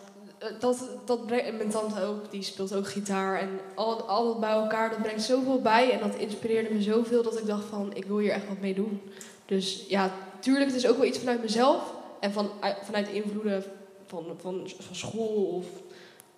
dat, 0.59 0.83
dat 1.05 1.25
brengt, 1.25 1.45
en 1.45 1.57
mijn 1.57 1.69
tante 1.69 2.01
ook, 2.03 2.31
die 2.31 2.41
speelt 2.43 2.75
ook 2.75 2.87
gitaar. 2.87 3.39
En 3.39 3.49
al, 3.75 4.01
al 4.01 4.25
dat 4.25 4.39
bij 4.39 4.49
elkaar, 4.49 4.89
dat 4.89 5.01
brengt 5.01 5.21
zoveel 5.23 5.61
bij. 5.61 5.91
En 5.91 5.99
dat 6.09 6.15
inspireerde 6.19 6.73
me 6.73 6.81
zoveel 6.81 7.23
dat 7.23 7.37
ik 7.39 7.45
dacht 7.45 7.65
van, 7.69 7.91
ik 7.93 8.05
wil 8.05 8.17
hier 8.17 8.31
echt 8.31 8.47
wat 8.47 8.59
mee 8.59 8.73
doen. 8.73 9.01
Dus 9.45 9.85
ja, 9.87 10.11
tuurlijk, 10.39 10.65
het 10.65 10.75
is 10.75 10.87
ook 10.87 10.97
wel 10.97 11.05
iets 11.05 11.19
vanuit 11.19 11.41
mezelf. 11.41 11.81
En 12.19 12.31
van, 12.31 12.49
uit- 12.59 12.77
vanuit 12.83 13.07
invloeden 13.09 13.63
van, 14.07 14.25
van, 14.41 14.69
van 14.79 14.95
school 14.95 15.45
of 15.45 15.65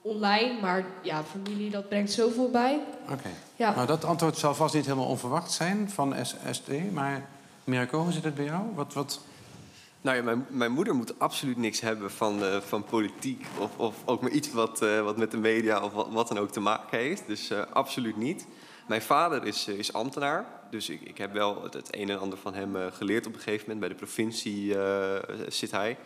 online. 0.01 0.59
Maar 0.61 0.85
ja, 1.01 1.23
familie, 1.23 1.69
dat 1.69 1.89
brengt 1.89 2.11
zoveel 2.11 2.49
bij. 2.49 2.79
Oké. 3.11 3.29
Ja. 3.55 3.75
Nou, 3.75 3.87
dat 3.87 4.05
antwoord 4.05 4.37
zal 4.37 4.55
vast 4.55 4.73
niet 4.73 4.85
helemaal 4.85 5.07
onverwacht 5.07 5.51
zijn 5.51 5.89
van 5.89 6.15
S- 6.21 6.35
ST. 6.51 6.91
Maar 6.91 7.27
Mirko, 7.63 7.99
hoe 8.03 8.11
zit 8.11 8.23
het 8.23 8.35
bij 8.35 8.45
jou? 8.45 8.61
Wat, 8.75 8.93
wat... 8.93 9.19
Nou 10.01 10.17
ja, 10.17 10.23
mijn, 10.23 10.45
mijn 10.49 10.71
moeder 10.71 10.95
moet 10.95 11.19
absoluut 11.19 11.57
niks 11.57 11.81
hebben 11.81 12.11
van, 12.11 12.43
eh, 12.43 12.57
van 12.57 12.83
politiek 12.83 13.45
of, 13.59 13.77
of 13.77 13.95
ook 14.05 14.21
maar 14.21 14.31
iets 14.31 14.51
wat, 14.51 14.81
eh, 14.81 15.01
wat 15.01 15.17
met 15.17 15.31
de 15.31 15.37
media 15.37 15.83
of 15.83 15.93
wat, 15.93 16.07
wat 16.11 16.27
dan 16.27 16.37
ook 16.37 16.51
te 16.51 16.59
maken 16.59 16.97
heeft. 16.97 17.23
Dus 17.27 17.49
eh, 17.49 17.61
absoluut 17.73 18.17
niet. 18.17 18.47
Mijn 18.87 19.01
vader 19.01 19.45
is, 19.45 19.67
is 19.67 19.93
ambtenaar, 19.93 20.45
dus 20.69 20.89
ik, 20.89 21.01
ik 21.01 21.17
heb 21.17 21.33
wel 21.33 21.63
het, 21.63 21.73
het 21.73 21.95
een 21.95 22.09
en 22.09 22.19
ander 22.19 22.37
van 22.37 22.53
hem 22.53 22.75
geleerd 22.91 23.27
op 23.27 23.33
een 23.33 23.39
gegeven 23.39 23.61
moment. 23.61 23.79
Bij 23.79 23.89
de 23.89 23.95
provincie 23.95 24.75
zit 25.47 25.71
hij. 25.71 25.97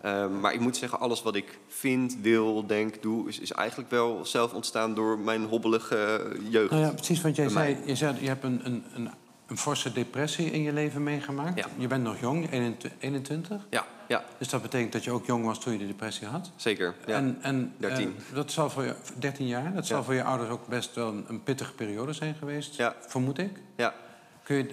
Ehm, 0.00 0.40
maar 0.40 0.54
ik 0.54 0.60
moet 0.60 0.76
zeggen, 0.76 1.00
alles 1.00 1.22
wat 1.22 1.34
ik 1.34 1.58
vind, 1.68 2.16
wil, 2.20 2.66
denk, 2.66 3.02
doe, 3.02 3.28
is, 3.28 3.38
is 3.38 3.52
eigenlijk 3.52 3.90
wel 3.90 4.24
zelf 4.24 4.52
ontstaan 4.52 4.94
door 4.94 5.18
mijn 5.18 5.44
hobbelige 5.44 6.30
jeugd. 6.48 6.70
Nou 6.70 6.82
ja, 6.82 6.90
precies 6.90 7.20
wat 7.20 7.36
jij 7.36 7.48
zei. 7.48 7.76
Je 7.84 7.94
zei, 7.94 8.16
je 8.20 8.28
hebt 8.28 8.44
een, 8.44 8.60
een, 8.64 8.84
een, 8.94 9.10
een 9.54 9.60
forse 9.60 9.92
depressie 9.92 10.50
in 10.50 10.62
je 10.62 10.72
leven 10.72 11.02
meegemaakt. 11.02 11.58
Ja. 11.58 11.66
Je 11.76 11.86
bent 11.86 12.02
nog 12.02 12.20
jong, 12.20 12.50
21. 12.98 13.66
Ja, 13.70 13.86
ja, 14.08 14.24
Dus 14.38 14.48
dat 14.48 14.62
betekent 14.62 14.92
dat 14.92 15.04
je 15.04 15.10
ook 15.10 15.26
jong 15.26 15.44
was 15.44 15.60
toen 15.60 15.72
je 15.72 15.78
de 15.78 15.86
depressie 15.86 16.26
had. 16.26 16.50
zeker. 16.56 16.94
Ja. 17.06 17.14
En, 17.14 17.38
en 17.40 17.74
13. 17.76 18.14
eh, 18.28 18.34
dat 18.34 18.52
zal 18.52 18.70
voor 18.70 18.82
je, 18.84 18.94
13 19.18 19.46
jaar, 19.46 19.74
dat 19.74 19.86
zal 19.86 19.98
Ja. 19.98 20.04
voor 20.04 20.14
je 20.14 20.24
ouders 20.24 20.50
ook 20.50 20.66
best 20.66 20.94
wel 20.94 21.14
een, 21.26 21.42
pittige 21.42 21.72
periode 21.74 22.12
zijn 22.12 22.34
geweest, 22.34 22.76
Ja. 22.76 22.94
vermoed 23.00 23.38
ik. 23.38 23.58
ja. 23.76 23.94
Kun 24.42 24.56
je, 24.56 24.68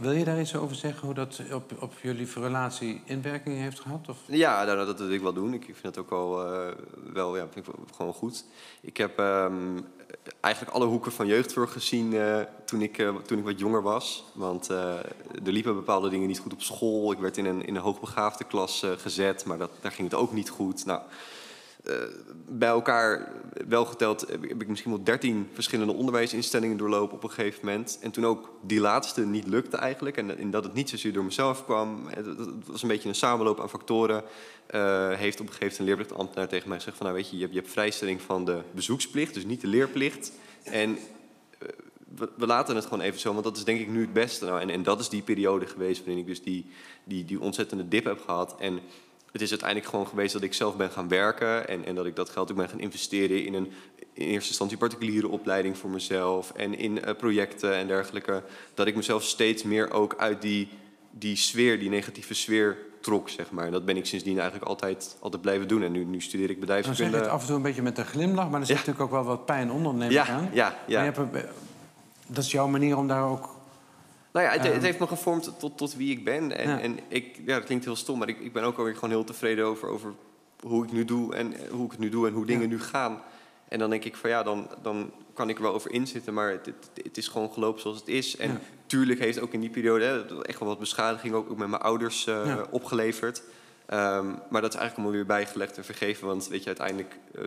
wil 0.00 0.12
je 0.12 0.24
daar 0.24 0.40
iets 0.40 0.54
over 0.56 0.76
zeggen, 0.76 1.06
hoe 1.06 1.14
dat 1.14 1.40
op, 1.52 1.72
op 1.82 1.92
jullie 2.02 2.28
relatie 2.34 3.02
inwerking 3.04 3.56
heeft 3.58 3.80
gehad? 3.80 4.08
Of? 4.08 4.16
Ja, 4.26 4.64
nou, 4.64 4.86
dat 4.86 4.98
wil 4.98 5.10
ik 5.10 5.20
wel 5.20 5.32
doen. 5.32 5.54
Ik 5.54 5.64
vind 5.64 5.82
het 5.82 5.98
ook 5.98 6.10
wel, 6.10 6.46
eh, 6.52 6.72
wel, 7.12 7.36
ja, 7.36 7.46
vind 7.52 7.66
ik 7.66 7.74
wel 7.74 7.84
gewoon 7.96 8.12
goed. 8.12 8.44
Ik 8.80 8.96
heb 8.96 9.18
ehm, 9.18 9.76
eigenlijk 10.40 10.74
alle 10.74 10.86
hoeken 10.86 11.12
van 11.12 11.26
jeugdzorg 11.26 11.72
gezien 11.72 12.14
eh, 12.14 12.40
toen, 12.64 12.82
ik, 12.82 12.98
eh, 12.98 13.14
toen 13.14 13.38
ik 13.38 13.44
wat 13.44 13.58
jonger 13.58 13.82
was. 13.82 14.24
Want 14.32 14.70
eh, 14.70 14.96
er 15.44 15.52
liepen 15.52 15.74
bepaalde 15.74 16.08
dingen 16.08 16.28
niet 16.28 16.38
goed 16.38 16.52
op 16.52 16.62
school. 16.62 17.12
Ik 17.12 17.18
werd 17.18 17.36
in 17.36 17.44
een, 17.44 17.66
in 17.66 17.74
een 17.76 17.82
hoogbegaafde 17.82 18.44
klas 18.44 18.86
gezet, 18.96 19.44
maar 19.44 19.58
dat, 19.58 19.70
daar 19.80 19.92
ging 19.92 20.10
het 20.10 20.20
ook 20.20 20.32
niet 20.32 20.48
goed. 20.48 20.84
Nou, 20.84 21.00
eh, 21.84 21.94
bij 22.48 22.68
elkaar 22.68 23.32
wel 23.68 23.84
geteld 23.84 24.20
heb 24.20 24.42
ik- 24.42 24.48
heb 24.48 24.62
ik 24.62 24.68
misschien 24.68 24.90
wel 24.90 25.04
13 25.04 25.48
verschillende 25.52 25.92
onderwijsinstellingen 25.92 26.76
doorlopen 26.76 27.16
op 27.16 27.22
een 27.24 27.30
gegeven 27.30 27.60
moment. 27.66 27.98
En 28.00 28.10
toen 28.10 28.26
ook 28.26 28.50
die 28.62 28.80
laatste 28.80 29.26
niet 29.26 29.46
lukte 29.46 29.76
eigenlijk. 29.76 30.16
En, 30.16 30.38
en 30.38 30.50
dat 30.50 30.64
het 30.64 30.74
niet 30.74 30.90
zozeer 30.90 31.12
door 31.12 31.24
mezelf 31.24 31.64
kwam. 31.64 32.06
Het, 32.08 32.26
het- 32.26 32.38
het 32.38 32.66
was 32.66 32.82
een 32.82 32.88
beetje 32.88 33.08
een 33.08 33.14
samenloop 33.14 33.60
aan 33.60 33.68
factoren. 33.70 34.24
Eh, 34.66 35.08
heeft 35.12 35.40
op 35.40 35.46
een 35.46 35.52
gegeven 35.52 35.60
moment 35.60 35.78
een 35.78 35.84
leerplichtambtenaar 35.84 36.48
tegen 36.48 36.68
mij 36.68 36.76
gezegd 36.78 36.96
van... 36.96 37.06
nou 37.06 37.18
weet 37.18 37.28
je, 37.30 37.34
je 37.36 37.42
hebt, 37.42 37.54
je 37.54 37.60
hebt 37.60 37.72
vrijstelling 37.72 38.20
van 38.20 38.44
de 38.44 38.60
bezoeksplicht, 38.70 39.34
dus 39.34 39.44
niet 39.44 39.60
de 39.60 39.66
leerplicht. 39.66 40.32
En 40.62 40.96
eh, 41.58 41.68
we, 42.16 42.28
we 42.36 42.46
laten 42.46 42.74
het 42.76 42.84
gewoon 42.84 43.00
even 43.00 43.20
zo, 43.20 43.32
want 43.32 43.44
dat 43.44 43.56
is 43.56 43.64
denk 43.64 43.80
ik 43.80 43.88
nu 43.88 44.00
het 44.00 44.12
beste. 44.12 44.44
Nou, 44.44 44.60
en, 44.60 44.70
en 44.70 44.82
dat 44.82 45.00
is 45.00 45.08
die 45.08 45.22
periode 45.22 45.66
geweest 45.66 45.98
waarin 46.04 46.18
ik 46.18 46.26
dus 46.26 46.42
die, 46.42 46.66
die, 47.04 47.24
die 47.24 47.40
ontzettende 47.40 47.88
dip 47.88 48.04
heb 48.04 48.20
gehad. 48.24 48.54
En 48.58 48.80
het 49.34 49.42
is 49.42 49.50
uiteindelijk 49.50 49.90
gewoon 49.90 50.06
geweest 50.06 50.32
dat 50.32 50.42
ik 50.42 50.54
zelf 50.54 50.76
ben 50.76 50.90
gaan 50.90 51.08
werken 51.08 51.68
en, 51.68 51.84
en 51.84 51.94
dat 51.94 52.06
ik 52.06 52.16
dat 52.16 52.30
geld 52.30 52.50
ook 52.50 52.56
ben 52.56 52.68
gaan 52.68 52.80
investeren 52.80 53.44
in 53.44 53.54
een 53.54 53.72
in 54.12 54.26
eerste 54.26 54.48
instantie 54.48 54.76
particuliere 54.76 55.28
opleiding 55.28 55.78
voor 55.78 55.90
mezelf 55.90 56.52
en 56.56 56.78
in 56.78 57.04
eh, 57.04 57.14
projecten 57.16 57.74
en 57.74 57.86
dergelijke. 57.86 58.42
Dat 58.74 58.86
ik 58.86 58.96
mezelf 58.96 59.22
steeds 59.22 59.62
meer 59.62 59.90
ook 59.92 60.14
uit 60.18 60.42
die, 60.42 60.68
die 61.10 61.36
sfeer, 61.36 61.78
die 61.78 61.88
negatieve 61.88 62.34
sfeer 62.34 62.76
trok, 63.00 63.28
zeg 63.28 63.50
maar. 63.50 63.66
En 63.66 63.72
dat 63.72 63.84
ben 63.84 63.96
ik 63.96 64.06
sindsdien 64.06 64.38
eigenlijk 64.38 64.68
altijd, 64.68 65.16
altijd 65.20 65.42
blijven 65.42 65.68
doen. 65.68 65.82
En 65.82 65.92
nu, 65.92 66.04
nu 66.04 66.20
studeer 66.20 66.50
ik 66.50 66.58
Dan 66.58 66.66
zeg 66.68 66.76
je 66.76 66.82
bedrijfskunde. 66.82 67.16
het 67.16 67.28
af 67.28 67.40
en 67.40 67.46
toe 67.46 67.56
een 67.56 67.62
beetje 67.62 67.82
met 67.82 67.98
een 67.98 68.04
glimlach, 68.04 68.50
maar 68.50 68.60
er 68.60 68.66
zit 68.66 68.76
Ja. 68.76 68.82
natuurlijk 68.82 69.04
ook 69.14 69.22
wel 69.24 69.24
wat 69.36 69.46
pijn 69.46 69.70
onder, 69.70 69.94
neem 69.94 70.08
ik 70.08 70.12
ja, 70.14 70.26
aan. 70.26 70.48
ja, 70.52 70.68
Maar 70.68 70.78
ja. 70.86 70.98
je 70.98 71.04
hebt 71.12 71.18
een- 71.18 71.30
dat 72.26 72.44
is 72.44 72.50
jouw 72.50 72.66
manier 72.68 72.96
om 72.96 73.08
daar 73.08 73.28
ook... 73.28 73.53
Nou 74.34 74.46
ja, 74.46 74.52
het, 74.52 74.64
Ehm. 74.64 74.72
het 74.72 74.82
heeft 74.82 74.98
me 74.98 75.06
gevormd 75.06 75.52
tot, 75.58 75.78
tot 75.78 75.94
wie 75.96 76.10
ik 76.10 76.24
ben. 76.24 76.56
En, 76.58 76.68
Ja. 76.68 76.80
en 76.80 76.98
ik, 77.08 77.36
ja, 77.46 77.54
dat 77.56 77.64
klinkt 77.64 77.84
heel 77.84 77.96
stom, 77.96 78.18
maar 78.18 78.28
ik, 78.28 78.40
ik 78.40 78.52
ben 78.52 78.62
ook 78.62 78.78
alweer 78.78 78.94
gewoon 78.94 79.10
heel 79.10 79.24
tevreden 79.24 79.64
over, 79.64 79.88
over 79.88 80.12
hoe 80.60 80.84
ik 80.84 80.92
nu 80.92 81.04
doe 81.04 81.34
en 81.34 81.52
eh, 81.54 81.70
hoe 81.70 81.84
ik 81.84 81.90
het 81.90 82.00
nu 82.00 82.08
doe 82.08 82.26
en 82.26 82.32
hoe 82.32 82.46
dingen 82.46 82.62
Ja. 82.62 82.68
nu 82.68 82.80
gaan. 82.80 83.22
En 83.68 83.78
dan 83.78 83.90
denk 83.90 84.04
ik 84.04 84.16
van 84.16 84.30
ja, 84.30 84.42
dan, 84.42 84.68
dan 84.82 85.10
kan 85.34 85.48
ik 85.48 85.56
er 85.56 85.62
wel 85.62 85.74
over 85.74 85.90
inzitten, 85.92 86.34
maar 86.34 86.50
het, 86.50 86.66
het, 86.66 86.90
het 87.04 87.16
is 87.16 87.28
gewoon 87.28 87.52
gelopen 87.52 87.80
zoals 87.80 87.98
het 87.98 88.08
is. 88.08 88.36
En 88.36 88.50
Ja. 88.50 88.60
tuurlijk 88.86 89.18
heeft 89.20 89.40
ook 89.40 89.52
in 89.52 89.60
die 89.60 89.70
periode 89.70 90.04
hè, 90.04 90.42
echt 90.42 90.58
wel 90.58 90.68
wat 90.68 90.78
beschadiging 90.78 91.34
ook, 91.34 91.50
ook 91.50 91.58
met 91.58 91.68
mijn 91.68 91.82
ouders 91.82 92.26
eh, 92.26 92.46
Ja. 92.46 92.66
opgeleverd. 92.70 93.42
Ehm, 93.86 94.26
maar 94.26 94.60
dat 94.62 94.74
is 94.74 94.78
eigenlijk 94.80 94.94
allemaal 94.94 95.12
weer 95.12 95.26
bijgelegd 95.26 95.76
en 95.76 95.84
vergeven, 95.84 96.26
want 96.26 96.48
weet 96.48 96.60
je, 96.60 96.66
uiteindelijk, 96.66 97.18
eh, 97.34 97.40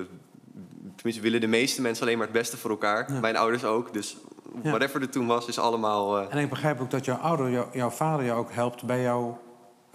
tenminste 0.95 1.21
willen 1.23 1.41
de 1.41 1.47
meeste 1.47 1.81
mensen 1.81 2.03
alleen 2.05 2.17
maar 2.17 2.27
het 2.27 2.35
beste 2.35 2.57
voor 2.57 2.69
elkaar. 2.69 3.11
Mijn 3.21 3.37
ouders 3.37 3.63
ook, 3.63 3.93
dus. 3.93 4.17
Whatever 4.63 5.01
er 5.01 5.09
toen 5.09 5.27
was, 5.27 5.47
is 5.47 5.59
allemaal... 5.59 6.17
eh, 6.19 6.25
En 6.29 6.37
ik 6.37 6.49
begrijp 6.49 6.81
ook 6.81 6.91
dat 6.91 7.05
jouw 7.05 7.15
ouder, 7.17 7.49
jou- 7.49 7.67
jouw 7.71 7.89
vader 7.89 8.25
jou 8.25 8.39
ook 8.39 8.51
helpt 8.51 8.83
bij 8.85 9.01
jouw 9.01 9.37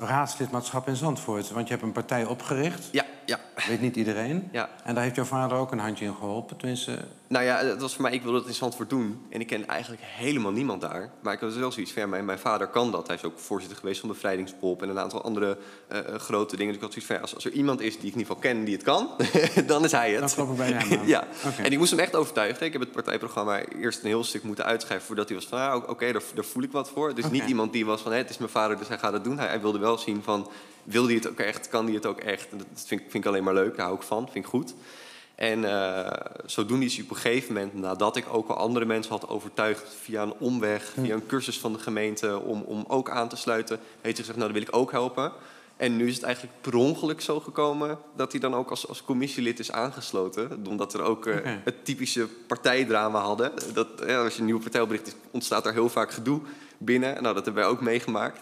raadslidmaatschap 0.05 0.88
in 0.88 0.96
Zandvoort. 0.96 1.50
Want 1.50 1.66
je 1.66 1.72
hebt 1.72 1.86
een 1.86 1.92
partij 1.92 2.24
opgericht, 2.24 2.88
ja, 2.92 3.05
ja, 3.24 3.40
weet 3.68 3.80
niet 3.80 3.96
iedereen. 3.96 4.48
ja. 4.53 4.68
En 4.84 4.94
daar 4.94 5.03
heeft 5.03 5.16
jouw 5.16 5.24
vader 5.24 5.59
ook 5.59 5.72
een 5.72 5.78
handje 5.78 6.05
in 6.05 6.14
geholpen. 6.14 6.57
Tenminste, 6.57 6.98
Nou 7.28 7.44
ja, 7.44 7.64
het 7.64 7.80
was 7.80 7.94
voor 7.94 8.03
mij, 8.03 8.12
ik 8.12 8.22
wilde 8.22 8.38
het 8.38 8.46
in 8.46 8.55
Zandvoort 8.55 8.90
doen. 8.90 9.26
En 9.30 9.40
ik 9.40 9.46
ken 9.46 9.66
eigenlijk 9.66 10.03
helemaal 10.05 10.53
niemand 10.53 10.80
daar. 10.80 11.11
Maar 11.22 11.32
ik 11.32 11.40
had 11.40 11.55
wel 11.55 11.72
zoiets 11.72 11.92
van, 11.92 12.03
ja, 12.03 12.09
mijn, 12.09 12.24
mijn 12.24 12.38
vader 12.38 12.66
kan 12.66 12.90
dat. 12.90 13.07
Hij 13.07 13.16
is 13.16 13.24
ook 13.24 13.38
voorzitter 13.38 13.78
geweest 13.78 14.00
van 14.00 14.09
Bevrijdingspop 14.09 14.82
en 14.82 14.88
een 14.88 14.98
aantal 14.98 15.22
andere 15.22 15.59
eh, 15.88 15.98
eh, 15.98 16.14
grote 16.14 16.57
dingen. 16.57 16.72
Dus 16.72 16.76
ik 16.76 16.82
had 16.82 16.92
zoiets 16.92 17.07
van, 17.07 17.16
ja, 17.16 17.22
als, 17.22 17.34
als 17.34 17.44
er 17.44 17.53
iemand 17.53 17.80
is 17.80 17.98
die 17.98 18.07
ik 18.09 18.14
in 18.14 18.18
ieder 18.18 18.36
geval 18.36 18.53
ken 18.53 18.64
die 18.64 18.74
het 18.74 18.82
kan, 18.82 19.09
dan 19.66 19.84
is 19.84 19.92
hij 19.92 20.11
het. 20.11 20.20
dan 20.20 20.30
klop 20.30 20.50
ik 20.50 20.57
bij 20.57 20.72
hem 20.72 20.98
aan. 20.98 21.07
ja, 21.16 21.26
en 21.59 21.72
ik 21.72 21.78
moest 21.78 21.90
hem 21.90 22.00
echt 22.00 22.16
overtuigen. 22.16 22.66
Ik 22.66 22.72
heb 22.72 22.80
het 22.80 22.92
partijprogramma 22.92 23.64
eerst 23.64 24.03
een 24.03 24.07
heel 24.07 24.24
stuk 24.24 24.42
moeten 24.42 24.64
uitschrijven 24.64 25.07
voordat 25.07 25.28
hij 25.28 25.36
was 25.36 25.46
van, 25.46 25.59
ah, 25.59 25.88
oké, 25.88 26.12
daar, 26.12 26.22
daar 26.34 26.44
voel 26.44 26.62
ik 26.62 26.72
wat 26.72 26.90
voor. 26.90 27.14
Dus 27.14 27.30
niet 27.30 27.44
iemand 27.44 27.72
die 27.72 27.86
was 27.86 28.00
van, 28.00 28.12
hé, 28.12 28.18
het 28.18 28.30
is 28.30 28.38
mijn 28.38 28.50
vader, 28.50 28.78
dus 28.78 28.88
hij 28.88 28.98
gaat 28.98 29.12
het 29.12 29.24
doen. 29.24 29.38
Hij, 29.38 29.48
hij 29.48 29.61
wilde 29.61 29.78
wel 29.78 29.91
zien 30.01 30.22
van, 30.22 30.49
wil 30.84 31.05
hij 31.05 31.14
het 31.14 31.28
ook 31.28 31.38
echt, 31.38 31.68
kan 31.68 31.84
hij 31.84 31.95
het 31.95 32.07
ook 32.07 32.18
echt. 32.20 32.49
En 32.51 32.59
dat 32.59 32.66
vind, 32.74 33.01
ik- 33.01 33.11
vind 33.11 33.24
ik 33.24 33.30
alleen 33.30 33.45
maar 33.45 33.55
leuk, 33.55 33.76
daar 33.76 33.84
hou 33.86 33.97
ik 33.99 34.03
van, 34.03 34.22
vind 34.32 34.45
ik 34.45 34.51
goed. 34.51 34.74
En 35.34 35.64
eh, 35.64 36.11
zodoende 36.47 36.84
is 36.84 36.95
hij 36.95 37.05
op 37.05 37.11
een 37.11 37.16
gegeven 37.16 37.55
moment, 37.55 37.74
nadat 37.74 38.16
ik 38.16 38.24
ook 38.32 38.49
al 38.49 38.57
andere 38.57 38.84
mensen 38.84 39.12
had 39.12 39.28
overtuigd 39.28 39.95
via 40.03 40.22
een 40.22 40.34
omweg, 40.38 40.93
via 41.03 41.14
een 41.14 41.26
cursus 41.26 41.59
van 41.59 41.72
de 41.72 41.78
gemeente, 41.78 42.38
om, 42.40 42.62
om 42.62 42.84
ook 42.88 43.11
aan 43.11 43.28
te 43.28 43.36
sluiten, 43.36 43.76
heeft 43.76 44.03
hij 44.03 44.12
gezegd, 44.26 44.36
nou, 44.38 44.53
dan 44.53 44.53
wil 44.61 44.68
ik 44.68 44.76
ook 44.76 44.90
helpen. 44.90 45.32
En 45.76 45.97
nu 45.97 46.09
is 46.09 46.14
het 46.14 46.22
eigenlijk 46.24 46.55
per 46.61 46.74
ongeluk 46.74 47.20
zo 47.20 47.40
gekomen 47.40 47.99
dat 48.16 48.32
hij 48.32 48.40
dan 48.40 48.55
ook 48.55 48.70
als, 48.70 48.88
als 48.88 49.05
commissielid 49.05 49.59
is 49.59 49.72
aangesloten. 49.72 50.64
Omdat 50.68 50.95
er 50.95 51.03
ook 51.03 51.26
eh, 51.26 51.34
het 51.64 51.84
typische 51.84 52.26
partijdrama 52.47 53.20
hadden. 53.20 53.53
Dat, 53.72 53.88
ja, 54.07 54.22
als 54.24 54.32
je 54.34 54.38
een 54.38 54.45
nieuwe 54.45 54.61
partij 54.62 54.80
opricht, 54.80 55.16
ontstaat 55.30 55.66
er 55.66 55.72
heel 55.72 55.88
vaak 55.88 56.12
gedoe 56.12 56.40
binnen. 56.78 57.22
Nou, 57.22 57.34
dat 57.34 57.45
hebben 57.45 57.62
wij 57.62 57.72
ook 57.72 57.80
meegemaakt. 57.80 58.40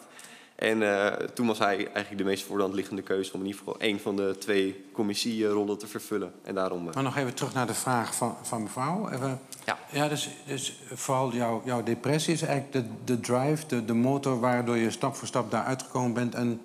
En 0.61 0.83
eh, 0.83 1.27
toen 1.27 1.47
was 1.47 1.59
hij 1.59 1.77
eigenlijk 1.77 2.19
de 2.19 2.25
meest 2.25 2.45
voor 2.45 2.69
liggende 2.69 3.03
keuze 3.03 3.33
om 3.33 3.41
in 3.41 3.47
ieder 3.47 3.59
geval 3.61 3.81
één 3.81 4.01
van 4.01 4.17
de 4.17 4.37
twee 4.39 4.85
commissierollen 4.93 5.79
te 5.79 5.87
vervullen. 5.87 6.33
En 6.43 6.55
daarom. 6.55 6.89
eh, 6.89 6.95
maar 6.95 7.03
nog 7.03 7.17
even 7.17 7.35
terug 7.35 7.55
naar 7.55 7.67
de 7.67 7.75
vraag 7.75 8.15
van, 8.15 8.37
van 8.43 8.63
mevrouw. 8.63 9.09
Even, 9.11 9.41
Ja. 9.65 9.79
ja 9.91 10.09
dus, 10.09 10.29
dus 10.47 10.81
vooral 10.93 11.33
jouw, 11.33 11.63
jouw 11.65 11.83
depressie 11.83 12.33
is 12.33 12.43
eigenlijk 12.43 12.73
de, 12.73 12.85
de 13.05 13.21
drive, 13.21 13.67
de, 13.67 13.85
de 13.85 13.95
motor... 13.95 14.41
waardoor 14.41 14.77
je 14.77 14.91
stap 14.91 15.15
voor 15.15 15.29
stap 15.29 15.51
daar 15.51 15.65
uitgekomen 15.65 16.13
bent... 16.13 16.35
en 16.35 16.61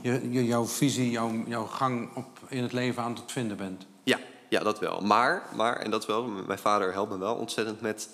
je, 0.00 0.30
je, 0.30 0.46
jouw 0.46 0.66
visie, 0.66 1.10
jouw, 1.10 1.32
jouw 1.46 1.66
gang 1.66 2.16
op, 2.16 2.26
in 2.48 2.62
het 2.62 2.72
leven 2.72 3.02
aan 3.02 3.14
het 3.14 3.32
vinden 3.32 3.56
bent. 3.56 3.86
Ja, 4.02 4.18
ja, 4.48 4.60
dat 4.60 4.78
wel. 4.78 5.00
Maar, 5.00 5.42
maar, 5.54 5.76
en 5.76 5.90
dat 5.90 6.06
wel, 6.06 6.24
mijn 6.26 6.58
vader 6.58 6.92
helpt 6.92 7.12
me 7.12 7.18
wel 7.18 7.34
ontzettend 7.34 7.80
met 7.80 8.08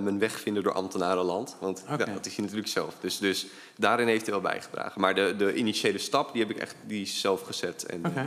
mijn 0.00 0.18
weg 0.18 0.40
vinden 0.40 0.62
door 0.62 0.72
ambtenarenland. 0.72 1.56
Want 1.60 1.84
ja, 1.88 1.96
dat 1.96 2.26
is 2.26 2.34
hij 2.34 2.44
natuurlijk 2.44 2.70
zelf. 2.70 2.94
Dus, 3.00 3.18
dus 3.18 3.46
daarin 3.76 4.06
heeft 4.06 4.22
hij 4.22 4.30
wel 4.30 4.42
bijgedragen. 4.42 5.00
Maar 5.00 5.14
de, 5.14 5.34
de 5.38 5.54
initiële 5.54 5.98
stap, 5.98 6.32
die 6.32 6.42
heb 6.42 6.50
ik 6.50 6.58
echt 6.58 6.74
die 6.86 7.06
zelf 7.06 7.42
gezet. 7.42 7.86
En, 7.86 8.04
eh, 8.04 8.24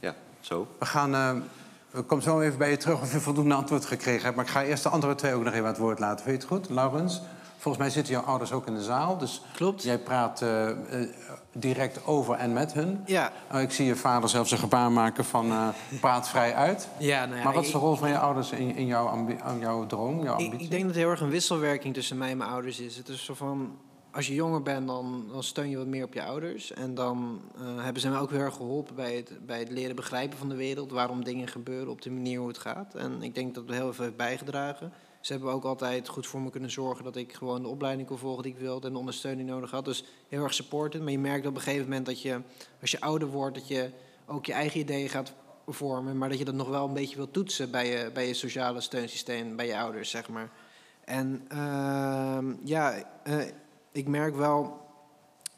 ja. 0.00 0.14
zo. 0.40 0.66
We 0.78 0.86
gaan... 0.86 1.14
eh, 1.14 1.34
we 1.90 2.02
komen 2.02 2.24
zo 2.24 2.40
even 2.40 2.58
bij 2.58 2.70
je 2.70 2.76
terug 2.76 3.00
of 3.00 3.12
je 3.12 3.20
voldoende 3.20 3.54
antwoord 3.54 3.84
gekregen 3.84 4.22
hebt. 4.22 4.36
Maar 4.36 4.44
ik 4.44 4.50
ga 4.50 4.64
eerst 4.64 4.82
de 4.82 4.88
andere 4.88 5.14
twee 5.14 5.34
ook 5.34 5.44
nog 5.44 5.52
even 5.52 5.64
aan 5.64 5.72
het 5.72 5.80
woord 5.80 5.98
laten. 5.98 6.24
Vind 6.24 6.42
je 6.42 6.48
het 6.48 6.58
goed, 6.58 6.74
Laurens? 6.74 7.20
Volgens 7.60 7.82
mij 7.84 7.92
zitten 7.92 8.12
jouw 8.12 8.22
ouders 8.22 8.52
ook 8.52 8.66
in 8.66 8.74
de 8.74 8.82
zaal. 8.82 9.18
Dus 9.18 9.42
Klopt. 9.54 9.82
jij 9.82 9.98
praat 9.98 10.42
eh, 10.42 10.70
eh, 10.70 10.76
direct 11.52 12.06
over 12.06 12.34
en 12.34 12.52
met 12.52 12.72
hun. 12.72 13.02
Ja, 13.06 13.32
Oh, 13.52 13.60
ik 13.60 13.70
zie 13.70 13.86
je 13.86 13.96
vader 13.96 14.28
zelfs 14.28 14.50
een 14.50 14.58
gebaar 14.58 14.92
maken 14.92 15.24
van 15.24 15.50
eh, 15.50 15.68
praat 16.00 16.28
vrij 16.28 16.54
uit. 16.54 16.88
ja, 16.98 17.24
nou 17.24 17.38
ja 17.38 17.44
maar 17.44 17.52
wat 17.54 17.64
is 17.64 17.72
de 17.72 17.78
rol 17.78 17.94
van 17.94 18.08
je 18.08 18.18
ouders 18.18 18.50
in, 18.50 18.76
in 18.76 18.86
jouw, 18.86 19.08
aan 19.42 19.58
jouw 19.58 19.86
droom, 19.86 20.22
jouw 20.22 20.38
Ik, 20.38 20.44
ambitie? 20.44 20.64
ik 20.64 20.70
denk 20.70 20.82
dat 20.82 20.92
er 20.92 21.00
heel 21.00 21.10
erg 21.10 21.20
een 21.20 21.30
wisselwerking 21.30 21.94
tussen 21.94 22.18
mij 22.18 22.30
en 22.30 22.36
mijn 22.36 22.50
ouders 22.50 22.80
is. 22.80 22.96
Het 22.96 23.08
is 23.08 23.24
zo 23.24 23.34
van, 23.34 23.78
als 24.10 24.26
je 24.26 24.34
jonger 24.34 24.62
bent, 24.62 24.86
dan, 24.86 25.24
dan 25.32 25.42
steun 25.42 25.70
je 25.70 25.76
wat 25.76 25.86
meer 25.86 26.04
op 26.04 26.14
je 26.14 26.22
ouders. 26.24 26.72
En 26.72 26.94
dan 26.94 27.40
eh, 27.56 27.84
hebben 27.84 28.02
ze 28.02 28.08
me 28.08 28.18
ook 28.18 28.30
heel 28.30 28.40
erg 28.40 28.54
geholpen 28.54 28.94
bij 28.94 29.16
het, 29.16 29.46
bij 29.46 29.58
het 29.58 29.70
leren 29.70 29.96
begrijpen 29.96 30.38
van 30.38 30.48
de 30.48 30.56
wereld. 30.56 30.90
Waarom 30.90 31.24
dingen 31.24 31.48
gebeuren 31.48 31.88
op 31.88 32.02
de 32.02 32.10
manier 32.10 32.38
hoe 32.38 32.48
het 32.48 32.58
gaat. 32.58 32.94
En 32.94 33.22
ik 33.22 33.34
denk 33.34 33.54
dat 33.54 33.64
het 33.66 33.76
heel 33.76 33.92
veel 33.92 34.04
heeft 34.04 34.16
bijgedragen. 34.16 34.92
Ze 35.20 35.32
hebben 35.32 35.52
ook 35.52 35.64
altijd 35.64 36.08
goed 36.08 36.26
voor 36.26 36.40
me 36.40 36.50
kunnen 36.50 36.70
zorgen 36.70 37.04
dat 37.04 37.16
ik 37.16 37.32
gewoon 37.32 37.62
de 37.62 37.68
opleiding 37.68 38.08
kon 38.08 38.18
volgen 38.18 38.42
die 38.42 38.52
ik 38.52 38.58
wilde 38.58 38.86
en 38.86 38.92
de 38.92 38.98
ondersteuning 38.98 39.48
nodig 39.48 39.70
had. 39.70 39.84
Dus 39.84 40.04
heel 40.28 40.42
erg 40.42 40.54
supported. 40.54 41.02
Maar 41.02 41.10
je 41.10 41.18
merkt 41.18 41.46
op 41.46 41.54
een 41.54 41.60
gegeven 41.60 41.88
moment 41.88 42.06
dat 42.06 42.22
je, 42.22 42.40
als 42.80 42.90
je 42.90 43.00
ouder 43.00 43.28
wordt, 43.28 43.54
dat 43.54 43.68
je 43.68 43.90
ook 44.26 44.46
je 44.46 44.52
eigen 44.52 44.80
ideeën 44.80 45.08
gaat 45.08 45.32
vormen. 45.66 46.18
Maar 46.18 46.28
dat 46.28 46.38
je 46.38 46.44
dat 46.44 46.54
nog 46.54 46.68
wel 46.68 46.86
een 46.86 46.94
beetje 46.94 47.16
wilt 47.16 47.32
toetsen 47.32 47.70
bij 47.70 47.86
je, 47.86 48.10
bij 48.10 48.26
je 48.26 48.34
sociale 48.34 48.80
steunsysteem, 48.80 49.56
bij 49.56 49.66
je 49.66 49.78
ouders, 49.78 50.10
zeg 50.10 50.28
maar. 50.28 50.50
En 51.04 51.44
ehm, 51.48 52.54
ja, 52.64 52.94
eh, 53.22 53.38
ik 53.92 54.08
merk 54.08 54.36
wel 54.36 54.80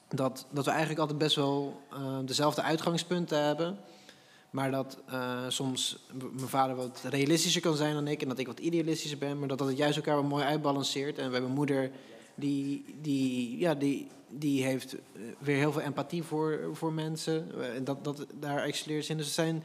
dat, 0.09 0.47
dat 0.51 0.65
we 0.65 0.71
eigenlijk 0.71 1.01
altijd 1.01 1.19
best 1.19 1.37
wel 1.37 1.81
eh, 1.93 2.19
dezelfde 2.25 2.63
uitgangspunten 2.63 3.45
hebben. 3.45 3.79
Maar 4.53 4.71
dat 4.71 5.03
eh, 5.07 5.45
soms 5.49 5.99
mijn 6.13 6.49
vader 6.49 6.77
wat 6.77 7.01
realistischer 7.11 7.63
kan 7.63 7.77
zijn 7.77 7.95
dan 7.95 8.09
ik 8.09 8.23
en 8.23 8.29
dat 8.29 8.39
ik 8.39 8.47
wat 8.47 8.61
idealistischer 8.61 9.19
ben. 9.19 9.39
Maar 9.39 9.49
dat 9.49 9.59
dat 9.59 9.69
het 9.69 9.77
juist 9.77 9.97
elkaar 9.97 10.15
wel 10.15 10.25
mooi 10.25 10.45
uitbalanceert. 10.45 11.19
En 11.19 11.27
we 11.27 11.33
hebben 11.33 11.51
een 11.51 11.57
moeder 11.57 11.91
die, 12.35 12.85
die, 13.01 13.59
ja, 13.59 13.75
die, 13.75 14.09
die 14.29 14.65
heeft 14.65 14.95
eh, 14.95 15.23
weer 15.39 15.57
heel 15.57 15.73
veel 15.73 15.81
empathie 15.81 16.23
voor, 16.23 16.71
voor 16.73 16.93
mensen. 16.93 17.63
En 17.75 17.85
dat, 17.85 18.05
dat, 18.05 18.27
daar 18.35 18.63
excelleert 18.63 19.05
ze 19.05 19.11
in. 19.11 19.17
Dus 19.17 19.35
zijn, 19.35 19.65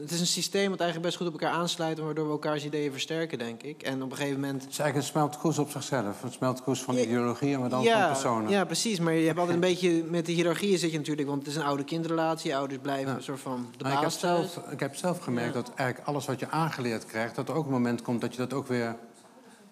het 0.00 0.10
is 0.10 0.20
een 0.20 0.26
systeem 0.26 0.70
wat 0.70 0.80
eigenlijk 0.80 1.08
best 1.08 1.16
goed 1.16 1.26
op 1.34 1.40
elkaar 1.40 1.58
aansluit... 1.58 1.98
en 1.98 2.04
waardoor 2.04 2.24
we 2.24 2.30
elkaars 2.30 2.64
ideeën 2.64 2.92
versterken, 2.92 3.38
denk 3.38 3.62
ik. 3.62 3.82
En 3.82 4.02
op 4.02 4.10
een 4.10 4.16
gegeven 4.16 4.40
moment... 4.40 4.62
Het 4.62 4.70
is 4.70 4.78
eigenlijk 4.78 5.08
een 5.08 5.12
smeltkroes 5.12 5.58
op 5.58 5.70
zichzelf. 5.70 6.22
Een 6.22 6.32
smeltkroes 6.32 6.82
van 6.82 6.94
Ja, 6.94 7.00
ideologieën, 7.00 7.60
maar 7.60 7.68
dan 7.68 7.82
ja, 7.82 7.98
van 7.98 8.12
personen. 8.12 8.50
Ja, 8.50 8.64
precies. 8.64 9.00
Maar 9.00 9.12
je 9.12 9.26
hebt 9.26 9.38
altijd 9.38 9.54
een 9.54 9.68
beetje... 9.70 10.04
Met 10.04 10.26
de 10.26 10.32
hiërarchieën 10.32 10.78
zit 10.78 10.90
je 10.90 10.98
natuurlijk... 10.98 11.28
Want 11.28 11.40
het 11.40 11.50
is 11.50 11.56
een 11.56 11.66
oude 11.66 11.84
kindrelatie. 11.84 12.56
Ouders 12.56 12.80
blijven 12.80 13.10
Ja. 13.10 13.16
een 13.16 13.22
soort 13.22 13.40
van 13.40 13.68
de 13.76 13.84
Maar 13.84 13.92
ik, 13.92 13.98
heb 13.98 14.08
baas 14.08 14.18
zelf, 14.18 14.56
ik 14.70 14.80
heb 14.80 14.96
zelf 14.96 15.18
gemerkt 15.18 15.54
dat 15.54 15.72
eigenlijk 15.74 16.08
alles 16.08 16.26
wat 16.26 16.40
je 16.40 16.50
aangeleerd 16.50 17.06
krijgt... 17.06 17.34
dat 17.34 17.48
er 17.48 17.54
ook 17.54 17.64
een 17.64 17.72
moment 17.72 18.02
komt 18.02 18.20
dat 18.20 18.32
je 18.32 18.38
dat 18.38 18.52
ook 18.52 18.66
weer 18.66 18.96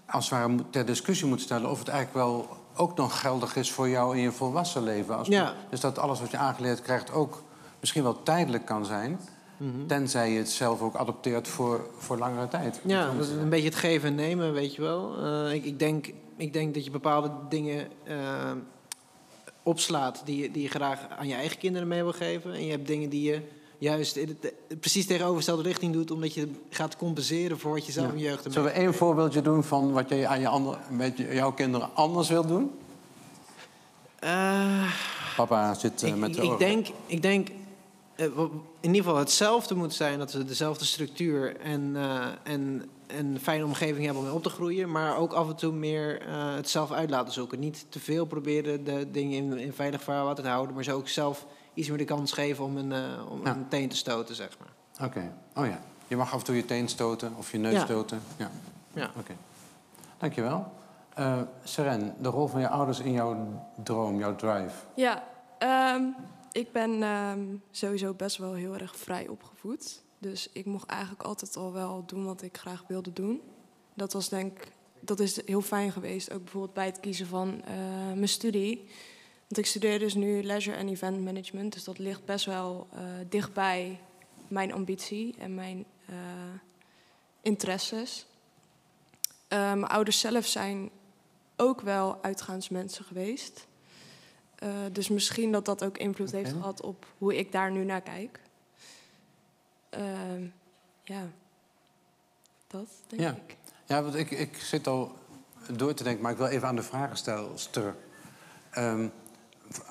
als 0.06 0.30
het 0.30 0.38
ware 0.38 0.54
ter 0.70 0.86
discussie 0.86 1.26
moet 1.26 1.40
stellen... 1.40 1.70
of 1.70 1.78
het 1.78 1.88
eigenlijk 1.88 2.26
wel 2.26 2.48
ook 2.76 2.96
nog 2.96 3.20
geldig 3.20 3.56
is 3.56 3.72
voor 3.72 3.88
jou 3.88 4.16
in 4.16 4.22
je 4.22 4.32
volwassen 4.32 4.82
leven. 4.82 5.16
Als 5.16 5.28
Ja. 5.28 5.54
Dus 5.70 5.80
dat 5.80 5.98
alles 5.98 6.20
wat 6.20 6.30
je 6.30 6.36
aangeleerd 6.36 6.82
krijgt 6.82 7.12
ook 7.12 7.42
misschien 7.80 8.02
wel 8.02 8.22
tijdelijk 8.22 8.64
kan 8.64 8.84
zijn... 8.84 9.20
Mhm. 9.62 9.86
tenzij 9.86 10.30
je 10.32 10.38
het 10.38 10.50
zelf 10.50 10.80
ook 10.80 10.94
adopteert 10.94 11.48
voor, 11.48 11.86
voor 11.98 12.18
langere 12.18 12.48
tijd. 12.48 12.80
Ja, 12.84 13.12
dat 13.16 13.26
is 13.26 13.32
een 13.32 13.48
beetje 13.48 13.68
het 13.68 13.74
geven 13.74 14.08
en 14.08 14.14
nemen, 14.14 14.52
weet 14.52 14.74
je 14.74 14.82
wel. 14.82 15.14
Eh, 15.24 15.52
ik, 15.54 15.64
ik, 15.64 15.78
denk, 15.78 16.12
ik 16.36 16.52
denk 16.52 16.74
dat 16.74 16.84
je 16.84 16.90
bepaalde 16.90 17.30
dingen 17.48 17.88
eh, 18.04 18.16
opslaat 19.62 20.22
die, 20.24 20.42
je- 20.42 20.50
die 20.50 20.62
je 20.62 20.68
graag 20.68 20.98
aan 21.18 21.28
je 21.28 21.34
eigen 21.34 21.58
kinderen 21.58 21.88
mee 21.88 22.02
wil 22.02 22.12
geven. 22.12 22.52
En 22.52 22.64
je 22.64 22.70
hebt 22.70 22.86
dingen 22.86 23.08
die 23.08 23.22
je 23.32 23.40
juist 23.78 24.16
in 24.16 24.28
het, 24.28 24.52
eh, 24.68 24.76
precies 24.80 25.06
tegenovergestelde 25.06 25.62
richting 25.62 25.92
doet... 25.92 26.10
omdat 26.10 26.34
je 26.34 26.48
gaat 26.70 26.96
compenseren 26.96 27.58
voor 27.58 27.72
wat 27.72 27.86
je 27.86 27.92
zelf 27.92 28.06
Ja. 28.06 28.12
in 28.12 28.18
je 28.18 28.24
jeugd 28.24 28.42
hebt 28.42 28.54
Zullen 28.54 28.72
we 28.72 28.78
één 28.78 28.94
voorbeeldje 28.94 29.42
doen 29.42 29.64
van 29.64 29.92
wat 29.92 30.08
je 30.08 30.26
aan 30.26 30.40
je 30.40 30.48
ander, 30.48 30.78
met 30.90 31.16
jouw 31.16 31.52
kinderen 31.52 31.88
anders 31.94 32.28
wilt 32.28 32.48
doen? 32.48 32.70
Papa 35.36 35.74
zit 35.74 36.02
ik, 36.02 36.16
met 36.16 36.34
de 36.34 36.42
ik 36.42 36.46
ogen. 36.46 36.58
denk, 36.58 36.86
ik 37.06 37.22
denk 37.22 37.48
in 38.24 38.62
ieder 38.80 39.02
geval 39.02 39.16
hetzelfde 39.16 39.74
moet 39.74 39.94
zijn. 39.94 40.18
Dat 40.18 40.32
we 40.32 40.44
dezelfde 40.44 40.84
structuur 40.84 41.56
en, 41.60 41.92
eh, 41.96 42.26
en, 42.42 42.88
en 43.06 43.26
een 43.26 43.40
fijne 43.40 43.64
omgeving 43.64 44.04
hebben 44.04 44.16
om 44.22 44.24
mee 44.28 44.36
op 44.36 44.42
te 44.42 44.48
groeien. 44.50 44.90
Maar 44.90 45.16
ook 45.16 45.32
af 45.32 45.48
en 45.48 45.56
toe 45.56 45.72
meer 45.72 46.20
eh, 46.26 46.54
het 46.54 46.68
zelf 46.68 46.92
uit 46.92 47.10
laten 47.10 47.32
zoeken. 47.32 47.58
Niet 47.58 47.86
te 47.88 48.00
veel 48.00 48.24
proberen 48.24 48.84
de 48.84 49.10
dingen 49.10 49.36
in, 49.38 49.58
in 49.58 49.72
veilig 49.72 50.02
vaarwater 50.02 50.44
te 50.44 50.50
houden. 50.50 50.74
Maar 50.74 50.84
ze 50.84 50.92
ook 50.92 51.08
zelf 51.08 51.46
iets 51.74 51.88
meer 51.88 51.98
de 51.98 52.04
kans 52.04 52.32
geven 52.32 52.64
om 52.64 52.76
een, 52.76 52.92
eh, 52.92 53.30
om 53.30 53.40
Ja. 53.44 53.50
een 53.50 53.68
teen 53.68 53.88
te 53.88 53.96
stoten, 53.96 54.34
zeg 54.34 54.56
maar. 54.58 55.06
Oké. 55.08 55.32
Oh 55.56 55.66
ja. 55.66 55.80
Je 56.08 56.16
mag 56.16 56.32
af 56.32 56.38
en 56.38 56.44
toe 56.44 56.56
je 56.56 56.64
teen 56.64 56.88
stoten 56.88 57.32
of 57.38 57.52
je 57.52 57.58
neus 57.58 57.72
Ja. 57.72 57.84
stoten. 57.84 58.20
Ja. 58.36 58.50
Ja. 58.92 59.10
Oké. 59.18 59.32
Dankjewel. 60.18 60.72
Eh 61.14 61.38
Seren, 61.64 62.14
de 62.18 62.28
rol 62.28 62.46
van 62.46 62.60
je 62.60 62.68
ouders 62.68 63.00
in 63.00 63.12
jouw 63.12 63.36
droom, 63.82 64.18
jouw 64.18 64.36
drive. 64.36 64.74
Ja, 64.94 65.22
ehm, 65.58 66.02
ik 66.52 66.72
ben 66.72 67.02
ehm, 67.02 67.44
sowieso 67.70 68.14
best 68.14 68.36
wel 68.36 68.54
heel 68.54 68.74
erg 68.74 68.96
vrij 68.96 69.28
opgevoed. 69.28 70.02
Dus 70.18 70.48
ik 70.52 70.66
mocht 70.66 70.88
eigenlijk 70.88 71.22
altijd 71.22 71.56
al 71.56 71.72
wel 71.72 72.04
doen 72.06 72.24
wat 72.24 72.42
ik 72.42 72.56
graag 72.56 72.84
wilde 72.88 73.12
doen. 73.12 73.40
Dat 73.94 74.12
was 74.12 74.28
denk 74.28 74.58
dat 75.00 75.20
is 75.20 75.46
heel 75.46 75.60
fijn 75.60 75.92
geweest. 75.92 76.32
Ook 76.32 76.42
bijvoorbeeld 76.42 76.74
bij 76.74 76.86
het 76.86 77.00
kiezen 77.00 77.26
van 77.26 77.62
eh, 77.64 77.74
mijn 78.12 78.28
studie. 78.28 78.76
Want 79.40 79.58
ik 79.58 79.66
studeer 79.66 79.98
dus 79.98 80.14
nu 80.14 80.42
leisure 80.42 80.76
en 80.76 80.88
event 80.88 81.20
management. 81.20 81.72
Dus 81.72 81.84
dat 81.84 81.98
ligt 81.98 82.24
best 82.24 82.44
wel 82.44 82.86
eh, 82.92 83.02
dichtbij 83.28 84.00
mijn 84.48 84.72
ambitie 84.72 85.34
en 85.38 85.54
mijn 85.54 85.84
eh, 86.06 86.14
interesses. 87.42 88.26
Mijn 89.48 89.86
ouders 89.86 90.20
zelf 90.20 90.46
zijn 90.46 90.90
ook 91.56 91.80
wel 91.80 92.22
uitgaansmensen 92.22 93.04
geweest. 93.04 93.66
Eh, 94.60 94.68
dus 94.92 95.08
misschien 95.08 95.52
dat 95.52 95.64
dat 95.64 95.84
ook 95.84 95.98
invloed 95.98 96.30
heeft 96.32 96.52
gehad 96.52 96.82
op 96.82 97.06
hoe 97.18 97.38
ik 97.38 97.52
daar 97.52 97.70
nu 97.70 97.84
naar 97.84 98.00
kijk. 98.00 98.40
Ehm, 99.90 100.44
ja, 101.02 101.22
dat 102.66 102.86
denk 103.06 103.22
Ja. 103.22 103.30
ik. 103.46 103.56
Ja, 103.86 104.02
want 104.02 104.14
ik, 104.14 104.30
ik 104.30 104.56
zit 104.56 104.86
al 104.86 105.12
door 105.72 105.94
te 105.94 106.02
denken, 106.04 106.22
maar 106.22 106.32
ik 106.32 106.38
wil 106.38 106.46
even 106.46 106.68
aan 106.68 106.76
de 106.76 106.82
vragenstelster. 106.82 107.96
Ehm 108.70 109.08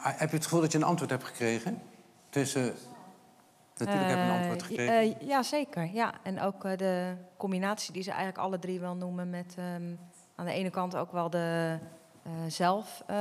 heb 0.02 0.30
je 0.30 0.36
het 0.36 0.44
gevoel 0.44 0.62
dat 0.62 0.72
je 0.72 0.78
een 0.78 0.84
antwoord 0.84 1.10
hebt 1.12 1.24
gekregen? 1.24 1.82
Tussen. 2.30 2.74
Natuurlijk 3.78 4.10
heb 4.10 4.18
je 4.18 4.24
een 4.24 4.38
antwoord 4.38 4.62
Eh, 4.62 4.68
gekregen. 4.68 5.20
eh, 5.20 5.28
ja, 5.28 5.44
zeker. 5.44 5.90
Ja. 5.94 6.14
En 6.24 6.42
ook 6.42 6.66
eh, 6.66 6.78
de 6.78 7.14
combinatie 7.38 7.94
die 7.94 8.04
ze 8.04 8.10
eigenlijk 8.10 8.40
alle 8.40 8.60
drie 8.60 8.80
wel 8.80 8.96
noemen 8.96 9.30
met 9.30 9.54
ehm, 9.58 9.94
aan 10.36 10.46
de 10.46 10.52
ene 10.52 10.70
kant 10.70 10.96
ook 10.96 11.12
wel 11.12 11.30
de 11.30 11.78
eh, 12.24 12.32
zelf, 12.48 13.04
eh, 13.08 13.18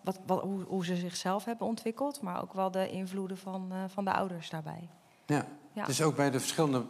wat, 0.00 0.18
wat, 0.26 0.42
hoe, 0.42 0.62
hoe 0.62 0.84
ze 0.84 0.96
zichzelf 0.96 1.44
hebben 1.44 1.66
ontwikkeld, 1.66 2.20
maar 2.20 2.42
ook 2.42 2.52
wel 2.52 2.70
de 2.70 2.90
invloeden 2.90 3.38
van, 3.38 3.66
eh, 3.72 3.78
van 3.88 4.04
de 4.04 4.12
ouders 4.12 4.50
daarbij. 4.50 4.88
ja. 5.26 5.44
ja. 5.72 5.84
Dus 5.84 6.02
ook 6.02 6.16
bij 6.16 6.30
de 6.30 6.40
verschillende. 6.40 6.84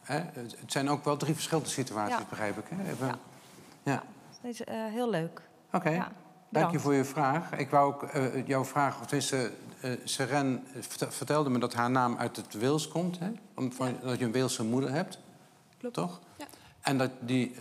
Hè, 0.00 0.18
het 0.34 0.54
zijn 0.72 0.88
ook 0.90 1.04
wel 1.04 1.16
drie 1.16 1.34
verschillende 1.34 1.68
situaties, 1.68 2.18
Ja. 2.18 2.24
begrijp 2.28 2.58
ik. 2.58 2.64
Hè? 2.68 2.90
Even- 2.90 3.06
Ja. 3.06 3.18
ja. 3.82 4.02
Dat 4.42 4.50
is 4.50 4.64
eh, 4.64 4.74
heel 4.86 5.10
leuk. 5.10 5.42
Oké. 5.72 5.90
Ja, 5.90 6.12
Dank 6.48 6.70
je 6.70 6.78
voor 6.80 6.94
je 6.94 7.04
vraag. 7.04 7.52
Ik 7.52 7.70
wou 7.70 7.92
ook 7.94 8.02
eh, 8.02 8.46
jouw 8.46 8.64
vraag, 8.64 9.00
of 9.00 9.12
eh 9.12 9.50
Seren 10.04 10.64
verte- 10.80 11.10
vertelde 11.10 11.50
me 11.50 11.58
dat 11.58 11.74
haar 11.74 11.90
naam 11.90 12.16
uit 12.16 12.36
het 12.36 12.54
Wils 12.54 12.88
komt. 12.88 13.18
Hè? 13.18 13.30
Om, 13.56 13.72
van, 13.72 13.96
Dat 14.02 14.18
je 14.18 14.24
een 14.24 14.32
Weelse 14.32 14.64
moeder 14.64 14.92
hebt. 14.92 15.18
Klopt. 15.78 15.94
Toch? 15.94 16.20
Ja. 16.36 16.44
En 16.80 16.98
dat 16.98 17.10
die, 17.20 17.54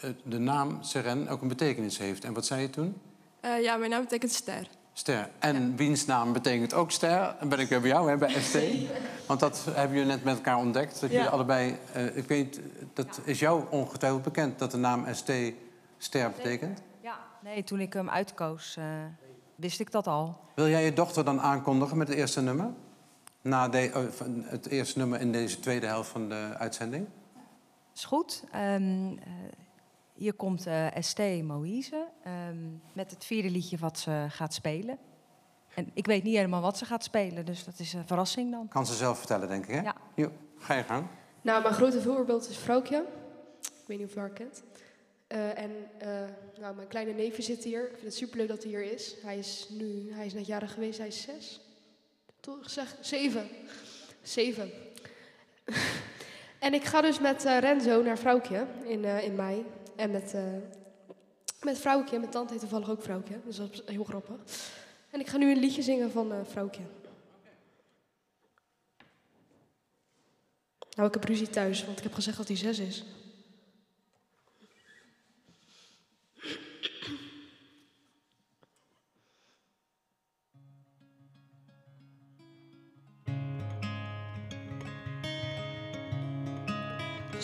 eh, 0.00 0.08
eh, 0.08 0.14
de 0.22 0.38
naam 0.38 0.78
Seren 0.82 1.28
ook 1.28 1.42
een 1.42 1.48
betekenis 1.48 1.98
heeft. 1.98 2.24
En 2.24 2.32
wat 2.32 2.46
zei 2.46 2.60
je 2.60 2.70
toen? 2.70 3.00
Eh, 3.40 3.62
ja, 3.62 3.76
mijn 3.76 3.90
naam 3.90 4.02
betekent 4.02 4.32
ster. 4.32 4.68
Ster. 4.92 5.28
En 5.38 5.76
wiens 5.76 6.06
naam 6.06 6.32
betekent 6.32 6.74
ook 6.74 6.90
ster. 6.90 7.34
Dan 7.38 7.48
ben 7.48 7.58
ik 7.58 7.68
weer 7.68 7.80
bij 7.80 7.90
jou, 7.90 8.10
hè, 8.10 8.16
bij 8.16 8.40
ST. 8.42 8.58
Want 9.26 9.40
dat 9.40 9.64
hebben 9.70 9.96
jullie 9.96 10.12
net 10.12 10.24
met 10.24 10.34
elkaar 10.36 10.56
ontdekt. 10.56 11.00
Dat 11.00 11.10
Ja. 11.10 11.16
jullie 11.16 11.30
allebei... 11.30 11.76
eh, 11.92 12.16
ik 12.16 12.28
weet, 12.28 12.60
dat 12.92 13.20
is 13.24 13.38
jou 13.38 13.64
ongetwijfeld 13.70 14.22
bekend 14.22 14.58
dat 14.58 14.70
de 14.70 14.76
naam 14.76 15.06
ST 15.12 15.32
ster 15.98 16.30
betekent. 16.30 16.80
Ja. 17.00 17.18
Nee, 17.42 17.64
toen 17.64 17.80
ik 17.80 17.92
hem 17.92 18.10
uitkoos, 18.10 18.76
eh, 18.78 18.84
wist 19.56 19.80
ik 19.80 19.90
dat 19.90 20.06
al. 20.06 20.40
Wil 20.54 20.68
jij 20.68 20.84
je 20.84 20.92
dochter 20.92 21.24
dan 21.24 21.40
aankondigen 21.40 21.96
met 21.96 22.08
het 22.08 22.16
eerste 22.16 22.40
nummer? 22.42 22.66
Na 23.42 23.68
de, 23.68 24.10
het 24.44 24.66
eerste 24.68 24.98
nummer 24.98 25.20
in 25.20 25.32
deze 25.32 25.60
tweede 25.60 25.86
helft 25.86 26.10
van 26.10 26.28
de 26.28 26.54
uitzending? 26.58 27.06
Is 27.94 28.04
goed. 28.04 28.44
Ehm, 28.52 29.16
eh, 29.18 29.32
hier 30.14 30.34
komt 30.34 30.66
eh 30.66 30.86
ST 31.00 31.18
Moïse 31.42 32.08
ehm, 32.22 32.56
met 32.92 33.10
het 33.10 33.24
vierde 33.24 33.50
liedje 33.50 33.78
wat 33.78 33.98
ze 33.98 34.26
gaat 34.28 34.54
spelen. 34.54 34.98
En 35.74 35.90
ik 35.94 36.06
weet 36.06 36.22
niet 36.22 36.36
helemaal 36.36 36.60
wat 36.60 36.78
ze 36.78 36.84
gaat 36.84 37.04
spelen, 37.04 37.44
dus 37.44 37.64
dat 37.64 37.78
is 37.78 37.92
een 37.92 38.06
verrassing 38.06 38.50
dan. 38.50 38.68
Kan 38.68 38.86
ze 38.86 38.94
zelf 38.94 39.18
vertellen, 39.18 39.48
denk 39.48 39.64
ik, 39.64 39.74
hè? 39.74 39.80
Ja. 39.80 39.96
Jo, 40.14 40.32
ga 40.58 40.74
je 40.74 40.82
gang. 40.82 41.06
Nou, 41.42 41.62
mijn 41.62 41.74
grote 41.74 42.00
voorbeeld 42.00 42.48
is 42.48 42.56
Vrouwtje. 42.56 43.04
Ik 43.60 43.86
weet 43.86 43.98
niet 43.98 44.06
of 44.06 44.14
je 44.14 44.20
haar 44.20 44.30
kent. 44.30 44.62
Eh, 45.26 45.58
en 45.58 45.70
eh, 45.98 46.08
nou, 46.60 46.74
mijn 46.74 46.88
kleine 46.88 47.12
neefje 47.12 47.42
zit 47.42 47.64
hier. 47.64 47.82
Ik 47.82 47.92
vind 47.92 48.02
het 48.02 48.14
superleuk 48.14 48.48
dat 48.48 48.62
hij 48.62 48.70
hier 48.70 48.92
is. 48.92 49.14
Hij 49.22 49.38
is 49.38 49.66
nu, 49.70 50.12
hij 50.12 50.26
is 50.26 50.34
net 50.34 50.46
jarig 50.46 50.72
geweest, 50.72 50.98
hij 50.98 51.06
is 51.06 51.22
zes. 51.22 51.60
Toch 52.40 52.70
zeg, 52.70 52.96
zeven. 53.00 53.48
Zeven. 54.22 54.70
En 56.64 56.74
ik 56.74 56.84
ga 56.84 57.00
dus 57.00 57.20
met 57.20 57.44
eh, 57.44 57.58
Renzo 57.58 58.02
naar 58.02 58.18
Vrouwtje 58.18 58.66
in, 58.84 59.04
eh, 59.04 59.24
in 59.24 59.34
mei. 59.34 59.64
En 59.96 60.10
met, 60.10 60.34
eh 60.34 60.42
met 61.62 61.78
Vrouwtje, 61.78 62.18
mijn 62.18 62.30
tante 62.30 62.52
heet 62.52 62.60
toevallig 62.60 62.90
ook 62.90 63.02
Vrouwtje. 63.02 63.40
Dus 63.44 63.56
dat 63.56 63.72
is 63.72 63.82
heel 63.86 64.04
grappig. 64.04 64.34
En 65.10 65.20
ik 65.20 65.26
ga 65.26 65.36
nu 65.36 65.50
een 65.50 65.58
liedje 65.58 65.82
zingen 65.82 66.10
van 66.10 66.32
eh 66.32 66.38
Vrouwtje. 66.44 66.82
Nou, 70.96 71.08
ik 71.08 71.14
heb 71.14 71.24
ruzie 71.24 71.50
thuis, 71.50 71.84
want 71.84 71.98
ik 71.98 72.04
heb 72.04 72.12
gezegd 72.12 72.36
dat 72.36 72.48
hij 72.48 72.56
zes 72.56 72.78
is. 72.78 73.04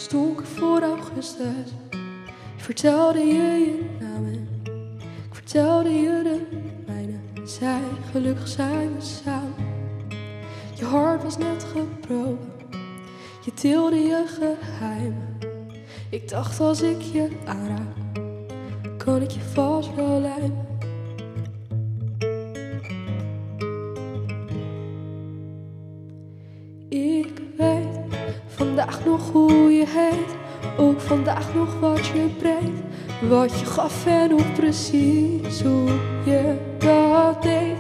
Stonk 0.01 0.43
voor 0.44 0.82
augustus. 0.82 1.72
Ik 2.56 2.62
vertelde 2.64 3.18
je 3.18 3.35
je 3.35 3.97
namen. 4.01 4.48
Ik 5.02 5.35
vertelde 5.35 5.90
je 5.90 6.22
de 6.22 6.47
mijne. 6.86 7.18
Zij, 7.44 7.81
gelukkig 8.10 8.48
zijn 8.48 8.94
we 8.94 9.01
samen. 9.01 9.55
Je 10.74 10.85
hart 10.85 11.22
was 11.22 11.39
net 11.39 11.64
gebroken. 11.64 12.52
Je 13.44 13.55
tilde 13.55 13.97
je 13.97 14.24
geheimen. 14.27 15.39
Ik 16.10 16.28
dacht 16.28 16.60
als 16.60 16.82
ik 16.82 17.01
je 17.01 17.28
aanraak, 17.44 17.97
kan 18.98 19.22
ik 19.22 19.31
je 19.31 19.40
vast 19.40 19.94
wel 19.94 20.20
lijmen. 20.20 20.69
Vandaag 28.91 29.05
nog 29.05 29.31
hoe 29.33 29.71
je 29.71 29.85
heet. 29.87 30.37
Ook 30.79 31.01
vandaag 31.01 31.55
nog 31.55 31.81
wat 31.81 32.07
je 32.07 32.27
brengt. 32.39 32.81
Wat 33.29 33.59
je 33.59 33.67
gaf 33.67 34.07
en 34.07 34.33
ook 34.33 34.55
precies 34.55 35.62
hoe 35.62 35.91
je 36.25 36.57
dat 36.79 37.43
deed. 37.43 37.77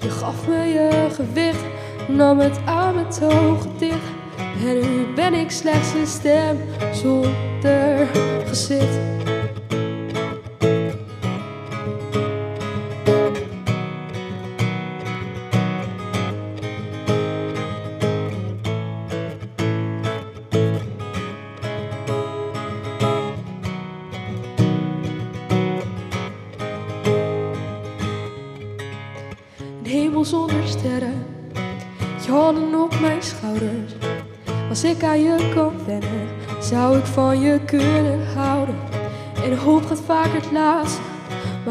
Je 0.00 0.10
gaf 0.10 0.48
me 0.48 0.64
je 0.64 1.06
gewicht, 1.12 1.64
nam 2.08 2.38
het 2.38 2.58
aan 2.64 2.94
met 2.94 3.20
ogen 3.22 3.70
dicht. 3.78 4.16
En 4.64 4.74
nu 4.74 5.14
ben 5.14 5.34
ik 5.34 5.50
slechts 5.50 5.94
een 5.94 6.06
stem 6.06 6.58
zonder 6.92 8.06
gezicht. 8.46 9.17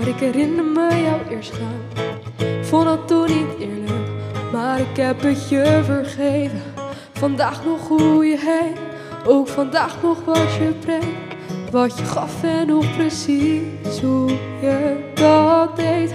Ik 0.07 0.19
herinner 0.19 0.65
me 0.65 1.01
jou 1.01 1.21
eerst 1.29 1.53
gaan. 1.53 2.05
Vond 2.61 2.85
dat 2.85 3.07
toen 3.07 3.25
niet 3.25 3.59
eerlijk, 3.59 4.09
maar 4.51 4.79
ik 4.79 4.97
heb 4.97 5.21
het 5.21 5.49
je 5.49 5.81
vergeven. 5.83 6.61
Vandaag 7.13 7.65
nog 7.65 7.87
hoe 7.87 8.25
je 8.25 8.37
heet, 8.39 8.79
ook 9.25 9.47
vandaag 9.47 10.01
nog 10.01 10.17
wat 10.25 10.53
je 10.59 10.73
brengt. 10.79 11.35
Wat 11.71 11.97
je 11.97 12.05
gaf 12.05 12.43
en 12.43 12.67
nog 12.67 12.95
precies 12.95 14.01
hoe 14.01 14.29
je 14.61 15.11
dat 15.13 15.75
deed. 15.75 16.13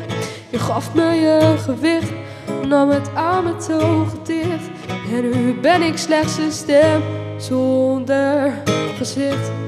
Je 0.51 0.59
gaf 0.59 0.95
me 0.95 1.05
je 1.05 1.55
gewicht, 1.59 2.13
nam 2.67 2.89
het 2.89 3.15
aan 3.15 3.45
met 3.45 3.73
ogen 3.73 4.19
dicht. 4.25 4.71
En 5.13 5.31
nu 5.31 5.55
ben 5.61 5.83
ik 5.83 5.99
slechts 5.99 6.39
een 6.39 6.53
stem 6.53 7.03
zonder 7.39 8.53
gezicht. 8.97 9.62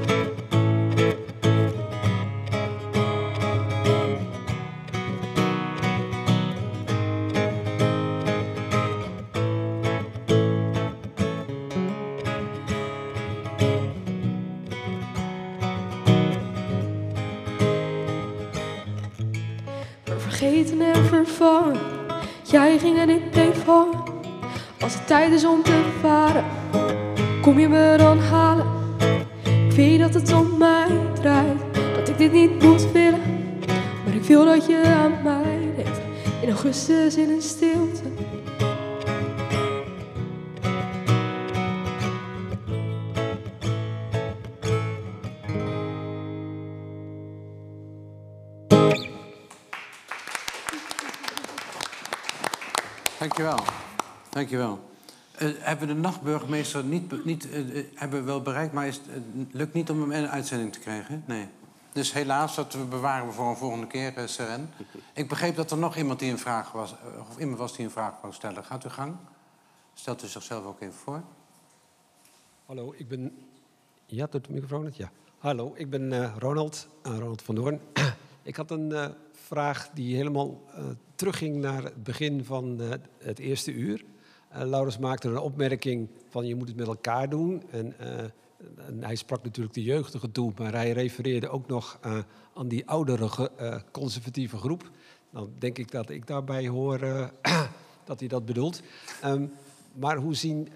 Tijd 25.15 25.31
is 25.31 25.45
om 25.45 25.63
te 25.63 25.97
varen, 26.01 26.45
kom 27.41 27.59
je 27.59 27.67
me 27.69 27.93
dan 27.97 28.19
halen. 28.19 28.65
Ik 29.69 29.71
weet 29.75 29.99
dat 29.99 30.13
het 30.13 30.33
om 30.33 30.57
mij 30.57 30.87
draait, 31.13 31.61
dat 31.95 32.09
ik 32.09 32.17
dit 32.17 32.31
niet 32.31 32.63
moet 32.63 32.91
willen. 32.91 33.21
Maar 34.05 34.13
ik 34.13 34.23
wil 34.23 34.45
dat 34.45 34.65
je 34.65 34.83
aan 34.85 35.23
mij 35.23 35.73
denkt, 35.75 35.99
in 36.41 36.49
augustus 36.49 37.15
in 37.15 37.29
een 37.29 37.41
stilte. 37.41 38.03
Dankjewel. 53.19 53.59
Dankjewel. 54.29 54.93
Uh, 55.41 55.53
hebben 55.59 55.87
we 55.87 55.93
de 55.93 55.99
nachtburgemeester 55.99 56.83
niet, 56.83 57.25
niet 57.25 57.49
eh, 57.49 57.79
eh, 57.79 57.85
hebben 57.95 58.19
we 58.19 58.25
wel 58.25 58.41
bereikt, 58.41 58.73
maar 58.73 58.87
is, 58.87 59.01
het 59.09 59.53
lukt 59.53 59.73
niet 59.73 59.89
om 59.89 60.01
hem 60.01 60.11
in 60.11 60.23
een 60.23 60.29
uitzending 60.29 60.73
te 60.73 60.79
krijgen? 60.79 61.23
Nee. 61.27 61.47
Dus 61.91 62.13
helaas, 62.13 62.55
dat 62.55 62.73
we 62.73 62.83
bewaren 62.83 63.27
we 63.27 63.33
voor 63.33 63.49
een 63.49 63.55
volgende 63.55 63.87
keer, 63.87 64.17
uh, 64.17 64.27
Seren. 64.27 64.69
Ik 65.13 65.29
begreep 65.29 65.55
dat 65.55 65.71
er 65.71 65.77
nog 65.77 65.97
iemand 65.97 66.19
die 66.19 66.31
een 66.31 66.37
vraag 66.37 66.71
was, 66.71 66.91
eh, 66.91 67.29
of 67.29 67.37
iemand 67.39 67.57
was 67.57 67.75
die 67.75 67.85
een 67.85 67.91
vraag 67.91 68.13
wou 68.21 68.33
stellen. 68.33 68.63
Gaat 68.63 68.85
u 68.85 68.89
gang. 68.89 69.15
Stelt 69.93 70.23
u 70.23 70.27
zichzelf 70.27 70.65
ook 70.65 70.81
even 70.81 70.93
voor. 70.93 71.23
Hallo, 72.65 72.93
ik 72.97 73.07
ben. 73.07 73.37
Ja, 74.05 74.27
doet 74.29 74.45
de 74.45 74.53
microfoon 74.53 74.85
het? 74.85 74.95
Ja. 74.95 75.11
Hallo, 75.37 75.73
ik 75.75 75.89
ben 75.89 76.13
eh, 76.13 76.35
Ronald, 76.37 76.87
eh, 77.03 77.17
Ronald 77.17 77.41
van 77.41 77.55
Doorn. 77.55 77.79
ik 78.43 78.55
had 78.55 78.71
een 78.71 78.91
eh, 78.91 79.07
vraag 79.31 79.89
die 79.93 80.15
helemaal 80.15 80.61
eh, 80.75 80.83
terugging 81.15 81.55
naar 81.55 81.83
het 81.83 82.03
begin 82.03 82.45
van 82.45 82.81
eh, 82.81 82.89
het 83.17 83.39
eerste 83.39 83.71
uur. 83.73 84.05
Eh, 84.55 84.67
Laurens 84.67 84.97
maakte 84.97 85.27
een 85.27 85.37
opmerking 85.37 86.09
van 86.29 86.45
je 86.45 86.55
moet 86.55 86.67
het 86.67 86.77
met 86.77 86.87
elkaar 86.87 87.29
doen. 87.29 87.63
En, 87.71 87.99
eh, 87.99 88.25
hij 88.99 89.15
sprak 89.15 89.43
natuurlijk 89.43 89.75
de 89.75 89.83
jeugdige 89.83 90.31
toe, 90.31 90.51
maar 90.57 90.73
hij 90.73 90.91
refereerde 90.91 91.49
ook 91.49 91.67
nog 91.67 91.97
eh, 92.01 92.17
aan 92.53 92.67
die 92.67 92.87
oudere 92.87 93.51
conservatieve 93.91 94.57
groep. 94.57 94.91
Dan 95.31 95.51
denk 95.59 95.77
ik 95.77 95.91
dat 95.91 96.09
ik 96.09 96.27
daarbij 96.27 96.67
hoor 96.67 96.99
dat 98.09 98.19
hij 98.19 98.27
dat 98.27 98.45
bedoelt. 98.45 98.81
Ehm, 99.21 99.45
maar 99.93 100.17
hoe 100.17 100.35
zien 100.35 100.69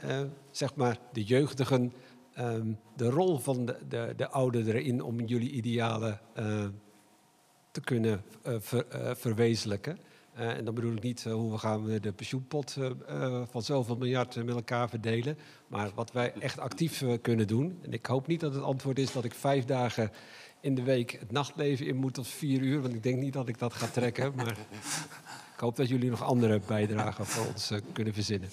zeg 0.51 0.75
maar 0.75 0.99
de 1.13 1.23
jeugdigen 1.23 1.93
ehm, 2.33 2.67
de 2.95 3.09
rol 3.09 3.37
van 3.37 3.65
de, 3.65 3.77
de, 3.89 4.13
de 4.15 4.29
ouderen 4.29 4.75
erin 4.75 5.01
om 5.01 5.19
jullie 5.19 5.51
idealen 5.51 6.19
te 7.71 7.81
kunnen 7.81 8.23
ver- 8.43 9.15
verwezenlijken? 9.17 9.97
Eh, 10.39 10.57
en 10.57 10.65
dan 10.65 10.73
bedoel 10.73 10.95
ik 10.95 11.03
niet 11.03 11.25
eh, 11.25 11.33
hoe 11.33 11.51
we 11.51 11.57
gaan 11.57 11.99
de 12.01 12.11
pensioenpot 12.11 12.75
eh, 13.07 13.41
van 13.51 13.61
zoveel 13.61 13.95
miljard 13.95 14.35
met 14.35 14.55
elkaar 14.55 14.89
verdelen, 14.89 15.37
maar 15.67 15.91
wat 15.95 16.11
wij 16.11 16.33
echt 16.33 16.59
actief 16.59 17.03
kunnen 17.21 17.47
doen. 17.47 17.79
En 17.81 17.93
ik 17.93 18.05
hoop 18.05 18.27
niet 18.27 18.39
dat 18.39 18.53
het 18.53 18.63
antwoord 18.63 18.99
is 18.99 19.11
dat 19.11 19.23
ik 19.23 19.33
vijf 19.33 19.65
dagen 19.65 20.11
in 20.59 20.75
de 20.75 20.83
week 20.83 21.11
het 21.11 21.31
nachtleven 21.31 21.85
in 21.85 21.95
moet 21.95 22.13
tot 22.13 22.27
vier 22.27 22.61
uur, 22.61 22.81
want 22.81 22.93
ik 22.93 23.03
denk 23.03 23.19
niet 23.19 23.33
dat 23.33 23.47
ik 23.47 23.59
dat 23.59 23.73
ga 23.73 23.87
trekken. 23.87 24.33
Maar 24.35 24.57
ik 25.53 25.59
hoop 25.59 25.75
dat 25.75 25.89
jullie 25.89 26.09
nog 26.09 26.23
andere 26.23 26.61
bijdragen 26.67 27.25
voor 27.25 27.45
ons 27.45 27.71
kunnen 27.93 28.13
verzinnen. 28.13 28.49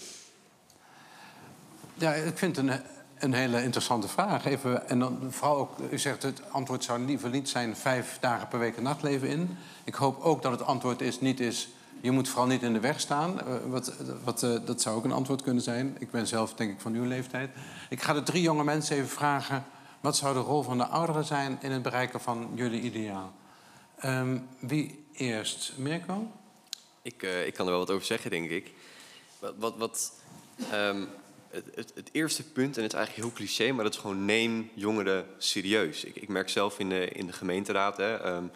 Ja, 1.94 2.14
ik 2.14 2.38
vind 2.38 2.56
het 2.56 2.66
een, 2.66 2.80
een 3.18 3.32
hele 3.32 3.62
interessante 3.62 4.08
vraag. 4.08 4.44
Even, 4.44 4.88
en 4.88 4.98
dan 4.98 5.18
vooral 5.28 5.56
ook, 5.56 5.78
u 5.90 5.98
zegt 5.98 6.22
het 6.22 6.42
antwoord 6.50 6.84
zou 6.84 7.04
liever 7.04 7.30
niet 7.30 7.48
zijn 7.48 7.76
vijf 7.76 8.18
dagen 8.20 8.48
per 8.48 8.58
week 8.58 8.76
een 8.76 8.82
nachtleven 8.82 9.28
in. 9.28 9.56
Ik 9.84 9.94
hoop 9.94 10.20
ook 10.20 10.42
dat 10.42 10.52
het 10.52 10.62
antwoord 10.62 11.00
is, 11.00 11.20
niet 11.20 11.40
is, 11.40 11.68
je 12.06 12.12
moet 12.12 12.28
vooral 12.28 12.46
niet 12.46 12.62
in 12.62 12.72
de 12.72 12.80
weg 12.80 13.00
staan. 13.00 13.40
Eh, 13.40 13.54
wat, 13.66 13.92
wat, 14.24 14.42
eh, 14.42 14.56
dat 14.64 14.82
zou 14.82 14.96
ook 14.96 15.04
een 15.04 15.12
antwoord 15.12 15.42
kunnen 15.42 15.62
zijn. 15.62 15.96
Ik 15.98 16.10
ben 16.10 16.26
zelf 16.26 16.54
denk 16.54 16.72
ik 16.72 16.80
van 16.80 16.94
uw 16.94 17.04
leeftijd. 17.04 17.50
Ik 17.88 18.02
ga 18.02 18.12
de 18.12 18.22
drie 18.22 18.42
jonge 18.42 18.64
mensen 18.64 18.96
even 18.96 19.08
vragen, 19.08 19.64
wat 20.00 20.16
zou 20.16 20.34
de 20.34 20.40
rol 20.40 20.62
van 20.62 20.78
de 20.78 20.86
ouderen 20.86 21.24
zijn 21.24 21.58
in 21.60 21.70
het 21.70 21.82
bereiken 21.82 22.20
van 22.20 22.50
jullie 22.54 22.80
ideaal? 22.80 23.34
Ehm, 23.98 24.38
wie 24.58 25.04
eerst? 25.12 25.72
Mirko? 25.76 26.30
Ik, 27.02 27.22
eh, 27.22 27.46
ik 27.46 27.54
kan 27.54 27.66
er 27.66 27.72
wel 27.72 27.80
wat 27.80 27.90
over 27.90 28.06
zeggen, 28.06 28.30
denk 28.30 28.50
ik. 28.50 28.72
Wat, 29.38 29.54
wat, 29.58 29.76
wat, 29.76 30.12
ehm, 30.70 31.04
het, 31.50 31.92
het, 31.94 32.08
eerste 32.12 32.42
punt, 32.42 32.76
en 32.76 32.82
het 32.82 32.92
is 32.92 32.98
eigenlijk 32.98 33.28
heel 33.28 33.36
cliché, 33.36 33.72
maar 33.72 33.84
dat 33.84 33.94
is 33.94 34.00
gewoon 34.00 34.24
neem 34.24 34.70
jongeren 34.74 35.26
serieus. 35.38 36.04
Ik, 36.04 36.16
ik 36.16 36.28
merk 36.28 36.48
zelf 36.48 36.78
in 36.78 36.88
de, 36.88 37.08
in 37.08 37.26
de 37.26 37.32
gemeenteraad, 37.32 37.96
hè, 37.96 38.36
um, 38.36 38.50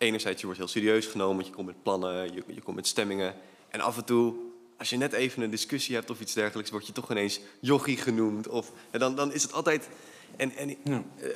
enerzijds 0.00 0.40
je 0.40 0.46
wordt 0.46 0.60
heel 0.60 0.68
serieus 0.68 1.06
genomen, 1.06 1.34
want 1.34 1.46
je 1.46 1.52
komt 1.52 1.66
met 1.66 1.82
plannen, 1.82 2.34
je, 2.34 2.42
je 2.46 2.60
komt 2.60 2.76
met 2.76 2.86
stemmingen. 2.86 3.34
En 3.68 3.80
af 3.80 3.96
en 3.96 4.04
toe, 4.04 4.34
als 4.78 4.90
je 4.90 4.96
net 4.96 5.12
even 5.12 5.42
een 5.42 5.50
discussie 5.50 5.94
hebt 5.94 6.10
of 6.10 6.20
iets 6.20 6.32
dergelijks, 6.32 6.70
word 6.70 6.86
je 6.86 6.92
toch 6.92 7.10
ineens 7.10 7.40
jochie 7.60 7.96
genoemd. 7.96 8.48
Of, 8.48 8.72
en 8.90 8.98
dan, 8.98 9.14
dan 9.14 9.32
is 9.32 9.42
het 9.42 9.52
altijd... 9.52 9.88
En, 10.36 10.56
en 10.56 10.68
ja. 10.68 11.02
uh, 11.22 11.28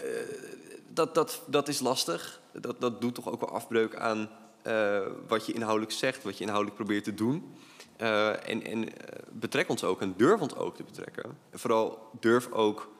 dat, 0.89 1.15
dat, 1.15 1.43
dat 1.47 1.69
is 1.69 1.81
lastig. 1.81 2.41
Dat, 2.53 2.81
dat 2.81 3.01
doet 3.01 3.15
toch 3.15 3.31
ook 3.31 3.41
wel 3.41 3.51
afbreuk 3.51 3.97
aan 3.97 4.31
uh, 4.67 5.01
wat 5.29 5.47
je 5.47 5.53
inhoudelijk 5.53 5.93
zegt, 5.93 6.23
wat 6.23 6.39
je 6.39 6.45
inhoudelijk 6.45 6.77
probeert 6.77 7.05
te 7.05 7.15
doen. 7.15 7.55
Uh, 8.01 8.49
en 8.49 8.65
en 8.65 8.89
betrek 9.33 9.69
ons 9.69 9.85
ook 9.85 10.01
en 10.01 10.15
durf 10.17 10.41
ons 10.41 10.55
ook 10.55 10.77
te 10.77 10.83
betrekken. 10.83 11.39
En 11.51 11.59
vooral 11.59 12.11
durf 12.21 12.51
ook, 12.51 12.91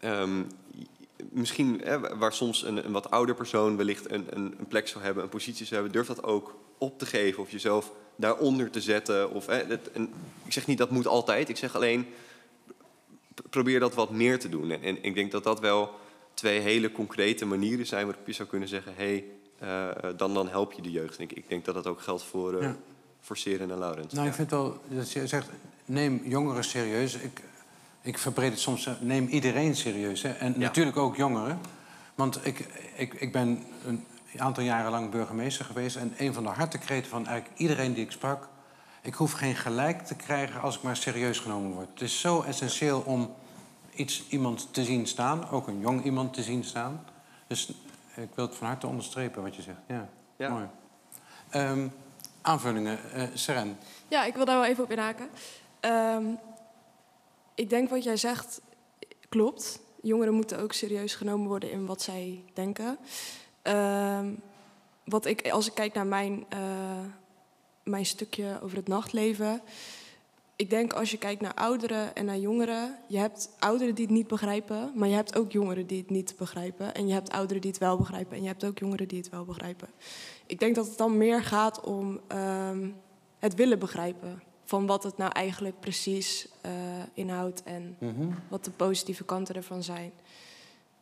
um, 0.00 0.46
misschien 1.32 1.80
hè, 1.84 2.16
waar 2.16 2.32
soms 2.32 2.64
een, 2.64 2.84
een, 2.84 2.92
wat 2.92 3.10
ouder 3.10 3.34
persoon 3.34 3.76
wellicht 3.76 4.10
een, 4.10 4.26
een, 4.30 4.54
een, 4.58 4.66
plek 4.66 4.88
zou 4.88 5.04
hebben, 5.04 5.22
een 5.22 5.28
positie 5.28 5.66
zou 5.66 5.82
hebben, 5.82 5.92
durf 5.92 6.06
dat 6.06 6.24
ook 6.24 6.54
op 6.78 6.98
te 6.98 7.06
geven 7.06 7.42
of 7.42 7.50
jezelf 7.50 7.92
daaronder 8.16 8.70
te 8.70 8.80
zetten. 8.80 9.30
Of, 9.30 9.46
hè, 9.46 9.66
dat, 9.66 9.80
en 9.92 10.12
ik 10.44 10.52
zeg 10.52 10.66
niet 10.66 10.78
dat 10.78 10.90
moet 10.90 11.06
altijd, 11.06 11.48
ik 11.48 11.56
zeg 11.56 11.74
alleen 11.74 12.06
probeer 13.50 13.80
dat 13.80 13.94
wat 13.94 14.10
meer 14.10 14.38
te 14.38 14.48
doen. 14.48 14.70
En, 14.70 14.82
en 14.82 15.02
ik 15.02 15.14
denk 15.14 15.32
dat 15.32 15.44
dat 15.44 15.60
wel 15.60 15.90
twee 16.34 16.60
hele 16.60 16.92
concrete 16.92 17.46
manieren 17.46 17.86
zijn 17.86 18.06
waarop 18.06 18.26
je 18.26 18.32
zou 18.32 18.48
kunnen 18.48 18.68
zeggen: 18.68 18.92
hé, 18.96 19.24
hey, 19.58 19.94
uh, 20.08 20.16
dan, 20.16 20.34
dan 20.34 20.48
help 20.48 20.72
je 20.72 20.82
de 20.82 20.90
jeugd. 20.90 21.16
En 21.16 21.24
ik, 21.24 21.32
ik 21.32 21.48
denk 21.48 21.64
dat 21.64 21.74
dat 21.74 21.86
ook 21.86 22.00
geldt 22.00 22.22
voor, 22.22 22.54
uh, 22.54 22.62
ja. 22.62 22.76
voor 23.20 23.36
Seren 23.36 23.70
en 23.70 23.78
Laurens. 23.78 24.12
Nou, 24.12 24.28
ik 24.28 24.34
vind 24.34 24.50
wel 24.50 24.80
dat 24.88 25.12
je 25.12 25.26
zegt: 25.26 25.48
neem 25.84 26.20
jongeren 26.24 26.64
serieus. 26.64 27.14
Ik, 27.14 27.40
ik 28.02 28.18
verbreed 28.18 28.50
het 28.50 28.60
soms, 28.60 28.88
neem 29.00 29.26
iedereen 29.26 29.76
serieus. 29.76 30.22
Hè? 30.22 30.30
En 30.32 30.52
ja. 30.52 30.58
natuurlijk 30.58 30.96
ook 30.96 31.16
jongeren. 31.16 31.60
Want 32.14 32.46
ik, 32.46 32.58
ik, 32.96 33.14
ik 33.14 33.32
ben 33.32 33.64
een 33.86 34.06
aantal 34.36 34.62
jaren 34.62 34.90
lang 34.90 35.10
burgemeester 35.10 35.64
geweest. 35.64 35.96
En 35.96 36.14
een 36.18 36.34
van 36.34 36.42
de 36.42 36.48
hartekreten 36.48 37.10
van 37.10 37.26
eigenlijk 37.26 37.58
iedereen 37.58 37.92
die 37.92 38.04
ik 38.04 38.10
sprak. 38.10 38.48
Ik 39.02 39.14
hoef 39.14 39.32
geen 39.32 39.56
gelijk 39.56 40.02
te 40.02 40.14
krijgen 40.14 40.60
als 40.60 40.76
ik 40.76 40.82
maar 40.82 40.96
serieus 40.96 41.38
genomen 41.38 41.72
word. 41.72 41.88
Het 41.88 42.00
is 42.00 42.20
zo 42.20 42.42
essentieel 42.42 43.00
om 43.00 43.34
iets, 43.94 44.24
iemand 44.28 44.68
te 44.72 44.84
zien 44.84 45.06
staan, 45.06 45.50
ook 45.50 45.66
een 45.66 45.80
jong 45.80 46.04
iemand 46.04 46.34
te 46.34 46.42
zien 46.42 46.64
staan. 46.64 47.04
Dus 47.46 47.72
ik 48.14 48.28
wil 48.34 48.46
het 48.46 48.56
van 48.56 48.66
harte 48.66 48.86
onderstrepen 48.86 49.42
wat 49.42 49.56
je 49.56 49.62
zegt. 49.62 49.78
Ja, 49.86 50.08
ja. 50.36 50.48
mooi. 50.48 50.66
Um, 51.54 51.92
aanvullingen, 52.40 52.98
uh, 53.16 53.22
Seren. 53.34 53.78
Ja, 54.08 54.24
ik 54.24 54.34
wil 54.34 54.44
daar 54.44 54.56
wel 54.56 54.68
even 54.68 54.84
op 54.84 54.90
inhaken. 54.90 55.28
Um, 55.80 56.38
ik 57.54 57.70
denk 57.70 57.88
wat 57.88 58.04
jij 58.04 58.16
zegt 58.16 58.60
klopt. 59.28 59.80
Jongeren 60.02 60.34
moeten 60.34 60.58
ook 60.60 60.72
serieus 60.72 61.14
genomen 61.14 61.48
worden 61.48 61.70
in 61.70 61.86
wat 61.86 62.02
zij 62.02 62.44
denken. 62.52 62.98
Um, 63.62 64.42
wat 65.04 65.26
ik, 65.26 65.50
als 65.50 65.66
ik 65.66 65.74
kijk 65.74 65.94
naar 65.94 66.06
mijn, 66.06 66.46
uh, 66.54 67.04
mijn 67.82 68.06
stukje 68.06 68.58
over 68.62 68.76
het 68.76 68.88
nachtleven 68.88 69.62
ik 70.62 70.70
denk 70.70 70.92
als 70.92 71.10
je 71.10 71.18
kijkt 71.18 71.40
naar 71.40 71.54
ouderen 71.54 72.14
en 72.14 72.24
naar 72.24 72.38
jongeren, 72.38 72.98
je 73.06 73.18
hebt 73.18 73.50
ouderen 73.58 73.94
die 73.94 74.04
het 74.04 74.14
niet 74.14 74.26
begrijpen, 74.26 74.92
maar 74.94 75.08
je 75.08 75.14
hebt 75.14 75.36
ook 75.36 75.52
jongeren 75.52 75.86
die 75.86 75.98
het 75.98 76.10
niet 76.10 76.34
begrijpen. 76.38 76.94
En 76.94 77.06
je 77.06 77.12
hebt 77.12 77.30
ouderen 77.30 77.62
die 77.62 77.70
het 77.70 77.80
wel 77.80 77.96
begrijpen 77.96 78.36
en 78.36 78.42
je 78.42 78.48
hebt 78.48 78.64
ook 78.64 78.78
jongeren 78.78 79.08
die 79.08 79.18
het 79.18 79.28
wel 79.28 79.44
begrijpen. 79.44 79.88
Ik 80.46 80.58
denk 80.58 80.74
dat 80.74 80.86
het 80.86 80.98
dan 80.98 81.16
meer 81.16 81.42
gaat 81.42 81.80
om 81.80 82.20
um, 82.28 82.94
het 83.38 83.54
willen 83.54 83.78
begrijpen 83.78 84.42
van 84.72 84.86
wat 84.86 85.02
het 85.02 85.16
nou 85.16 85.32
eigenlijk 85.32 85.80
precies 85.80 86.48
uh, 86.66 86.72
inhoudt 87.14 87.62
en 87.62 87.96
mm 87.98 88.14
-hmm. 88.14 88.34
wat 88.48 88.64
de 88.64 88.70
positieve 88.70 89.24
kanten 89.24 89.54
ervan 89.54 89.82
zijn. 89.82 90.12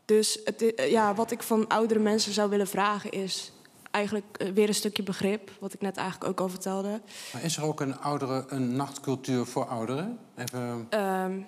Dus 0.05 0.41
het, 0.45 0.73
ja, 0.77 1.15
wat 1.15 1.31
ik 1.31 1.43
van 1.43 1.69
oudere 1.69 2.01
mensen 2.01 2.33
zou 2.33 2.51
willen 2.51 2.67
vragen 2.67 3.11
is 3.11 3.53
eigenlijk 3.91 4.51
weer 4.55 4.69
een 4.69 4.75
stukje 4.75 5.03
begrip, 5.03 5.51
wat 5.61 5.73
ik 5.73 5.81
net 5.81 5.97
eigenlijk 5.97 6.31
ook 6.31 6.41
al 6.41 6.49
vertelde. 6.49 7.01
Maar 7.33 7.45
is 7.45 7.57
er 7.57 7.65
ook 7.65 7.81
een, 7.81 7.99
oudere, 7.99 8.45
een 8.49 8.77
nachtcultuur 8.77 9.47
voor 9.47 9.65
ouderen? 9.65 10.19
Even... 10.37 10.89
Um, 10.91 11.47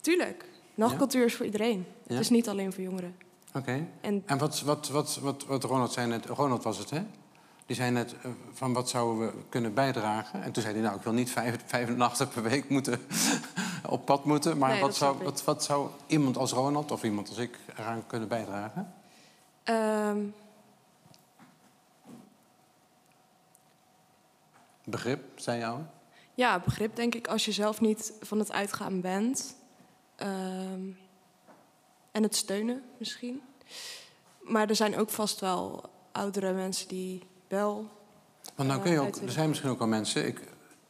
tuurlijk. 0.00 0.48
Nachtcultuur 0.74 1.20
ja? 1.20 1.26
is 1.26 1.34
voor 1.34 1.46
iedereen. 1.46 1.86
Ja? 2.06 2.14
Het 2.14 2.20
is 2.20 2.30
niet 2.30 2.48
alleen 2.48 2.72
voor 2.72 2.82
jongeren. 2.82 3.16
Oké. 3.48 3.58
Okay. 3.58 3.88
En, 4.00 4.22
en 4.26 4.38
wat, 4.38 4.60
wat, 4.60 4.88
wat, 4.88 5.18
wat, 5.22 5.44
wat 5.46 5.64
Ronald 5.64 5.92
zei 5.92 6.06
net, 6.06 6.26
Ronald 6.26 6.62
was 6.62 6.78
het, 6.78 6.90
hè? 6.90 7.02
Die 7.66 7.76
zei 7.76 7.90
net 7.90 8.12
uh, 8.12 8.32
van 8.52 8.72
wat 8.72 8.88
zouden 8.88 9.26
we 9.26 9.32
kunnen 9.48 9.74
bijdragen. 9.74 10.42
En 10.42 10.52
toen 10.52 10.62
zei 10.62 10.74
hij, 10.74 10.82
nou, 10.82 10.96
ik 10.96 11.02
wil 11.02 11.12
niet 11.12 11.30
vijf, 11.30 11.56
vijf 11.66 11.88
nachten 11.88 12.28
per 12.28 12.42
week 12.42 12.68
moeten 12.68 13.00
op 13.88 14.04
pad 14.04 14.24
moeten. 14.24 14.58
Maar 14.58 14.70
nee, 14.70 14.80
wat, 14.80 14.96
zou, 14.96 15.24
wat, 15.24 15.44
wat 15.44 15.64
zou 15.64 15.88
iemand 16.06 16.36
als 16.36 16.52
Ronald 16.52 16.90
of 16.90 17.02
iemand 17.02 17.28
als 17.28 17.38
ik 17.38 17.58
eraan 17.76 18.06
kunnen 18.06 18.28
bijdragen? 18.28 18.94
Um, 19.64 20.34
Begrip, 24.84 25.40
zei 25.40 25.58
jou? 25.58 25.80
Ja, 26.34 26.60
begrip 26.60 26.96
denk 26.96 27.14
ik 27.14 27.28
als 27.28 27.44
je 27.44 27.52
zelf 27.52 27.80
niet 27.80 28.12
van 28.20 28.38
het 28.38 28.52
uitgaan 28.52 29.00
bent. 29.00 29.56
Um, 30.16 30.98
en 32.10 32.22
het 32.22 32.36
steunen 32.36 32.82
misschien. 32.98 33.42
Maar 34.40 34.68
er 34.68 34.76
zijn 34.76 34.96
ook 34.96 35.10
vast 35.10 35.40
wel 35.40 35.90
oudere 36.12 36.52
mensen 36.52 36.88
die 36.88 37.22
wel. 37.48 37.88
Want 38.54 38.68
nou 38.68 38.80
kun 38.80 38.92
je 38.92 39.00
ook, 39.00 39.16
er 39.16 39.30
zijn 39.30 39.48
misschien 39.48 39.70
ook 39.70 39.78
wel 39.78 39.88
mensen 39.88 40.26
ik, 40.26 40.40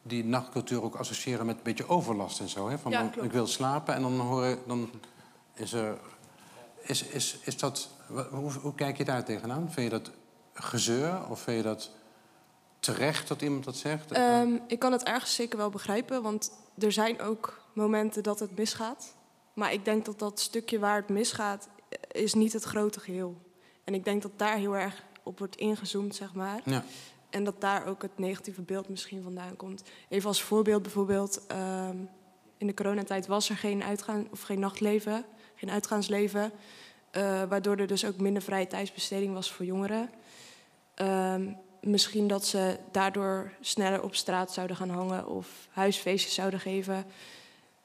die 0.01 0.25
nachtcultuur 0.25 0.83
ook 0.83 0.95
associëren 0.95 1.45
met 1.45 1.55
een 1.55 1.63
beetje 1.63 1.87
overlast 1.87 2.39
en 2.39 2.49
zo. 2.49 2.69
Hè? 2.69 2.77
Van, 2.77 2.91
ja, 2.91 3.11
ik 3.21 3.31
wil 3.31 3.47
slapen 3.47 3.93
en 3.93 4.01
dan 4.01 4.19
horen, 4.19 4.59
dan 4.67 4.89
is 5.53 5.73
er. 5.73 5.97
Is, 6.81 7.03
is, 7.03 7.37
is 7.43 7.57
dat, 7.57 7.89
hoe, 8.29 8.51
hoe 8.51 8.75
kijk 8.75 8.97
je 8.97 9.05
daar 9.05 9.25
tegenaan? 9.25 9.71
Vind 9.71 9.91
je 9.91 9.99
dat 9.99 10.11
gezeur 10.53 11.29
of 11.29 11.39
vind 11.39 11.57
je 11.57 11.63
dat 11.63 11.91
terecht 12.79 13.27
dat 13.27 13.41
iemand 13.41 13.63
dat 13.63 13.75
zegt? 13.75 14.17
Um, 14.17 14.61
ik 14.67 14.79
kan 14.79 14.91
het 14.91 15.03
ergens 15.03 15.35
zeker 15.35 15.57
wel 15.57 15.69
begrijpen, 15.69 16.21
want 16.21 16.51
er 16.77 16.91
zijn 16.91 17.21
ook 17.21 17.61
momenten 17.73 18.23
dat 18.23 18.39
het 18.39 18.57
misgaat. 18.57 19.15
Maar 19.53 19.73
ik 19.73 19.85
denk 19.85 20.05
dat 20.05 20.19
dat 20.19 20.39
stukje 20.39 20.79
waar 20.79 20.95
het 20.95 21.09
misgaat, 21.09 21.67
is 22.11 22.33
niet 22.33 22.53
het 22.53 22.63
grote 22.63 22.99
geheel. 22.99 23.35
En 23.83 23.93
ik 23.93 24.05
denk 24.05 24.21
dat 24.21 24.31
daar 24.35 24.57
heel 24.57 24.75
erg 24.75 25.03
op 25.25 25.39
wordt 25.39 25.55
ingezoomd, 25.55 26.15
zeg 26.15 26.33
maar. 26.33 26.61
Ja. 26.65 26.83
En 27.29 27.43
dat 27.43 27.61
daar 27.61 27.85
ook 27.85 28.01
het 28.01 28.17
negatieve 28.17 28.61
beeld 28.61 28.89
misschien 28.89 29.23
vandaan 29.23 29.55
komt. 29.55 29.83
Even 30.09 30.27
als 30.27 30.41
voorbeeld 30.41 30.81
bijvoorbeeld, 30.81 31.41
um, 31.51 32.09
in 32.57 32.67
de 32.67 32.73
coronatijd 32.73 33.27
was 33.27 33.49
er 33.49 33.57
geen 33.57 33.83
uitgaan 33.83 34.27
of 34.31 34.41
geen 34.41 34.59
nachtleven, 34.59 35.25
geen 35.55 35.71
uitgaansleven. 35.71 36.51
Uh, 37.11 37.43
waardoor 37.43 37.77
er 37.77 37.87
dus 37.87 38.05
ook 38.05 38.17
minder 38.17 38.41
vrije 38.41 38.67
tijdsbesteding 38.67 39.33
was 39.33 39.51
voor 39.51 39.65
jongeren. 39.65 40.09
Um, 40.95 41.57
misschien 41.81 42.27
dat 42.27 42.45
ze 42.45 42.77
daardoor 42.91 43.51
sneller 43.61 44.03
op 44.03 44.15
straat 44.15 44.53
zouden 44.53 44.75
gaan 44.75 44.89
hangen 44.89 45.27
of 45.27 45.67
huisfeestjes 45.71 46.33
zouden 46.33 46.59
geven. 46.59 47.05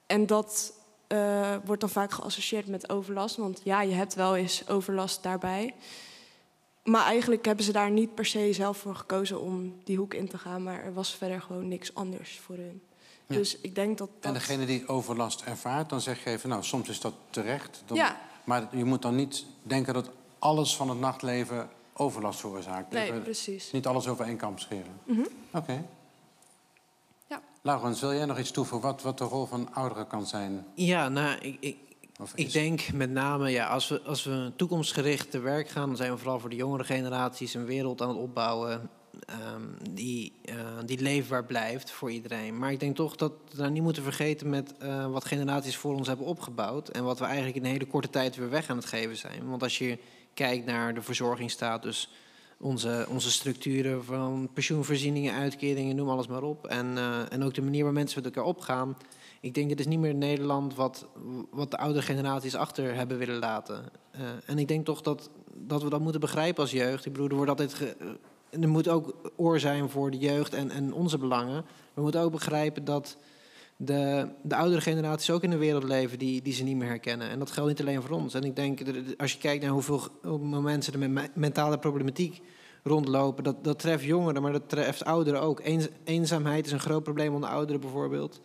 En 0.06 0.26
dat 0.26 0.72
uh, 1.08 1.56
wordt 1.64 1.80
dan 1.80 1.90
vaak 1.90 2.12
geassocieerd 2.12 2.66
met 2.66 2.90
overlast, 2.90 3.36
want 3.36 3.60
ja, 3.64 3.82
je 3.82 3.94
hebt 3.94 4.14
wel 4.14 4.36
eens 4.36 4.68
overlast 4.68 5.22
daarbij. 5.22 5.74
Maar 6.90 7.04
eigenlijk 7.04 7.44
hebben 7.44 7.64
ze 7.64 7.72
daar 7.72 7.90
niet 7.90 8.14
per 8.14 8.26
se 8.26 8.52
zelf 8.52 8.76
voor 8.76 8.94
gekozen 8.94 9.40
om 9.40 9.74
die 9.84 9.96
hoek 9.96 10.14
in 10.14 10.28
te 10.28 10.38
gaan, 10.38 10.62
maar 10.62 10.84
er 10.84 10.94
was 10.94 11.14
verder 11.14 11.42
gewoon 11.42 11.68
niks 11.68 11.94
anders 11.94 12.40
voor 12.44 12.56
hun. 12.56 12.82
Ja. 13.26 13.36
Dus 13.36 13.56
ik 13.60 13.74
denk 13.74 13.98
dat, 13.98 14.08
dat. 14.14 14.24
En 14.24 14.32
degene 14.32 14.66
die 14.66 14.88
overlast 14.88 15.42
ervaart, 15.42 15.88
dan 15.88 16.00
zeg 16.00 16.24
je 16.24 16.30
even, 16.30 16.48
nou, 16.48 16.62
soms 16.62 16.88
is 16.88 17.00
dat 17.00 17.14
terecht. 17.30 17.82
Dan... 17.86 17.96
Ja. 17.96 18.20
Maar 18.44 18.68
je 18.72 18.84
moet 18.84 19.02
dan 19.02 19.14
niet 19.14 19.44
denken 19.62 19.94
dat 19.94 20.10
alles 20.38 20.76
van 20.76 20.88
het 20.88 20.98
nachtleven 20.98 21.68
overlast 21.92 22.40
veroorzaakt. 22.40 22.92
Nee, 22.92 23.08
Even 23.08 23.22
precies. 23.22 23.72
Niet 23.72 23.86
alles 23.86 24.08
over 24.08 24.24
één 24.24 24.36
kamp 24.36 24.58
scheren. 24.58 25.00
Mm 25.04 25.14
-hmm. 25.14 25.26
Oké. 25.26 25.58
Okay. 25.58 25.84
Ja. 27.26 27.42
Laurens, 27.62 28.00
wil 28.00 28.14
jij 28.14 28.24
nog 28.24 28.38
iets 28.38 28.50
toevoegen 28.50 28.88
wat, 28.88 29.02
wat 29.02 29.18
de 29.18 29.24
rol 29.24 29.46
van 29.46 29.74
ouderen 29.74 30.06
kan 30.06 30.26
zijn? 30.26 30.66
Ja, 30.74 31.08
nou, 31.08 31.38
ik, 31.38 31.56
ik, 31.60 31.78
ik 32.34 32.52
denk 32.52 32.92
met 32.92 33.10
name, 33.10 33.51
ja, 33.51 33.66
als 33.66 33.88
we, 33.88 34.01
als 34.02 34.24
we 34.24 34.52
toekomstgericht 34.56 35.30
te 35.30 35.38
werk 35.38 35.68
gaan, 35.68 35.86
dan 35.86 35.97
zijn 35.97 36.12
we 36.12 36.18
vooral 36.18 36.40
voor 36.40 36.51
de 36.51 36.56
jongere 36.56 36.84
generaties 36.84 37.55
een 37.55 37.64
wereld 37.64 38.02
aan 38.02 38.09
het 38.09 38.18
opbouwen. 38.18 38.90
Um, 39.55 39.76
die, 39.90 40.32
uh, 40.44 40.55
die 40.86 41.01
leefbaar 41.01 41.44
blijft 41.44 41.90
voor 41.90 42.10
iedereen. 42.10 42.59
Maar 42.59 42.72
ik 42.72 42.80
denk 42.80 42.97
toch 42.97 43.16
dat 43.16 43.32
we 43.51 43.60
nou 43.60 43.70
niet 43.70 43.82
moeten 43.82 44.02
vergeten 44.02 44.48
met 44.48 44.74
uh, 44.82 45.06
wat 45.06 45.24
generaties 45.24 45.76
voor 45.76 45.94
ons 45.94 46.09
hebben 46.09 46.26
opgebouwd. 46.26 46.88
En 46.88 47.05
wat 47.05 47.18
we 47.18 47.24
eigenlijk 47.24 47.56
in 47.56 47.64
een 47.64 47.70
hele 47.70 47.86
korte 47.86 48.10
tijd 48.10 48.36
weer 48.36 48.51
weg 48.51 48.70
aan 48.70 48.76
het 48.76 48.86
geven 48.86 49.16
zijn. 49.16 49.48
Want 49.48 49.62
als 49.62 49.78
je 49.78 49.98
kijkt 50.34 50.66
naar 50.66 50.94
de 50.94 51.02
verzorgingsstatus, 51.02 52.10
onze, 52.59 53.06
onze 53.09 53.30
structuren 53.30 54.05
van 54.05 54.48
pensioenvoorzieningen, 54.55 55.34
uitkeringen, 55.34 55.97
noem 55.97 56.09
alles 56.09 56.26
maar 56.26 56.42
op. 56.42 56.66
En, 56.66 56.86
uh, 56.97 57.32
en 57.32 57.42
ook 57.44 57.55
de 57.55 57.62
manier 57.62 57.84
waar 57.84 57.92
mensen 57.92 58.22
met 58.22 58.34
elkaar 58.34 58.48
opgaan. 58.51 58.97
Ik 59.40 59.54
denk, 59.54 59.70
het 59.70 59.80
is 59.80 59.86
niet 59.86 59.98
meer 59.98 60.14
Nederland 60.14 60.74
wat, 60.74 61.06
wat 61.50 61.70
de 61.70 61.78
oude 61.78 62.02
generaties 62.02 62.54
achter 62.54 62.94
hebben 62.94 63.18
willen 63.18 63.38
laten. 63.38 63.84
Uh, 64.14 64.20
en 64.46 64.58
ik 64.58 64.68
denk 64.68 64.84
toch 64.84 65.00
dat, 65.00 65.30
dat 65.54 65.82
we 65.82 65.90
dat 65.90 66.00
moeten 66.00 66.20
begrijpen 66.20 66.62
als 66.62 66.70
jeugd. 66.70 67.06
Ik 67.06 67.12
bedoel, 67.12 67.28
er 67.28 67.34
wordt 67.34 67.50
altijd. 67.50 67.96
Er 68.50 68.68
moet 68.68 68.88
ook 68.88 69.32
oor 69.36 69.60
zijn 69.60 69.90
voor 69.90 70.10
de 70.10 70.18
jeugd 70.18 70.54
en, 70.54 70.70
en 70.70 70.92
onze 70.92 71.18
belangen. 71.18 71.64
We 71.94 72.02
moeten 72.02 72.20
ook 72.20 72.32
begrijpen 72.32 72.84
dat 72.84 73.16
de, 73.76 74.28
de 74.42 74.56
oudere 74.56 74.80
generaties 74.80 75.30
ook 75.30 75.42
in 75.42 75.52
een 75.52 75.58
wereld 75.58 75.84
leven 75.84 76.18
die, 76.18 76.42
die 76.42 76.52
ze 76.52 76.62
niet 76.62 76.76
meer 76.76 76.88
herkennen. 76.88 77.28
En 77.28 77.38
dat 77.38 77.50
geldt 77.50 77.68
niet 77.70 77.80
alleen 77.80 78.02
voor 78.02 78.16
ons. 78.16 78.34
En 78.34 78.44
ik 78.44 78.56
denk, 78.56 78.80
als 79.16 79.32
je 79.32 79.38
kijkt 79.38 79.62
naar 79.62 79.72
hoeveel, 79.72 80.08
mensen 80.62 80.92
er 80.92 81.10
met 81.10 81.36
mentale 81.36 81.78
problematiek 81.78 82.42
rondlopen, 82.82 83.44
dat, 83.44 83.64
dat 83.64 83.78
treft 83.78 84.04
jongeren, 84.04 84.42
maar 84.42 84.52
dat 84.52 84.68
treft 84.68 85.04
ouderen 85.04 85.40
ook. 85.40 85.62
eenzaamheid 86.04 86.66
is 86.66 86.72
een 86.72 86.80
groot 86.80 87.02
probleem 87.02 87.34
onder 87.34 87.50
ouderen 87.50 87.80
bijvoorbeeld. 87.80 88.40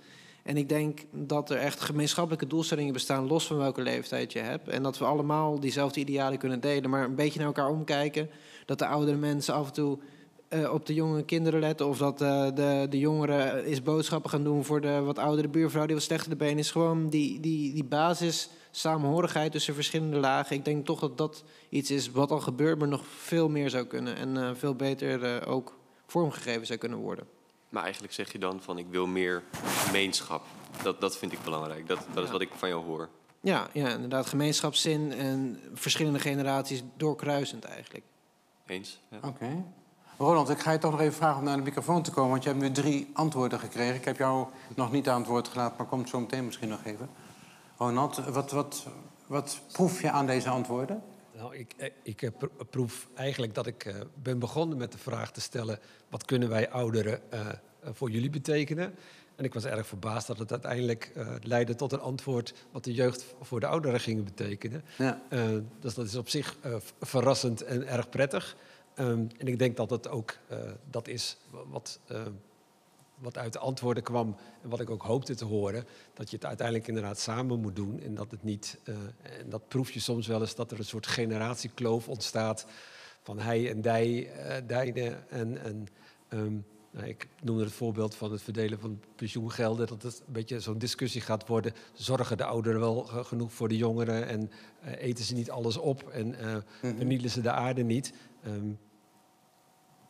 En 0.45 0.57
ik 0.57 0.69
denk 0.69 0.99
dat 1.11 1.49
er 1.49 1.57
echt 1.57 1.81
gemeenschappelijke 1.81 2.47
doelstellingen 2.47 2.93
bestaan, 2.93 3.27
los 3.27 3.47
van 3.47 3.57
welke 3.57 3.81
leeftijd 3.81 4.33
je 4.33 4.39
hebt. 4.39 4.67
En 4.67 4.83
dat 4.83 4.97
we 4.97 5.05
allemaal 5.05 5.59
diezelfde 5.59 5.99
idealen 5.99 6.37
kunnen 6.37 6.59
delen, 6.59 6.89
maar 6.89 7.03
een 7.03 7.15
beetje 7.15 7.37
naar 7.39 7.47
elkaar 7.47 7.69
omkijken. 7.69 8.29
Dat 8.65 8.79
de 8.79 8.87
oudere 8.87 9.17
mensen 9.17 9.53
af 9.53 9.67
en 9.67 9.73
toe 9.73 9.99
uh, 10.49 10.73
op 10.73 10.85
de 10.85 10.93
jonge 10.93 11.23
kinderen 11.23 11.59
letten. 11.59 11.87
Of 11.87 11.97
dat 11.97 12.21
uh, 12.21 12.45
de, 12.55 12.87
de 12.89 12.99
jongeren 12.99 13.65
is 13.65 13.81
boodschappen 13.81 14.29
gaan 14.29 14.43
doen 14.43 14.63
voor 14.63 14.81
de 14.81 14.99
wat 14.99 15.17
oudere 15.17 15.47
buurvrouw 15.47 15.85
die 15.85 15.95
wat 15.95 16.03
slechter 16.03 16.29
de 16.29 16.35
been 16.35 16.57
is. 16.57 16.71
Gewoon 16.71 17.09
die, 17.09 17.39
die, 17.39 17.73
die 17.73 17.85
basis 17.85 18.49
samenhorigheid 18.71 19.51
tussen 19.51 19.73
verschillende 19.73 20.17
lagen. 20.17 20.55
Ik 20.55 20.65
denk 20.65 20.85
toch 20.85 20.99
dat 20.99 21.17
dat 21.17 21.43
iets 21.69 21.91
is 21.91 22.11
wat 22.11 22.31
al 22.31 22.39
gebeurt, 22.39 22.79
maar 22.79 22.87
nog 22.87 23.05
veel 23.05 23.49
meer 23.49 23.69
zou 23.69 23.85
kunnen. 23.85 24.15
En 24.15 24.35
uh, 24.35 24.49
veel 24.53 24.75
beter 24.75 25.47
ook 25.47 25.77
vormgegeven 26.05 26.65
zou 26.65 26.79
kunnen 26.79 26.99
worden. 26.99 27.34
Maar 27.75 27.83
eigenlijk 27.83 28.13
zeg 28.13 28.31
je 28.31 28.39
dan 28.39 28.61
van 28.61 28.77
ik 28.77 28.85
wil 28.89 29.07
meer 29.07 29.43
gemeenschap. 29.61 30.45
Dat, 30.83 31.01
dat 31.01 31.17
vind 31.17 31.31
ik 31.31 31.43
belangrijk. 31.43 31.87
Dat, 31.87 31.99
dat 32.13 32.23
is 32.23 32.31
wat 32.31 32.41
ik 32.41 32.49
van 32.55 32.69
jou 32.69 32.83
hoor. 32.83 33.09
Ja, 33.39 33.67
ja, 33.73 33.89
inderdaad. 33.89 34.25
Gemeenschapszin 34.25 35.11
en 35.13 35.59
verschillende 35.73 36.19
generaties 36.19 36.83
doorkruisend 36.97 37.63
eigenlijk. 37.63 38.03
Eens. 38.65 38.99
Ja. 39.09 39.17
Oké. 39.21 39.63
Roland, 40.17 40.49
ik 40.49 40.59
ga 40.59 40.71
je 40.71 40.77
toch 40.77 40.91
nog 40.91 40.99
even 40.99 41.13
vragen 41.13 41.37
om 41.37 41.43
naar 41.43 41.57
de 41.57 41.63
microfoon 41.63 42.01
te 42.01 42.11
komen. 42.11 42.31
Want 42.31 42.43
je 42.43 42.49
hebt 42.49 42.61
nu 42.61 42.71
drie 42.71 43.09
antwoorden 43.13 43.59
gekregen. 43.59 43.95
Ik 43.95 44.05
heb 44.05 44.17
jou 44.17 44.47
nog 44.75 44.91
niet 44.91 45.09
aan 45.09 45.19
het 45.19 45.29
woord 45.29 45.47
gelaten, 45.47 45.75
maar 45.77 45.87
komt 45.87 46.09
zo 46.09 46.19
meteen 46.19 46.45
misschien 46.45 46.69
nog 46.69 46.83
even. 46.83 47.09
Ronald, 47.77 48.15
wat, 48.15 48.51
wat, 48.51 48.85
wat 49.27 49.59
proef 49.71 50.01
je 50.01 50.11
aan 50.11 50.25
deze 50.25 50.49
antwoorden? 50.49 51.03
Nou, 51.35 51.55
ik, 51.55 51.73
eh, 51.77 51.89
ik 52.03 52.21
eh, 52.21 52.29
proef 52.69 53.09
eigenlijk 53.13 53.53
dat 53.53 53.67
ik 53.67 53.85
uh, 53.85 53.95
ben 54.21 54.39
begonnen 54.39 54.77
met 54.77 54.91
de 54.91 54.97
vraag 54.97 55.31
te 55.31 55.41
stellen... 55.41 55.79
wat 56.09 56.25
kunnen 56.25 56.49
wij 56.49 56.69
ouderen 56.69 57.21
uh, 57.33 57.47
voor 57.83 58.09
jullie 58.09 58.29
betekenen? 58.29 58.95
En 59.35 59.43
ik 59.43 59.53
was 59.53 59.65
erg 59.65 59.87
verbaasd 59.87 60.27
dat 60.27 60.39
het 60.39 60.51
uiteindelijk 60.51 61.11
uh, 61.17 61.35
leidde 61.41 61.75
tot 61.75 61.91
een 61.91 61.99
antwoord... 61.99 62.53
wat 62.71 62.83
de 62.83 62.93
jeugd 62.93 63.35
voor 63.41 63.59
de 63.59 63.67
ouderen 63.67 63.99
ging 63.99 64.23
betekenen. 64.23 64.83
Ja. 64.97 65.21
dus 65.79 65.93
dat 65.93 66.05
is 66.05 66.15
op 66.15 66.29
zich 66.29 66.57
verrassend 67.01 67.61
en 67.61 67.87
erg 67.87 68.09
prettig. 68.09 68.55
Um, 68.99 69.27
en 69.37 69.47
ik 69.47 69.59
denk 69.59 69.77
dat 69.77 69.89
het 69.89 70.07
ook 70.07 70.37
dat 70.89 71.07
is 71.07 71.37
wat, 71.67 71.99
wat 73.17 73.37
uit 73.37 73.53
de 73.53 73.59
antwoorden 73.59 74.03
kwam 74.03 74.35
en 74.63 74.69
wat 74.69 74.79
ik 74.79 74.89
ook 74.89 75.03
hoopte 75.03 75.35
te 75.35 75.45
horen. 75.45 75.85
Dat 76.13 76.29
je 76.29 76.35
het 76.35 76.45
uiteindelijk 76.45 76.87
inderdaad 76.87 77.19
samen 77.19 77.59
moet 77.59 77.75
doen. 77.75 77.99
En 77.99 78.15
dat 78.15 78.31
het 78.31 78.43
niet, 78.43 78.79
uh, 78.83 78.95
en 79.39 79.49
dat 79.49 79.67
proef 79.67 79.91
je 79.91 79.99
soms 79.99 80.27
wel 80.27 80.41
eens, 80.41 80.55
dat 80.55 80.71
er 80.71 80.77
een 80.77 80.85
soort 80.85 81.07
generatiekloof 81.07 82.07
ontstaat 82.07 82.65
van 83.21 83.39
hij 83.39 83.69
en 83.69 83.81
dij, 83.81 84.31
dijne. 84.67 85.17
En, 85.29 85.57
en 85.63 85.87
um, 86.29 86.65
nou, 86.91 87.07
ik 87.07 87.27
noemde 87.41 87.63
het 87.63 87.73
voorbeeld 87.73 88.15
van 88.15 88.31
het 88.31 88.41
verdelen 88.41 88.79
van 88.79 88.99
pensioengelden. 89.15 89.87
Dat 89.87 90.01
het 90.01 90.23
een 90.27 90.33
beetje 90.33 90.59
zo'n 90.59 90.77
discussie 90.77 91.21
gaat 91.21 91.47
worden. 91.47 91.73
Zorgen 91.93 92.37
de 92.37 92.45
ouderen 92.45 92.79
wel 92.79 93.03
genoeg 93.03 93.53
voor 93.53 93.67
de 93.67 93.77
jongeren? 93.77 94.27
En 94.27 94.51
eten 94.97 95.25
ze 95.25 95.33
niet 95.33 95.51
alles 95.51 95.77
op? 95.77 96.09
En 96.09 96.35
-hmm. 96.39 96.63
vernielen 96.97 97.29
ze 97.29 97.41
de 97.41 97.51
aarde 97.51 97.83
niet? 97.83 98.13
Um, 98.47 98.79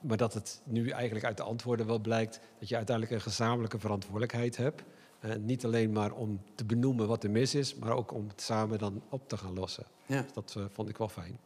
maar 0.08 0.18
dat 0.18 0.34
het 0.34 0.62
nu 0.64 0.90
eigenlijk 0.90 1.26
uit 1.26 1.38
de 1.38 1.44
antwoorden 1.44 1.86
wel 1.86 2.00
blijkt 2.00 2.40
dat 2.60 2.70
je 2.70 2.76
uiteindelijk 2.76 3.16
een 3.16 3.22
gezamenlijke 3.22 3.80
verantwoordelijkheid 3.80 4.58
hebt. 4.58 4.84
Uh, 5.22 5.36
niet 5.36 5.66
alleen 5.66 5.92
maar 5.92 6.12
om 6.12 6.42
te 6.56 6.66
benoemen 6.66 7.08
wat 7.08 7.24
er 7.24 7.30
mis 7.30 7.56
is, 7.56 7.76
maar 7.76 7.92
ook 7.92 8.12
om 8.14 8.28
het 8.28 8.42
samen 8.42 8.80
dan 8.80 9.02
op 9.10 9.30
te 9.30 9.38
gaan 9.38 9.54
lossen. 9.54 9.86
Ja. 10.06 10.22
Dus 10.22 10.34
dat 10.34 10.56
uh, 10.58 10.64
vond 10.74 10.90
ik 10.90 10.98
wel 10.98 11.10
fijn. 11.10 11.40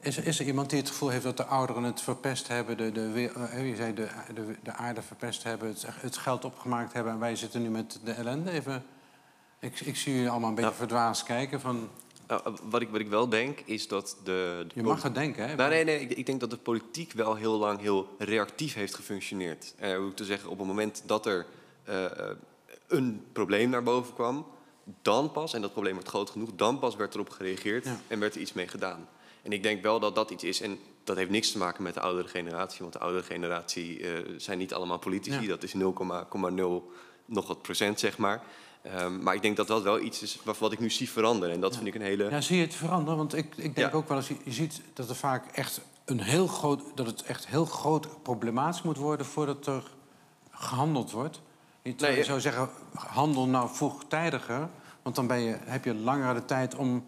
Is, 0.00 0.18
is, 0.18 0.40
er 0.40 0.46
iemand 0.46 0.70
die 0.70 0.78
het 0.78 0.88
gevoel 0.88 1.08
heeft 1.08 1.24
dat 1.24 1.36
de 1.36 1.44
ouderen 1.44 1.82
het 1.82 2.00
verpest 2.00 2.48
hebben, 2.48 2.76
de, 2.76 2.92
de, 2.92 3.32
uh, 3.36 3.68
je 3.68 3.76
zei 3.76 3.94
de, 3.94 4.08
de, 4.34 4.56
de, 4.62 4.72
aarde 4.72 5.02
verpest 5.02 5.42
hebben, 5.42 5.68
het, 5.68 5.86
het, 5.86 6.16
geld 6.16 6.44
opgemaakt 6.44 6.92
hebben 6.92 7.12
en 7.12 7.18
wij 7.18 7.36
zitten 7.36 7.62
nu 7.62 7.70
met 7.70 8.00
de 8.04 8.12
ellende? 8.12 8.50
Even, 8.50 8.82
ik, 9.58 9.80
ik 9.80 9.96
zie 9.96 10.14
jullie 10.14 10.30
allemaal 10.30 10.48
een 10.48 10.54
beetje 10.54 10.70
ja. 10.70 10.76
verdwaasd 10.76 11.22
kijken 11.22 11.60
van... 11.60 11.88
Uh, 12.30 12.38
wat, 12.62 12.80
ik, 12.80 12.88
wat 12.88 13.00
ik 13.00 13.08
wel 13.08 13.28
denk, 13.28 13.60
is 13.64 13.88
dat 13.88 14.16
de... 14.24 14.64
de 14.68 14.74
je 14.74 14.82
mag 14.82 15.02
het 15.02 15.14
denken, 15.14 15.48
hè? 15.48 15.54
Nou, 15.54 15.70
nee, 15.70 15.84
nee, 15.84 16.00
ik, 16.00 16.10
ik, 16.10 16.26
denk 16.26 16.40
dat 16.40 16.50
de 16.50 16.56
politiek 16.56 17.12
wel 17.12 17.34
heel 17.34 17.58
lang 17.58 17.80
heel 17.80 18.08
reactief 18.18 18.74
heeft 18.74 18.94
gefunctioneerd. 18.94 19.74
Uh, 19.82 19.96
hoe 19.96 20.08
ik 20.08 20.16
te 20.16 20.24
zeggen, 20.24 20.50
op 20.50 20.58
het 20.58 20.66
moment 20.66 21.02
dat 21.06 21.26
er 21.26 21.46
uh, 21.88 22.04
een 22.88 23.24
probleem 23.32 23.70
naar 23.70 23.82
boven 23.82 24.14
kwam... 24.14 24.46
dan 25.02 25.32
pas, 25.32 25.54
en 25.54 25.60
dat 25.60 25.72
probleem 25.72 25.94
werd 25.94 26.08
groot 26.08 26.30
genoeg... 26.30 26.50
dan 26.54 26.78
pas 26.78 26.96
werd 26.96 27.14
erop 27.14 27.30
gereageerd 27.30 27.84
ja. 27.84 28.00
en 28.06 28.18
werd 28.20 28.34
er 28.34 28.40
iets 28.40 28.52
mee 28.52 28.68
gedaan. 28.68 29.08
En 29.42 29.52
ik 29.52 29.62
denk 29.62 29.82
wel 29.82 30.00
dat 30.00 30.14
dat 30.14 30.30
iets 30.30 30.44
is... 30.44 30.60
en 30.60 30.78
dat 31.04 31.16
heeft 31.16 31.30
niks 31.30 31.52
te 31.52 31.58
maken 31.58 31.82
met 31.82 31.94
de 31.94 32.00
oudere 32.00 32.28
generatie... 32.28 32.80
want 32.80 32.92
de 32.92 32.98
oudere 32.98 33.24
generatie 33.24 34.04
zijn 34.36 34.58
niet 34.58 34.74
allemaal 34.74 34.98
politici. 34.98 35.40
Ja. 35.40 35.48
Dat 35.48 35.62
is 35.62 35.74
0,0 35.74 35.80
nog 37.24 37.46
wat 37.46 37.62
procent, 37.62 38.00
zeg 38.00 38.18
maar... 38.18 38.42
Um, 38.86 39.22
maar 39.22 39.34
ik 39.34 39.42
denk 39.42 39.56
dat 39.56 39.66
dat 39.66 39.82
wel 39.82 40.00
iets 40.00 40.22
is 40.22 40.38
wat, 40.44 40.58
wat 40.58 40.72
ik 40.72 40.78
nu 40.78 40.90
zie 40.90 41.10
veranderen. 41.10 41.54
En 41.54 41.60
dat 41.60 41.70
ja. 41.70 41.76
vind 41.76 41.94
ik 41.94 42.00
een 42.00 42.06
hele. 42.06 42.30
Ja, 42.30 42.40
zie 42.40 42.56
je 42.56 42.62
het 42.62 42.74
veranderen? 42.74 43.16
Want 43.16 43.34
ik, 43.34 43.56
ik 43.56 43.74
denk 43.74 43.90
ja. 43.90 43.96
ook 43.96 44.08
wel 44.08 44.16
eens, 44.16 44.28
je, 44.28 44.52
ziet 44.52 44.80
dat 44.94 45.08
er 45.08 45.16
vaak 45.16 45.46
echt 45.52 45.80
een 46.04 46.20
heel 46.20 46.46
groot, 46.46 46.82
dat 46.94 47.06
het 47.06 47.22
echt 47.22 47.46
heel 47.46 47.64
groot 47.64 48.22
problematisch 48.22 48.82
moet 48.82 48.96
worden 48.96 49.26
voordat 49.26 49.66
er 49.66 49.82
gehandeld 50.50 51.10
wordt. 51.10 51.40
Je 51.82 51.94
nee, 51.96 52.24
zou 52.24 52.40
zeggen, 52.40 52.68
handel 52.94 53.46
nou 53.46 53.68
vroegtijdiger, 53.72 54.68
want 55.02 55.16
dan 55.16 55.26
ben 55.26 55.40
je, 55.40 55.56
heb 55.60 55.84
je 55.84 55.94
langer 55.94 56.34
de 56.34 56.44
tijd 56.44 56.74
om 56.74 57.04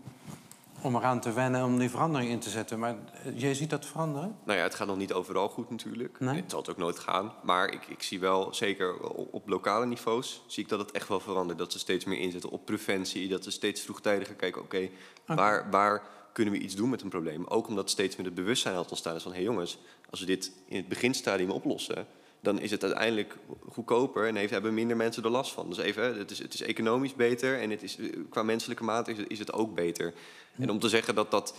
om 0.82 0.96
eraan 0.96 1.20
te 1.20 1.32
wennen 1.32 1.64
om 1.64 1.78
die 1.78 1.90
verandering 1.90 2.30
in 2.30 2.38
te 2.38 2.50
zetten. 2.50 2.78
Maar 2.78 2.96
eh, 3.24 3.38
jij 3.38 3.54
ziet 3.54 3.70
dat 3.70 3.86
veranderen? 3.86 4.36
Nou 4.44 4.59
ja, 4.59 4.64
het 4.64 4.74
gaat 4.74 4.86
nog 4.86 4.96
niet 4.96 5.12
overal 5.12 5.48
goed 5.48 5.70
natuurlijk. 5.70 6.20
Nee? 6.20 6.40
Het 6.40 6.50
zal 6.50 6.60
het 6.60 6.70
ook 6.70 6.76
nooit 6.76 6.98
gaan. 6.98 7.32
Maar 7.42 7.72
ik, 7.72 7.86
ik 7.86 8.02
zie 8.02 8.20
wel, 8.20 8.54
zeker 8.54 9.00
op 9.30 9.48
lokale 9.48 9.86
niveaus, 9.86 10.42
zie 10.46 10.62
ik 10.62 10.68
dat 10.68 10.78
het 10.78 10.90
echt 10.90 11.09
wel 11.09 11.20
verandert. 11.20 11.59
Dat 11.59 11.72
ze 11.72 11.78
steeds 11.78 12.04
meer 12.04 12.18
inzetten 12.18 12.50
op 12.50 12.64
preventie. 12.64 13.28
Dat 13.28 13.44
ze 13.44 13.50
steeds 13.50 13.80
vroegtijdiger 13.80 14.34
kijken, 14.34 14.62
oké, 14.62 14.76
okay, 14.76 14.90
okay. 15.22 15.36
waar, 15.36 15.70
waar 15.70 16.02
kunnen 16.32 16.54
we 16.54 16.60
iets 16.60 16.74
doen 16.74 16.90
met 16.90 17.02
een 17.02 17.09
probleem? 17.09 17.46
Ook 17.46 17.68
omdat 17.68 17.90
steeds 17.90 18.16
meer 18.16 18.26
het 18.26 18.34
bewustzijn 18.34 18.74
had 18.74 18.90
ontstaan 18.90 19.14
is 19.14 19.22
van... 19.22 19.32
hé 19.32 19.36
hey 19.36 19.46
jongens, 19.46 19.78
als 20.10 20.20
we 20.20 20.26
dit 20.26 20.52
in 20.66 20.76
het 20.76 20.88
beginstadium 20.88 21.50
oplossen 21.50 22.06
dan 22.43 22.60
is 22.60 22.70
het 22.70 22.82
uiteindelijk 22.82 23.36
goedkoper 23.69 24.28
en 24.28 24.36
heeft, 24.36 24.51
hebben 24.51 24.74
minder 24.74 24.97
mensen 24.97 25.24
er 25.24 25.31
last 25.31 25.52
van. 25.52 25.69
Dus 25.69 25.78
even, 25.78 26.19
het 26.19 26.31
is, 26.31 26.39
het 26.39 26.55
is 26.55 26.60
economisch 26.60 27.14
beter 27.14 27.60
en 27.60 27.70
het 27.70 27.82
is, 27.82 27.98
qua 28.31 28.43
menselijke 28.43 28.85
mate 28.85 29.10
is 29.10 29.19
het, 29.19 29.31
is 29.31 29.39
het 29.39 29.52
ook 29.52 29.74
beter. 29.74 30.14
En 30.59 30.70
om 30.70 30.78
te 30.78 30.89
zeggen 30.89 31.14
dat, 31.14 31.31
dat 31.31 31.55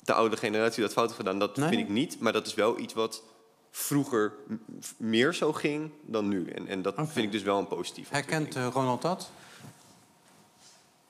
de 0.00 0.12
oude 0.12 0.36
generatie 0.36 0.82
dat 0.82 0.92
fout 0.92 1.06
heeft 1.06 1.18
gedaan, 1.18 1.38
dat 1.38 1.56
nee. 1.56 1.68
vind 1.68 1.80
ik 1.80 1.88
niet. 1.88 2.20
Maar 2.20 2.32
dat 2.32 2.46
is 2.46 2.54
wel 2.54 2.78
iets 2.78 2.94
wat 2.94 3.22
vroeger 3.70 4.32
meer 4.96 5.34
zo 5.34 5.52
ging 5.52 5.90
dan 6.02 6.28
nu. 6.28 6.50
En, 6.50 6.66
en 6.66 6.82
dat 6.82 6.92
okay. 6.92 7.06
vind 7.06 7.26
ik 7.26 7.32
dus 7.32 7.42
wel 7.42 7.58
een 7.58 7.68
positief. 7.68 8.08
Herkent 8.10 8.56
uh, 8.56 8.68
Ronald 8.72 9.02
dat? 9.02 9.30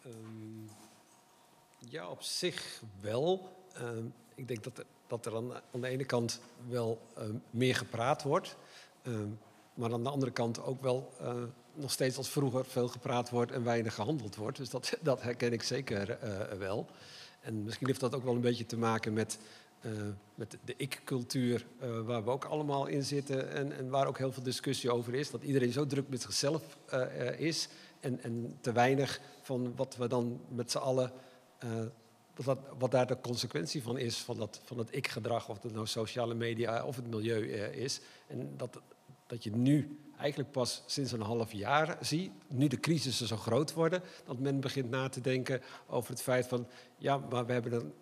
Um, 0.07 0.70
ja, 1.78 2.09
op 2.09 2.23
zich 2.23 2.82
wel. 3.01 3.57
Um, 3.82 4.15
ik 4.35 4.49
denk 4.49 4.65
dat 4.65 4.78
er, 4.78 4.85
dat 5.07 5.27
er 5.27 5.36
aan, 5.36 5.53
aan 5.53 5.81
de 5.81 5.89
ene 5.89 6.05
kant 6.05 6.40
wel 6.69 7.01
um, 7.19 7.43
meer 7.51 7.74
gepraat 7.74 8.23
wordt... 8.23 8.57
Uh, 9.09 9.14
maar 9.74 9.93
aan 9.93 10.02
de 10.02 10.10
andere 10.10 10.32
kant 10.32 10.62
ook 10.62 10.82
wel 10.82 11.12
uh, 11.22 11.32
nog 11.74 11.90
steeds 11.90 12.16
als 12.16 12.28
vroeger 12.28 12.64
veel 12.64 12.89
gepraat 12.89 13.30
wordt 13.30 13.52
en 13.52 13.64
weinig 13.64 13.94
gehandeld 13.94 14.36
wordt. 14.36 14.56
Dus 14.56 14.70
dat, 14.70 14.97
dat 15.02 15.22
herken 15.22 15.52
ik 15.52 15.62
zeker 15.62 16.18
uh, 16.24 16.59
wel. 16.59 16.86
En 17.40 17.62
misschien 17.62 17.86
heeft 17.86 18.01
dat 18.01 18.14
ook 18.14 18.24
wel 18.24 18.35
een 18.35 18.40
beetje 18.40 18.66
te 18.66 18.78
maken 18.78 19.12
met, 19.12 19.39
met 20.35 20.59
de 20.64 20.74
ik-cultuur, 20.76 21.66
waar 22.05 22.24
we 22.24 22.30
ook 22.30 22.44
allemaal 22.44 22.86
in 22.86 23.05
zitten 23.05 23.51
en, 23.52 23.72
en, 23.72 23.89
waar 23.89 24.06
ook 24.06 24.18
heel 24.18 24.32
veel 24.32 24.43
discussie 24.43 24.93
over 24.93 25.14
is. 25.14 25.30
Dat 25.30 25.43
iedereen 25.43 25.72
zo 25.72 25.86
druk 25.86 26.09
met 26.09 26.22
zichzelf 26.22 26.78
is 27.36 27.68
en, 28.01 28.22
en, 28.22 28.56
te 28.60 28.72
weinig 28.72 29.20
van 29.43 29.76
wat 29.76 29.97
we 29.97 30.09
dan 30.09 30.40
met 30.48 30.70
z'n 30.70 30.78
allen 30.78 31.12
dat, 32.44 32.59
wat 32.78 32.90
daar 32.90 33.06
de 33.06 33.20
consequentie 33.20 33.82
van 33.82 33.98
is, 33.98 34.16
van 34.16 34.36
dat, 34.36 34.60
van 34.64 34.76
dat 34.76 34.89
ik-gedrag, 34.90 35.48
of 35.48 35.62
het 35.62 35.72
nou 35.72 35.86
sociale 35.86 36.35
media 36.35 36.85
of 36.85 36.97
het 36.97 37.10
milieu 37.10 37.52
is. 37.70 38.01
En 38.26 38.56
dat, 38.56 38.80
dat 39.28 39.44
je 39.44 39.56
nu 39.56 39.98
eigenlijk 40.18 40.50
pas 40.50 40.82
sinds 40.86 41.12
een 41.12 41.20
half 41.20 41.52
jaar 41.52 41.98
ziet, 42.00 42.30
nu 42.48 42.66
de 42.66 42.80
crisissen 42.80 43.26
zo 43.26 43.36
groot 43.36 43.72
worden, 43.72 44.02
dat 44.24 44.38
men 44.38 44.60
begint 44.60 44.90
na 44.90 45.09
te 45.09 45.20
denken 45.20 45.60
over 45.86 46.10
het 46.10 46.22
feit 46.22 46.46
van, 46.46 46.66
ja, 46.96 47.18
maar 47.30 47.46
we 47.46 47.52
hebben 47.52 47.70
dan 47.70 47.92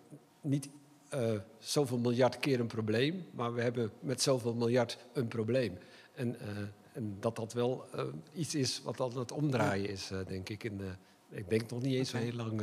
niet 0.41 0.69
uh, 1.13 1.31
zoveel 1.59 1.97
miljard 1.97 2.39
keer 2.39 2.59
een 2.59 2.67
probleem, 2.67 3.25
maar 3.31 3.53
we 3.53 3.61
hebben 3.61 3.91
met 3.99 4.21
zoveel 4.21 4.53
miljard 4.53 4.97
een 5.13 5.27
probleem. 5.27 5.77
En, 6.13 6.35
uh, 6.41 6.47
en 6.93 7.17
dat 7.19 7.35
dat 7.35 7.53
wel 7.53 7.85
uh, 7.95 8.01
iets 8.33 8.55
is 8.55 8.81
wat 8.81 8.99
altijd 8.99 9.19
het 9.19 9.31
omdraaien 9.31 9.89
is, 9.89 10.11
denk 10.27 10.49
ik. 10.49 10.63
In 10.63 10.77
de, 10.77 10.91
ik 11.29 11.49
denk 11.49 11.69
nog 11.69 11.81
niet 11.81 11.95
eens 11.95 12.09
zo 12.09 12.17
heel 12.17 12.33
lang 12.33 12.61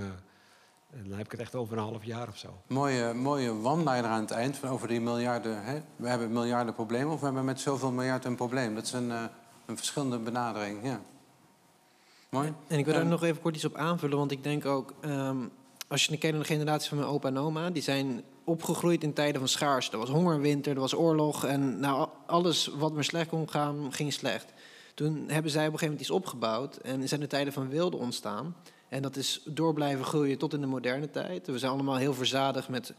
en 0.96 1.08
dan 1.08 1.16
heb 1.18 1.26
ik 1.26 1.32
het 1.32 1.40
echt 1.40 1.54
over 1.54 1.76
een 1.76 1.82
half 1.82 2.04
jaar 2.04 2.28
of 2.28 2.36
zo. 2.36 2.48
Mooie, 2.66 3.14
mooie 3.14 3.50
one-liner 3.50 4.04
aan 4.04 4.20
het 4.20 4.30
eind 4.30 4.56
van 4.56 4.68
over 4.68 4.88
die 4.88 5.00
miljarden. 5.00 5.64
Hè? 5.64 5.80
We 5.96 6.08
hebben 6.08 6.32
miljarden 6.32 6.74
problemen 6.74 7.12
of 7.12 7.18
we 7.18 7.24
hebben 7.24 7.44
met 7.44 7.60
zoveel 7.60 7.90
miljard 7.90 8.24
een 8.24 8.36
probleem. 8.36 8.74
Dat 8.74 8.84
is 8.84 8.92
een, 8.92 9.08
uh, 9.08 9.22
een 9.66 9.76
verschillende 9.76 10.18
benadering. 10.18 10.78
Ja. 10.82 11.00
Mooi. 12.28 12.52
En 12.66 12.78
ik 12.78 12.84
wil 12.84 12.94
daar 12.94 13.06
nog 13.06 13.22
even 13.22 13.40
kort 13.40 13.54
iets 13.54 13.64
op 13.64 13.76
aanvullen, 13.76 14.18
want 14.18 14.30
ik 14.30 14.42
denk 14.42 14.66
ook, 14.66 14.94
ehm, 15.00 15.36
als 15.88 16.04
je 16.04 16.18
kijkt 16.18 16.36
naar 16.36 16.46
de 16.46 16.52
generatie 16.52 16.88
van 16.88 16.98
mijn 16.98 17.10
opa 17.10 17.28
en 17.28 17.38
oma, 17.38 17.70
die 17.70 17.82
zijn 17.82 18.22
opgegroeid 18.44 19.02
in 19.02 19.12
tijden 19.12 19.40
van 19.40 19.48
schaarste. 19.48 19.92
Er 19.92 19.98
was 19.98 20.10
hongerwinter, 20.10 20.74
er 20.74 20.80
was 20.80 20.94
oorlog 20.94 21.44
en 21.44 21.80
nou, 21.80 22.08
alles 22.26 22.66
wat 22.66 22.92
maar 22.92 23.04
slecht 23.04 23.28
kon 23.28 23.50
gaan, 23.50 23.92
ging 23.92 24.12
slecht. 24.12 24.52
Toen 24.94 25.24
hebben 25.28 25.50
zij 25.50 25.66
op 25.66 25.72
een 25.72 25.78
gegeven 25.78 25.84
moment 25.84 26.00
iets 26.00 26.10
opgebouwd 26.10 26.76
en 26.76 27.08
zijn 27.08 27.20
er 27.20 27.28
tijden 27.28 27.52
van 27.52 27.68
wilde 27.68 27.96
ontstaan. 27.96 28.54
En 28.94 29.02
dat 29.02 29.16
is 29.16 29.40
door 29.44 29.74
blijven 29.74 30.04
groeien 30.04 30.38
tot 30.38 30.52
in 30.52 30.60
de 30.60 30.66
moderne 30.66 31.10
tijd. 31.10 31.46
We 31.46 31.58
zijn 31.58 31.72
allemaal 31.72 31.96
heel 31.96 32.14
verzadigd 32.14 32.68
met, 32.68 32.92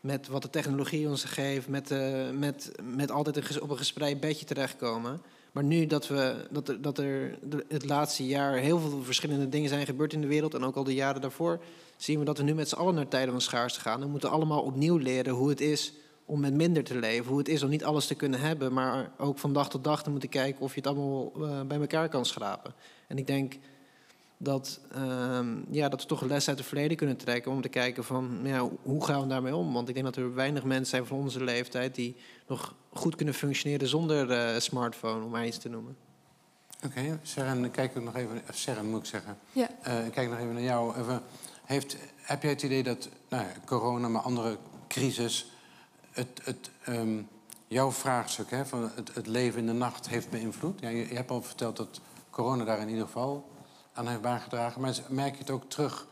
met 0.00 0.28
wat 0.28 0.42
de 0.42 0.50
technologie 0.50 1.08
ons 1.08 1.24
geeft, 1.24 1.68
met, 1.68 1.90
eh, 1.90 2.30
met, 2.30 2.72
met 2.82 3.10
altijd 3.10 3.60
op 3.60 3.70
een 3.70 3.76
gespreid 3.76 4.20
bedje 4.20 4.44
terechtkomen. 4.44 5.22
Maar 5.52 5.64
nu 5.64 5.86
dat, 5.86 6.08
we, 6.08 6.46
dat, 6.50 6.68
er, 6.68 6.80
dat 6.80 6.98
er 6.98 7.38
het 7.68 7.84
laatste 7.84 8.26
jaar 8.26 8.56
heel 8.56 8.78
veel 8.78 9.02
verschillende 9.02 9.48
dingen 9.48 9.68
zijn 9.68 9.86
gebeurd 9.86 10.12
in 10.12 10.20
de 10.20 10.26
wereld 10.26 10.54
en 10.54 10.64
ook 10.64 10.76
al 10.76 10.84
de 10.84 10.94
jaren 10.94 11.20
daarvoor, 11.20 11.60
zien 11.96 12.18
we 12.18 12.24
dat 12.24 12.38
we 12.38 12.44
nu 12.44 12.54
met 12.54 12.68
z'n 12.68 12.76
allen 12.76 12.94
naar 12.94 13.08
tijden 13.08 13.30
van 13.32 13.40
schaarste 13.40 13.80
gaan. 13.80 14.00
We 14.00 14.06
moeten 14.06 14.30
allemaal 14.30 14.62
opnieuw 14.62 14.96
leren 14.96 15.34
hoe 15.34 15.48
het 15.48 15.60
is 15.60 15.92
om 16.24 16.40
met 16.40 16.54
minder 16.54 16.84
te 16.84 16.98
leven. 16.98 17.28
Hoe 17.28 17.38
het 17.38 17.48
is 17.48 17.62
om 17.62 17.70
niet 17.70 17.84
alles 17.84 18.06
te 18.06 18.14
kunnen 18.14 18.40
hebben, 18.40 18.72
maar 18.72 19.10
ook 19.18 19.38
van 19.38 19.52
dag 19.52 19.70
tot 19.70 19.84
dag 19.84 20.02
te 20.02 20.10
moeten 20.10 20.28
kijken 20.28 20.60
of 20.60 20.74
je 20.74 20.80
het 20.80 20.88
allemaal 20.88 21.32
eh, 21.34 21.60
bij 21.62 21.80
elkaar 21.80 22.08
kan 22.08 22.24
schrapen. 22.24 22.74
En 23.06 23.18
ik 23.18 23.26
denk 23.26 23.54
dat, 24.38 24.80
ehm, 24.92 25.56
ja, 25.70 25.88
dat 25.88 26.00
we 26.00 26.08
toch 26.08 26.20
een 26.20 26.28
les 26.28 26.48
uit 26.48 26.58
het 26.58 26.66
verleden 26.66 26.96
kunnen 26.96 27.16
trekken 27.16 27.52
om 27.52 27.62
te 27.62 27.68
kijken 27.68 28.04
van 28.04 28.40
ja, 28.42 28.68
hoe 28.82 29.04
gaan 29.04 29.20
we 29.20 29.26
daarmee 29.26 29.56
om? 29.56 29.72
Want 29.72 29.88
ik 29.88 29.94
denk 29.94 30.06
dat 30.06 30.16
er 30.16 30.34
weinig 30.34 30.64
mensen 30.64 30.86
zijn 30.86 31.06
van 31.06 31.18
onze 31.18 31.44
leeftijd 31.44 31.94
die 31.94 32.16
nog 32.46 32.74
goed 32.92 33.16
kunnen 33.16 33.34
functioneren 33.34 33.88
zonder 33.88 34.30
eh, 34.30 34.60
smartphone, 34.60 35.24
om 35.24 35.30
maar 35.30 35.46
iets 35.46 35.58
te 35.58 35.68
noemen. 35.68 35.96
Oké, 36.84 37.18
Seren, 37.22 37.70
kijk 37.70 37.94
ik 37.94 38.02
nog 38.02 38.16
even... 38.16 38.42
of 38.48 38.56
Seren 38.56 38.90
moet 38.90 39.00
ik 39.00 39.06
zeggen. 39.06 39.38
Ja. 39.52 39.68
Eh, 39.82 40.06
ik 40.06 40.12
kijk 40.12 40.28
nog 40.30 40.38
even 40.38 40.52
naar 40.52 40.62
jou. 40.62 40.98
Even, 40.98 41.22
heeft, 41.64 41.96
heb 42.16 42.42
jij 42.42 42.50
het 42.50 42.62
idee 42.62 42.82
dat 42.82 43.08
nou, 43.28 43.42
ja, 43.44 43.52
corona, 43.64 44.08
maar 44.08 44.22
andere 44.22 44.56
crisis... 44.88 45.52
Het, 46.10 46.40
het, 46.44 46.70
ehm, 46.84 47.20
jouw 47.66 47.90
vraagstuk 47.90 48.50
hè, 48.50 48.66
van 48.66 48.90
het, 48.94 49.14
het 49.14 49.26
leven 49.26 49.60
in 49.60 49.66
de 49.66 49.72
nacht 49.72 50.08
heeft 50.08 50.30
beïnvloed? 50.30 50.80
Ja, 50.80 50.88
je, 50.88 51.08
je 51.08 51.14
hebt 51.14 51.30
al 51.30 51.42
verteld 51.42 51.76
dat 51.76 52.00
corona 52.30 52.64
daar 52.64 52.80
in 52.80 52.88
ieder 52.88 53.04
geval 53.04 53.48
aan 53.98 54.08
heeft 54.08 54.20
bijgedragen. 54.20 54.80
Maar 54.80 54.96
merk 55.08 55.32
je 55.32 55.38
het 55.38 55.50
ook 55.50 55.64
terug 55.70 56.06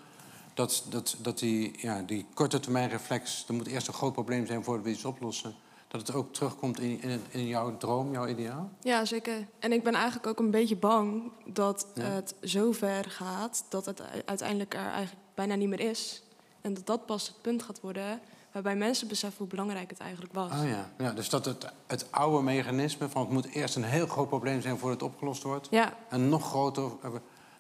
dat, 0.55 0.85
dat, 0.89 1.17
dat 1.19 1.39
die, 1.39 1.73
ja, 1.77 2.03
die 2.03 2.27
korte 2.35 2.61
termijn 2.61 2.89
reflex... 2.89 3.45
er 3.49 3.55
moet 3.55 3.67
eerst 3.67 3.89
een 3.89 3.95
groot 3.95 4.13
probleem 4.13 4.47
zijn 4.47 4.65
voordat 4.65 4.85
we 4.85 4.91
iets 4.91 5.05
oplossen... 5.05 5.55
dat 5.89 6.07
het 6.07 6.17
ook 6.17 6.33
terugkomt 6.33 6.81
in, 6.81 7.03
in, 7.03 7.23
in 7.31 7.47
jouw 7.47 7.77
droom, 7.77 8.13
jouw 8.13 8.27
ideaal? 8.27 8.71
Ja, 8.81 9.05
zeker. 9.05 9.47
En 9.59 9.73
ik 9.73 9.83
ben 9.83 9.95
eigenlijk 9.95 10.27
ook 10.27 10.39
een 10.39 10.51
beetje 10.51 10.77
bang 10.77 11.33
dat 11.45 11.87
Ja. 11.95 12.03
het 12.03 12.35
zo 12.43 12.73
ver 12.73 13.05
gaat 13.11 13.65
dat 13.69 13.87
het 13.87 14.03
uiteindelijk 14.25 14.75
er 14.75 14.81
eigenlijk 14.91 15.25
bijna 15.35 15.55
niet 15.55 15.69
meer 15.69 15.81
is. 15.81 16.23
En 16.61 16.75
dat 16.75 16.87
dat 16.87 17.07
pas 17.07 17.27
het 17.27 17.43
punt 17.43 17.63
gaat 17.63 17.81
worden 17.81 18.21
waarbij 18.53 18.77
mensen 18.77 19.09
beseffen 19.09 19.39
hoe 19.39 19.47
belangrijk 19.47 19.91
het 19.91 19.99
eigenlijk 19.99 20.33
was. 20.33 20.51
Oh 20.53 20.69
ja. 20.69 20.91
ja, 20.99 21.13
dus 21.13 21.29
dat 21.29 21.45
het, 21.45 21.73
het 21.87 22.13
oude 22.13 22.43
mechanisme 22.43 23.09
van 23.09 23.23
het 23.23 23.31
moet 23.31 23.47
eerst 23.47 23.77
een 23.77 23.85
heel 23.85 24.07
groot 24.07 24.29
probleem 24.29 24.61
zijn 24.61 24.79
voordat 24.79 25.01
het 25.01 25.11
opgelost 25.11 25.43
wordt. 25.43 25.69
Ja, 25.71 25.97
En 26.09 26.29
nog 26.29 26.47
groter, 26.49 26.91
eh, 27.03 27.11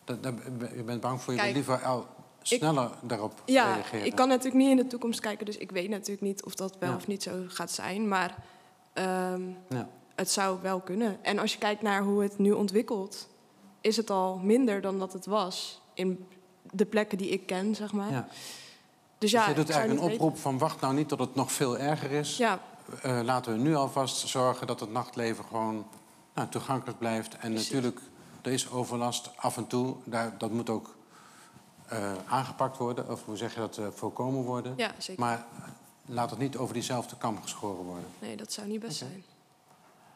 dat, 0.06 0.22
dat, 0.22 0.34
je 0.76 0.82
bent 0.82 1.00
bang 1.00 1.20
voor, 1.22 1.32
je 1.32 1.38
Kijk, 1.38 1.54
liever 1.54 1.82
al 1.84 2.06
sneller 2.42 2.90
daarop 3.02 3.42
ja 3.44 3.74
reageren. 3.74 4.06
ik 4.06 4.14
kan 4.14 4.28
natuurlijk 4.28 4.56
niet 4.56 4.70
in 4.70 4.76
de 4.76 4.86
toekomst 4.86 5.20
kijken, 5.20 5.46
dus 5.46 5.56
ik 5.56 5.70
weet 5.70 5.88
natuurlijk 5.88 6.20
niet 6.20 6.44
of 6.44 6.54
dat 6.54 6.76
wel 6.78 6.90
Ja. 6.90 6.96
of 6.96 7.06
niet 7.06 7.22
zo 7.22 7.32
gaat 7.48 7.70
zijn. 7.70 8.08
Maar 8.08 8.34
ehm, 8.92 9.42
Ja. 9.68 9.88
het 10.14 10.30
zou 10.30 10.58
wel 10.62 10.80
kunnen. 10.80 11.18
En 11.22 11.38
als 11.38 11.52
je 11.52 11.58
kijkt 11.58 11.82
naar 11.82 12.02
hoe 12.02 12.22
het 12.22 12.38
nu 12.38 12.52
ontwikkelt, 12.52 13.28
is 13.80 13.96
het 13.96 14.10
al 14.10 14.36
minder 14.36 14.80
dan 14.80 14.98
dat 14.98 15.12
het 15.12 15.26
was 15.26 15.80
in 15.94 16.26
de 16.72 16.84
plekken 16.86 17.18
die 17.18 17.28
ik 17.28 17.46
ken, 17.46 17.74
zeg 17.74 17.92
maar. 17.92 18.10
Ja. 18.10 18.26
Dus 18.28 18.38
Dus 19.18 19.30
ja, 19.30 19.48
je 19.48 19.54
doet 19.54 19.70
eigenlijk 19.70 20.02
een 20.06 20.12
oproep 20.12 20.38
van 20.38 20.58
wacht 20.58 20.80
nou 20.80 20.94
niet 20.94 21.08
tot 21.08 21.18
het 21.18 21.34
nog 21.34 21.52
veel 21.52 21.78
erger 21.78 22.10
is. 22.10 22.36
Ja, 22.36 22.60
Eh, 23.02 23.20
laten 23.24 23.52
we 23.52 23.58
nu 23.58 23.74
alvast 23.74 24.28
zorgen 24.28 24.66
dat 24.66 24.80
het 24.80 24.90
nachtleven 24.90 25.44
gewoon 25.44 25.86
nou, 26.34 26.48
toegankelijk 26.48 26.98
blijft. 26.98 27.36
En 27.36 27.50
Precies. 27.52 27.70
natuurlijk, 27.70 28.00
er 28.46 28.52
is 28.52 28.70
overlast 28.70 29.30
af 29.36 29.56
en 29.56 29.66
toe. 29.66 29.94
Daar, 30.04 30.38
dat 30.38 30.50
moet 30.50 30.70
ook 30.70 30.94
eh, 31.86 32.12
aangepakt 32.26 32.76
worden. 32.76 33.10
Of 33.10 33.24
hoe 33.24 33.36
zeg 33.36 33.54
je 33.54 33.60
dat, 33.60 33.78
eh, 33.78 33.86
voorkomen 33.90 34.42
worden. 34.42 34.74
ja, 34.76 34.90
zeker. 34.98 35.22
Maar 35.24 35.44
laat 36.04 36.30
het 36.30 36.38
niet 36.38 36.56
over 36.56 36.74
diezelfde 36.74 37.16
kam 37.16 37.42
geschoren 37.42 37.84
worden. 37.84 38.06
Nee, 38.18 38.36
dat 38.36 38.52
zou 38.52 38.66
niet 38.66 38.80
best 38.80 38.96
zijn. 38.96 39.24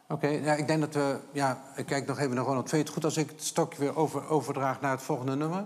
Oké, 0.08 0.28
ja, 0.28 0.54
ik 0.54 0.66
denk 0.66 0.80
dat 0.80 0.94
we... 0.94 1.18
Ja, 1.32 1.62
ik 1.76 1.86
kijk 1.86 2.06
nog 2.06 2.18
even 2.18 2.34
naar 2.34 2.44
Ronald. 2.44 2.68
Vind 2.68 2.80
je 2.80 2.86
het 2.86 2.94
goed 2.94 3.04
als 3.04 3.16
ik 3.16 3.30
het 3.30 3.44
stokje 3.44 3.80
weer 3.80 3.96
over, 3.96 4.28
overdraag 4.28 4.80
naar 4.80 4.90
het 4.90 5.02
volgende 5.02 5.36
nummer? 5.36 5.64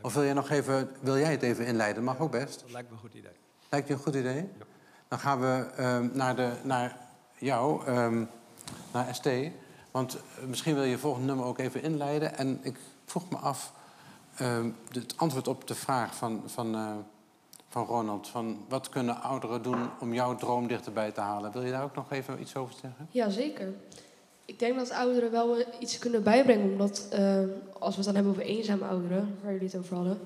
Of 0.00 0.14
wil 0.14 0.24
jij 0.24 0.32
nog 0.32 0.50
even... 0.50 0.90
Wil 1.00 1.18
jij 1.18 1.30
het 1.30 1.42
even 1.42 1.66
inleiden? 1.66 2.04
Mag 2.04 2.18
ook 2.18 2.30
best. 2.30 2.60
Dat 2.60 2.70
lijkt 2.70 2.88
me 2.88 2.94
een 2.94 3.00
goed 3.00 3.14
idee. 3.14 3.32
Lijkt 3.68 3.88
je 3.88 3.94
een 3.94 4.00
goed 4.00 4.14
idee? 4.14 4.48
Dan 5.08 5.18
gaan 5.18 5.40
we 5.40 5.66
ehm, 5.76 6.08
naar, 6.12 6.36
de, 6.36 6.52
naar 6.62 6.96
jou, 7.38 7.86
ehm, 7.86 8.24
naar 8.92 9.14
ST. 9.14 9.28
Want 9.90 10.14
eh, 10.14 10.46
misschien 10.46 10.74
wil 10.74 10.84
je 10.84 10.90
het 10.90 11.00
volgende 11.00 11.26
nummer 11.26 11.46
ook 11.46 11.58
even 11.58 11.82
inleiden. 11.82 12.36
En 12.36 12.58
ik 12.62 12.76
vroeg 13.08 13.30
me 13.30 13.36
af, 13.36 13.72
ehm, 14.36 14.70
het 14.92 15.14
antwoord 15.16 15.48
op 15.48 15.66
de 15.66 15.74
vraag 15.74 16.14
van, 16.14 16.42
van, 16.46 16.74
eh, 16.74 16.96
van 17.68 17.86
Ronald... 17.86 18.28
Van 18.28 18.64
wat 18.68 18.88
kunnen 18.88 19.22
ouderen 19.22 19.62
doen 19.62 19.90
om 20.00 20.14
jouw 20.14 20.36
droom 20.36 20.66
dichterbij 20.66 21.10
te 21.10 21.20
halen? 21.20 21.52
Wil 21.52 21.64
je 21.64 21.70
daar 21.70 21.82
ook 21.82 21.94
nog 21.94 22.12
even 22.12 22.40
iets 22.40 22.56
over 22.56 22.74
zeggen? 22.80 23.08
Ja, 23.10 23.30
zeker. 23.30 23.74
Ik 24.44 24.58
denk 24.58 24.76
dat 24.76 24.90
ouderen 24.90 25.30
wel 25.30 25.58
eh, 25.58 25.66
iets 25.78 25.98
kunnen 25.98 26.22
bijbrengen. 26.22 26.70
Omdat, 26.70 27.06
eh, 27.10 27.38
als 27.78 27.90
we 27.90 27.96
het 27.96 28.04
dan 28.04 28.14
hebben 28.14 28.32
over 28.32 28.44
eenzame 28.44 28.84
ouderen, 28.84 29.38
waar 29.42 29.52
jullie 29.52 29.68
het 29.68 29.76
over 29.76 29.96
hadden. 29.96 30.18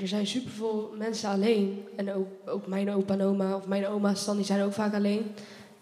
er 0.00 0.08
zijn 0.08 0.26
superveel 0.26 0.94
mensen 0.98 1.30
alleen. 1.30 1.84
En 1.96 2.12
ook, 2.14 2.28
ook 2.46 2.66
mijn 2.66 2.90
opa 2.90 3.12
en 3.12 3.22
oma, 3.22 3.56
of 3.56 3.66
mijn 3.66 3.86
oma's 3.86 4.24
dan, 4.24 4.36
die 4.36 4.44
zijn 4.44 4.62
ook 4.62 4.72
vaak 4.72 4.94
alleen. 4.94 5.34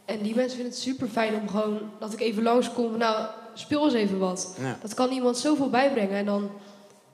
En 0.05 0.23
die 0.23 0.35
mensen 0.35 0.57
vinden 0.57 0.73
het 0.73 0.83
super 0.83 1.09
fijn 1.09 1.35
om 1.35 1.49
gewoon, 1.49 1.81
dat 1.99 2.13
ik 2.13 2.21
even 2.21 2.43
langskom. 2.43 2.97
Nou, 2.97 3.27
speel 3.55 3.85
eens 3.85 3.95
even 3.95 4.19
wat. 4.19 4.57
Ja. 4.61 4.79
Dat 4.81 4.95
kan 4.95 5.11
iemand 5.11 5.39
zoveel 5.39 5.71
bijbrengen. 5.71 6.17
En 6.17 6.25
dan, 6.25 6.51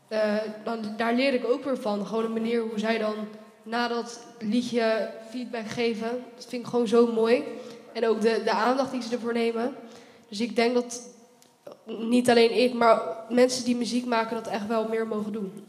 eh, 0.08 0.36
dan, 0.64 0.94
daar 0.96 1.14
leer 1.14 1.34
ik 1.34 1.46
ook 1.46 1.64
weer 1.64 1.78
van. 1.78 2.06
Gewoon 2.06 2.24
een 2.24 2.32
manier 2.32 2.60
hoe 2.60 2.78
zij 2.78 2.98
dan 2.98 3.14
na 3.62 3.88
dat 3.88 4.20
liedje 4.38 5.10
feedback 5.30 5.66
geven. 5.66 6.10
Dat 6.34 6.46
vind 6.48 6.62
ik 6.62 6.68
gewoon 6.68 6.88
zo 6.88 7.12
mooi. 7.12 7.44
En 7.92 8.06
ook 8.06 8.20
de, 8.20 8.40
de 8.44 8.50
aandacht 8.50 8.90
die 8.90 9.02
ze 9.02 9.14
ervoor 9.14 9.32
nemen. 9.32 9.74
Dus 10.28 10.40
ik 10.40 10.56
denk 10.56 10.74
dat 10.74 11.08
niet 11.86 12.30
alleen 12.30 12.56
ik, 12.62 12.74
maar 12.74 13.02
mensen 13.28 13.64
die 13.64 13.76
muziek 13.76 14.06
maken 14.06 14.36
dat 14.36 14.46
echt 14.46 14.66
wel 14.66 14.88
meer 14.88 15.06
mogen 15.06 15.32
doen. 15.32 15.64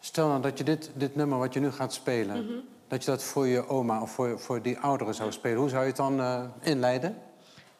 Stel 0.00 0.28
nou 0.28 0.42
dat 0.42 0.58
je 0.58 0.64
dit, 0.64 0.90
dit 0.94 1.16
nummer 1.16 1.38
wat 1.38 1.54
je 1.54 1.60
nu 1.60 1.70
gaat 1.70 1.92
spelen... 1.92 2.44
Mhm. 2.44 2.58
Dat 2.92 3.04
je 3.04 3.10
dat 3.10 3.22
voor 3.22 3.46
je 3.46 3.68
oma 3.68 4.02
of 4.02 4.10
voor, 4.10 4.40
voor 4.40 4.62
die 4.62 4.78
ouderen 4.78 5.14
zou 5.14 5.32
spelen. 5.32 5.58
Hoe 5.58 5.68
zou 5.68 5.80
je 5.80 5.88
het 5.88 5.96
dan 5.96 6.20
eh, 6.20 6.42
inleiden? 6.60 7.16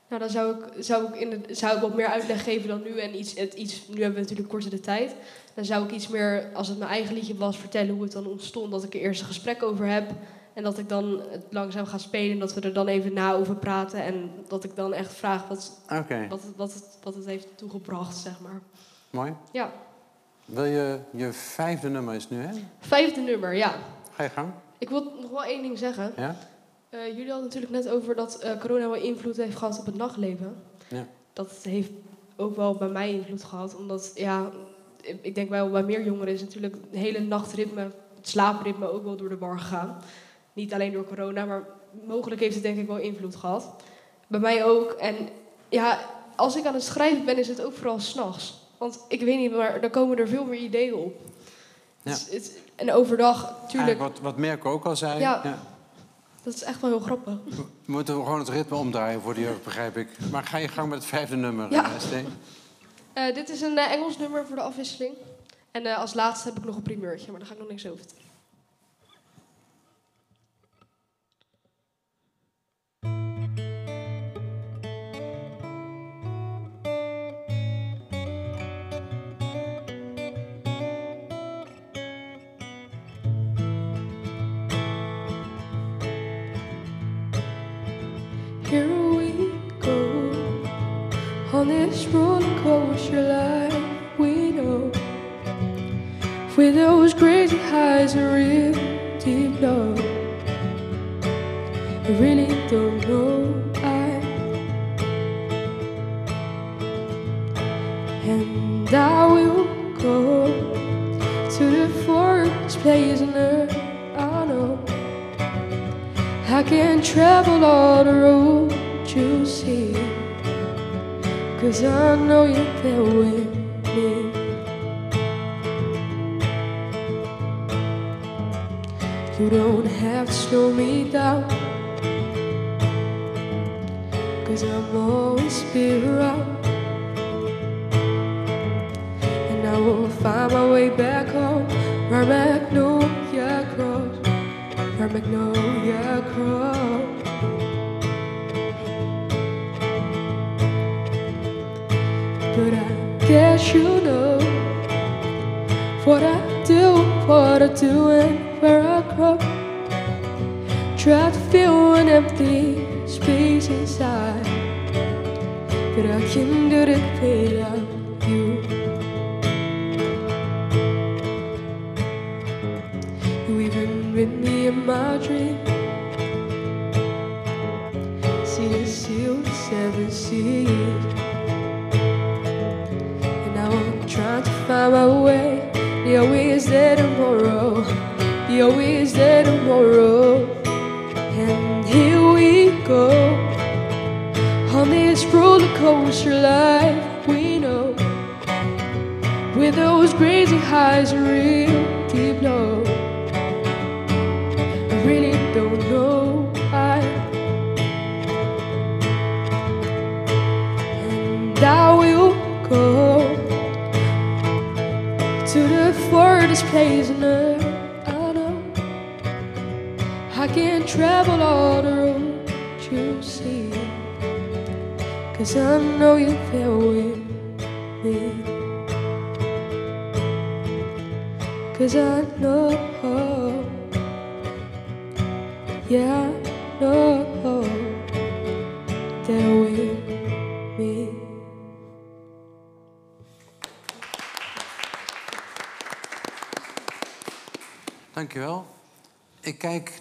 Nou, 0.09 0.21
dan 0.21 0.31
zou 0.31 0.57
ik, 0.57 0.85
zou, 0.85 1.07
ik 1.07 1.21
in 1.21 1.31
de, 1.31 1.55
zou 1.55 1.75
ik 1.75 1.81
wat 1.81 1.95
meer 1.95 2.07
uitleg 2.07 2.45
geven 2.45 2.69
dan 2.69 2.83
nu. 2.83 2.99
En 2.99 3.19
iets, 3.19 3.35
het, 3.35 3.55
iets, 3.55 3.89
nu 3.89 3.95
hebben 3.95 4.15
we 4.15 4.21
natuurlijk 4.21 4.49
korter 4.49 4.71
de 4.71 4.81
tijd. 4.81 5.15
Dan 5.55 5.65
zou 5.65 5.85
ik 5.85 5.91
iets 5.91 6.09
meer, 6.09 6.51
als 6.55 6.69
het 6.69 6.79
mijn 6.79 6.91
eigen 6.91 7.15
liedje 7.15 7.37
was, 7.37 7.59
vertellen 7.59 7.95
hoe 7.95 8.03
het 8.03 8.13
dan 8.13 8.27
ontstond. 8.27 8.71
Dat 8.71 8.85
ik 8.85 8.95
er 8.95 9.01
eerst 9.01 9.21
een 9.21 9.27
gesprek 9.27 9.63
over 9.63 9.87
heb. 9.87 10.11
En 10.53 10.63
dat 10.63 10.79
ik 10.79 10.89
dan 10.89 11.23
het 11.31 11.45
langzaam 11.51 11.87
ga 11.87 11.99
spelen. 11.99 12.33
En 12.33 12.39
dat 12.39 12.55
we 12.55 12.61
er 12.61 12.73
dan 12.73 12.87
even 12.87 13.13
na 13.13 13.33
over 13.33 13.55
praten. 13.55 14.03
En 14.05 14.31
dat 14.49 14.65
ik 14.65 14.77
dan 14.77 14.93
echt 14.93 15.13
vraag 15.13 15.49
wat, 15.49 15.81
wat, 16.29 16.43
het, 16.43 16.57
wat, 16.57 16.73
het, 16.73 16.99
wat 17.03 17.15
het 17.15 17.27
heeft 17.27 17.47
toegebracht, 17.55 18.17
zeg 18.17 18.41
maar. 18.41 18.61
mooi. 19.11 19.35
Ja, 19.53 19.73
Wil 20.45 20.65
je 20.65 20.99
je 21.11 21.33
vijfde 21.33 21.89
nummer 21.89 22.15
is 22.15 22.29
nu, 22.29 22.43
hè? 22.43 22.53
vijfde 22.79 23.21
nummer, 23.21 23.55
ja. 23.55 23.75
Ga 24.13 24.23
je 24.23 24.29
gang. 24.29 24.53
Ik 24.83 24.89
wil 24.91 25.13
nog 25.21 25.31
wel 25.31 25.45
één 25.45 25.63
ding 25.63 25.79
zeggen. 25.79 26.13
Ja? 26.17 26.37
Eh, 26.89 27.07
jullie 27.07 27.27
hadden 27.31 27.45
natuurlijk 27.45 27.73
net 27.73 27.89
over 27.89 28.15
dat 28.15 28.39
eh, 28.39 28.61
corona 28.61 28.89
wel 28.91 29.03
invloed 29.03 29.37
heeft 29.37 29.57
gehad 29.57 29.79
op 29.79 29.87
het 29.87 29.95
nachtleven. 29.97 30.63
Ja. 30.89 31.07
Dat 31.33 31.51
heeft 31.63 31.91
ook 32.37 32.57
wel 32.57 32.75
bij 32.75 32.89
mij 32.89 33.13
invloed 33.13 33.45
gehad. 33.45 33.77
Omdat, 33.77 34.11
ja, 34.15 34.51
ik 35.01 35.17
ik 35.23 35.35
denk 35.35 35.49
wel 35.51 35.71
bij 35.71 35.83
meer 35.83 36.05
jongeren 36.05 36.33
is 36.33 36.41
natuurlijk 36.41 36.75
het 36.91 37.01
hele 37.01 37.21
nachtritme, 37.21 37.81
het 38.17 38.29
slaapritme 38.29 38.91
ook 38.91 39.05
wel 39.05 39.17
door 39.17 39.29
de 39.29 39.39
war 39.39 39.59
gegaan. 39.59 40.03
Niet 40.53 40.73
alleen 40.73 40.93
door 40.93 41.05
corona, 41.07 41.45
maar 41.45 41.67
mogelijk 42.07 42.41
heeft 42.41 42.55
het 42.55 42.63
denk 42.63 42.79
ik 42.79 42.87
wel 42.87 42.99
invloed 42.99 43.37
gehad. 43.37 43.75
Bij 44.27 44.41
mij 44.41 44.65
ook. 44.65 44.91
En 44.91 45.17
ja, 45.69 46.01
als 46.37 46.57
ik 46.57 46.65
aan 46.67 46.75
het 46.75 46.83
schrijven 46.83 47.25
ben, 47.25 47.39
is 47.39 47.49
het 47.49 47.63
ook 47.65 47.73
vooral 47.75 48.01
s'nachts. 48.01 48.61
Want 48.79 49.01
ik 49.09 49.21
weet 49.21 49.39
niet, 49.39 49.53
maar 49.53 49.81
dan 49.81 49.91
komen 49.91 50.19
er 50.19 50.29
veel 50.29 50.45
meer 50.45 50.61
ideeën 50.61 50.95
op. 50.95 51.15
Ja. 52.03 52.11
Dus 52.13 52.29
het- 52.31 52.61
en 52.77 52.93
overdag, 52.93 53.55
natuurlijk, 53.63 53.99
wat, 53.99 54.21
wat 54.21 54.37
Merkel 54.37 54.71
ook 54.71 54.85
al 54.85 54.97
zei. 54.97 55.21
Ja. 55.21 55.59
dat 56.43 56.55
is 56.55 56.63
echt 56.63 56.81
wel 56.81 56.91
heel 56.91 57.01
grappig. 57.01 57.35
We 57.45 57.65
moeten 57.87 58.15
gewoon 58.15 58.39
het 58.39 58.49
ritme 58.49 58.77
omdraaien 58.77 59.21
voor 59.21 59.39
jeugd, 59.39 59.65
begrijp 59.65 59.97
ik. 59.97 60.09
Maar 60.31 60.45
ga 60.45 60.57
je 60.57 60.69
gang 60.69 60.89
met 60.89 60.99
het 60.99 61.09
vijfde 61.09 61.37
nummer, 61.37 61.71
Ja. 61.73 61.85
eh, 61.85 61.91
ST. 61.99 62.13
Eh, 63.13 63.35
dit 63.35 63.49
is 63.49 63.61
een 63.61 63.79
eh, 63.79 63.93
Engels 63.93 64.19
nummer 64.19 64.47
voor 64.47 64.57
de 64.57 64.63
afwisseling. 64.63 65.15
En 65.71 65.87
eh, 65.87 65.99
als 65.99 66.15
laatste 66.15 66.49
heb 66.49 66.59
ik 66.59 66.65
nog 66.65 66.77
een 66.77 66.83
primeurtje, 66.83 67.31
maar 67.31 67.39
daar 67.39 67.49
ga 67.49 67.55
ik 67.55 67.61
nog 67.61 67.69
niks 67.69 67.87
over 67.87 67.99
vertellen. 67.99 68.23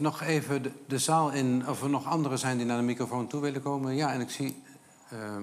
Nog 0.01 0.21
even 0.21 0.75
de, 0.87 0.99
zaal 0.99 1.31
in 1.31 1.67
of 1.67 1.81
er 1.81 1.89
nog 1.89 2.05
anderen 2.05 2.39
zijn 2.39 2.57
die 2.57 2.65
naar 2.65 2.77
de 2.77 2.83
microfoon 2.83 3.27
toe 3.27 3.41
willen 3.41 3.61
komen. 3.61 3.95
Ja, 3.95 4.13
en 4.13 4.21
ik 4.21 4.29
zie 4.29 4.63
eh, 5.09 5.35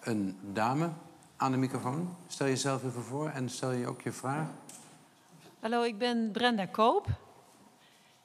een 0.00 0.38
dame 0.52 0.90
aan 1.36 1.52
de 1.52 1.58
microfoon. 1.58 2.16
Stel 2.26 2.46
jezelf 2.46 2.84
even 2.84 3.02
voor 3.02 3.28
en 3.28 3.48
stel 3.48 3.72
je 3.72 3.86
ook 3.86 4.00
je 4.00 4.12
vraag. 4.12 4.48
Hallo, 5.60 5.82
ik 5.82 5.98
ben 5.98 6.30
Brenda 6.32 6.66
Koop. 6.66 7.06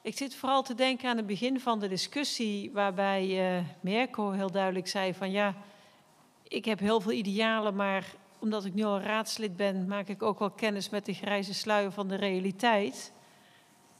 Ik 0.02 0.16
zit 0.16 0.34
vooral 0.34 0.62
te 0.62 0.74
denken 0.74 1.08
aan 1.08 1.16
het 1.16 1.26
begin 1.26 1.60
van 1.60 1.78
de 1.78 1.88
discussie, 1.88 2.70
waarbij 2.72 3.56
uh, 3.58 3.64
Merco 3.80 4.30
heel 4.30 4.50
duidelijk 4.50 4.88
zei 4.88 5.14
van 5.14 5.30
ja, 5.30 5.54
ik 6.42 6.64
heb 6.64 6.78
heel 6.78 7.00
veel 7.00 7.12
idealen, 7.12 7.74
maar 7.74 8.14
omdat 8.38 8.64
ik 8.64 8.74
nu 8.74 8.84
al 8.84 9.00
raadslid 9.00 9.56
ben, 9.56 9.86
maak 9.86 10.08
ik 10.08 10.22
ook 10.22 10.38
wel 10.38 10.50
kennis 10.50 10.90
met 10.90 11.04
de 11.04 11.14
grijze 11.14 11.54
sluier 11.54 11.92
van 11.92 12.08
de 12.08 12.14
realiteit. 12.14 13.12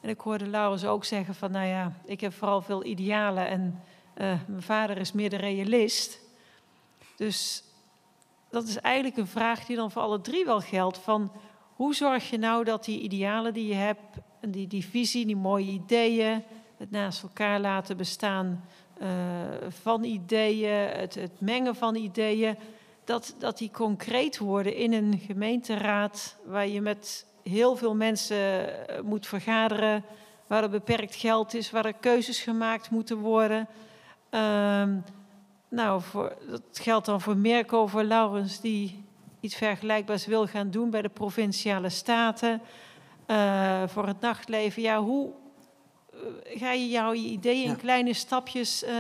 En 0.07 0.13
ik 0.13 0.21
hoorde 0.21 0.47
Laurens 0.47 0.85
ook 0.85 1.05
zeggen 1.05 1.35
van 1.35 1.51
nou 1.51 1.67
ja, 1.67 1.93
ik 2.05 2.21
heb 2.21 2.33
vooral 2.33 2.61
veel 2.61 2.85
idealen 2.85 3.49
en 3.49 3.83
uh, 4.17 4.39
mijn 4.47 4.63
vader 4.63 4.99
is 4.99 5.13
meer 5.13 5.31
de 5.31 5.37
realist. 5.37 6.21
Dus 7.17 7.65
dat 8.51 8.69
is 8.69 8.77
eigenlijk 8.77 9.17
een 9.17 9.27
vraag 9.27 9.65
die 9.65 9.77
dan 9.77 9.91
voor 9.91 10.03
alle 10.03 10.21
drie 10.21 10.45
wel 10.45 10.61
geldt 10.61 10.99
van 10.99 11.33
hoe 11.75 11.95
zorg 11.95 12.31
je 12.31 12.39
nou 12.39 12.65
dat 12.65 12.85
die 12.85 13.01
idealen 13.01 13.55
die 13.55 13.67
je 13.67 13.75
hebt, 13.75 14.17
en 14.41 14.51
die, 14.51 14.67
die 14.67 14.85
visie, 14.85 15.27
die 15.27 15.37
mooie 15.37 15.71
ideeën, 15.71 16.43
het 16.77 16.91
naast 16.91 17.23
elkaar 17.23 17.61
laten 17.61 17.97
bestaan 17.97 18.65
uh, 19.03 19.09
van 19.69 20.05
ideeën, 20.05 20.89
het, 20.89 21.15
het, 21.15 21.41
mengen 21.41 21.77
van 21.77 21.95
ideeën, 21.95 22.57
dat, 23.05 23.35
dat 23.39 23.59
die 23.59 23.71
concreet 23.71 24.39
worden 24.39 24.77
in 24.77 24.93
een 24.93 25.19
gemeenteraad 25.19 26.37
waar 26.45 26.69
je 26.69 26.81
met 26.81 27.27
heel 27.49 27.77
veel 27.77 27.95
mensen 27.95 28.69
moet 29.05 29.27
vergaderen, 29.27 30.05
waar 30.47 30.63
er 30.63 30.71
beperkt 30.71 31.15
geld 31.15 31.55
is, 31.55 31.71
waar 31.71 31.85
er 31.85 31.93
keuzes 31.93 32.41
gemaakt 32.41 32.91
moeten 32.91 33.17
worden. 33.17 33.69
Uh, 34.31 34.85
nou, 35.69 36.03
voor, 36.03 36.37
dat 36.51 36.63
geldt 36.73 37.07
dan 37.07 37.21
voor 37.21 37.37
Merco, 37.37 37.87
voor 37.87 38.03
Laurens, 38.03 38.61
die 38.61 39.05
iets 39.41 39.55
vergelijkbaars 39.55 40.27
wil 40.27 40.47
gaan 40.47 40.71
doen 40.71 40.91
bij 40.91 41.03
de 41.03 41.09
provinciale 41.09 41.89
staten. 41.89 42.61
Uh, 43.27 43.83
voor 43.87 44.07
het 44.07 44.21
nachtleven. 44.21 44.83
Ja, 44.83 45.03
hoe 45.03 45.31
uh, 46.15 46.21
ga 46.45 46.73
je 46.73 46.89
jouw 46.89 47.13
ideeën 47.13 47.63
in 47.65 47.71
ja. 47.71 47.77
kleine 47.77 48.13
stapjes 48.13 48.83
uh, 48.83 48.91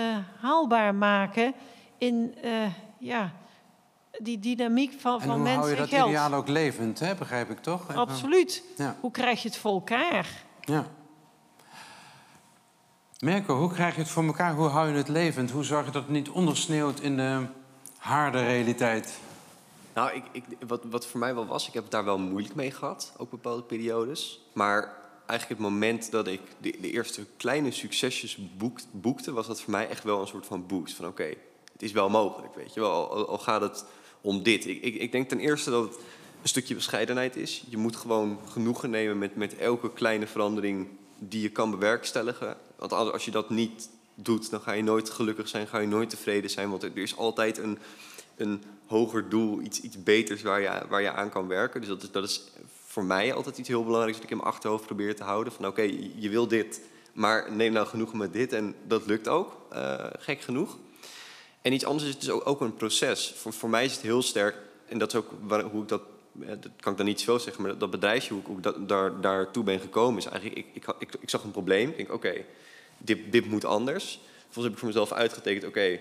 haalbaar 0.40 0.94
maken 0.94 1.55
in 1.98 2.35
ja, 2.98 3.32
die 4.18 4.38
dynamiek 4.38 5.01
van, 5.01 5.20
en 5.20 5.26
van 5.26 5.43
mensen 5.43 5.52
en 5.52 5.59
hou 5.59 5.70
je 5.70 5.76
dat 5.76 5.88
geld? 5.88 6.09
ideaal 6.09 6.34
ook 6.34 6.48
levend, 6.48 6.98
hè? 6.98 7.14
begrijp 7.14 7.51
ik 7.51 7.59
toch? 7.59 7.94
Absoluut. 7.94 8.62
Ja. 8.76 8.97
Hoe 9.01 9.10
krijg 9.10 9.43
je 9.43 9.48
het 9.48 9.56
voor 9.56 9.72
elkaar? 9.72 10.44
Ja. 10.60 10.86
Merco, 13.18 13.59
hoe 13.59 13.72
krijg 13.72 13.94
je 13.94 14.01
het 14.01 14.10
voor 14.10 14.24
elkaar? 14.24 14.55
Hoe 14.55 14.68
hou 14.68 14.88
je 14.88 14.97
het 14.97 15.09
levend? 15.09 15.51
Hoe 15.51 15.64
zorg 15.64 15.86
je 15.86 15.93
dat 15.93 16.02
het 16.02 16.12
niet 16.12 16.28
ondersneeuwt 16.28 17.01
in 17.01 17.16
de 17.16 17.47
harde 17.98 18.44
realiteit? 18.44 19.18
Nou, 19.94 20.10
ik, 20.12 20.24
ik, 20.32 20.44
wat, 20.66 20.84
wat 20.84 21.06
voor 21.06 21.20
mij 21.20 21.34
wel 21.34 21.47
was, 21.47 21.68
ik 21.68 21.74
heb 21.74 21.82
het 21.82 21.93
daar 21.93 22.05
wel 22.05 22.18
moeilijk 22.18 22.55
mee 22.55 22.70
gehad, 22.70 23.12
ook 23.16 23.30
bepaalde 23.30 23.62
periodes. 23.62 24.40
Maar 24.52 24.97
eigenlijk 25.26 25.60
het 25.60 25.70
moment 25.70 26.10
dat 26.10 26.26
ik 26.26 26.40
de, 26.59 26.78
de 26.80 26.90
eerste 26.90 27.26
kleine 27.36 27.70
succesjes 27.70 28.38
boekt, 28.56 28.86
boekte, 28.90 29.32
was 29.32 29.47
dat 29.47 29.60
voor 29.60 29.70
mij 29.70 29.88
echt 29.88 30.05
wel 30.05 30.20
een 30.20 30.26
soort 30.26 30.47
van 30.47 30.66
boost. 30.66 30.94
Van 30.94 31.06
oké, 31.06 31.22
okay, 31.22 31.38
het 31.72 31.82
is 31.82 31.93
wel 31.93 32.09
mogelijk, 32.09 32.55
weet 32.55 32.74
je 32.74 32.80
wel, 32.80 33.10
al, 33.10 33.28
al 33.28 33.38
gaat 33.38 33.60
het 33.60 33.84
om 34.27 34.43
dit. 34.43 34.66
Ik, 34.66 34.82
ik, 34.82 34.94
ik, 34.94 35.12
denk 35.12 35.28
ten 35.28 35.40
eerste 35.40 35.70
dat 35.70 35.85
het 35.85 35.94
een 36.43 36.48
stukje 36.48 36.74
bescheidenheid 36.74 37.36
is. 37.36 37.65
Je 37.69 37.77
moet 37.77 37.97
gewoon 37.97 38.39
genoegen 38.48 38.90
nemen 38.90 39.19
met, 39.19 39.36
met 39.36 39.57
elke 39.57 39.93
kleine 39.93 40.27
verandering 40.27 40.89
die 41.19 41.43
je 41.43 41.48
kan 41.48 41.70
bewerkstelligen. 41.70 42.57
Want 42.77 42.93
als 42.93 43.24
je 43.24 43.31
dat 43.31 43.51
niet 43.51 43.89
doet, 44.15 44.51
dan 44.51 44.61
ga 44.61 44.73
je 44.73 44.82
nooit 44.82 45.11
gelukkig 45.11 45.48
zijn, 45.48 45.66
ga 45.66 45.78
je 45.78 45.86
nooit 45.86 46.11
tevreden 46.11 46.51
zijn. 46.51 46.70
Want 46.70 46.82
er 46.82 46.97
is 46.97 47.16
altijd 47.16 47.59
een, 47.59 47.78
een 48.36 48.62
hoger 48.86 49.28
doel, 49.28 49.61
iets, 49.61 49.81
iets 49.81 50.03
beters 50.03 50.43
waar 50.43 50.61
je, 50.61 50.82
waar 50.89 51.03
je 51.03 51.12
aan 51.12 51.31
kan 51.31 51.48
werken. 51.48 51.81
Dus 51.81 51.89
dat 51.89 52.03
is, 52.03 52.11
dat 52.11 52.24
is 52.24 52.43
voor 52.86 53.05
mij 53.05 53.35
altijd 53.35 53.59
iets 53.59 53.69
heel 53.69 53.85
belangrijks 53.85 54.16
dat 54.16 54.24
ik 54.24 54.32
in 54.32 54.36
mijn 54.36 54.48
achterhoofd 54.48 54.86
probeer 54.86 55.16
te 55.16 55.24
houden. 55.24 55.53
Van 55.53 55.66
oké, 55.66 55.82
je 56.16 56.28
wil 56.28 56.48
dit, 56.48 56.81
maar 57.12 57.53
neem 57.53 57.73
nou 57.73 57.86
genoegen 57.86 58.19
met 58.19 58.32
dit. 58.32 58.53
En 58.53 58.74
dat 58.86 59.07
lukt 59.07 59.28
ook, 59.28 59.57
uh, 59.73 60.07
gek 60.19 60.40
genoeg. 60.40 60.77
En 61.66 61.72
iets 61.72 61.84
anders 61.84 62.09
is 62.09 62.18
dus 62.18 62.30
ook, 62.30 62.60
een 62.60 62.74
proces. 62.74 63.34
Voor, 63.36 63.52
voor 63.52 63.68
mij 63.68 63.84
is 63.84 63.93
het 63.93 64.02
heel 64.02 64.22
sterk 64.22 64.56
en 64.88 64.98
dat 64.98 65.09
is 65.09 65.14
ook 65.14 65.30
hoe 65.70 65.82
ik 65.82 65.88
dat, 65.88 66.02
eh, 66.40 66.48
dat 66.48 66.70
kan 66.80 66.93
ik 66.93 66.98
dan 66.98 67.06
niet 67.06 67.20
zo 67.20 67.38
zeggen, 67.38 67.62
maar 67.62 67.78
dat, 67.78 67.90
bedrijfje, 67.90 68.34
hoe 68.34 68.56
ik, 68.56 68.62
dat, 68.62 68.88
daar, 68.88 69.20
daartoe 69.20 69.64
ben 69.64 69.80
gekomen, 69.80 70.18
is 70.18 70.26
eigenlijk, 70.26 70.66
ik, 70.72 70.86
ik, 70.98 71.14
ik 71.20 71.30
zag 71.30 71.44
een 71.44 71.51
probleem. 71.51 71.88
Ik 71.88 71.97
denk, 71.97 72.12
oké, 72.12 72.44
dit, 72.98 73.32
dit 73.32 73.47
moet 73.47 73.64
anders. 73.64 74.20
Vervolgens 74.44 74.64
heb 74.64 74.72
ik 74.72 74.78
voor 74.78 74.88
mezelf 74.88 75.12
uitgetekend, 75.12 75.66
oké, 75.66 75.98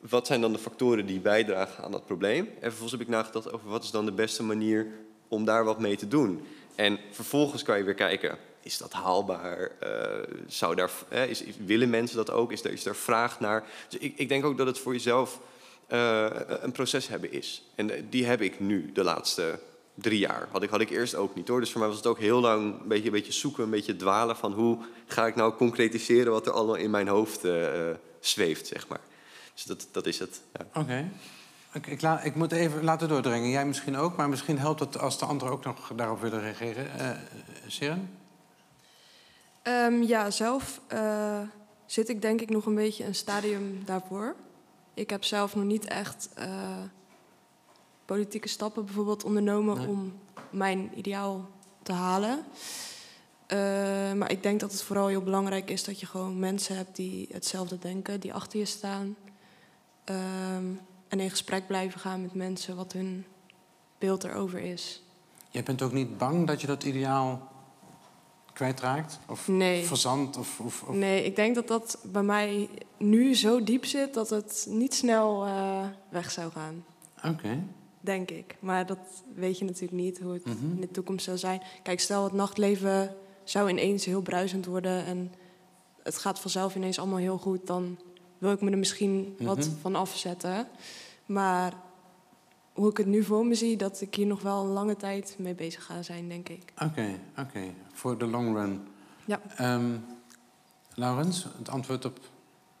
wat 0.00 0.26
zijn 0.26 0.40
dan 0.40 0.52
de 0.52 0.58
factoren 0.58 1.06
die 1.06 1.20
bijdragen 1.20 1.84
aan 1.84 1.92
dat 1.92 2.06
probleem? 2.06 2.44
En 2.44 2.60
vervolgens 2.60 2.92
heb 2.92 3.00
ik 3.00 3.08
nagedacht 3.08 3.52
over 3.52 3.68
wat 3.68 3.84
is 3.84 3.90
dan 3.90 4.04
de 4.04 4.12
beste 4.12 4.42
manier 4.42 4.86
om 5.28 5.44
daar 5.44 5.64
wat 5.64 5.78
mee 5.78 5.96
te 5.96 6.08
doen. 6.08 6.46
En 6.74 6.98
vervolgens 7.10 7.62
kan 7.62 7.78
je 7.78 7.84
weer 7.84 7.94
kijken, 7.94 8.38
is 8.68 8.78
dat 8.78 8.92
haalbaar? 8.92 9.70
Eh, 9.80 10.36
zou 10.46 10.74
daar, 10.74 10.90
is, 11.28 11.42
willen 11.64 11.90
mensen 11.90 12.16
dat 12.16 12.30
ook? 12.30 12.52
Is 12.52 12.64
er, 12.64 12.72
is 12.72 12.84
er 12.84 12.96
vraag 12.96 13.40
naar? 13.40 13.64
Dus 13.88 14.00
ik, 14.00 14.12
ik 14.16 14.28
denk 14.28 14.44
ook 14.44 14.56
dat 14.56 14.66
het 14.66 14.78
voor 14.78 14.92
jezelf 14.92 15.40
eh, 15.86 16.26
een 16.60 16.72
proces 16.72 17.08
hebben 17.08 17.32
is. 17.32 17.62
En 17.74 17.90
eh, 17.90 18.02
die 18.10 18.26
heb 18.26 18.40
ik 18.40 18.60
nu, 18.60 18.92
de 18.92 19.04
laatste 19.04 19.58
drie 19.94 20.18
jaar. 20.18 20.48
Had 20.50 20.62
ik, 20.62 20.70
had 20.70 20.80
ik 20.80 20.90
eerst 20.90 21.14
ook 21.14 21.34
niet 21.34 21.48
hoor. 21.48 21.60
Dus 21.60 21.70
voor 21.70 21.80
mij 21.80 21.88
was 21.88 21.96
het 21.96 22.06
ook 22.06 22.18
heel 22.18 22.40
lang 22.40 22.80
een 22.80 22.88
beetje, 22.88 23.06
een 23.06 23.12
beetje 23.12 23.32
zoeken, 23.32 23.64
een 23.64 23.70
beetje 23.70 23.96
dwalen 23.96 24.36
van 24.36 24.52
hoe 24.52 24.78
ga 25.06 25.26
ik 25.26 25.34
nou 25.34 25.54
concretiseren 25.54 26.32
wat 26.32 26.46
er 26.46 26.52
allemaal 26.52 26.74
in 26.74 26.90
mijn 26.90 27.08
hoofd 27.08 27.40
zweeft, 28.20 28.66
zeg 28.66 28.88
maar. 28.88 29.00
Dus 29.54 29.64
dat, 29.64 29.88
dat 29.90 30.06
is 30.06 30.18
het. 30.18 30.40
Ja. 30.52 30.80
Oké. 30.80 31.10
Ik, 31.72 31.86
ik, 31.86 32.02
ik 32.22 32.34
moet 32.34 32.52
even 32.52 32.84
laten 32.84 33.08
doordringen. 33.08 33.50
Jij 33.50 33.66
misschien 33.66 33.96
ook, 33.96 34.16
maar 34.16 34.28
misschien 34.28 34.58
helpt 34.58 34.80
het 34.80 34.98
als 34.98 35.18
de 35.18 35.24
anderen 35.24 35.54
ook 35.54 35.64
nog 35.64 35.92
daarop 35.96 36.20
willen 36.20 36.40
reageren. 36.40 36.98
Eh 36.98 37.10
Sharon? 37.68 38.17
Ehm, 39.68 40.02
ja, 40.02 40.30
zelf 40.30 40.80
eh, 40.86 41.40
zit 41.86 42.08
ik 42.08 42.22
denk 42.22 42.40
ik 42.40 42.50
nog 42.50 42.66
een 42.66 42.74
beetje 42.74 43.04
een 43.04 43.14
stadium 43.14 43.82
daarvoor. 43.84 44.34
Ik 44.94 45.10
heb 45.10 45.24
zelf 45.24 45.54
nog 45.54 45.64
niet 45.64 45.84
echt 45.84 46.28
eh, 46.34 46.82
politieke 48.04 48.48
stappen 48.48 48.84
bijvoorbeeld 48.84 49.24
ondernomen 49.24 49.78
Nee. 49.78 49.88
om 49.88 50.12
mijn 50.50 50.90
ideaal 50.94 51.48
te 51.82 51.92
halen. 51.92 52.44
Eh, 53.46 53.58
maar 54.12 54.30
ik 54.30 54.42
denk 54.42 54.60
dat 54.60 54.72
het 54.72 54.82
vooral 54.82 55.06
heel 55.06 55.22
belangrijk 55.22 55.70
is 55.70 55.84
dat 55.84 56.00
je 56.00 56.06
gewoon 56.06 56.38
mensen 56.38 56.76
hebt 56.76 56.96
die 56.96 57.28
hetzelfde 57.32 57.78
denken, 57.78 58.20
die 58.20 58.34
achter 58.34 58.58
je 58.58 58.64
staan. 58.64 59.16
Ehm, 60.04 60.64
en 61.08 61.20
in 61.20 61.30
gesprek 61.30 61.66
blijven 61.66 62.00
gaan 62.00 62.22
met 62.22 62.34
mensen 62.34 62.76
wat 62.76 62.92
hun 62.92 63.24
beeld 63.98 64.24
erover 64.24 64.58
is. 64.58 65.02
Jij 65.50 65.62
bent 65.62 65.82
ook 65.82 65.92
niet 65.92 66.18
bang 66.18 66.46
dat 66.46 66.60
je 66.60 66.66
dat 66.66 66.84
ideaal 66.84 67.47
kwijtraakt? 68.58 69.18
Of 69.28 69.48
Nee. 69.48 69.84
verzandt? 69.84 70.36
Of, 70.36 70.60
of, 70.60 70.82
of- 70.82 70.94
Nee, 70.96 71.24
ik 71.24 71.36
denk 71.36 71.54
dat 71.54 71.68
dat 71.68 71.98
bij 72.04 72.22
mij 72.22 72.68
nu 72.96 73.34
zo 73.34 73.64
diep 73.64 73.84
zit 73.84 74.14
dat 74.14 74.30
het 74.30 74.66
niet 74.70 74.94
snel 74.94 75.44
eh, 75.46 75.84
weg 76.10 76.30
zou 76.30 76.50
gaan. 76.52 76.84
Oké. 77.24 77.62
Denk 78.00 78.30
ik. 78.30 78.56
Maar 78.60 78.86
dat 78.86 78.98
weet 79.34 79.58
je 79.58 79.64
natuurlijk 79.64 79.92
niet 80.02 80.18
hoe 80.20 80.32
het 80.32 80.44
Mhm. 80.44 80.70
in 80.74 80.80
de 80.80 80.90
toekomst 80.90 81.24
zou 81.24 81.38
zijn. 81.38 81.62
Kijk, 81.82 82.00
stel 82.00 82.24
het 82.24 82.32
nachtleven 82.32 83.14
zou 83.44 83.68
ineens 83.68 84.04
heel 84.04 84.20
bruisend 84.22 84.66
worden 84.66 85.04
en 85.04 85.32
het 86.02 86.18
gaat 86.18 86.38
vanzelf 86.40 86.74
ineens 86.76 86.98
allemaal 86.98 87.18
heel 87.18 87.38
goed, 87.38 87.66
dan 87.66 87.98
wil 88.38 88.52
ik 88.52 88.60
me 88.60 88.70
er 88.70 88.78
misschien 88.78 89.36
wat 89.40 89.56
Mhm. 89.58 89.70
van 89.80 89.94
afzetten. 89.94 90.68
Maar 91.26 91.72
hoe 92.78 92.90
ik 92.90 92.96
het 92.96 93.06
nu 93.06 93.22
voor 93.22 93.46
me 93.46 93.54
zie, 93.54 93.76
dat 93.76 94.00
ik 94.00 94.14
hier 94.14 94.26
nog 94.26 94.42
wel 94.42 94.64
een 94.64 94.70
lange 94.70 94.96
tijd 94.96 95.36
mee 95.38 95.54
bezig 95.54 95.84
ga 95.84 96.02
zijn, 96.02 96.28
denk 96.28 96.48
ik. 96.48 96.72
Oké, 96.84 97.18
oké. 97.38 97.60
Voor 97.92 98.18
de 98.18 98.26
long 98.26 98.56
run. 98.56 98.80
Ja. 99.24 99.40
Ehm, 99.56 99.96
Laurens, 100.94 101.46
het 101.58 101.68
antwoord 101.68 102.04
op 102.04 102.18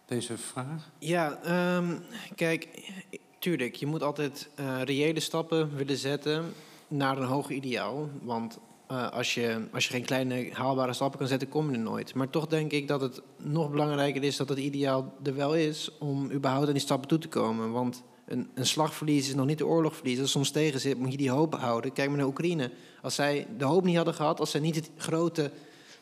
deze 0.06 0.38
vraag? 0.38 0.90
Ja, 0.98 1.38
ehm, 1.42 1.96
kijk, 2.34 2.92
tuurlijk, 3.38 3.74
je 3.74 3.86
moet 3.86 4.02
altijd 4.02 4.48
eh, 4.54 4.82
reële 4.82 5.20
stappen 5.20 5.76
willen 5.76 5.96
zetten 5.96 6.52
naar 6.88 7.18
een 7.18 7.26
hoger 7.26 7.54
ideaal. 7.54 8.08
Want 8.22 8.58
eh, 8.86 9.10
als, 9.10 9.34
je, 9.34 9.66
als 9.72 9.86
je 9.86 9.92
geen 9.92 10.04
kleine 10.04 10.50
haalbare 10.52 10.92
stappen 10.92 11.18
kan 11.18 11.28
zetten, 11.28 11.48
kom 11.48 11.70
je 11.70 11.76
er 11.76 11.82
nooit. 11.82 12.14
Maar 12.14 12.30
toch 12.30 12.46
denk 12.46 12.72
ik 12.72 12.88
dat 12.88 13.00
het 13.00 13.22
nog 13.36 13.70
belangrijker 13.70 14.22
is 14.22 14.36
dat 14.36 14.48
het 14.48 14.58
ideaal 14.58 15.12
er 15.22 15.34
wel 15.34 15.54
is 15.54 15.98
om 15.98 16.30
überhaupt 16.30 16.66
aan 16.66 16.72
die 16.72 16.82
stappen 16.82 17.08
toe 17.08 17.18
te 17.18 17.28
komen. 17.28 17.72
Want 17.72 18.02
een, 18.28 18.48
een 18.54 18.66
slagverlies 18.66 19.28
is 19.28 19.34
nog 19.34 19.46
niet 19.46 19.58
de 19.58 19.66
oorlog 19.66 19.94
verliezen. 19.94 20.22
Als 20.22 20.32
soms 20.32 20.50
tegen 20.50 20.80
zit, 20.80 20.98
moet 20.98 21.10
je 21.10 21.16
die 21.16 21.30
hoop 21.30 21.54
houden. 21.54 21.92
Kijk 21.92 22.08
maar 22.08 22.18
naar 22.18 22.26
Oekraïne. 22.26 22.70
Als 23.02 23.14
zij 23.14 23.46
de 23.58 23.64
hoop 23.64 23.84
niet 23.84 23.96
hadden 23.96 24.14
gehad, 24.14 24.40
als 24.40 24.50
zij 24.50 24.60
niet 24.60 24.74
het 24.74 24.90
grote 24.96 25.50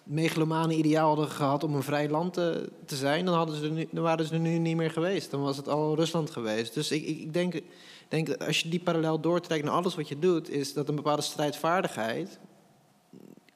megalomane 0.03 0.75
ideaal 0.75 1.09
hadden 1.09 1.29
gehad 1.29 1.65
om 1.65 1.75
een 1.75 1.83
vrij 1.83 2.09
land 2.09 2.33
te, 2.33 2.69
te 2.85 2.97
zijn, 2.97 3.25
dan, 3.25 3.35
hadden 3.35 3.57
ze 3.57 3.89
dan 3.91 4.03
waren 4.03 4.27
ze 4.27 4.35
er 4.35 4.41
nu 4.41 4.59
niet 4.59 4.77
meer 4.77 4.91
geweest. 4.91 5.31
Dan 5.31 5.43
was 5.43 5.57
het 5.57 5.69
al 5.69 5.95
Rusland 5.95 6.31
geweest. 6.31 6.75
Dus 6.75 6.91
ik, 6.91 7.07
ik 7.07 7.19
ik 7.19 7.33
denk, 7.33 7.61
denk 8.09 8.37
als 8.37 8.61
je 8.61 8.69
die 8.69 8.81
parallel 8.81 9.21
doortrekt 9.21 9.65
naar 9.65 9.75
alles 9.75 9.95
wat 9.95 10.09
je 10.09 10.19
doet, 10.19 10.51
is 10.51 10.73
dat 10.73 10.89
een 10.89 10.95
bepaalde 10.95 11.23
strijdvaardigheid 11.23 12.39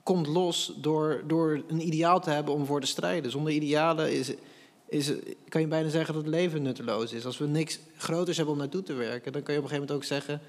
komt 0.02 0.26
los 0.26 0.72
door, 0.76 1.22
door 1.26 1.62
een 1.68 1.86
ideaal 1.86 2.20
te 2.20 2.30
hebben 2.30 2.54
om 2.54 2.66
voor 2.66 2.80
te 2.80 2.86
strijden. 2.86 3.30
Zonder 3.30 3.52
idealen 3.52 4.12
is, 4.12 4.32
is, 4.90 5.12
kan 5.48 5.60
je 5.60 5.66
bijna 5.66 5.88
zeggen 5.88 6.14
dat 6.14 6.22
het 6.22 6.32
leven 6.34 6.62
nutteloos 6.62 7.12
is. 7.12 7.26
Als 7.26 7.38
we 7.38 7.46
niks 7.46 7.78
groters 7.96 8.36
hebben 8.36 8.54
om 8.54 8.60
naartoe 8.60 8.82
te 8.82 8.92
werken, 8.92 9.32
dan 9.32 9.42
kan 9.42 9.54
je 9.54 9.60
op 9.60 9.64
een 9.66 9.70
gegeven 9.70 9.94
moment 9.94 10.12
ook 10.12 10.18
zeggen... 10.18 10.40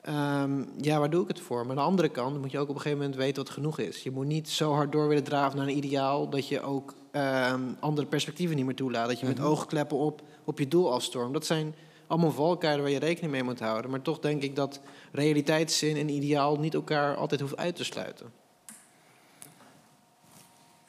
ehm, 0.00 0.64
ja, 0.80 0.98
waar 0.98 1.10
doe 1.10 1.22
ik 1.22 1.28
het 1.28 1.40
voor? 1.40 1.60
Maar 1.60 1.70
aan 1.70 1.76
de 1.76 1.82
andere 1.90 2.08
kant 2.08 2.40
moet 2.40 2.50
je 2.50 2.58
ook 2.58 2.68
op 2.68 2.74
een 2.74 2.80
gegeven 2.80 2.98
moment 2.98 3.16
weten 3.16 3.42
wat 3.44 3.52
genoeg 3.52 3.78
is. 3.78 4.02
Je 4.02 4.10
moet 4.10 4.26
niet 4.26 4.48
zo 4.48 4.72
hard 4.72 4.92
door 4.92 5.08
willen 5.08 5.24
draven 5.24 5.58
naar 5.58 5.66
een 5.66 5.76
ideaal... 5.76 6.28
dat 6.28 6.48
je 6.48 6.60
ook 6.62 6.94
ehm, 7.10 7.60
andere 7.80 8.06
perspectieven 8.06 8.56
niet 8.56 8.64
meer 8.64 8.74
toelaat. 8.74 9.08
Dat 9.08 9.20
je 9.20 9.26
met 9.26 9.38
Mhm. 9.38 9.46
oogkleppen 9.46 9.96
op, 9.96 10.22
op 10.44 10.58
je 10.58 10.68
doel 10.68 10.92
afstormt. 10.92 11.32
Dat 11.32 11.46
zijn 11.46 11.74
allemaal 12.06 12.30
valkuilen 12.32 12.82
waar 12.82 12.92
je 12.92 12.98
rekening 12.98 13.32
mee 13.32 13.42
moet 13.42 13.60
houden. 13.60 13.90
Maar 13.90 14.02
toch 14.02 14.18
denk 14.18 14.42
ik 14.42 14.56
dat 14.56 14.80
realiteitszin 15.12 15.96
en 15.96 16.08
ideaal 16.08 16.56
niet 16.56 16.74
elkaar 16.74 17.16
altijd 17.16 17.40
hoeft 17.40 17.56
uit 17.56 17.76
te 17.76 17.84
sluiten. 17.84 18.26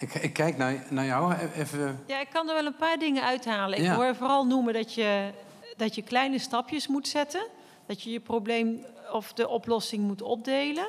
Ik, 0.06 0.14
ik 0.14 0.34
kijk 0.34 0.58
naar, 0.58 0.84
naar 0.90 1.06
jou. 1.06 1.34
Even, 1.56 2.04
Ja, 2.08 2.20
ik 2.20 2.30
kan 2.30 2.48
er 2.50 2.56
wel 2.56 2.66
een 2.66 2.76
paar 2.76 2.98
dingen 2.98 3.24
uithalen. 3.24 3.78
Ik 3.78 3.84
Ja. 3.84 3.96
hoor 3.96 4.16
vooral 4.16 4.46
noemen 4.46 4.74
dat 4.74 4.94
je, 4.94 5.30
dat 5.78 5.96
je 5.96 6.02
kleine 6.02 6.40
stapjes 6.40 6.88
moet 6.88 7.08
zetten. 7.08 7.48
Dat 7.86 8.02
je 8.02 8.10
je 8.12 8.20
probleem 8.20 8.86
of 9.12 9.34
de 9.34 9.48
oplossing 9.48 10.04
moet 10.04 10.22
opdelen. 10.22 10.88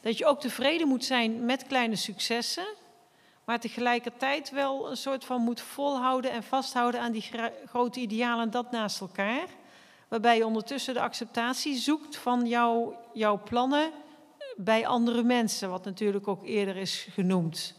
Dat 0.00 0.18
je 0.18 0.26
ook 0.26 0.40
tevreden 0.40 0.88
moet 0.88 1.04
zijn 1.04 1.44
met 1.44 1.66
kleine 1.66 1.96
successen. 1.96 2.64
Maar 3.44 3.60
tegelijkertijd 3.60 4.50
wel 4.50 4.90
een 4.90 4.96
soort 4.96 5.24
van 5.24 5.40
moet 5.40 5.60
volhouden 5.60 6.30
en 6.30 6.42
vasthouden 6.42 7.00
aan 7.00 7.12
die 7.12 7.30
grote 7.66 8.00
idealen 8.00 8.44
en 8.44 8.50
dat 8.50 8.70
naast 8.70 9.00
elkaar. 9.00 9.46
Waarbij 10.08 10.36
je 10.36 10.46
ondertussen 10.46 10.94
de 10.94 11.00
acceptatie 11.00 11.76
zoekt 11.76 12.16
van 12.16 12.46
jouw, 12.46 12.96
jouw 13.12 13.42
plannen 13.44 13.90
bij 14.56 14.86
andere 14.86 15.22
mensen. 15.22 15.70
Wat 15.70 15.84
natuurlijk 15.84 16.28
ook 16.28 16.44
eerder 16.44 16.76
is 16.76 17.06
genoemd. 17.10 17.74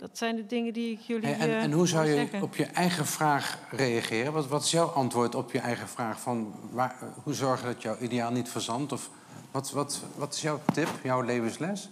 Dat 0.00 0.18
zijn 0.18 0.36
de 0.36 0.46
dingen 0.46 0.72
die 0.72 0.92
ik 0.92 1.00
jullie 1.00 1.26
Hey, 1.26 1.38
en, 1.38 1.48
eh, 1.48 1.62
en 1.62 1.72
hoe 1.72 1.88
zou 1.88 2.06
je 2.06 2.14
zeggen. 2.14 2.42
op 2.42 2.56
je 2.56 2.64
eigen 2.64 3.06
vraag 3.06 3.58
reageren? 3.70 4.32
Wat, 4.32 4.46
wat 4.48 4.62
is 4.62 4.70
jouw 4.70 4.86
antwoord 4.86 5.34
op 5.34 5.52
je 5.52 5.58
eigen 5.58 5.88
vraag? 5.88 6.20
Van 6.20 6.54
waar, 6.70 6.96
hoe 7.22 7.34
zorgen 7.34 7.66
dat 7.66 7.82
jouw 7.82 7.96
ideaal 7.98 8.30
niet 8.30 8.48
verzandt? 8.48 8.92
Of 8.92 9.10
wat, 9.50 9.70
wat, 9.70 10.02
wat 10.16 10.34
is 10.34 10.40
jouw 10.40 10.60
tip, 10.72 10.88
jouw 11.02 11.20
levensles? 11.20 11.88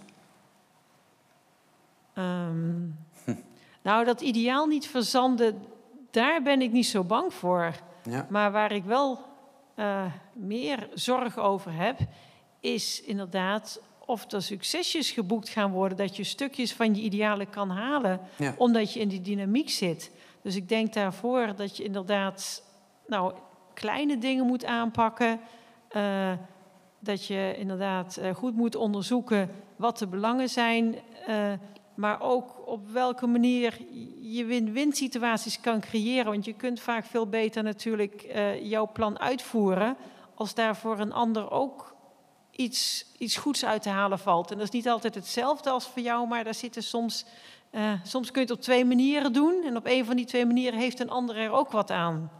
Ehm, 2.13 2.79
nou, 3.87 4.05
dat 4.05 4.21
ideaal 4.21 4.65
niet 4.65 4.87
verzanden, 4.87 5.61
daar 6.11 6.41
ben 6.41 6.61
ik 6.61 6.71
niet 6.71 6.87
zo 6.87 7.03
bang 7.03 7.33
voor. 7.33 7.75
Ja. 8.03 8.27
Maar 8.29 8.51
waar 8.51 8.71
ik 8.71 8.83
wel 8.83 9.19
eh, 9.75 10.05
meer 10.33 10.89
zorg 10.93 11.37
over 11.37 11.73
heb, 11.73 11.99
is 12.59 13.01
inderdaad 13.01 13.81
of 14.09 14.31
er 14.31 14.41
succesjes 14.41 15.11
geboekt 15.11 15.49
gaan 15.49 15.71
worden, 15.71 15.97
dat 15.97 16.15
je 16.15 16.23
stukjes 16.23 16.73
van 16.73 16.95
je 16.95 17.01
idealen 17.01 17.49
kan 17.49 17.69
halen, 17.69 18.19
Ja. 18.35 18.53
omdat 18.57 18.93
je 18.93 18.99
in 18.99 19.07
die 19.07 19.21
dynamiek 19.21 19.69
zit. 19.69 20.11
Dus 20.41 20.55
ik 20.55 20.69
denk 20.69 20.93
daarvoor 20.93 21.53
dat 21.55 21.77
je 21.77 21.83
inderdaad 21.83 22.63
nou, 23.07 23.33
kleine 23.73 24.17
dingen 24.17 24.45
moet 24.45 24.65
aanpakken. 24.65 25.39
eh, 25.89 26.31
dat 26.99 27.25
je 27.25 27.55
inderdaad 27.57 28.17
eh, 28.17 28.35
goed 28.35 28.55
moet 28.55 28.75
onderzoeken 28.75 29.49
wat 29.75 29.97
de 29.97 30.07
belangen 30.07 30.49
zijn. 30.49 30.95
eh, 31.27 31.51
maar 31.95 32.21
ook 32.21 32.67
op 32.67 32.89
welke 32.89 33.27
manier 33.27 33.77
je 34.21 34.45
win-win 34.45 34.93
situaties 34.93 35.59
kan 35.59 35.79
creëren. 35.79 36.31
Want 36.31 36.45
je 36.45 36.53
kunt 36.53 36.79
vaak 36.79 37.05
veel 37.05 37.27
beter 37.27 37.63
natuurlijk 37.63 38.27
jouw 38.61 38.89
plan 38.93 39.19
uitvoeren. 39.19 39.97
als 40.35 40.53
daar 40.53 40.75
voor 40.75 40.99
een 40.99 41.13
ander 41.13 41.51
ook 41.51 41.88
iets, 42.59 43.05
iets 43.17 43.37
goeds 43.37 43.65
uit 43.65 43.81
te 43.81 43.89
halen 43.89 44.19
valt. 44.19 44.51
En 44.51 44.57
dat 44.57 44.65
is 44.65 44.73
niet 44.73 44.89
altijd 44.89 45.15
hetzelfde 45.15 45.69
als 45.69 45.87
voor 45.87 46.01
jou, 46.01 46.27
maar 46.27 46.43
daar 46.43 46.53
zitten 46.53 46.83
soms. 46.83 47.25
eh, 47.71 47.91
soms 48.03 48.31
kun 48.31 48.41
je 48.41 48.47
het 48.47 48.57
op 48.57 48.63
twee 48.63 48.85
manieren 48.85 49.33
doen. 49.33 49.63
En 49.65 49.77
op 49.77 49.85
een 49.85 50.05
van 50.05 50.15
die 50.15 50.25
twee 50.25 50.45
manieren 50.45 50.79
heeft 50.79 50.99
een 50.99 51.09
ander 51.09 51.37
er 51.37 51.51
ook 51.51 51.71
wat 51.71 51.91
aan. 51.91 52.31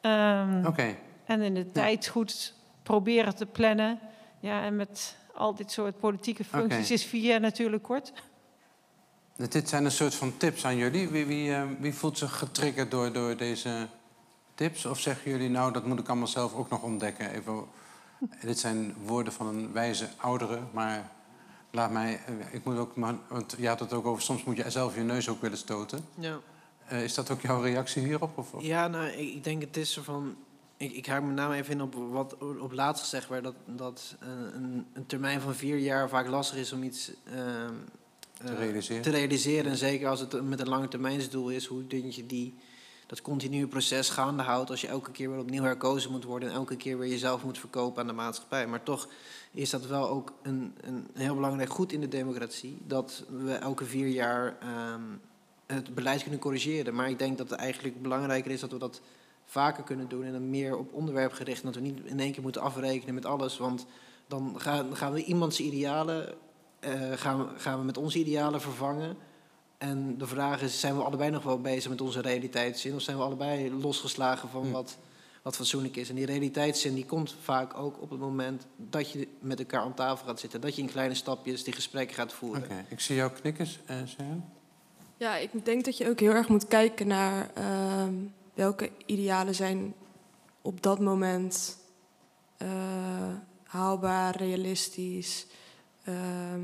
Ehm, 0.00 0.66
Oké. 0.66 0.96
en 1.24 1.40
in 1.42 1.54
de 1.54 1.70
tijd 1.70 2.06
goed 2.06 2.54
proberen 2.82 3.34
te 3.34 3.46
plannen. 3.46 3.98
Ja, 4.40 4.62
en 4.62 4.76
met 4.76 5.16
al 5.34 5.54
dit 5.54 5.72
soort 5.72 5.98
politieke 5.98 6.44
functies 6.44 6.90
is 6.90 7.04
vier 7.04 7.22
jaar 7.22 7.40
natuurlijk 7.40 7.82
kort. 7.82 8.12
Dit 9.36 9.68
zijn 9.68 9.84
een 9.84 9.90
soort 9.90 10.14
van 10.14 10.36
tips 10.36 10.64
aan 10.64 10.76
jullie. 10.76 11.08
Wie, 11.08 11.26
wie, 11.26 11.54
eh, 11.54 11.62
wie 11.78 11.94
voelt 11.94 12.18
zich 12.18 12.38
getriggerd 12.38 12.90
door, 12.90 13.12
door 13.12 13.36
deze 13.36 13.86
tips? 14.54 14.86
Of 14.86 15.00
zeggen 15.00 15.30
jullie, 15.30 15.48
nou, 15.50 15.72
dat 15.72 15.86
moet 15.86 15.98
ik 15.98 16.08
allemaal 16.08 16.26
zelf 16.26 16.54
ook 16.54 16.70
nog 16.70 16.82
ontdekken? 16.82 17.30
Even 17.30 17.64
Dit 18.42 18.58
zijn 18.58 18.94
woorden 19.04 19.32
van 19.32 19.46
een 19.46 19.72
wijze 19.72 20.08
oudere, 20.16 20.60
maar 20.72 21.10
laat 21.70 21.90
mij... 21.90 22.20
eh, 22.26 22.54
Ik 22.54 22.64
moet 22.64 22.76
ook, 22.78 22.92
want 23.28 23.54
je 23.58 23.68
had 23.68 23.80
het 23.80 23.92
ook 23.92 24.06
over, 24.06 24.22
soms 24.22 24.44
moet 24.44 24.56
je 24.56 24.70
zelf 24.70 24.94
je 24.94 25.00
neus 25.02 25.28
ook 25.28 25.40
willen 25.40 25.58
stoten. 25.58 26.04
Ja. 26.18 26.38
Eh, 26.86 27.02
is 27.04 27.14
dat 27.14 27.30
ook 27.30 27.40
jouw 27.40 27.60
reactie 27.60 28.02
hierop? 28.04 28.38
Of, 28.38 28.52
Ja, 28.58 28.88
nou, 28.88 29.06
ik, 29.06 29.34
ik 29.34 29.44
denk 29.44 29.60
het 29.62 29.76
is 29.76 29.92
zo 29.92 30.02
van... 30.02 30.36
Ik, 30.76 30.92
ik 30.92 31.06
haak 31.06 31.22
met 31.22 31.34
name 31.34 31.54
even 31.54 31.72
in 31.72 31.82
op 31.82 31.94
wat 31.94 32.36
op 32.60 32.72
laatst 32.72 33.02
gezegd 33.02 33.28
werd... 33.28 33.44
dat, 33.44 33.54
dat 33.66 34.14
eh, 34.20 34.28
een, 34.54 34.86
een 34.92 35.06
termijn 35.06 35.40
van 35.40 35.54
vier 35.54 35.76
jaar 35.78 36.08
vaak 36.08 36.26
lastig 36.26 36.56
is 36.58 36.72
om 36.72 36.82
iets... 36.82 37.12
ehm, 37.24 37.74
Te 38.44 38.54
realiseren. 38.54 39.02
Te 39.02 39.10
realiseren. 39.10 39.70
En 39.70 39.76
zeker 39.76 40.08
als 40.08 40.20
het 40.20 40.42
met 40.48 40.60
een 40.60 40.68
lange 40.68 40.88
termijnsdoel 40.88 41.48
is... 41.50 41.66
hoe 41.66 41.86
denk 41.86 42.10
je 42.12 42.26
die, 42.26 42.54
dat 43.10 43.22
continue 43.22 43.66
proces 43.66 44.10
gaande 44.10 44.42
houdt... 44.42 44.70
als 44.70 44.80
je 44.80 44.86
elke 44.86 45.10
keer 45.10 45.30
weer 45.30 45.38
opnieuw 45.38 45.62
herkozen 45.62 46.10
moet 46.10 46.24
worden... 46.24 46.48
en 46.48 46.54
elke 46.54 46.76
keer 46.76 46.98
weer 46.98 47.08
jezelf 47.08 47.44
moet 47.44 47.58
verkopen 47.58 48.00
aan 48.00 48.06
de 48.06 48.12
maatschappij. 48.12 48.66
Maar 48.66 48.82
toch 48.82 49.08
is 49.50 49.70
dat 49.70 49.86
wel 49.86 50.08
ook 50.08 50.32
een, 50.42 50.74
een 50.80 51.06
heel 51.14 51.34
belangrijk 51.34 51.70
goed 51.70 51.92
in 51.92 52.00
de 52.00 52.08
democratie... 52.08 52.78
dat 52.86 53.24
we 53.28 53.52
elke 53.52 53.84
vier 53.84 54.08
jaar... 54.08 54.56
ehm, 54.60 55.02
het 55.66 55.94
beleid 55.94 56.22
kunnen 56.22 56.40
corrigeren. 56.40 56.94
Maar 56.94 57.10
ik 57.10 57.18
denk 57.18 57.38
dat 57.38 57.50
het 57.50 57.58
eigenlijk 57.58 58.02
belangrijker 58.02 58.50
is 58.50 58.60
dat 58.60 58.72
we 58.72 58.78
dat 58.78 59.00
vaker 59.44 59.84
kunnen 59.84 60.08
doen 60.08 60.24
en 60.24 60.32
dan 60.32 60.50
meer 60.50 60.76
op 60.76 60.92
onderwerp 60.92 61.32
gericht. 61.32 61.62
Dat 61.62 61.74
we 61.74 61.80
niet 61.80 62.00
in 62.04 62.20
één 62.20 62.32
keer 62.32 62.42
moeten 62.42 62.62
afrekenen 62.62 63.14
met 63.14 63.26
alles. 63.26 63.58
Want 63.58 63.86
dan 64.26 64.54
gaan, 64.60 64.96
gaan 64.96 65.12
we 65.12 65.24
iemands 65.24 65.60
idealen 65.60 66.34
eh, 66.80 67.12
gaan, 67.12 67.38
we, 67.38 67.58
gaan 67.58 67.78
we 67.78 67.84
met 67.84 67.98
onze 67.98 68.18
idealen 68.18 68.60
vervangen. 68.60 69.16
En 69.80 70.18
de 70.18 70.26
vraag 70.26 70.62
is, 70.62 70.80
zijn 70.80 70.96
we 70.96 71.02
allebei 71.02 71.30
nog 71.30 71.42
wel 71.42 71.60
bezig 71.60 71.90
met 71.90 72.00
onze 72.00 72.20
realiteitszin? 72.20 72.94
Of 72.94 73.02
zijn 73.02 73.16
we 73.16 73.22
allebei 73.22 73.72
losgeslagen 73.72 74.48
van 74.48 74.62
Hm. 74.62 74.70
wat, 74.70 74.98
wat 75.42 75.56
fatsoenlijk 75.56 75.96
is? 75.96 76.08
En 76.08 76.14
die 76.14 76.26
realiteitszin 76.26 76.94
die 76.94 77.06
komt 77.06 77.34
vaak 77.42 77.76
ook 77.76 78.00
op 78.00 78.10
het 78.10 78.18
moment 78.18 78.66
dat 78.76 79.10
je 79.10 79.28
met 79.40 79.58
elkaar 79.58 79.80
aan 79.80 79.94
tafel 79.94 80.26
gaat 80.26 80.40
zitten. 80.40 80.60
Dat 80.60 80.76
je 80.76 80.82
in 80.82 80.88
kleine 80.90 81.14
stapjes 81.14 81.64
die 81.64 81.72
gesprekken 81.74 82.16
gaat 82.16 82.32
voeren. 82.32 82.62
Oké, 82.62 82.84
ik 82.88 83.00
zie 83.00 83.16
jou 83.16 83.32
knikken, 83.32 83.66
Sharon. 83.66 84.44
Ja, 85.16 85.36
ik 85.36 85.64
denk 85.64 85.84
dat 85.84 85.96
je 85.96 86.08
ook 86.08 86.20
heel 86.20 86.32
erg 86.32 86.48
moet 86.48 86.68
kijken 86.68 87.06
naar 87.06 87.50
ehm, 87.54 88.14
welke 88.54 88.90
idealen 89.06 89.54
zijn 89.54 89.94
op 90.62 90.82
dat 90.82 91.00
moment 91.00 91.78
eh, 92.56 92.68
haalbaar, 93.64 94.36
realistisch 94.36 95.46
ehm, 96.04 96.62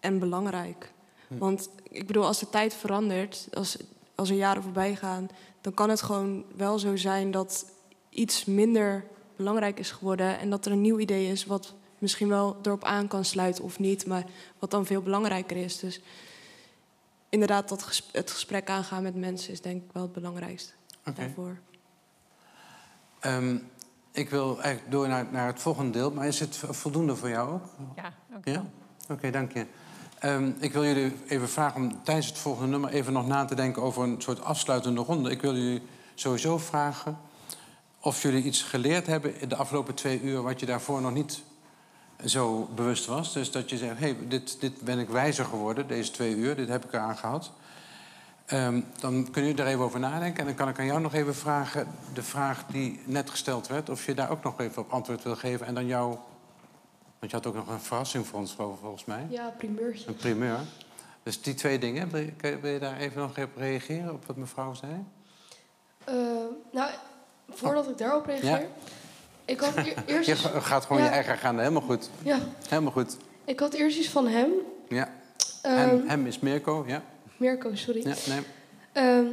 en 0.00 0.18
belangrijk. 0.18 0.92
Want 1.38 1.68
ik 1.82 2.06
bedoel, 2.06 2.24
als 2.26 2.38
de 2.38 2.50
tijd 2.50 2.74
verandert, 2.74 3.48
als, 3.52 3.76
als 4.14 4.30
er 4.30 4.36
jaren 4.36 4.62
voorbij 4.62 4.96
gaan, 4.96 5.28
dan 5.60 5.74
kan 5.74 5.88
het 5.90 6.02
gewoon 6.02 6.44
wel 6.56 6.78
zo 6.78 6.96
zijn 6.96 7.30
dat 7.30 7.66
iets 8.08 8.44
minder 8.44 9.04
belangrijk 9.36 9.78
is 9.78 9.90
geworden 9.90 10.38
en 10.38 10.50
dat 10.50 10.66
er 10.66 10.72
een 10.72 10.80
nieuw 10.80 10.98
idee 10.98 11.30
is 11.30 11.46
wat 11.46 11.74
misschien 11.98 12.28
wel 12.28 12.56
erop 12.62 12.84
aan 12.84 13.08
kan 13.08 13.24
sluiten 13.24 13.64
of 13.64 13.78
niet, 13.78 14.06
maar 14.06 14.24
wat 14.58 14.70
dan 14.70 14.86
veel 14.86 15.02
belangrijker 15.02 15.56
is. 15.56 15.78
Dus 15.78 16.00
inderdaad, 17.28 17.68
dat 17.68 17.82
ges- 17.82 18.08
het 18.12 18.30
gesprek 18.30 18.68
aangaan 18.70 19.02
met 19.02 19.14
mensen 19.14 19.52
is 19.52 19.60
denk 19.60 19.82
ik 19.84 19.90
wel 19.92 20.02
het 20.02 20.12
belangrijkste 20.12 20.72
Oké. 21.06 21.20
daarvoor. 21.20 21.58
Ehm, 23.20 23.56
ik 24.12 24.30
wil 24.30 24.60
eigenlijk 24.62 24.92
door 24.92 25.08
naar, 25.08 25.26
naar 25.30 25.46
het 25.46 25.60
volgende 25.60 25.90
deel. 25.90 26.10
Maar 26.10 26.26
is 26.26 26.40
het 26.40 26.56
voldoende 26.56 27.16
voor 27.16 27.28
jou 27.28 27.52
ook? 27.52 27.62
Ja, 27.96 28.12
ook 28.36 28.44
Ja? 28.44 28.64
Oké, 29.08 29.30
dank 29.30 29.52
je. 29.52 29.66
Ehm, 30.20 30.50
ik 30.58 30.72
wil 30.72 30.84
jullie 30.84 31.12
even 31.28 31.48
vragen 31.48 31.80
om 31.80 32.02
tijdens 32.02 32.26
het 32.26 32.38
volgende 32.38 32.70
nummer 32.70 32.90
even 32.90 33.12
nog 33.12 33.26
na 33.26 33.44
te 33.44 33.54
denken 33.54 33.82
over 33.82 34.02
een 34.02 34.22
soort 34.22 34.44
afsluitende 34.44 35.00
ronde. 35.00 35.30
Ik 35.30 35.40
wil 35.40 35.54
jullie 35.54 35.82
sowieso 36.14 36.58
vragen 36.58 37.18
of 38.00 38.22
jullie 38.22 38.42
iets 38.42 38.62
geleerd 38.62 39.06
hebben 39.06 39.40
in 39.40 39.48
de 39.48 39.56
afgelopen 39.56 39.94
twee 39.94 40.20
uur 40.20 40.42
wat 40.42 40.60
je 40.60 40.66
daarvoor 40.66 41.00
nog 41.00 41.12
niet 41.12 41.42
zo 42.24 42.68
bewust 42.74 43.06
was. 43.06 43.32
Dus 43.32 43.50
dat 43.50 43.70
je 43.70 43.76
zegt, 43.76 43.98
hé, 43.98 44.06
hey, 44.06 44.16
dit, 44.28 44.60
dit 44.60 44.80
ben 44.80 44.98
ik 44.98 45.08
wijzer 45.08 45.44
geworden, 45.44 45.88
deze 45.88 46.10
twee 46.10 46.34
uur, 46.34 46.56
dit 46.56 46.68
heb 46.68 46.84
ik 46.84 46.92
eraan 46.92 47.16
gehad. 47.16 47.50
Ehm, 48.46 48.80
dan 48.98 49.30
kun 49.30 49.44
je 49.44 49.54
er 49.54 49.66
even 49.66 49.84
over 49.84 50.00
nadenken. 50.00 50.38
En 50.38 50.46
dan 50.46 50.54
kan 50.54 50.68
ik 50.68 50.78
aan 50.78 50.86
jou 50.86 51.00
nog 51.00 51.14
even 51.14 51.34
vragen, 51.34 51.86
de 52.14 52.22
vraag 52.22 52.64
die 52.66 53.00
net 53.04 53.30
gesteld 53.30 53.66
werd, 53.66 53.88
of 53.88 54.06
je 54.06 54.14
daar 54.14 54.30
ook 54.30 54.42
nog 54.42 54.60
even 54.60 54.82
op 54.82 54.90
antwoord 54.90 55.22
wil 55.22 55.36
geven. 55.36 55.66
En 55.66 55.74
dan 55.74 55.86
jou, 55.86 56.16
want 57.20 57.32
je 57.32 57.36
had 57.38 57.46
ook 57.46 57.54
nog 57.54 57.68
een 57.68 57.80
verrassing 57.80 58.26
voor 58.26 58.38
ons, 58.38 58.52
vol- 58.54 58.76
volgens 58.80 59.04
mij. 59.04 59.26
Ja, 59.28 59.54
primeurtje. 59.58 60.08
Een 60.08 60.16
primeur. 60.16 60.58
Dus 61.22 61.42
die 61.42 61.54
twee 61.54 61.78
dingen, 61.78 62.10
wil 62.10 62.20
je, 62.20 62.58
wil 62.60 62.78
daar 62.78 62.96
even 62.98 63.20
nog 63.20 63.38
op 63.38 63.56
reageren, 63.56 64.12
op 64.12 64.24
wat 64.26 64.36
mevrouw 64.36 64.74
zei? 64.74 64.92
Eh, 66.04 66.14
nou, 66.72 66.90
voordat 67.48 67.88
ik 67.88 67.98
daarop 67.98 68.26
reageer. 68.26 68.48
Ja. 68.50 68.62
Ik 69.44 69.60
had 69.60 69.76
eer- 69.76 70.02
eerst 70.06 70.28
Je 70.28 70.36
gaat 70.60 70.84
gewoon 70.84 71.02
Ja. 71.02 71.08
je 71.08 71.14
eigen 71.14 71.38
gaan, 71.38 71.58
helemaal 71.58 71.82
goed. 71.82 72.10
Ja, 72.22 72.38
Helemaal 72.68 72.92
goed. 72.92 73.16
ik 73.44 73.60
had 73.60 73.72
eerst 73.74 73.98
iets 73.98 74.08
van 74.08 74.26
hem. 74.26 74.50
Ja. 74.88 75.12
Ehm, 75.62 75.76
hem, 75.76 76.08
hem 76.08 76.26
is 76.26 76.38
Mirko, 76.38 76.84
ja. 76.86 77.02
Mirko, 77.36 77.74
sorry. 77.74 78.06
ja 78.08 78.14
nee. 78.28 78.40
Ehm, 78.92 79.24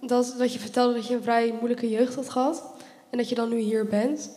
dat, 0.00 0.34
dat 0.38 0.52
je 0.52 0.58
vertelde 0.58 0.94
dat 0.94 1.06
je 1.06 1.14
een 1.14 1.22
vrij 1.22 1.52
moeilijke 1.52 1.88
jeugd 1.90 2.14
had 2.14 2.30
gehad. 2.30 2.62
En 3.10 3.18
dat 3.18 3.28
je 3.28 3.34
dan 3.34 3.48
nu 3.48 3.58
hier 3.58 3.86
bent. 3.86 4.30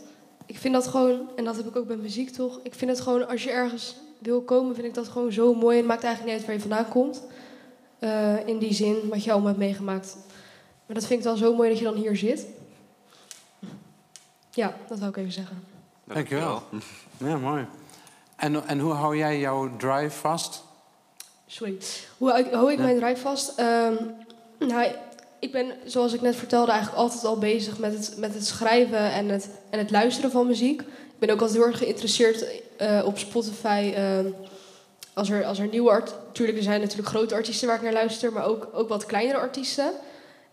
Ik 0.45 0.57
vind 0.57 0.73
dat 0.73 0.87
gewoon, 0.87 1.29
en 1.35 1.43
dat 1.43 1.55
heb 1.55 1.65
ik 1.67 1.75
ook 1.75 1.87
bij 1.87 1.95
muziek 1.95 2.29
toch. 2.29 2.59
Ik 2.63 2.73
vind 2.73 2.91
het 2.91 3.01
gewoon, 3.01 3.27
als 3.27 3.43
je 3.43 3.51
ergens 3.51 3.95
wil 4.19 4.41
komen, 4.41 4.75
vind 4.75 4.87
ik 4.87 4.93
dat 4.93 5.07
gewoon 5.07 5.31
zo 5.31 5.53
mooi. 5.53 5.73
En 5.73 5.77
het 5.83 5.87
maakt 5.91 6.03
eigenlijk 6.03 6.33
niet 6.33 6.35
uit 6.37 6.45
waar 6.45 6.55
je 6.55 6.69
vandaan 6.75 6.91
komt. 6.93 7.23
Eh, 7.99 8.47
in 8.47 8.57
die 8.59 8.73
zin, 8.73 9.09
wat 9.09 9.23
je 9.23 9.31
allemaal 9.31 9.47
hebt 9.47 9.59
meegemaakt. 9.59 10.17
Maar 10.85 10.95
dat 10.95 11.05
vind 11.05 11.19
ik 11.19 11.25
dan 11.25 11.37
zo 11.37 11.55
mooi 11.55 11.69
dat 11.69 11.77
je 11.77 11.83
dan 11.83 11.95
hier 11.95 12.15
zit. 12.17 12.45
Ja, 14.51 14.73
dat 14.87 14.99
wil 14.99 15.07
ik 15.07 15.17
even 15.17 15.31
zeggen. 15.31 15.63
Dankjewel. 16.03 16.63
Ja, 17.17 17.37
mooi. 17.37 17.65
En, 18.35 18.67
en 18.67 18.79
hoe 18.79 18.91
hou 18.93 19.17
jij 19.17 19.39
jouw 19.39 19.75
drive 19.77 20.09
vast? 20.17 20.63
Sorry. 21.47 21.77
Hoe 22.17 22.29
hou 22.29 22.43
ik, 22.45 22.53
hou 22.53 22.71
ik 22.71 22.77
Ja. 22.77 22.83
mijn 22.83 22.99
drive 22.99 23.21
vast? 23.21 23.57
Ehm, 23.59 23.95
nou, 24.59 24.91
ik 25.43 25.51
ben, 25.51 25.71
zoals 25.85 26.13
ik 26.13 26.21
net 26.21 26.35
vertelde, 26.35 26.71
eigenlijk 26.71 27.01
altijd 27.01 27.23
al 27.25 27.37
bezig 27.37 27.77
met 27.79 27.93
het, 27.93 28.13
met 28.17 28.33
het 28.33 28.45
schrijven 28.47 29.11
en 29.11 29.29
het, 29.29 29.49
en 29.69 29.79
het 29.79 29.91
luisteren 29.91 30.31
van 30.31 30.47
muziek. 30.47 30.81
Ik 30.81 31.19
ben 31.19 31.29
ook 31.29 31.41
altijd 31.41 31.57
heel 31.57 31.67
erg 31.67 31.77
geïnteresseerd 31.77 32.45
eh, 32.77 33.01
op 33.05 33.17
Spotify. 33.17 33.91
ehm, 33.95 34.25
als, 35.13 35.29
er, 35.29 35.45
als 35.45 35.59
er 35.59 35.67
nieuwe 35.67 35.89
artiesten... 35.89 36.21
Natuurlijk, 36.27 36.57
er 36.57 36.63
zijn 36.63 36.81
natuurlijk 36.81 37.07
grote 37.09 37.35
artiesten 37.35 37.67
waar 37.67 37.75
ik 37.77 37.81
naar 37.83 37.93
luister, 37.93 38.31
maar 38.33 38.45
ook, 38.45 38.67
ook 38.73 38.89
wat 38.89 39.05
kleinere 39.05 39.37
artiesten. 39.39 39.91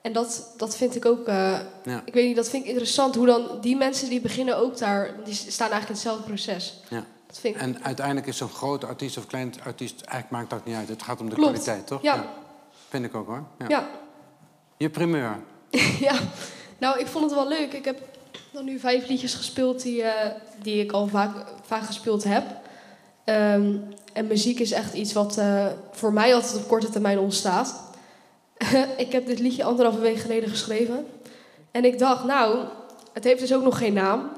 En 0.02 0.12
dat, 0.12 0.54
dat 0.56 0.76
vind 0.76 0.96
ik 0.96 1.04
ook... 1.06 1.26
eh, 1.26 1.58
Ja. 1.84 2.02
Ik 2.04 2.14
weet 2.14 2.26
niet, 2.26 2.36
dat 2.36 2.48
vind 2.48 2.62
ik 2.62 2.68
interessant. 2.68 3.14
Hoe 3.14 3.26
dan 3.26 3.58
die 3.60 3.76
mensen 3.76 4.08
die 4.08 4.20
beginnen 4.20 4.56
ook 4.56 4.78
daar... 4.78 5.10
Die 5.24 5.34
staan 5.34 5.70
eigenlijk 5.70 5.88
in 5.88 5.94
hetzelfde 5.94 6.22
proces. 6.22 6.80
Ja. 6.88 7.04
Dat 7.26 7.38
vind 7.38 7.54
ik... 7.54 7.60
En 7.60 7.84
uiteindelijk 7.84 8.26
is 8.26 8.36
zo'n 8.36 8.48
grote 8.48 8.86
artiest 8.86 9.16
of 9.16 9.26
klein 9.26 9.54
artiest... 9.64 10.00
eigenlijk 10.00 10.30
maakt 10.30 10.50
dat 10.50 10.64
niet 10.64 10.76
uit. 10.76 10.88
Het 10.88 11.02
gaat 11.02 11.20
om 11.20 11.28
de 11.28 11.34
Klopt. 11.34 11.50
kwaliteit, 11.50 11.86
toch? 11.86 12.02
Ja. 12.02 12.24
Vind 12.88 13.04
ik 13.04 13.14
ook, 13.14 13.26
hoor. 13.26 13.44
Ja. 13.68 13.88
Je 14.80 14.90
primeur. 14.90 15.38
ja, 16.08 16.18
nou, 16.78 16.98
ik 16.98 17.06
vond 17.06 17.24
het 17.24 17.34
wel 17.34 17.48
leuk. 17.48 17.72
Ik 17.72 17.84
heb 17.84 18.00
dan 18.50 18.64
nu 18.64 18.78
vijf 18.78 19.08
liedjes 19.08 19.34
gespeeld 19.34 19.82
die, 19.82 20.02
eh, 20.02 20.30
die 20.62 20.82
ik 20.82 20.92
al 20.92 21.06
vaak, 21.06 21.30
vaak 21.62 21.82
gespeeld 21.82 22.24
heb. 22.24 22.44
Ehm, 23.24 23.76
en 24.12 24.26
muziek 24.26 24.58
is 24.58 24.72
echt 24.72 24.94
iets 24.94 25.12
wat 25.12 25.38
eh, 25.38 25.66
voor 25.90 26.12
mij 26.12 26.34
altijd 26.34 26.56
op 26.56 26.68
korte 26.68 26.90
termijn 26.90 27.18
ontstaat. 27.18 27.82
ik 29.04 29.12
heb 29.12 29.26
dit 29.26 29.38
liedje 29.38 29.64
anderhalve 29.64 30.00
week 30.00 30.18
geleden 30.18 30.48
geschreven. 30.48 31.06
En 31.70 31.84
ik 31.84 31.98
dacht, 31.98 32.24
nou, 32.24 32.66
het 33.12 33.24
heeft 33.24 33.40
dus 33.40 33.54
ook 33.54 33.62
nog 33.62 33.78
geen 33.78 33.94
naam. 33.94 34.30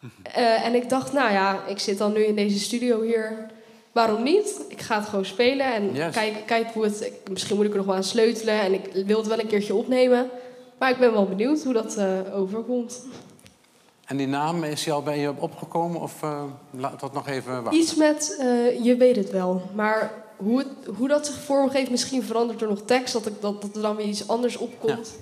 Eh, 0.22 0.64
en 0.64 0.74
ik 0.74 0.88
dacht, 0.88 1.12
nou 1.12 1.32
ja, 1.32 1.64
ik 1.66 1.78
zit 1.78 1.98
dan 1.98 2.12
nu 2.12 2.24
in 2.24 2.34
deze 2.34 2.58
studio 2.58 3.02
hier. 3.02 3.46
Waarom 3.96 4.22
niet? 4.22 4.60
Ik 4.68 4.80
ga 4.80 4.98
het 4.98 5.08
gewoon 5.08 5.24
spelen 5.24 5.74
en 5.74 5.94
Yes. 5.94 6.14
kijken 6.14 6.44
kijk 6.44 6.72
hoe 6.72 6.84
het... 6.84 7.12
misschien 7.30 7.56
moet 7.56 7.64
ik 7.64 7.70
er 7.70 7.76
nog 7.76 7.86
wel 7.86 7.94
aan 7.94 8.04
sleutelen 8.04 8.60
en 8.60 8.72
ik 8.72 9.06
wil 9.06 9.18
het 9.18 9.26
wel 9.26 9.38
een 9.38 9.46
keertje 9.46 9.74
opnemen. 9.74 10.30
Maar 10.78 10.90
ik 10.90 10.98
ben 10.98 11.12
wel 11.12 11.26
benieuwd 11.26 11.62
hoe 11.62 11.72
dat 11.72 11.96
eh, 11.96 12.18
overkomt. 12.32 13.06
En 14.04 14.16
die 14.16 14.26
naam, 14.26 14.64
is 14.64 14.84
die 14.84 14.92
al 14.92 15.02
bij 15.02 15.18
je 15.18 15.32
opgekomen? 15.38 16.00
Of 16.00 16.22
eh, 16.22 16.42
laat 16.70 17.00
dat 17.00 17.12
nog 17.12 17.28
even 17.28 17.62
wachten? 17.62 17.80
Iets 17.80 17.94
met, 17.94 18.36
eh, 18.40 18.84
je 18.84 18.96
weet 18.96 19.16
het 19.16 19.30
wel. 19.30 19.62
Maar 19.74 20.12
hoe, 20.36 20.58
het, 20.58 20.68
hoe 20.96 21.08
dat 21.08 21.26
zich 21.26 21.36
vormgeeft, 21.40 21.90
misschien 21.90 22.22
verandert 22.22 22.62
er 22.62 22.68
nog 22.68 22.82
tekst. 22.84 23.12
Dat, 23.12 23.26
ik, 23.26 23.40
dat, 23.40 23.62
dat 23.62 23.76
er 23.76 23.82
dan 23.82 23.96
weer 23.96 24.06
iets 24.06 24.28
anders 24.28 24.56
opkomt. 24.56 25.14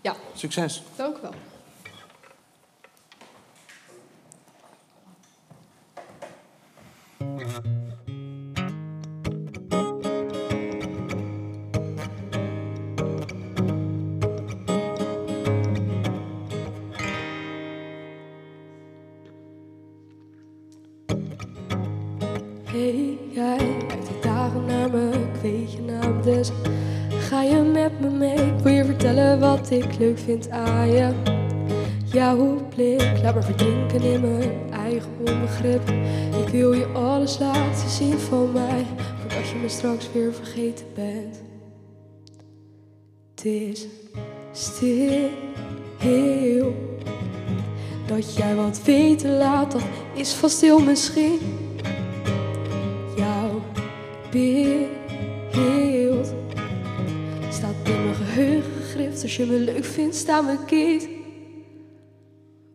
Ja, 0.00 0.14
Succes. 0.34 0.82
dank 0.96 1.16
u 1.16 1.20
wel. 1.22 1.32
Kijkt 23.86 24.06
die 24.06 24.18
dagen 24.20 24.64
naar 24.64 24.90
me, 24.90 25.10
ik 25.10 25.40
weet 25.42 25.72
je 25.72 25.82
naam 25.82 26.22
dus 26.22 26.50
Ga 27.08 27.42
je 27.42 27.56
met 27.56 28.00
me 28.00 28.10
mee, 28.10 28.52
wil 28.62 28.72
je 28.72 28.84
vertellen 28.84 29.40
wat 29.40 29.70
ik 29.70 29.98
leuk 29.98 30.18
vind 30.18 30.50
aan 30.50 30.88
je 30.88 31.12
Jouw 32.12 32.68
blik, 32.74 33.20
laat 33.22 33.34
me 33.34 33.42
verdrinken 33.42 34.02
in 34.02 34.20
mijn 34.20 34.72
eigen 34.72 35.10
onbegrip. 35.18 35.88
Ik 36.42 36.48
wil 36.48 36.72
je 36.72 36.86
alles 36.86 37.38
laten 37.38 37.88
zien 37.88 38.18
van 38.18 38.52
mij, 38.52 38.86
voordat 39.20 39.48
je 39.48 39.58
me 39.62 39.68
straks 39.68 40.12
weer 40.12 40.34
vergeten 40.34 40.86
bent. 40.94 41.42
Het 43.34 43.44
is 43.44 43.86
stil, 44.52 45.28
heel. 45.98 46.74
Dat 48.06 48.36
jij 48.36 48.54
wat 48.54 48.82
weten 48.84 49.36
laat, 49.36 49.72
dat 49.72 49.82
is 50.14 50.32
vast 50.32 50.60
heel 50.60 50.80
misschien. 50.80 51.38
Beeld 54.32 56.32
staat 57.48 57.74
in 57.84 58.04
mijn 58.04 58.14
geheugen 58.14 58.72
gegrift. 58.80 59.22
Als 59.22 59.36
je 59.36 59.46
me 59.46 59.58
leuk 59.58 59.84
vindt, 59.84 60.14
sta 60.14 60.40
me 60.40 60.56
kiet. 60.66 61.08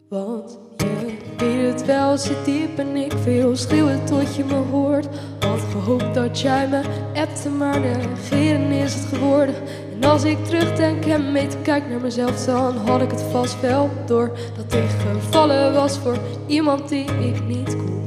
Want 0.09 0.59
je 0.77 1.17
weet 1.37 1.71
het 1.71 1.85
wel, 1.85 2.17
zit 2.17 2.45
diep 2.45 2.77
en 2.77 2.95
ik 2.95 3.11
wil 3.11 3.55
schreeuwen 3.55 4.05
tot 4.05 4.35
je 4.35 4.43
me 4.43 4.55
hoort. 4.55 5.07
Had 5.39 5.59
gehoopt 5.71 6.13
dat 6.13 6.39
jij 6.39 6.67
me 6.67 6.81
appte, 7.13 7.49
maar 7.49 7.79
negeren 7.79 8.71
is 8.71 8.93
het 8.93 9.03
geworden. 9.03 9.55
En 9.93 10.09
als 10.09 10.23
ik 10.23 10.45
terugdenk 10.45 11.05
en 11.05 11.31
mee 11.31 11.47
kijk 11.63 11.89
naar 11.89 12.01
mezelf, 12.01 12.45
dan 12.45 12.75
had 12.75 13.01
ik 13.01 13.11
het 13.11 13.21
vast 13.21 13.61
wel 13.61 13.89
door. 14.05 14.31
Dat 14.55 14.73
ik 14.73 14.89
gevallen 14.89 15.73
was 15.73 15.97
voor 15.97 16.17
iemand 16.47 16.89
die 16.89 17.05
ik 17.05 17.47
niet 17.47 17.75
kon 17.75 18.06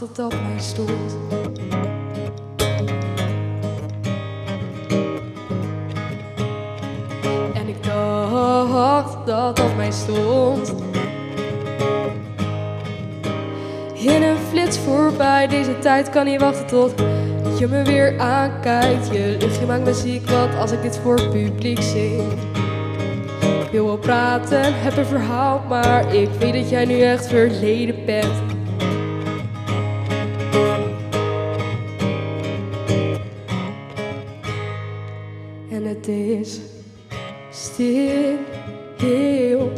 dat 0.00 0.16
dat 0.16 0.32
mij 0.32 0.58
stond. 0.58 1.16
En 7.54 7.68
ik 7.68 7.84
dacht 7.84 9.26
dat 9.26 9.56
dat 9.56 9.76
mij 9.76 9.90
stond. 9.90 10.74
In 13.94 14.22
een 14.22 14.36
flits 14.50 14.78
voorbij, 14.78 15.46
deze 15.46 15.78
tijd 15.78 16.10
kan 16.10 16.24
niet 16.24 16.40
wachten 16.40 16.66
tot 16.66 16.94
je 17.58 17.66
me 17.66 17.82
weer 17.82 18.18
aankijkt. 18.18 19.06
Je 19.06 19.36
luchtje 19.38 19.66
maakt 19.66 19.84
me 19.84 19.94
ziek, 19.94 20.28
wat 20.28 20.54
als 20.54 20.72
ik 20.72 20.82
dit 20.82 20.98
voor 20.98 21.28
publiek 21.28 21.82
zing. 21.82 22.32
Ik 23.40 23.70
wil 23.70 23.84
wel 23.84 23.98
praten, 23.98 24.60
heb 24.64 24.96
een 24.96 25.06
verhaal, 25.06 25.62
maar 25.68 26.14
ik 26.14 26.28
weet 26.38 26.52
dat 26.52 26.70
jij 26.70 26.84
nu 26.84 27.00
echt 27.00 27.26
verleden 27.26 28.04
bent. 28.04 28.59
Is 36.10 36.58
stil, 37.50 38.38
heel. 38.96 39.72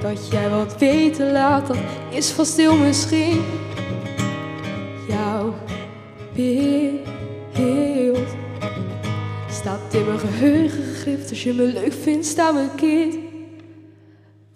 Dat 0.00 0.28
jij 0.30 0.50
wat 0.50 0.78
weten 0.78 1.32
laat, 1.32 1.66
dat 1.66 1.76
is 2.10 2.30
vast 2.30 2.52
stil 2.52 2.76
misschien. 2.76 3.40
Jouw 5.08 5.54
beeld 6.34 8.28
staat 9.50 9.94
in 9.94 10.06
mijn 10.06 10.18
geheugen 10.18 10.82
gegrift. 10.84 11.30
Als 11.30 11.42
je 11.42 11.52
me 11.52 11.62
leuk 11.62 11.92
vindt, 11.92 12.26
sta 12.26 12.52
me 12.52 12.66
kind. 12.76 13.27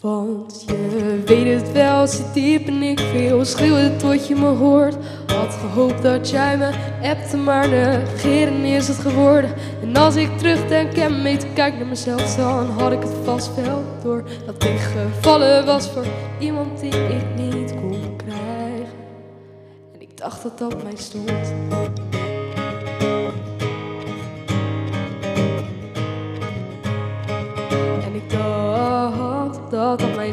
Want 0.02 0.64
je 0.66 1.22
weet 1.26 1.60
het 1.60 1.72
wel, 1.72 2.06
zit 2.06 2.34
diep 2.34 2.66
en 2.66 2.82
ik 2.82 2.98
wil 2.98 3.44
schreeuwen 3.44 3.98
tot 3.98 4.26
je 4.26 4.34
me 4.34 4.46
hoort. 4.46 4.96
Had 5.26 5.54
gehoopt 5.54 6.02
dat 6.02 6.30
jij 6.30 6.58
me 6.58 6.70
appte, 7.02 7.36
maar 7.36 7.68
negeren 7.68 8.64
is 8.64 8.88
het 8.88 8.98
geworden. 8.98 9.50
En 9.82 9.96
als 9.96 10.16
ik 10.16 10.38
terugdenk 10.38 10.92
en 10.92 11.22
mee 11.22 11.36
te 11.36 11.46
kijk 11.54 11.74
naar 11.76 11.86
mezelf, 11.86 12.36
dan 12.36 12.70
had 12.70 12.92
ik 12.92 13.00
het 13.00 13.14
vast 13.24 13.54
wel 13.54 13.82
door. 14.02 14.24
Dat 14.46 14.64
ik 14.64 14.78
gevallen 14.78 15.66
was 15.66 15.90
voor 15.90 16.06
iemand 16.38 16.80
die 16.80 16.92
ik 16.92 17.24
niet 17.36 17.74
kon 17.74 18.16
krijgen. 18.16 18.96
En 19.92 20.00
ik 20.00 20.16
dacht 20.16 20.42
dat 20.42 20.58
dat 20.58 20.82
mij 20.82 20.96
stond. 20.96 21.52
Dat 29.96 30.08
dat 30.08 30.16
mij. 30.16 30.32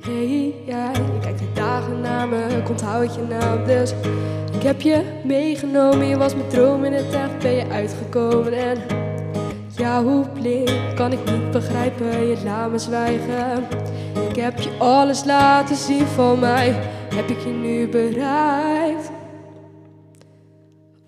Hey, 0.00 0.54
jij, 0.66 0.92
je 0.92 1.18
kijkt 1.20 1.38
de 1.38 1.44
dagen 1.54 2.00
naar 2.00 2.28
me, 2.28 2.46
ik 2.46 2.68
onthoud 2.68 3.14
je 3.14 3.22
naam 3.22 3.64
dus. 3.64 3.94
Ik 4.54 4.62
heb 4.62 4.80
je 4.80 5.02
meegenomen, 5.24 6.06
je 6.06 6.16
was 6.16 6.34
mijn 6.34 6.48
droom 6.48 6.84
in 6.84 6.92
het 6.92 7.12
echt, 7.12 7.38
ben 7.38 7.52
je 7.52 7.68
uitgekomen 7.70 8.52
en 8.52 8.78
jouw 9.76 10.24
blik 10.32 10.70
kan 10.94 11.12
ik 11.12 11.30
niet 11.30 11.50
begrijpen, 11.50 12.26
je 12.26 12.36
laat 12.44 12.70
me 12.70 12.78
zwijgen. 12.78 13.66
Ik 14.30 14.36
heb 14.36 14.60
je 14.60 14.70
alles 14.78 15.24
laten 15.24 15.76
zien 15.76 16.06
van 16.06 16.38
mij, 16.38 16.74
heb 17.14 17.28
ik 17.28 17.40
je 17.40 17.50
nu 17.50 17.88
bereikt? 17.88 18.77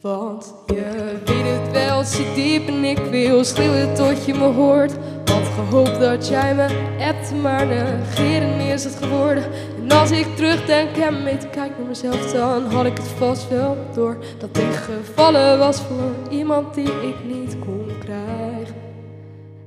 Want 0.01 0.55
je 0.67 1.19
weet 1.25 1.61
het 1.61 1.73
wel, 1.73 2.05
zit 2.05 2.35
diep 2.35 2.69
en 2.69 2.85
ik 2.85 2.99
wil 2.99 3.45
schreeuwen 3.45 3.95
tot 3.95 4.25
je 4.25 4.35
me 4.35 4.45
hoort. 4.45 4.93
Had 5.25 5.47
gehoopt 5.55 6.01
dat 6.01 6.29
jij 6.29 6.55
me 6.55 6.97
appte, 6.99 7.35
maar 7.35 7.67
negeren 7.67 8.61
is 8.61 8.85
het 8.85 8.95
geworden. 8.95 9.45
En 9.83 9.91
als 9.91 10.11
ik 10.11 10.37
terugdenk 10.37 10.97
en 10.97 11.23
mee 11.23 11.37
te 11.37 11.47
kijk 11.47 11.79
naar 11.79 11.87
mezelf, 11.87 12.33
dan 12.33 12.65
had 12.65 12.87
ik 12.87 12.97
het 12.97 13.09
vast 13.09 13.49
wel 13.49 13.77
door. 13.95 14.17
Dat 14.39 14.57
ik 14.57 14.73
gevallen 14.73 15.59
was 15.59 15.81
voor 15.81 16.31
iemand 16.31 16.75
die 16.75 17.09
ik 17.09 17.25
niet 17.25 17.59
kon 17.59 17.87
krijgen. 17.99 18.75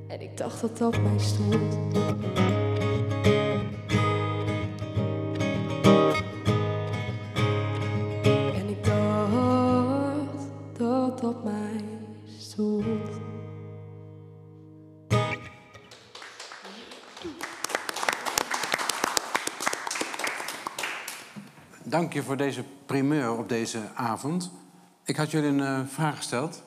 En 0.06 0.20
ik 0.20 0.36
dacht 0.36 0.60
dat 0.60 0.78
dat 0.78 0.92
mij 0.92 1.18
stond. 1.18 1.78
Je 22.14 22.22
voor 22.22 22.36
deze 22.36 22.64
primeur 22.86 23.38
op 23.38 23.48
deze 23.48 23.80
avond. 23.94 24.50
Ik 25.04 25.16
had 25.16 25.30
jullie 25.30 25.48
een 25.48 25.60
eh, 25.60 25.80
vraag 25.86 26.16
gesteld 26.16 26.62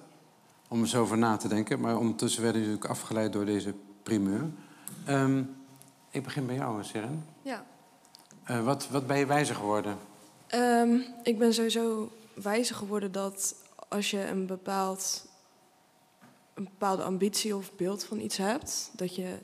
om 0.67 0.79
eens 0.79 0.95
over 0.95 1.17
na 1.17 1.37
te 1.37 1.47
denken, 1.47 1.79
maar 1.79 1.97
ondertussen 1.97 2.41
werden 2.41 2.61
jullie 2.61 2.75
natuurlijk 2.75 3.01
afgeleid 3.01 3.33
door 3.33 3.45
deze 3.45 3.73
primeur. 4.03 4.49
Ehm, 5.05 5.43
ik 6.09 6.23
begin 6.23 6.45
bij 6.45 6.55
jou, 6.55 6.83
Seren. 6.83 7.25
Ja. 7.41 7.65
Eh, 8.43 8.63
wat, 8.63 8.87
wat 8.89 9.07
ben 9.07 9.17
je 9.17 9.25
wijzer 9.25 9.55
geworden? 9.55 9.97
Ehm, 10.47 10.99
ik 11.23 11.37
ben 11.37 11.53
sowieso 11.53 12.11
wijzer 12.33 12.75
geworden 12.75 13.11
dat 13.11 13.55
als 13.89 14.11
je 14.11 14.27
een, 14.27 14.45
bepaald, 14.45 15.27
een 16.53 16.63
bepaalde 16.63 17.03
ambitie 17.03 17.55
of 17.55 17.75
beeld 17.75 18.03
van 18.03 18.19
iets 18.19 18.37
hebt, 18.37 18.91
dat 18.95 19.15
je 19.15 19.37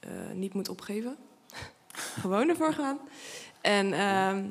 eh, 0.00 0.10
niet 0.34 0.54
moet 0.54 0.68
opgeven. 0.68 1.16
Gewoon 2.20 2.48
ervoor 2.48 2.72
gaan. 2.72 2.98
En 3.60 3.92
ehm, 3.92 4.44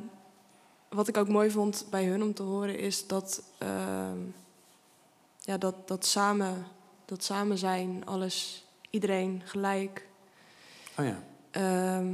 wat 0.90 1.08
ik 1.08 1.18
ook 1.18 1.28
mooi 1.28 1.52
vond 1.52 1.86
bij 1.90 2.06
hun 2.06 2.24
om 2.24 2.34
te 2.34 2.44
horen 2.44 2.80
is 2.80 3.08
dat, 3.08 3.42
ehm, 3.58 4.18
ja, 5.40 5.58
dat, 5.58 5.88
dat, 5.88 6.06
samen, 6.06 6.66
dat 7.06 7.24
samen 7.24 7.58
zijn, 7.58 8.02
alles, 8.06 8.66
iedereen 8.90 9.42
gelijk. 9.46 10.08
Oh 11.00 11.06
ja, 11.06 11.24
Ehm, 11.52 12.14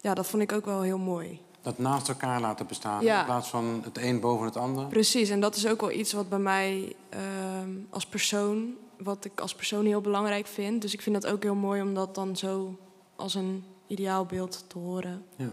ja, 0.00 0.14
dat 0.14 0.26
vond 0.26 0.42
ik 0.42 0.52
ook 0.52 0.64
wel 0.64 0.80
heel 0.82 0.98
mooi. 0.98 1.40
dat 1.62 1.78
naast 1.78 2.08
elkaar 2.08 2.40
laten 2.40 2.66
bestaan 2.66 3.04
Ja. 3.04 3.18
in 3.20 3.24
plaats 3.24 3.48
van 3.48 3.80
het 3.84 3.98
een 3.98 4.20
boven 4.20 4.46
het 4.46 4.56
ander. 4.56 4.86
Precies, 4.86 5.28
en 5.28 5.40
dat 5.40 5.56
is 5.56 5.66
ook 5.66 5.80
wel 5.80 5.90
iets 5.90 6.12
wat 6.12 6.28
bij 6.28 6.38
mij 6.38 6.96
ehm, 7.08 7.70
als 7.90 8.06
persoon, 8.06 8.74
wat 8.98 9.24
ik 9.24 9.40
als 9.40 9.54
persoon 9.54 9.84
heel 9.84 10.00
belangrijk 10.00 10.46
vind. 10.46 10.82
Dus 10.82 10.92
ik 10.92 11.02
vind 11.02 11.22
dat 11.22 11.32
ook 11.32 11.42
heel 11.42 11.54
mooi 11.54 11.82
om 11.82 11.94
dat 11.94 12.14
dan 12.14 12.36
zo 12.36 12.76
als 13.16 13.34
een 13.34 13.64
ideaalbeeld 13.86 14.64
te 14.66 14.78
horen. 14.78 15.24
Ja. 15.36 15.52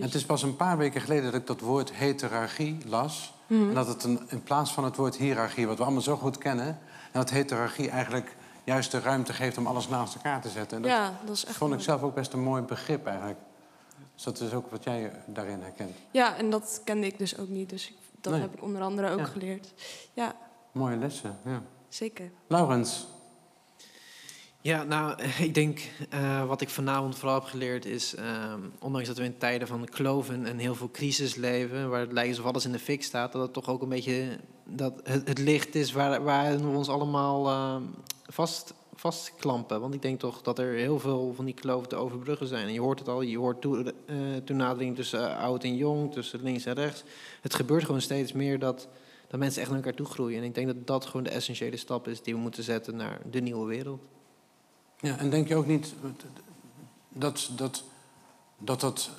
Dus- 0.00 0.12
Het 0.12 0.20
is 0.20 0.26
pas 0.26 0.42
een 0.42 0.56
paar 0.56 0.78
weken 0.78 1.00
geleden 1.00 1.24
dat 1.24 1.40
ik 1.40 1.46
dat 1.46 1.60
woord 1.60 1.92
heterarchie 1.92 2.78
las. 2.86 3.34
Mhm. 3.46 3.68
En 3.68 3.74
dat 3.74 3.86
het 3.86 4.04
een, 4.04 4.20
in 4.28 4.42
plaats 4.42 4.72
van 4.72 4.84
het 4.84 4.96
woord 4.96 5.16
hiërarchie, 5.16 5.66
wat 5.66 5.76
we 5.76 5.82
allemaal 5.82 6.02
zo 6.02 6.16
goed 6.16 6.38
kennen... 6.38 6.66
en 6.66 6.78
dat 7.12 7.30
heterarchie 7.30 7.90
eigenlijk 7.90 8.36
juist 8.64 8.90
de 8.90 9.00
ruimte 9.00 9.32
geeft 9.32 9.58
om 9.58 9.66
alles 9.66 9.88
naast 9.88 10.14
elkaar 10.14 10.40
te 10.40 10.48
zetten. 10.48 10.76
En 10.76 10.82
dat 10.82 10.90
Ja, 10.90 11.12
dat 11.24 11.36
is 11.36 11.44
echt 11.44 11.56
vond 11.56 11.72
ik 11.74 11.80
zelf 11.80 12.02
ook 12.02 12.14
best 12.14 12.32
een 12.32 12.42
mooi 12.42 12.62
begrip 12.62 13.06
eigenlijk. 13.06 13.38
Dus 14.14 14.22
dat 14.24 14.40
is 14.40 14.52
ook 14.52 14.70
wat 14.70 14.84
jij 14.84 15.12
daarin 15.26 15.60
herkent. 15.62 15.96
Ja, 16.10 16.36
en 16.36 16.50
dat 16.50 16.80
kende 16.84 17.06
ik 17.06 17.18
dus 17.18 17.38
ook 17.38 17.48
niet. 17.48 17.70
Dus 17.70 17.92
dat 18.20 18.32
Nee. 18.32 18.42
heb 18.42 18.54
ik 18.54 18.62
onder 18.62 18.82
andere 18.82 19.10
ook 19.10 19.18
Ja. 19.18 19.24
geleerd. 19.24 19.72
Ja, 20.12 20.34
Mooie 20.72 20.96
lessen, 20.96 21.38
ja. 21.44 21.62
zeker. 21.88 22.30
Laurens, 22.46 23.06
Ja, 24.62 24.82
nou, 24.82 25.22
ik 25.46 25.54
denk 25.54 25.80
uh, 26.14 26.46
wat 26.46 26.60
ik 26.60 26.68
vanavond 26.68 27.16
vooral 27.16 27.34
heb 27.34 27.48
geleerd 27.48 27.84
is, 27.84 28.14
uh, 28.14 28.54
ondanks 28.80 29.08
dat 29.08 29.18
we 29.18 29.24
in 29.24 29.38
tijden 29.38 29.68
van 29.68 29.84
kloven 29.84 30.46
en 30.46 30.58
heel 30.58 30.74
veel 30.74 30.90
crisis 30.90 31.34
leven, 31.34 31.90
waar 31.90 32.00
het 32.00 32.12
lijkt 32.12 32.30
alsof 32.30 32.44
alles 32.44 32.64
in 32.64 32.72
de 32.72 32.78
fik 32.78 33.02
staat, 33.02 33.32
dat 33.32 33.42
het 33.42 33.52
toch 33.52 33.68
ook 33.68 33.82
een 33.82 33.88
beetje 33.88 34.38
dat 34.64 35.00
het, 35.02 35.28
het 35.28 35.38
licht 35.38 35.74
is 35.74 35.92
waar, 35.92 36.22
waar 36.22 36.58
we 36.58 36.76
ons 36.76 36.88
allemaal 36.88 37.46
uh, 37.46 37.76
vast, 38.26 38.74
vastklampen. 38.94 39.80
Want 39.80 39.94
ik 39.94 40.02
denk 40.02 40.18
toch 40.18 40.42
dat 40.42 40.58
er 40.58 40.72
heel 40.72 40.98
veel 40.98 41.32
van 41.36 41.44
die 41.44 41.54
kloven 41.54 41.88
te 41.88 41.96
overbruggen 41.96 42.46
zijn. 42.46 42.66
En 42.66 42.72
je 42.72 42.80
hoort 42.80 42.98
het 42.98 43.08
al, 43.08 43.22
je 43.22 43.38
hoort 43.38 43.60
toe, 43.60 43.94
toenadering 44.44 44.96
tussen 44.96 45.36
oud 45.36 45.64
en 45.64 45.76
jong, 45.76 46.12
tussen 46.12 46.42
links 46.42 46.64
en 46.64 46.74
rechts. 46.74 47.02
Het 47.40 47.54
gebeurt 47.54 47.84
gewoon 47.84 48.00
steeds 48.00 48.32
meer 48.32 48.58
dat, 48.58 48.88
dat 49.28 49.40
mensen 49.40 49.60
echt 49.60 49.70
naar 49.70 49.78
elkaar 49.78 49.94
toe 49.94 50.06
groeien. 50.06 50.38
En 50.38 50.44
ik 50.44 50.54
denk 50.54 50.66
dat 50.66 50.86
dat 50.86 51.06
gewoon 51.06 51.22
de 51.22 51.30
essentiële 51.30 51.76
stap 51.76 52.08
is 52.08 52.22
die 52.22 52.34
we 52.34 52.40
moeten 52.40 52.62
zetten 52.62 52.96
naar 52.96 53.20
de 53.30 53.40
nieuwe 53.40 53.66
wereld. 53.66 54.00
Ja, 55.00 55.18
en 55.18 55.30
denk 55.30 55.48
je 55.48 55.56
ook 55.56 55.66
niet 55.66 55.94
dat, 57.08 57.50
dat, 57.56 57.82
dat, 58.58 58.80
dat, 58.80 59.10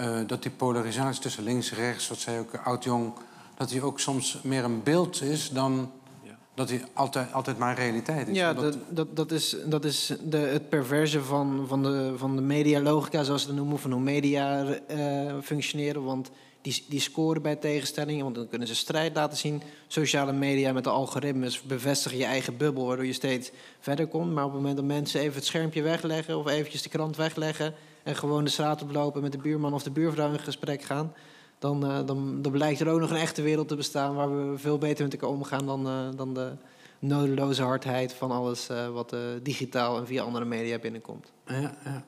uh, 0.00 0.18
dat 0.26 0.42
die 0.42 0.50
polarisatie 0.50 1.22
tussen 1.22 1.44
links 1.44 1.70
en 1.70 1.76
rechts, 1.76 2.08
wat 2.08 2.18
zei 2.18 2.38
ook 2.38 2.56
oud-jong, 2.64 3.12
dat 3.56 3.68
die 3.68 3.82
ook 3.82 4.00
soms 4.00 4.40
meer 4.42 4.64
een 4.64 4.82
beeld 4.82 5.22
is 5.22 5.50
dan 5.50 5.92
ja. 6.22 6.38
dat 6.54 6.68
die 6.68 6.82
altijd, 6.92 7.32
altijd 7.32 7.58
maar 7.58 7.74
realiteit 7.74 8.28
is? 8.28 8.36
Ja, 8.36 8.54
dat, 8.54 8.78
dat, 8.88 9.16
dat 9.16 9.30
is, 9.30 9.56
dat 9.66 9.84
is 9.84 10.12
de, 10.24 10.36
het 10.36 10.68
perverse 10.68 11.22
van, 11.22 11.64
van, 11.68 11.82
de, 11.82 12.14
van 12.16 12.36
de 12.36 12.42
medialogica, 12.42 13.22
zoals 13.22 13.40
ze 13.40 13.46
dat 13.46 13.56
noemen, 13.56 13.78
van 13.78 13.92
hoe 13.92 14.00
media 14.00 14.64
uh, 14.90 15.34
functioneren. 15.42 16.04
Want 16.04 16.30
die, 16.66 16.84
die 16.88 17.00
scoren 17.00 17.42
bij 17.42 17.56
tegenstellingen, 17.56 18.22
want 18.22 18.34
dan 18.34 18.48
kunnen 18.48 18.68
ze 18.68 18.74
strijd 18.74 19.14
laten 19.14 19.38
zien. 19.38 19.62
Sociale 19.86 20.32
media 20.32 20.72
met 20.72 20.84
de 20.84 20.90
algoritmes 20.90 21.62
bevestigen 21.62 22.18
je 22.18 22.24
eigen 22.24 22.56
bubbel, 22.56 22.86
waardoor 22.86 23.06
je 23.06 23.12
steeds 23.12 23.50
verder 23.80 24.06
komt. 24.06 24.32
Maar 24.32 24.44
op 24.44 24.50
het 24.50 24.60
moment 24.60 24.76
dat 24.76 24.86
mensen 24.86 25.20
even 25.20 25.34
het 25.34 25.44
schermpje 25.44 25.82
wegleggen 25.82 26.38
of 26.38 26.46
eventjes 26.46 26.82
de 26.82 26.88
krant 26.88 27.16
wegleggen 27.16 27.74
en 28.02 28.16
gewoon 28.16 28.44
de 28.44 28.50
straat 28.50 28.82
oplopen 28.82 29.22
met 29.22 29.32
de 29.32 29.38
buurman 29.38 29.74
of 29.74 29.82
de 29.82 29.90
buurvrouw 29.90 30.32
in 30.32 30.38
gesprek 30.38 30.82
gaan, 30.82 31.12
dan, 31.58 31.84
uh, 31.84 32.06
dan, 32.06 32.42
dan 32.42 32.52
blijkt 32.52 32.80
er 32.80 32.88
ook 32.88 33.00
nog 33.00 33.10
een 33.10 33.16
echte 33.16 33.42
wereld 33.42 33.68
te 33.68 33.76
bestaan 33.76 34.14
waar 34.14 34.50
we 34.50 34.58
veel 34.58 34.78
beter 34.78 35.04
met 35.04 35.12
elkaar 35.12 35.28
omgaan 35.28 35.66
dan, 35.66 35.86
uh, 35.86 36.16
dan 36.16 36.34
de 36.34 36.52
nodeloze 36.98 37.62
hardheid 37.62 38.12
van 38.12 38.30
alles 38.30 38.70
uh, 38.70 38.88
wat 38.88 39.16
digitaal 39.42 39.98
en 39.98 40.06
via 40.06 40.22
andere 40.22 40.44
media 40.44 40.78
binnenkomt. 40.78 41.32
Ja, 41.46 41.74
ja. 41.84 42.04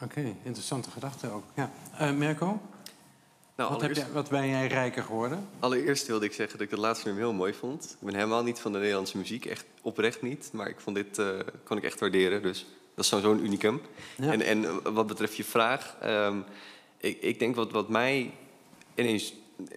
oké, 0.00 0.34
interessante 0.42 0.90
gedachte 0.90 1.30
ook. 1.30 1.44
Ja. 1.54 1.70
Mirko? 2.12 2.60
Nou, 3.56 3.70
wat, 3.70 3.80
heb 3.80 3.94
jij, 3.94 4.06
wat, 4.12 4.28
ben 4.28 4.48
jij 4.48 4.66
rijker 4.66 5.02
geworden? 5.02 5.48
Allereerst 5.58 6.06
wilde 6.06 6.24
ik 6.24 6.32
zeggen 6.32 6.58
dat 6.58 6.66
ik 6.66 6.72
het 6.72 6.80
laatste 6.80 7.06
nummer 7.06 7.24
heel 7.24 7.32
mooi 7.32 7.54
vond. 7.54 7.84
Ik 8.00 8.06
ben 8.06 8.14
helemaal 8.14 8.42
niet 8.42 8.58
van 8.58 8.72
de 8.72 8.78
Nederlandse 8.78 9.16
muziek, 9.16 9.44
echt 9.44 9.64
oprecht 9.82 10.22
niet. 10.22 10.50
Maar 10.52 10.68
ik 10.68 10.80
vond 10.80 10.96
dit, 10.96 11.18
uh, 11.18 11.38
kon 11.64 11.76
ik 11.76 11.84
echt 11.84 12.00
waarderen, 12.00 12.42
dus 12.42 12.66
dat 12.94 13.04
is 13.04 13.10
zo'n 13.10 13.44
unicum. 13.44 13.80
Ja. 14.16 14.32
En, 14.32 14.42
en 14.42 14.64
eh, 14.64 14.76
wat 14.82 15.06
betreft 15.06 15.36
je 15.36 15.44
vraag, 15.44 15.96
um, 16.04 16.44
ik, 16.96 17.22
ik, 17.22 17.38
denk 17.38 17.54
wat, 17.54 17.72
wat 17.72 17.88
mij 17.88 18.34
ineens... 18.94 19.34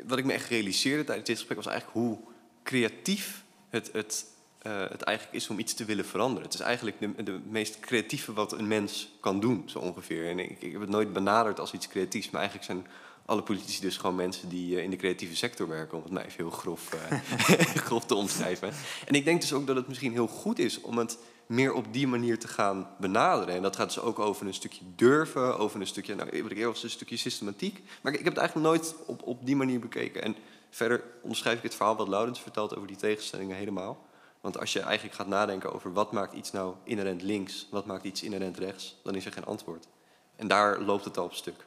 Wat 0.07 0.17
ik 0.17 0.25
me 0.25 0.33
echt 0.33 0.49
realiseerde 0.49 1.03
tijdens 1.03 1.27
dit 1.27 1.37
gesprek 1.37 1.57
was 1.57 1.67
eigenlijk 1.67 1.97
hoe 1.97 2.17
creatief 2.63 3.43
het, 3.69 3.89
het, 3.93 4.25
uh, 4.67 4.89
het 4.89 5.01
eigenlijk 5.01 5.37
is 5.37 5.49
om 5.49 5.59
iets 5.59 5.73
te 5.73 5.85
willen 5.85 6.05
veranderen. 6.05 6.43
Het 6.43 6.53
is 6.53 6.59
eigenlijk 6.59 6.99
de, 6.99 7.23
de 7.23 7.39
meest 7.49 7.79
creatieve 7.79 8.33
wat 8.33 8.51
een 8.51 8.67
mens 8.67 9.15
kan 9.19 9.39
doen, 9.39 9.63
zo 9.65 9.79
ongeveer. 9.79 10.29
En 10.29 10.39
ik, 10.39 10.61
ik 10.61 10.71
heb 10.71 10.81
het 10.81 10.89
nooit 10.89 11.13
benaderd 11.13 11.59
als 11.59 11.73
iets 11.73 11.87
creatiefs, 11.87 12.29
maar 12.29 12.41
eigenlijk 12.41 12.71
zijn 12.71 12.87
alle 13.25 13.43
politici 13.43 13.81
dus 13.81 13.97
gewoon 13.97 14.15
mensen 14.15 14.49
die 14.49 14.75
uh, 14.75 14.83
in 14.83 14.89
de 14.89 14.95
creatieve 14.95 15.35
sector 15.35 15.67
werken, 15.67 15.97
om 15.97 16.03
het 16.03 16.11
maar 16.11 16.25
even 16.25 16.37
heel 16.37 16.49
grof, 16.49 16.93
uh, 16.93 17.19
grof 17.87 18.05
te 18.05 18.15
omschrijven. 18.15 18.73
En 19.05 19.13
ik 19.13 19.25
denk 19.25 19.41
dus 19.41 19.53
ook 19.53 19.67
dat 19.67 19.75
het 19.75 19.87
misschien 19.87 20.11
heel 20.11 20.27
goed 20.27 20.59
is 20.59 20.81
om 20.81 20.97
het 20.97 21.17
meer 21.45 21.73
op 21.73 21.93
die 21.93 22.07
manier 22.07 22.39
te 22.39 22.47
gaan 22.47 22.89
benaderen. 22.99 23.55
En 23.55 23.61
dat 23.61 23.75
gaat 23.75 23.93
dus 23.93 23.99
ook 23.99 24.19
over 24.19 24.47
een 24.47 24.53
stukje 24.53 24.83
durven, 24.95 25.57
over 25.57 25.79
een 25.79 25.87
stukje, 25.87 26.15
nou, 26.15 26.29
wat 26.29 26.51
ik 26.51 26.57
eerder 26.57 26.71
was, 26.71 26.83
een 26.83 26.89
stukje 26.89 27.17
systematiek. 27.17 27.83
Maar 28.01 28.13
ik, 28.13 28.19
ik 28.19 28.25
heb 28.25 28.33
het 28.33 28.43
eigenlijk 28.43 28.67
nooit 28.67 28.95
op, 29.05 29.21
op 29.23 29.45
die 29.45 29.55
manier 29.55 29.79
bekeken. 29.79 30.23
En 30.23 30.35
verder 30.69 31.03
onderschrijf 31.21 31.57
ik 31.57 31.63
het 31.63 31.75
verhaal 31.75 31.95
wat 31.95 32.07
Laurens 32.07 32.41
vertelt 32.41 32.75
over 32.75 32.87
die 32.87 32.97
tegenstellingen 32.97 33.55
helemaal. 33.55 34.05
Want 34.41 34.59
als 34.59 34.73
je 34.73 34.79
eigenlijk 34.79 35.15
gaat 35.15 35.27
nadenken 35.27 35.73
over 35.73 35.93
wat 35.93 36.11
maakt 36.11 36.33
iets 36.33 36.51
nou 36.51 36.75
inherent 36.83 37.21
links, 37.21 37.67
wat 37.71 37.85
maakt 37.85 38.03
iets 38.03 38.23
inherent 38.23 38.57
rechts, 38.57 38.95
dan 39.03 39.15
is 39.15 39.25
er 39.25 39.31
geen 39.31 39.45
antwoord. 39.45 39.87
En 40.35 40.47
daar 40.47 40.81
loopt 40.81 41.05
het 41.05 41.17
al 41.17 41.25
op 41.25 41.33
stuk. 41.33 41.65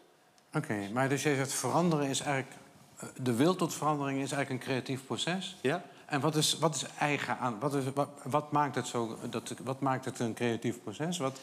Oké, 0.48 0.72
okay, 0.72 0.90
maar 0.90 1.08
dus 1.08 1.22
jij 1.22 1.34
zegt 1.34 1.52
veranderen 1.52 2.08
is 2.08 2.20
eigenlijk... 2.20 2.56
Eh, 2.96 3.08
de 3.22 3.34
wil 3.34 3.54
tot 3.54 3.74
verandering 3.74 4.22
is 4.22 4.32
eigenlijk 4.32 4.50
een 4.62 4.72
creatief 4.72 5.06
proces. 5.06 5.56
Ja. 5.60 5.84
En 6.06 6.20
wat 6.20 6.36
is, 6.36 6.58
wat 6.58 6.74
is 6.74 6.84
eigen 6.98 7.38
aan... 7.38 7.58
Wat, 7.58 7.74
is, 7.74 7.84
wat, 7.94 8.08
wat 8.22 8.52
maakt 8.52 8.74
het 8.74 8.86
zo... 8.86 9.18
Dat, 9.30 9.54
wat 9.62 9.80
maakt 9.80 10.04
het 10.04 10.18
een 10.18 10.34
creatief 10.34 10.82
proces? 10.82 11.18
Wat, 11.18 11.40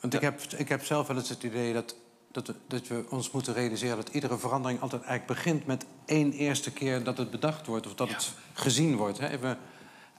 want 0.00 0.12
ja. 0.12 0.18
ik, 0.18 0.24
heb, 0.24 0.40
ik 0.40 0.68
heb 0.68 0.84
zelf 0.84 1.06
wel 1.06 1.16
eens 1.16 1.28
het 1.28 1.42
idee 1.42 1.72
dat, 1.72 1.94
dat, 2.30 2.52
dat 2.66 2.88
we 2.88 3.04
ons 3.08 3.30
moeten 3.30 3.54
realiseren... 3.54 3.96
dat 3.96 4.08
iedere 4.08 4.38
verandering 4.38 4.80
altijd 4.80 5.02
eigenlijk 5.02 5.40
begint 5.40 5.66
met 5.66 5.86
één 6.04 6.32
eerste 6.32 6.72
keer 6.72 7.04
dat 7.04 7.18
het 7.18 7.30
bedacht 7.30 7.66
wordt... 7.66 7.86
of 7.86 7.94
dat 7.94 8.08
ja. 8.08 8.14
het 8.14 8.34
gezien 8.52 8.96
wordt. 8.96 9.18
Hè? 9.18 9.28
Even, 9.28 9.58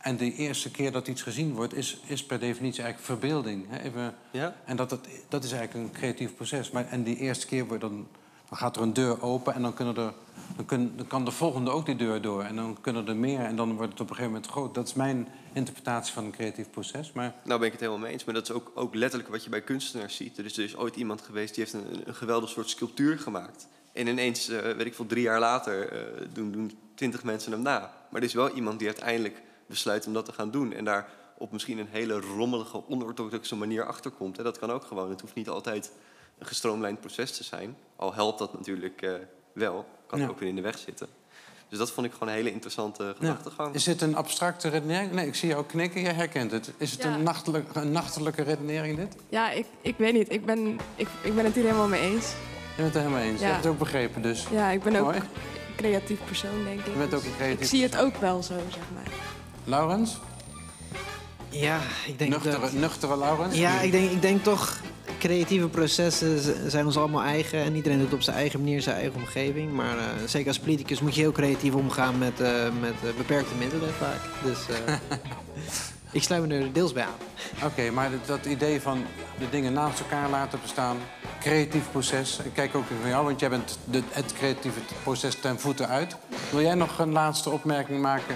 en 0.04 0.18
de 0.18 0.34
eerste 0.34 0.72
keer 0.72 0.92
dat 0.92 1.08
iets 1.08 1.22
gezien 1.22 1.54
wordt, 1.54 1.74
is, 1.74 2.02
is 2.06 2.26
per 2.26 2.40
definitie 2.40 2.84
eigenlijk 2.84 3.20
verbeelding. 3.20 3.66
Hè? 3.70 3.80
Even, 3.80 4.16
ja? 4.32 4.56
En 4.66 4.76
dat, 4.76 4.92
het, 4.92 5.08
dat 5.30 5.44
is 5.44 5.52
eigenlijk 5.52 5.86
een 5.86 6.00
creatief 6.00 6.36
proces. 6.36 6.72
Maar, 6.72 6.88
en 6.88 7.04
die 7.04 7.18
eerste 7.18 7.46
keer 7.46 7.68
wordt 7.68 7.82
dan, 7.82 8.08
dan 8.50 8.58
gaat 8.58 8.76
er 8.76 8.82
een 8.82 8.94
deur 8.94 9.22
open 9.22 9.54
en 9.54 9.62
dan, 9.62 9.74
kunnen 9.74 9.96
er, 9.96 10.14
dan, 10.56 10.66
kun, 10.66 10.94
dan 10.96 11.08
kan 11.08 11.26
de 11.26 11.32
volgende 11.32 11.72
ook 11.72 11.86
die 11.86 11.96
deur 11.96 12.22
door. 12.22 12.44
En 12.44 12.56
dan 12.56 12.78
kunnen 12.82 13.08
er 13.08 13.16
meer 13.16 13.40
en 13.40 13.56
dan 13.56 13.76
wordt 13.76 13.92
het 13.92 14.02
op 14.02 14.10
een 14.10 14.16
gegeven 14.16 14.34
moment 14.34 14.52
groot. 14.52 14.76
Dat 14.76 14.88
is 14.88 14.94
mijn 14.94 15.28
interpretatie 15.54 16.14
van 16.14 16.26
een 16.26 16.32
creatief 16.32 16.70
proces. 16.70 17.12
Maar... 17.12 17.34
Nou 17.44 17.58
ben 17.58 17.68
ik 17.68 17.72
het 17.72 17.82
helemaal 17.82 18.02
mee 18.02 18.12
eens. 18.12 18.24
Maar 18.24 18.34
dat 18.34 18.50
is 18.50 18.56
ook, 18.56 18.72
ook 18.76 18.96
letterlijk 18.96 19.30
wat 19.32 19.44
je 19.44 19.50
bij 19.50 19.62
kunstenaars 19.62 20.16
ziet. 20.16 20.38
Er 20.38 20.46
is 20.46 20.54
dus 20.54 20.78
ooit 20.78 20.96
iemand 20.96 21.22
geweest 21.22 21.56
die 21.56 21.64
heeft 21.64 21.76
een, 21.76 22.08
een 22.08 22.16
geweldig 22.16 22.50
soort 22.50 22.70
sculptuur 22.70 23.20
gemaakt. 23.20 23.68
En 23.94 24.08
ineens, 24.08 24.50
uh, 24.50 24.60
weet 24.60 24.86
ik 24.86 24.96
veel, 24.96 25.06
drie 25.06 25.24
jaar 25.24 25.40
later 25.40 25.94
uh, 25.94 26.28
doen, 26.34 26.52
doen 26.52 26.78
twintig 26.96 27.24
mensen 27.24 27.52
hem 27.52 27.62
na. 27.62 27.80
Maar 28.10 28.22
er 28.22 28.28
is 28.28 28.34
wel 28.34 28.50
iemand 28.50 28.80
die 28.80 28.88
uiteindelijk 28.88 29.42
besluit 29.66 30.08
om 30.08 30.14
dat 30.14 30.26
te 30.26 30.34
gaan 30.34 30.52
doen. 30.52 30.74
En 30.74 30.86
daar 30.86 31.10
op 31.38 31.52
misschien 31.52 31.78
een 31.78 31.88
hele 31.90 32.20
rommelige, 32.20 32.88
onorthodoxe 32.88 33.56
manier 33.56 33.86
achterkomt. 33.86 34.38
En 34.38 34.44
dat 34.44 34.60
kan 34.60 34.72
ook 34.72 34.84
gewoon. 34.84 35.10
Het 35.10 35.22
hoeft 35.22 35.36
niet 35.36 35.50
altijd 35.50 35.92
een 36.38 36.46
gestroomlijnd 36.46 37.00
proces 37.00 37.38
te 37.38 37.44
zijn. 37.44 37.78
Al 37.96 38.14
helpt 38.14 38.40
dat 38.40 38.54
natuurlijk 38.54 39.02
uh, 39.02 39.14
wel. 39.54 39.86
Kan 40.08 40.20
ja. 40.20 40.28
ook 40.28 40.40
weer 40.40 40.50
in 40.50 40.56
de 40.56 40.62
weg 40.62 40.78
zitten. 40.78 41.08
Dus 41.70 41.82
dat 41.82 41.92
vond 41.92 42.08
ik 42.08 42.14
gewoon 42.14 42.28
een 42.28 42.36
hele 42.36 42.52
interessante 42.52 43.16
gedachtegang. 43.18 43.70
Ja. 43.70 43.76
Is 43.76 43.84
dit 43.84 44.02
een 44.02 44.16
abstracte 44.16 44.70
redenering? 44.70 45.12
Nee, 45.12 45.28
ik 45.28 45.36
zie 45.36 45.50
jou 45.50 45.66
knikken, 45.66 46.02
je 46.02 46.08
herkent 46.08 46.52
het. 46.52 46.72
Is 46.78 46.92
het 46.92 47.04
ja. 47.04 47.14
een, 47.14 47.24
nachtelijk, 47.24 47.76
een 47.76 47.92
nachtelijke 47.92 48.42
redenering, 48.42 48.98
dit? 48.98 49.16
Ja, 49.30 49.52
ik, 49.52 49.66
ik 49.82 49.98
weet 49.98 50.14
niet. 50.14 50.32
Ik 50.32 50.46
ben, 50.46 50.80
ik, 50.96 51.08
ik 51.24 51.36
ben 51.36 51.46
het 51.46 51.54
hier 51.54 51.64
helemaal 51.64 51.88
mee 51.88 52.02
eens. 52.02 52.32
Je 52.76 52.82
bent 52.82 52.94
het 52.94 53.04
helemaal 53.04 53.24
eens. 53.24 53.40
Je 53.40 53.46
hebt 53.46 53.64
het 53.64 53.74
ook 53.74 53.80
begrepen, 53.80 54.22
dus. 54.22 54.48
Ja, 54.52 54.70
ik 54.70 54.84
ben 54.84 54.96
ook 54.96 55.14
een 55.14 55.24
creatief 55.76 56.20
persoon, 56.26 56.64
denk 56.64 56.80
ik. 56.80 56.86
Je 56.86 56.98
bent 56.98 57.14
ook 57.14 57.24
een 57.24 57.36
creatief 57.36 57.62
Ik 57.62 57.68
zie 57.68 57.84
het 57.84 57.98
ook 57.98 58.16
wel 58.16 58.44
zo, 58.44 58.54
zeg 58.70 58.84
maar. 58.94 59.33
Laurens? 59.64 60.18
Ja, 61.50 61.80
ik 62.06 62.20
denk 62.20 62.32
nuchtere, 62.32 62.60
dat... 62.60 62.74
Nuchtere 62.74 63.18
Laurens? 63.18 63.58
Ja, 63.58 63.82
ik 63.82 63.92
denk, 63.92 64.12
ik 64.12 64.22
denk 64.22 64.44
toch... 64.44 64.82
Creatieve 65.20 65.68
processen 65.68 66.72
zijn 66.72 66.86
ons 66.86 66.98
allemaal 66.98 67.22
eigen. 67.22 67.60
En 67.60 67.76
iedereen 67.76 68.00
doet 68.00 68.14
op 68.14 68.22
zijn 68.22 68.36
eigen 68.36 68.60
manier 68.60 68.82
zijn 68.82 68.96
eigen 68.96 69.16
omgeving. 69.16 69.72
Maar 69.72 69.98
uh, 69.98 70.04
zeker 70.26 70.48
als 70.48 70.60
politicus 70.60 71.00
moet 71.00 71.16
je 71.16 71.22
heel 71.22 71.32
creatief 71.32 71.74
omgaan 71.74 72.18
met, 72.18 72.42
uh, 72.42 72.64
met 72.82 72.94
uh, 73.04 73.10
beperkte 73.18 73.56
middelen 73.56 73.94
vaak. 73.94 74.20
Dus 74.44 74.58
ik 76.12 76.24
sluit 76.24 76.48
me 76.48 76.56
er 76.56 76.74
deels 76.74 76.94
bij 76.94 77.04
aan. 77.04 77.10
Oké, 77.56 77.66
okay, 77.66 77.90
maar 77.90 78.10
dat 78.26 78.46
idee 78.46 78.82
van 78.82 79.06
de 79.40 79.50
dingen 79.50 79.74
naast 79.74 80.00
elkaar 80.00 80.30
laten 80.30 80.60
bestaan... 80.62 80.98
creatief 81.40 81.92
proces. 81.92 82.40
Ik 82.44 82.54
kijk 82.54 82.76
ook 82.76 82.86
naar 83.02 83.10
jou, 83.10 83.26
want 83.26 83.40
jij 83.40 83.50
bent 83.50 83.80
de, 83.86 84.02
het 84.10 84.34
creatieve 84.34 84.80
proces 85.04 85.36
ten 85.36 85.60
voeten 85.60 85.88
uit. 85.88 86.16
Wil 86.52 86.62
jij 86.62 86.76
nog 86.76 87.00
een 87.00 87.12
laatste 87.12 87.50
opmerking 87.50 88.02
maken 88.02 88.36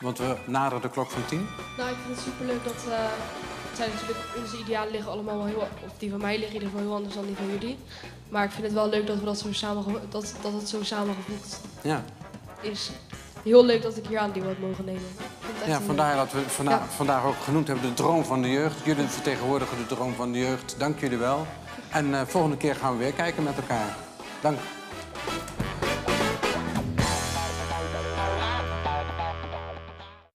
want 0.00 0.18
we 0.18 0.36
naderen 0.44 0.82
de 0.82 0.90
klok 0.90 1.10
van 1.10 1.24
tien. 1.24 1.46
Nou, 1.76 1.90
ik 1.90 1.96
vind 2.04 2.16
het 2.16 2.24
superleuk 2.24 2.64
dat... 2.64 2.84
Uh, 2.88 2.94
zijn 3.78 3.90
natuurlijk, 3.90 4.18
onze 4.42 4.58
idealen 4.58 4.92
liggen 4.92 5.10
allemaal 5.12 5.36
wel 5.36 5.46
heel... 5.46 5.68
Of 5.84 5.92
die 5.98 6.10
van 6.10 6.20
mij 6.20 6.38
liggen 6.38 6.56
in 6.56 6.62
ieder 6.62 6.68
geval 6.68 6.84
heel 6.86 6.96
anders 6.96 7.14
dan 7.14 7.26
die 7.26 7.36
van 7.36 7.46
jullie. 7.46 7.78
Maar 8.28 8.44
ik 8.44 8.50
vind 8.50 8.64
het 8.64 8.72
wel 8.72 8.88
leuk 8.88 9.06
dat, 9.06 9.18
we 9.18 9.24
dat, 9.24 9.38
zo 9.38 9.52
samen, 9.52 9.84
dat, 10.08 10.34
dat 10.42 10.52
het 10.52 10.68
zo 10.68 10.82
samengevoegd 10.82 11.60
ja. 11.82 12.04
is. 12.60 12.90
Heel 13.42 13.64
leuk 13.64 13.82
dat 13.82 13.96
ik 13.96 14.06
hier 14.06 14.18
aan 14.18 14.32
die 14.32 14.42
wat 14.42 14.58
mogen 14.58 14.84
nemen. 14.84 15.02
Ja, 15.66 15.80
vandaar 15.80 16.16
dat 16.16 16.32
we 16.32 16.40
vanda 16.40 16.70
ja. 16.70 16.86
vandaag 16.88 17.24
ook 17.24 17.42
genoemd 17.44 17.66
hebben 17.66 17.88
de 17.88 17.94
droom 17.94 18.24
van 18.24 18.42
de 18.42 18.50
jeugd. 18.50 18.84
Jullie 18.84 19.06
vertegenwoordigen 19.06 19.76
de 19.78 19.94
droom 19.94 20.14
van 20.14 20.32
de 20.32 20.38
jeugd. 20.38 20.74
Dank 20.78 21.00
jullie 21.00 21.18
wel. 21.18 21.46
En 21.90 22.06
uh, 22.06 22.20
volgende 22.26 22.56
keer 22.56 22.74
gaan 22.74 22.92
we 22.92 22.98
weer 22.98 23.12
kijken 23.12 23.42
met 23.42 23.56
elkaar. 23.56 23.96
Dank. 24.40 24.58